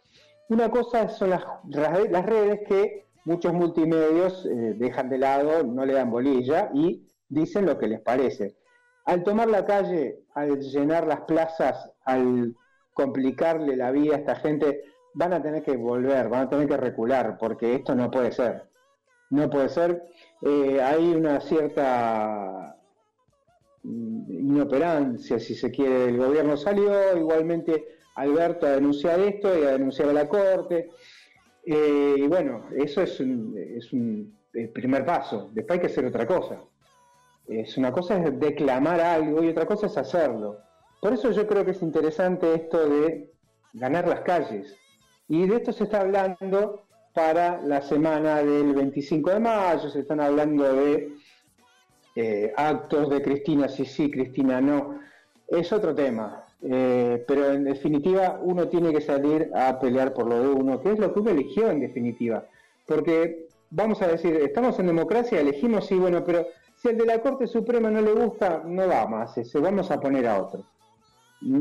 Una 0.51 0.69
cosa 0.69 1.09
son 1.09 1.31
las, 1.31 1.45
redes 1.71 2.61
que 2.67 3.07
muchos 3.25 3.53
multimedios 3.53 4.45
eh, 4.47 4.75
dejan 4.77 5.09
de 5.09 5.19
lado, 5.19 5.63
no 5.63 5.87
le 5.87 5.93
dan 5.93 6.11
bolilla 6.11 6.73
y 6.75 7.07
dicen 7.29 7.67
lo 7.67 7.79
que 7.79 7.87
les 7.87 8.01
parece. 8.01 8.57
Al 9.05 9.23
tomar 9.23 9.49
la 9.49 9.65
calle, 9.65 10.25
al 10.35 10.59
llenar 10.59 11.07
las 11.07 11.21
plazas, 11.21 11.93
al 12.05 12.57
complicarle 12.93 13.77
la 13.77 13.93
vida 13.93 14.17
a 14.17 14.19
esta 14.19 14.35
gente, 14.35 14.83
van 15.15 15.35
a 15.35 15.41
tener 15.41 15.63
que 15.63 15.77
volver, 15.77 16.29
van 16.29 16.49
a 16.49 16.51
tener 16.51 16.67
que 16.67 16.77
recular, 16.77 17.39
porque 17.39 17.77
esto 17.77 17.95
no 17.95 18.11
puede 18.11 18.33
ser. 18.33 18.69
No 19.31 19.49
puede 19.49 19.69
ser. 19.69 20.03
Eh, 20.43 20.83
hay 20.83 21.15
una 21.15 21.41
cierta 21.41 22.77
mm, 23.85 24.33
inoperancia, 24.33 25.39
si 25.39 25.55
se 25.55 25.71
quiere, 25.71 26.07
el 26.07 26.19
gobierno 26.19 26.57
salió, 26.57 27.17
igualmente 27.17 28.00
Alberto 28.15 28.67
a 28.67 28.71
denunciar 28.71 29.21
esto 29.21 29.59
y 29.59 29.65
a 29.65 29.73
denunciar 29.73 30.09
a 30.09 30.13
la 30.13 30.29
Corte. 30.29 30.91
Eh, 31.65 32.15
y 32.19 32.27
bueno, 32.27 32.67
eso 32.77 33.03
es 33.03 33.21
un, 33.21 33.55
es 34.53 34.69
primer 34.71 35.05
paso. 35.05 35.51
Después 35.53 35.79
hay 35.79 35.81
que 35.81 35.93
hacer 35.93 36.05
otra 36.05 36.27
cosa. 36.27 36.61
Es 37.47 37.77
una 37.77 37.93
cosa 37.93 38.17
es 38.17 38.39
declamar 38.39 39.01
algo 39.01 39.43
y 39.43 39.49
otra 39.49 39.67
cosa 39.67 39.87
es 39.87 39.97
hacerlo. 39.97 40.59
Por 41.01 41.13
eso 41.13 41.31
yo 41.31 41.47
creo 41.47 41.65
que 41.65 41.73
es 41.73 41.83
interesante 41.83 42.55
esto 42.55 42.89
de 42.89 43.33
ganar 43.73 44.07
las 44.07 44.21
calles. 44.21 44.77
Y 45.29 45.47
de 45.47 45.57
esto 45.57 45.73
se 45.73 45.85
está 45.85 46.01
hablando 46.01 46.87
para 47.15 47.61
la 47.63 47.83
semana 47.83 48.43
del 48.43 48.73
25 48.73 49.31
de 49.31 49.41
mayo, 49.41 49.89
se 49.89 50.01
están 50.01 50.21
hablando 50.21 50.73
de 50.75 51.13
eh, 52.17 52.53
actos 52.57 53.09
de 53.09 53.23
Cristina 53.23 53.69
sí, 53.69 53.85
sí, 53.85 54.11
Cristina 54.11 54.61
no. 54.61 55.01
Es 55.49 55.73
otro 55.73 55.95
tema. 55.95 56.45
Eh, 56.63 57.25
pero 57.27 57.53
en 57.53 57.65
definitiva 57.65 58.39
uno 58.43 58.69
tiene 58.69 58.93
que 58.93 59.01
salir 59.01 59.51
a 59.55 59.79
pelear 59.79 60.13
por 60.13 60.27
lo 60.27 60.41
de 60.41 60.49
uno, 60.49 60.81
que 60.81 60.93
es 60.93 60.99
lo 60.99 61.13
que 61.13 61.21
uno 61.21 61.31
eligió 61.31 61.71
en 61.71 61.81
definitiva. 61.81 62.47
Porque 62.87 63.47
vamos 63.71 64.03
a 64.03 64.09
decir, 64.09 64.35
estamos 64.37 64.79
en 64.79 64.87
democracia, 64.87 65.41
elegimos, 65.41 65.87
sí, 65.87 65.95
bueno, 65.95 66.25
pero 66.25 66.47
si 66.77 66.89
el 66.89 66.99
de 66.99 67.07
la 67.07 67.21
Corte 67.21 67.47
Suprema 67.47 67.91
no 67.91 68.01
le 68.01 68.13
gusta, 68.13 68.63
no 68.67 68.87
va 68.89 69.07
más 69.07 69.37
ese, 69.39 69.59
vamos 69.59 69.91
a 69.91 70.01
poner 70.01 70.27
a 70.27 70.43
otro. 70.43 70.65
¿Mm? 71.41 71.61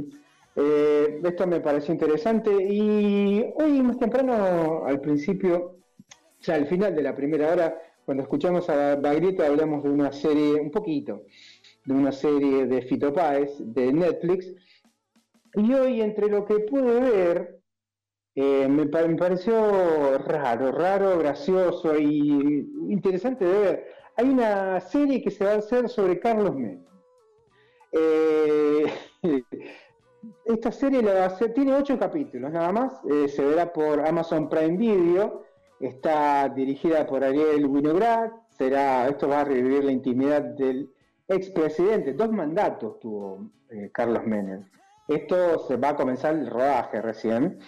Eh, 0.56 1.22
esto 1.24 1.48
me 1.48 1.62
pareció 1.62 1.94
interesante 1.94 2.52
y 2.52 3.46
hoy 3.56 3.82
más 3.82 3.98
temprano, 3.98 4.84
al 4.86 5.00
principio, 5.00 5.78
ya 6.42 6.56
al 6.56 6.68
final 6.68 6.96
de 6.96 7.04
la 7.04 7.16
primera 7.16 7.54
hora, 7.54 7.82
cuando 8.04 8.24
escuchamos 8.24 8.70
a 8.70 8.96
Bagrito 8.96 9.44
hablamos 9.44 9.84
de 9.84 9.90
una 9.90 10.12
serie, 10.12 10.56
un 10.56 10.72
poquito, 10.72 11.24
de 11.86 11.94
una 11.94 12.12
serie 12.12 12.66
de 12.66 12.82
Fito 12.82 13.14
Páez, 13.14 13.52
de 13.60 13.94
Netflix, 13.94 14.54
y 15.56 15.74
hoy 15.74 16.02
entre 16.02 16.28
lo 16.28 16.46
que 16.46 16.60
pude 16.60 17.00
ver, 17.00 17.60
eh, 18.36 18.68
me, 18.70 18.86
pa- 18.88 19.08
me 19.08 19.16
pareció 19.16 20.18
raro, 20.20 20.72
raro, 20.72 21.18
gracioso 21.18 21.98
y 21.98 22.68
interesante 22.90 23.46
de 23.46 23.60
ver. 23.60 23.88
Hay 24.18 24.30
una 24.30 24.80
serie 24.82 25.22
que 25.22 25.32
se 25.32 25.46
va 25.46 25.52
a 25.54 25.58
hacer 25.58 25.90
sobre 25.90 26.20
Carlos 26.20 26.56
Menem. 26.56 26.84
Eh, 27.92 28.86
esta 30.46 30.72
serie 30.72 31.02
la 31.02 31.14
va 31.14 31.24
a 31.24 31.28
hacer, 31.28 31.54
tiene 31.54 31.74
ocho 31.74 31.98
capítulos 31.98 32.52
nada 32.52 32.72
más, 32.72 32.94
eh, 33.10 33.28
se 33.28 33.44
verá 33.44 33.72
por 33.72 34.06
Amazon 34.06 34.50
Prime 34.50 34.78
Video, 34.78 35.44
está 35.80 36.50
dirigida 36.50 37.08
por 37.08 37.24
Ariel 37.24 37.66
Winograd, 37.66 38.30
será, 38.50 39.08
esto 39.08 39.28
va 39.30 39.42
a 39.42 39.46
revivir 39.46 39.84
la 39.86 39.92
intimidad 39.92 40.42
del 40.42 40.90
expresidente, 41.28 42.14
dos 42.14 42.32
mandatos 42.32 43.00
tuvo 43.00 43.50
Carlos 43.94 44.26
Menem. 44.26 44.66
Esto 45.10 45.68
se 45.68 45.76
va 45.78 45.90
a 45.90 45.96
comenzar 45.96 46.36
el 46.36 46.48
rodaje 46.48 47.02
recién. 47.02 47.60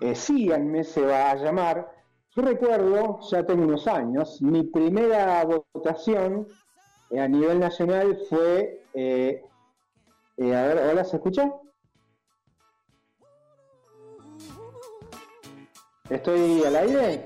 Eh, 0.00 0.14
síganme, 0.14 0.82
se 0.82 1.02
va 1.02 1.30
a 1.30 1.36
llamar. 1.36 1.90
Yo 2.34 2.42
recuerdo, 2.42 3.20
ya 3.30 3.44
tengo 3.46 3.64
unos 3.64 3.86
años, 3.86 4.40
mi 4.42 4.62
primera 4.64 5.44
votación 5.44 6.46
eh, 7.10 7.20
a 7.20 7.28
nivel 7.28 7.60
nacional 7.60 8.18
fue. 8.28 8.82
eh, 8.94 9.42
eh, 10.38 10.54
a 10.54 10.66
ver, 10.66 10.78
¿hola? 10.90 11.04
¿Se 11.04 11.16
escucha? 11.16 11.50
¿Estoy 16.10 16.62
al 16.64 16.76
aire? 16.76 17.24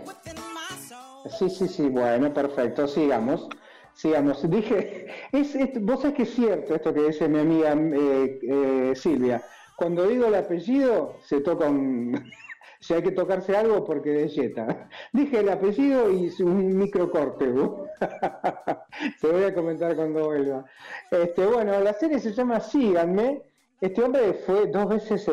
Sí, 1.39 1.51
sí, 1.51 1.69
sí, 1.69 1.89
bueno, 1.89 2.33
perfecto, 2.33 2.87
sigamos. 2.89 3.49
Sigamos. 3.95 4.49
Dije, 4.49 5.07
es, 5.33 5.55
es- 5.55 5.81
vos 5.85 6.01
sabés 6.01 6.17
que 6.17 6.23
es 6.23 6.35
cierto 6.35 6.75
esto 6.75 6.95
que 6.95 7.03
dice 7.03 7.29
mi 7.29 7.41
amiga 7.41 7.75
eh, 7.77 8.93
Silvia. 8.95 9.43
Cuando 9.81 10.07
digo 10.07 10.27
el 10.27 10.35
apellido, 10.35 11.15
se 11.25 11.41
toca 11.41 11.71
un. 11.71 12.15
si 12.81 12.93
hay 12.93 13.03
que 13.03 13.13
tocarse 13.13 13.57
algo 13.57 13.83
porque 13.83 14.25
es 14.25 14.35
Yeta. 14.35 14.91
Dije 15.15 15.41
el 15.41 15.49
apellido 15.49 16.13
y 16.13 16.31
un 16.43 16.77
microcorte. 16.77 17.47
¿no? 17.47 17.87
se 19.19 19.27
voy 19.27 19.45
a 19.45 19.55
comentar 19.55 19.97
cuando 19.97 20.27
vuelva. 20.27 20.67
Este, 21.11 21.47
bueno, 21.47 21.81
la 21.81 21.95
serie 21.95 22.19
se 22.19 22.35
llama 22.35 22.61
Síganme. 22.61 23.41
Este 23.81 24.03
hombre 24.03 24.35
fue 24.35 24.67
dos 24.67 24.87
veces 24.87 25.31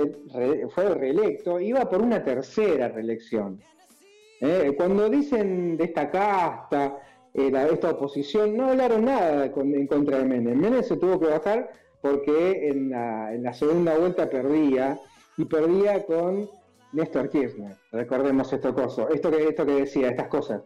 fue 0.73 0.95
reelecto, 0.95 1.59
iba 1.59 1.89
por 1.89 2.01
una 2.01 2.23
tercera 2.23 2.87
reelección. 2.87 3.61
Eh, 4.39 4.73
cuando 4.77 5.09
dicen 5.09 5.75
de 5.75 5.83
esta 5.83 6.09
casta, 6.09 6.99
eh, 7.33 7.51
esta 7.69 7.89
oposición, 7.89 8.55
no 8.55 8.69
hablaron 8.69 9.03
nada 9.03 9.51
en 9.53 9.87
contra 9.87 10.19
de 10.19 10.23
Menem. 10.23 10.57
Menem 10.57 10.83
se 10.83 10.95
tuvo 10.95 11.19
que 11.19 11.27
bajar 11.27 11.69
porque 12.01 12.69
en 12.69 12.89
la, 12.89 13.53
segunda 13.53 13.97
vuelta 13.97 14.29
perdía 14.29 14.99
y 15.37 15.45
perdía 15.45 16.05
con 16.05 16.49
Néstor 16.93 17.29
Kirchner. 17.29 17.75
Recordemos 17.91 18.51
esto, 18.53 18.73
coso, 18.73 19.09
esto, 19.09 19.31
que, 19.31 19.47
esto 19.47 19.65
que 19.65 19.73
decía, 19.73 20.09
estas 20.09 20.27
cosas. 20.27 20.61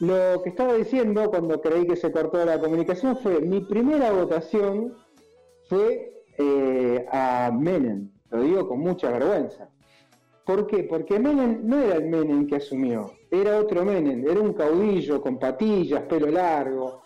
Lo 0.00 0.42
que 0.42 0.50
estaba 0.50 0.74
diciendo 0.74 1.30
cuando 1.30 1.60
creí 1.60 1.86
que 1.86 1.96
se 1.96 2.10
cortó 2.10 2.44
la 2.44 2.58
comunicación 2.58 3.16
fue 3.16 3.40
mi 3.40 3.60
primera 3.60 4.10
votación 4.10 4.94
fue 5.68 6.24
eh, 6.36 7.06
a 7.10 7.50
Menem. 7.52 8.10
Lo 8.30 8.42
digo 8.42 8.68
con 8.68 8.80
mucha 8.80 9.10
vergüenza. 9.10 9.70
¿Por 10.44 10.66
qué? 10.66 10.82
Porque 10.82 11.18
Menem 11.18 11.60
no 11.66 11.80
era 11.80 11.96
el 11.96 12.08
Menem 12.08 12.46
que 12.46 12.56
asumió, 12.56 13.12
era 13.30 13.58
otro 13.58 13.84
Menem, 13.84 14.28
era 14.28 14.40
un 14.40 14.52
caudillo 14.52 15.22
con 15.22 15.38
patillas, 15.38 16.02
pelo 16.02 16.26
largo, 16.26 17.02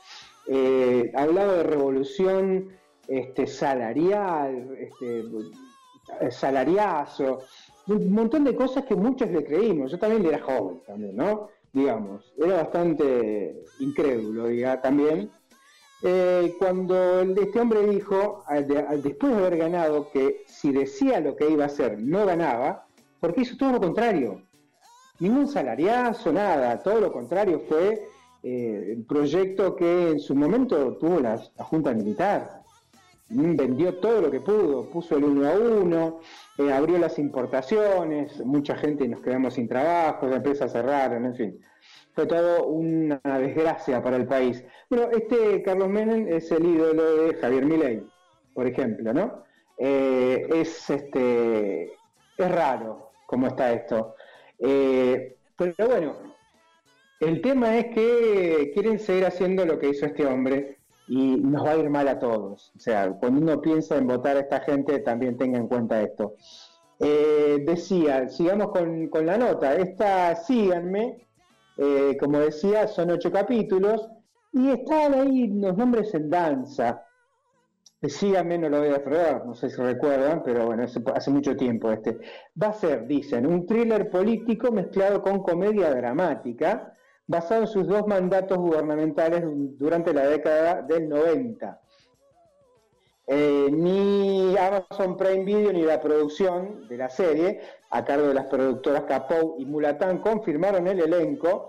eh, 0.48 1.12
hablaba 1.14 1.52
de 1.52 1.62
revolución 1.62 2.68
este, 3.08 3.46
salarial, 3.46 4.76
este, 4.78 5.24
salariazo, 6.30 7.40
un 7.86 8.12
montón 8.12 8.44
de 8.44 8.54
cosas 8.54 8.84
que 8.84 8.94
muchos 8.94 9.30
le 9.30 9.44
creímos. 9.44 9.90
Yo 9.90 9.98
también 9.98 10.26
era 10.26 10.40
joven, 10.40 10.82
también, 10.86 11.16
¿no? 11.16 11.48
Digamos, 11.72 12.32
era 12.38 12.56
bastante 12.56 13.64
incrédulo, 13.80 14.46
diga, 14.46 14.80
también. 14.80 15.30
Eh, 16.02 16.54
cuando 16.58 17.22
este 17.22 17.60
hombre 17.60 17.86
dijo, 17.88 18.44
después 19.02 19.32
de 19.32 19.38
haber 19.38 19.56
ganado, 19.56 20.10
que 20.10 20.44
si 20.46 20.70
decía 20.70 21.20
lo 21.20 21.34
que 21.34 21.50
iba 21.50 21.64
a 21.64 21.66
hacer 21.66 21.98
no 21.98 22.24
ganaba, 22.24 22.86
porque 23.20 23.40
hizo 23.40 23.56
todo 23.56 23.72
lo 23.72 23.80
contrario. 23.80 24.42
Ningún 25.18 25.48
salariazo, 25.48 26.32
nada, 26.32 26.80
todo 26.82 27.00
lo 27.00 27.12
contrario 27.12 27.60
fue 27.68 28.08
eh, 28.42 28.94
el 28.96 29.04
proyecto 29.04 29.74
que 29.74 30.10
en 30.10 30.20
su 30.20 30.36
momento 30.36 30.96
tuvo 30.98 31.18
la 31.18 31.38
Junta 31.58 31.92
Militar. 31.92 32.62
Mm, 33.30 33.56
Vendió 33.56 33.94
todo 33.98 34.22
lo 34.22 34.30
que 34.30 34.40
pudo, 34.40 34.88
puso 34.88 35.16
el 35.16 35.24
uno 35.24 35.48
a 35.48 35.52
uno, 35.52 36.20
eh, 36.56 36.72
abrió 36.72 36.98
las 36.98 37.18
importaciones, 37.18 38.44
mucha 38.44 38.74
gente 38.76 39.06
nos 39.06 39.20
quedamos 39.20 39.54
sin 39.54 39.68
trabajo, 39.68 40.26
las 40.26 40.36
empresas 40.36 40.72
cerraron, 40.72 41.26
en 41.26 41.34
fin. 41.34 41.60
Fue 42.14 42.26
todo 42.26 42.66
una 42.66 43.20
desgracia 43.38 44.02
para 44.02 44.16
el 44.16 44.26
país. 44.26 44.64
Bueno, 44.90 45.10
este 45.12 45.62
Carlos 45.62 45.88
Menem 45.88 46.26
es 46.28 46.50
el 46.50 46.64
ídolo 46.66 47.16
de 47.16 47.34
Javier 47.34 47.66
Milei, 47.66 48.02
por 48.54 48.66
ejemplo, 48.66 49.12
¿no? 49.12 49.44
Eh, 49.76 50.48
es 50.54 50.90
este 50.90 51.92
es 52.38 52.50
raro 52.50 53.12
cómo 53.26 53.46
está 53.48 53.72
esto. 53.72 54.14
Eh, 54.58 55.36
pero 55.56 55.86
bueno, 55.86 56.16
el 57.20 57.40
tema 57.42 57.76
es 57.76 57.86
que 57.94 58.70
quieren 58.74 58.98
seguir 58.98 59.26
haciendo 59.26 59.66
lo 59.66 59.78
que 59.78 59.90
hizo 59.90 60.06
este 60.06 60.26
hombre 60.26 60.77
y 61.08 61.36
nos 61.36 61.64
va 61.64 61.70
a 61.70 61.76
ir 61.76 61.88
mal 61.90 62.06
a 62.08 62.18
todos. 62.18 62.72
O 62.76 62.78
sea, 62.78 63.10
cuando 63.12 63.40
uno 63.40 63.60
piensa 63.60 63.96
en 63.96 64.06
votar 64.06 64.36
a 64.36 64.40
esta 64.40 64.60
gente, 64.60 64.98
también 65.00 65.36
tenga 65.36 65.58
en 65.58 65.66
cuenta 65.66 66.00
esto. 66.02 66.34
Eh, 67.00 67.64
decía, 67.66 68.28
sigamos 68.28 68.68
con, 68.68 69.08
con 69.08 69.24
la 69.26 69.38
nota. 69.38 69.74
Esta, 69.74 70.36
síganme, 70.36 71.26
eh, 71.76 72.16
como 72.20 72.38
decía, 72.40 72.88
son 72.88 73.10
ocho 73.10 73.30
capítulos 73.32 74.08
y 74.52 74.70
están 74.70 75.14
ahí 75.14 75.48
los 75.48 75.76
nombres 75.76 76.12
en 76.14 76.28
danza. 76.28 77.04
Síganme, 78.02 78.58
no 78.58 78.68
lo 78.68 78.78
voy 78.78 78.88
a 78.88 78.92
defraudar, 78.92 79.44
no 79.44 79.56
sé 79.56 79.70
si 79.70 79.76
recuerdan, 79.82 80.42
pero 80.44 80.66
bueno, 80.66 80.84
hace 80.84 81.30
mucho 81.30 81.56
tiempo 81.56 81.90
este. 81.90 82.18
Va 82.60 82.68
a 82.68 82.72
ser, 82.72 83.06
dicen, 83.08 83.44
un 83.44 83.66
thriller 83.66 84.08
político 84.08 84.70
mezclado 84.70 85.20
con 85.20 85.42
comedia 85.42 85.92
dramática, 85.92 86.94
basado 87.28 87.60
en 87.60 87.66
sus 87.68 87.86
dos 87.86 88.06
mandatos 88.06 88.58
gubernamentales 88.58 89.44
durante 89.78 90.12
la 90.12 90.26
década 90.26 90.82
del 90.82 91.08
90. 91.08 91.80
Eh, 93.30 93.68
ni 93.70 94.56
Amazon 94.56 95.18
Prime 95.18 95.44
Video 95.44 95.70
ni 95.70 95.82
la 95.82 96.00
producción 96.00 96.88
de 96.88 96.96
la 96.96 97.10
serie, 97.10 97.60
a 97.90 98.02
cargo 98.02 98.28
de 98.28 98.34
las 98.34 98.46
productoras 98.46 99.02
Capou 99.02 99.56
y 99.58 99.66
Mulatán, 99.66 100.18
confirmaron 100.18 100.88
el 100.88 101.00
elenco. 101.00 101.68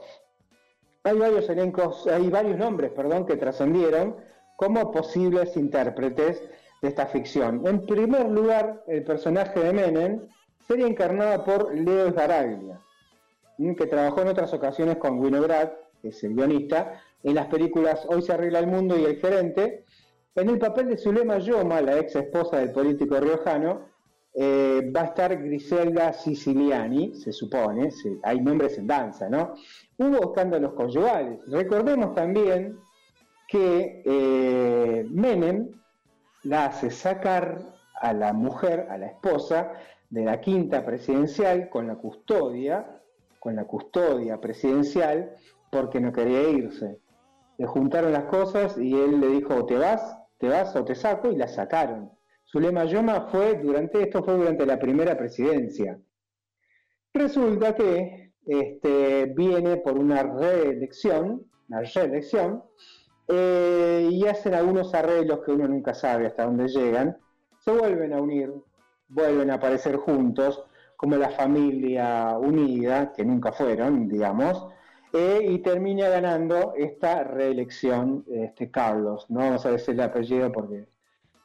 Hay 1.04 1.18
varios 1.18 1.50
elencos, 1.50 2.08
hay 2.08 2.30
varios 2.30 2.58
nombres, 2.58 2.92
perdón, 2.92 3.26
que 3.26 3.36
trascendieron 3.36 4.16
como 4.56 4.92
posibles 4.92 5.58
intérpretes 5.58 6.42
de 6.82 6.88
esta 6.88 7.06
ficción. 7.08 7.68
En 7.68 7.86
primer 7.86 8.30
lugar, 8.30 8.84
el 8.88 9.04
personaje 9.04 9.60
de 9.60 9.74
Menem 9.74 10.30
sería 10.66 10.88
encarnado 10.88 11.44
por 11.44 11.76
Leo 11.76 12.10
Sbaraglia, 12.12 12.76
mm, 12.76 12.89
que 13.78 13.88
trabajó 13.88 14.22
en 14.22 14.30
otras 14.30 14.54
ocasiones 14.54 14.98
con 14.98 15.20
Winograd, 15.20 15.72
que 16.02 16.10
es 16.10 16.24
el 16.24 16.34
guionista, 16.34 17.02
en 17.24 17.36
las 17.36 17.48
películas 17.48 18.06
Hoy 18.08 18.22
se 18.22 18.32
arregla 18.34 18.60
el 18.60 18.68
mundo 18.68 18.98
y 18.98 19.04
El 19.04 19.18
gerente. 19.18 19.84
En 20.36 20.50
el 20.50 20.58
papel 20.58 20.90
de 20.90 20.98
Zulema 20.98 21.40
Yoma, 21.40 21.82
la 21.82 21.98
ex 21.98 22.16
esposa 22.16 22.58
del 22.58 22.72
político 22.72 23.20
riojano, 23.20 23.90
eh, 24.34 24.90
va 24.96 25.02
a 25.02 25.06
estar 25.06 25.36
Griselda 25.38 26.14
Siciliani, 26.14 27.16
se 27.16 27.34
supone, 27.34 27.90
hay 28.24 28.40
nombres 28.40 28.78
en 28.78 28.88
danza, 28.88 29.28
¿no? 29.28 29.56
Hubo 29.98 30.30
escándalos 30.30 30.74
conyugales. 30.74 31.40
Recordemos 31.48 32.16
también 32.16 32.78
que 33.48 34.02
eh, 34.06 35.06
Menem 35.10 35.72
la 36.44 36.68
hace 36.68 36.92
sacar 36.92 37.60
a 38.00 38.14
la 38.14 38.32
mujer, 38.32 38.88
a 38.90 38.98
la 38.98 39.08
esposa, 39.08 39.74
de 40.10 40.24
la 40.24 40.40
quinta 40.40 40.86
presidencial 40.86 41.70
con 41.70 41.88
la 41.88 41.96
custodia, 41.96 42.99
con 43.40 43.56
la 43.56 43.66
custodia 43.66 44.40
presidencial, 44.40 45.36
porque 45.72 46.00
no 46.00 46.12
quería 46.12 46.50
irse. 46.50 47.00
Le 47.58 47.68
juntaron 47.68 48.14
las 48.14 48.26
cosas 48.26 48.78
y 48.78 48.94
él 48.94 49.20
le 49.20 49.28
dijo, 49.28 49.66
te 49.66 49.76
vas, 49.76 50.18
te 50.38 50.50
vas 50.50 50.76
o 50.76 50.86
te 50.86 50.96
saco, 50.96 51.32
y 51.32 51.36
la 51.36 51.48
sacaron. 51.48 52.12
Zulema 52.52 52.86
Yoma 52.86 53.28
fue 53.32 53.56
durante, 53.56 54.02
esto 54.02 54.24
fue 54.24 54.36
durante 54.36 54.66
la 54.66 54.80
primera 54.80 55.18
presidencia. 55.18 56.00
Resulta 57.14 57.76
que 57.76 58.34
este, 58.46 59.26
viene 59.36 59.78
por 59.78 59.98
una 59.98 60.24
reelección, 60.24 61.46
una 61.68 61.82
reelección, 61.82 62.64
eh, 63.28 64.08
y 64.12 64.26
hacen 64.26 64.56
algunos 64.56 64.94
arreglos 64.96 65.42
que 65.46 65.52
uno 65.52 65.68
nunca 65.68 65.94
sabe 65.94 66.26
hasta 66.26 66.46
dónde 66.46 66.68
llegan, 66.68 67.18
se 67.60 67.72
vuelven 67.72 68.14
a 68.14 68.22
unir, 68.22 68.52
vuelven 69.08 69.52
a 69.52 69.56
aparecer 69.56 69.98
juntos, 69.98 70.64
como 71.00 71.16
la 71.16 71.30
familia 71.30 72.38
unida, 72.38 73.14
que 73.14 73.24
nunca 73.24 73.54
fueron, 73.54 74.10
digamos, 74.10 74.68
eh, 75.14 75.40
y 75.48 75.60
termina 75.60 76.10
ganando 76.10 76.74
esta 76.76 77.24
reelección 77.24 78.26
este 78.30 78.70
Carlos, 78.70 79.26
no 79.30 79.40
vamos 79.40 79.66
a 79.66 79.72
decir 79.72 79.94
el 79.94 80.02
apellido 80.02 80.52
porque 80.52 80.90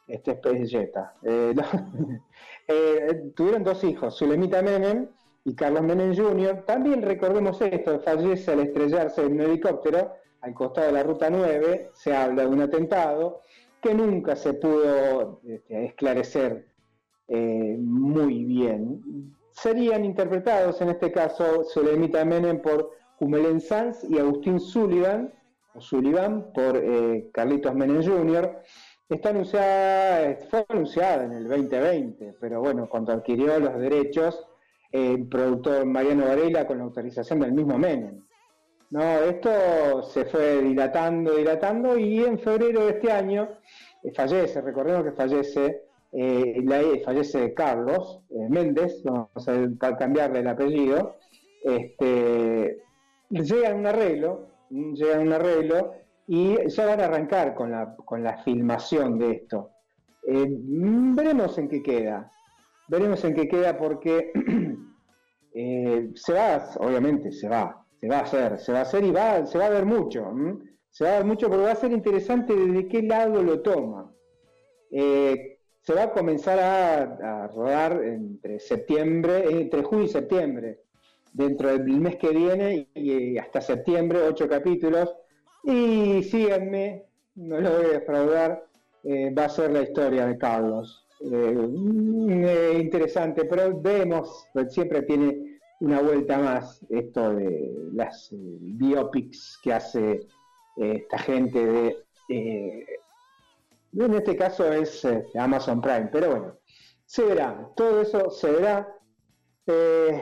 este 0.09 0.31
es 0.31 0.37
Pelleta. 0.39 1.15
Eh, 1.23 1.55
eh, 2.67 3.31
tuvieron 3.33 3.63
dos 3.63 3.81
hijos, 3.85 4.17
Zulemita 4.17 4.61
Menem 4.61 5.07
y 5.45 5.55
Carlos 5.55 5.83
Menem 5.83 6.13
Jr. 6.13 6.65
También 6.65 7.01
recordemos 7.01 7.61
esto, 7.61 8.01
fallece 8.01 8.51
al 8.51 8.59
estrellarse 8.59 9.21
en 9.21 9.35
un 9.35 9.39
helicóptero 9.39 10.15
al 10.41 10.53
costado 10.53 10.87
de 10.87 10.93
la 10.93 11.03
Ruta 11.03 11.29
9, 11.29 11.91
se 11.93 12.13
habla 12.13 12.41
de 12.41 12.49
un 12.49 12.61
atentado 12.61 13.39
que 13.81 13.93
nunca 13.93 14.35
se 14.35 14.53
pudo 14.55 15.39
este, 15.45 15.85
esclarecer 15.85 16.67
muy 17.29 18.43
bien. 18.43 19.33
Serían 19.55 20.03
interpretados 20.03 20.81
en 20.81 20.89
este 20.89 21.11
caso 21.11 21.63
Zulemita 21.63 22.25
Menem 22.25 22.61
por 22.61 22.91
Humelén 23.19 23.61
Sanz 23.61 24.03
y 24.03 24.19
Agustín 24.19 24.59
Sullivan, 24.59 25.33
o 25.73 25.79
Sullivan 25.79 26.51
por 26.53 26.75
eh, 26.75 27.29
Carlitos 27.33 27.73
Menem 27.73 28.03
Jr. 28.03 28.61
Está 29.07 29.29
anunciada, 29.29 30.37
fue 30.49 30.65
anunciada 30.67 31.23
en 31.23 31.31
el 31.31 31.47
2020, 31.47 32.35
pero 32.39 32.59
bueno, 32.59 32.89
cuando 32.89 33.13
adquirió 33.13 33.57
los 33.59 33.79
derechos 33.79 34.45
eh, 34.91 35.13
el 35.13 35.27
productor 35.27 35.85
Mariano 35.85 36.25
Varela 36.25 36.67
con 36.67 36.79
la 36.79 36.83
autorización 36.83 37.39
del 37.39 37.53
mismo 37.53 37.77
Menem. 37.77 38.25
No, 38.89 39.01
esto 39.01 40.03
se 40.03 40.25
fue 40.25 40.61
dilatando, 40.61 41.35
dilatando 41.35 41.97
y 41.97 42.23
en 42.23 42.37
febrero 42.39 42.85
de 42.85 42.91
este 42.91 43.11
año 43.11 43.47
eh, 44.03 44.11
fallece, 44.13 44.61
recordemos 44.61 45.03
que 45.03 45.11
fallece, 45.13 45.84
eh, 46.17 46.61
la- 46.63 46.81
fallece 47.03 47.53
Carlos 47.53 48.21
eh, 48.29 48.47
Méndez, 48.49 49.03
vamos 49.03 49.29
a 49.81 49.97
cambiarle 49.97 50.39
el 50.39 50.47
apellido, 50.47 51.15
este, 51.63 52.77
llega 53.29 53.73
un 53.73 53.85
arreglo, 53.85 54.47
llega 54.69 55.19
un 55.19 55.33
arreglo 55.33 55.91
y 56.27 56.55
ya 56.69 56.85
van 56.85 57.01
a 57.01 57.05
arrancar 57.05 57.53
con 57.53 57.71
la, 57.71 57.95
con 58.05 58.23
la 58.23 58.37
filmación 58.43 59.19
de 59.19 59.31
esto. 59.31 59.71
Eh, 60.27 60.47
veremos 60.49 61.57
en 61.57 61.67
qué 61.67 61.83
queda, 61.83 62.31
veremos 62.87 63.23
en 63.25 63.35
qué 63.35 63.47
queda 63.47 63.77
porque 63.77 64.31
eh, 65.53 66.11
se 66.15 66.33
va, 66.33 66.65
obviamente 66.79 67.31
se 67.31 67.49
va, 67.49 67.85
se 67.99 68.07
va 68.07 68.19
a 68.19 68.21
hacer, 68.21 68.59
se 68.59 68.71
va 68.71 68.79
a 68.79 68.83
hacer 68.83 69.03
y 69.03 69.07
se 69.07 69.57
va 69.57 69.65
a 69.65 69.69
ver 69.69 69.85
mucho, 69.85 70.31
se 70.89 71.03
va 71.03 71.11
a 71.11 71.17
ver 71.17 71.25
mucho, 71.25 71.49
pero 71.49 71.63
va 71.63 71.71
a 71.71 71.75
ser 71.75 71.91
interesante 71.91 72.55
desde 72.55 72.87
qué 72.87 73.01
lado 73.01 73.43
lo 73.43 73.61
toma. 73.61 74.11
Se 75.85 75.93
va 75.93 76.03
a 76.03 76.11
comenzar 76.11 76.59
a, 76.59 77.47
rodar 77.47 78.03
entre 78.03 78.59
septiembre, 78.59 79.45
entre 79.51 79.83
julio 79.83 80.05
y 80.05 80.09
septiembre, 80.09 80.79
dentro 81.31 81.69
del 81.69 81.99
mes 81.99 82.15
que 82.15 82.29
viene 82.29 82.89
y 82.95 83.37
hasta 83.37 83.61
septiembre, 83.61 84.23
ocho 84.23 84.49
capítulos. 84.49 85.15
Y 85.63 86.23
síganme, 86.23 87.05
no 87.35 87.59
lo 87.59 87.69
voy 87.69 87.85
a 87.85 87.99
defraudar, 87.99 88.65
eh, 89.03 89.31
va 89.31 89.45
a 89.45 89.49
ser 89.49 89.71
la 89.71 89.83
historia 89.83 90.25
de 90.25 90.37
Carlos. 90.39 91.05
Eh, 91.21 91.69
eh, 92.29 92.77
interesante, 92.79 93.45
pero 93.45 93.79
vemos, 93.79 94.47
pues, 94.53 94.73
siempre 94.73 95.03
tiene 95.03 95.59
una 95.81 96.01
vuelta 96.01 96.39
más 96.39 96.83
esto 96.89 97.35
de 97.35 97.71
las 97.93 98.29
biopics 98.31 99.59
que 99.61 99.73
hace 99.73 100.27
esta 100.77 101.17
gente 101.19 101.65
de, 102.27 102.85
en 104.03 104.13
este 104.15 104.35
caso 104.35 104.69
es 104.71 105.05
eh, 105.05 105.25
Amazon 105.35 105.79
Prime, 105.79 106.09
pero 106.11 106.29
bueno, 106.29 106.57
se 107.05 107.23
verá, 107.23 107.69
todo 107.75 108.01
eso 108.01 108.29
se 108.29 108.51
verá. 108.51 108.87
Eh, 109.67 110.21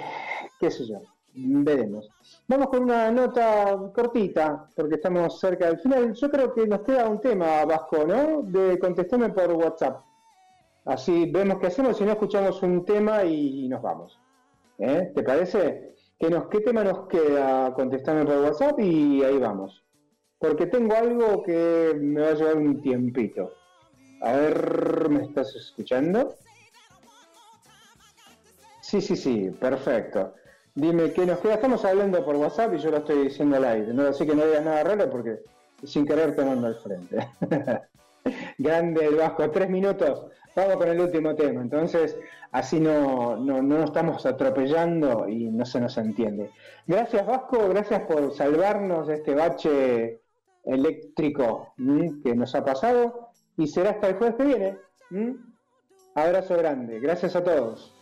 qué 0.60 0.70
sé 0.70 0.86
yo, 0.86 1.02
veremos. 1.34 2.08
Vamos 2.48 2.68
con 2.68 2.84
una 2.84 3.12
nota 3.12 3.92
cortita, 3.94 4.70
porque 4.76 4.96
estamos 4.96 5.40
cerca 5.40 5.68
del 5.68 5.80
final. 5.80 6.14
Yo 6.14 6.30
creo 6.30 6.54
que 6.54 6.68
nos 6.68 6.82
queda 6.82 7.10
un 7.10 7.20
tema, 7.20 7.66
Vasco, 7.66 8.06
¿no? 8.06 8.44
De 8.44 8.78
contestarme 8.78 9.30
por 9.30 9.52
WhatsApp. 9.54 10.04
Así 10.86 11.32
vemos 11.32 11.60
qué 11.60 11.68
hacemos 11.68 11.98
si 11.98 12.04
no 12.04 12.12
escuchamos 12.12 12.62
un 12.62 12.86
tema 12.86 13.24
y, 13.24 13.68
nos 13.70 13.82
vamos. 13.82 14.20
¿Eh? 14.78 15.12
¿Te 15.16 15.24
parece? 15.24 15.96
¿Qué, 16.20 16.30
nos, 16.30 16.48
¿Qué 16.48 16.60
tema 16.60 16.84
nos 16.84 17.08
queda? 17.08 17.74
Contestarme 17.74 18.26
por 18.26 18.38
WhatsApp 18.38 18.80
y 18.80 19.24
ahí 19.24 19.38
vamos. 19.38 19.84
Porque 20.38 20.66
tengo 20.68 20.94
algo 20.94 21.42
que 21.42 21.98
me 22.00 22.22
va 22.22 22.30
a 22.30 22.34
llevar 22.34 22.58
un 22.58 22.82
tiempito. 22.82 23.63
A 24.24 24.32
ver, 24.38 25.10
¿me 25.10 25.24
estás 25.24 25.54
escuchando? 25.54 26.36
Sí, 28.80 29.02
sí, 29.02 29.18
sí, 29.18 29.50
perfecto. 29.60 30.34
Dime 30.74 31.12
qué 31.12 31.26
nos 31.26 31.40
queda. 31.40 31.56
Estamos 31.56 31.84
hablando 31.84 32.24
por 32.24 32.38
WhatsApp 32.38 32.74
y 32.74 32.78
yo 32.78 32.90
lo 32.90 32.98
estoy 33.00 33.24
diciendo 33.24 33.58
al 33.58 33.66
aire. 33.66 33.94
¿no? 33.94 34.08
Así 34.08 34.26
que 34.26 34.34
no 34.34 34.46
digas 34.46 34.64
nada 34.64 34.82
raro 34.82 35.10
porque 35.10 35.40
sin 35.84 36.06
querer 36.06 36.38
te 36.38 36.46
mando 36.46 36.68
al 36.68 36.76
frente. 36.76 37.28
Grande 38.58 39.08
el 39.08 39.16
Vasco, 39.16 39.52
tres 39.52 39.70
minutos. 39.70 40.28
Vamos 40.56 40.78
con 40.78 40.88
el 40.88 41.02
último 41.02 41.36
tema. 41.36 41.62
Entonces, 41.62 42.18
así 42.54 42.80
no, 42.80 43.36
no, 43.36 43.62
no 43.62 43.80
nos 43.80 43.86
estamos 43.90 44.26
atropellando 44.26 45.28
y 45.28 45.50
no 45.50 45.66
se 45.66 45.82
nos 45.82 45.98
entiende. 45.98 46.50
Gracias 46.88 47.28
Vasco, 47.28 47.68
gracias 47.68 48.04
por 48.04 48.34
salvarnos 48.34 49.08
de 49.08 49.16
este 49.16 49.36
bache 49.36 50.22
eléctrico 50.64 51.74
que 52.24 52.36
nos 52.36 52.56
ha 52.56 52.64
pasado 52.64 53.33
y 53.58 53.68
será 53.68 53.92
hasta 53.92 54.10
el 54.10 54.16
jueves 54.16 54.36
que 54.36 54.44
viene. 54.44 54.78
Abrazo 56.16 56.58
grande, 56.58 57.00
gracias 57.00 57.36
a 57.36 57.44
todos. 57.44 57.94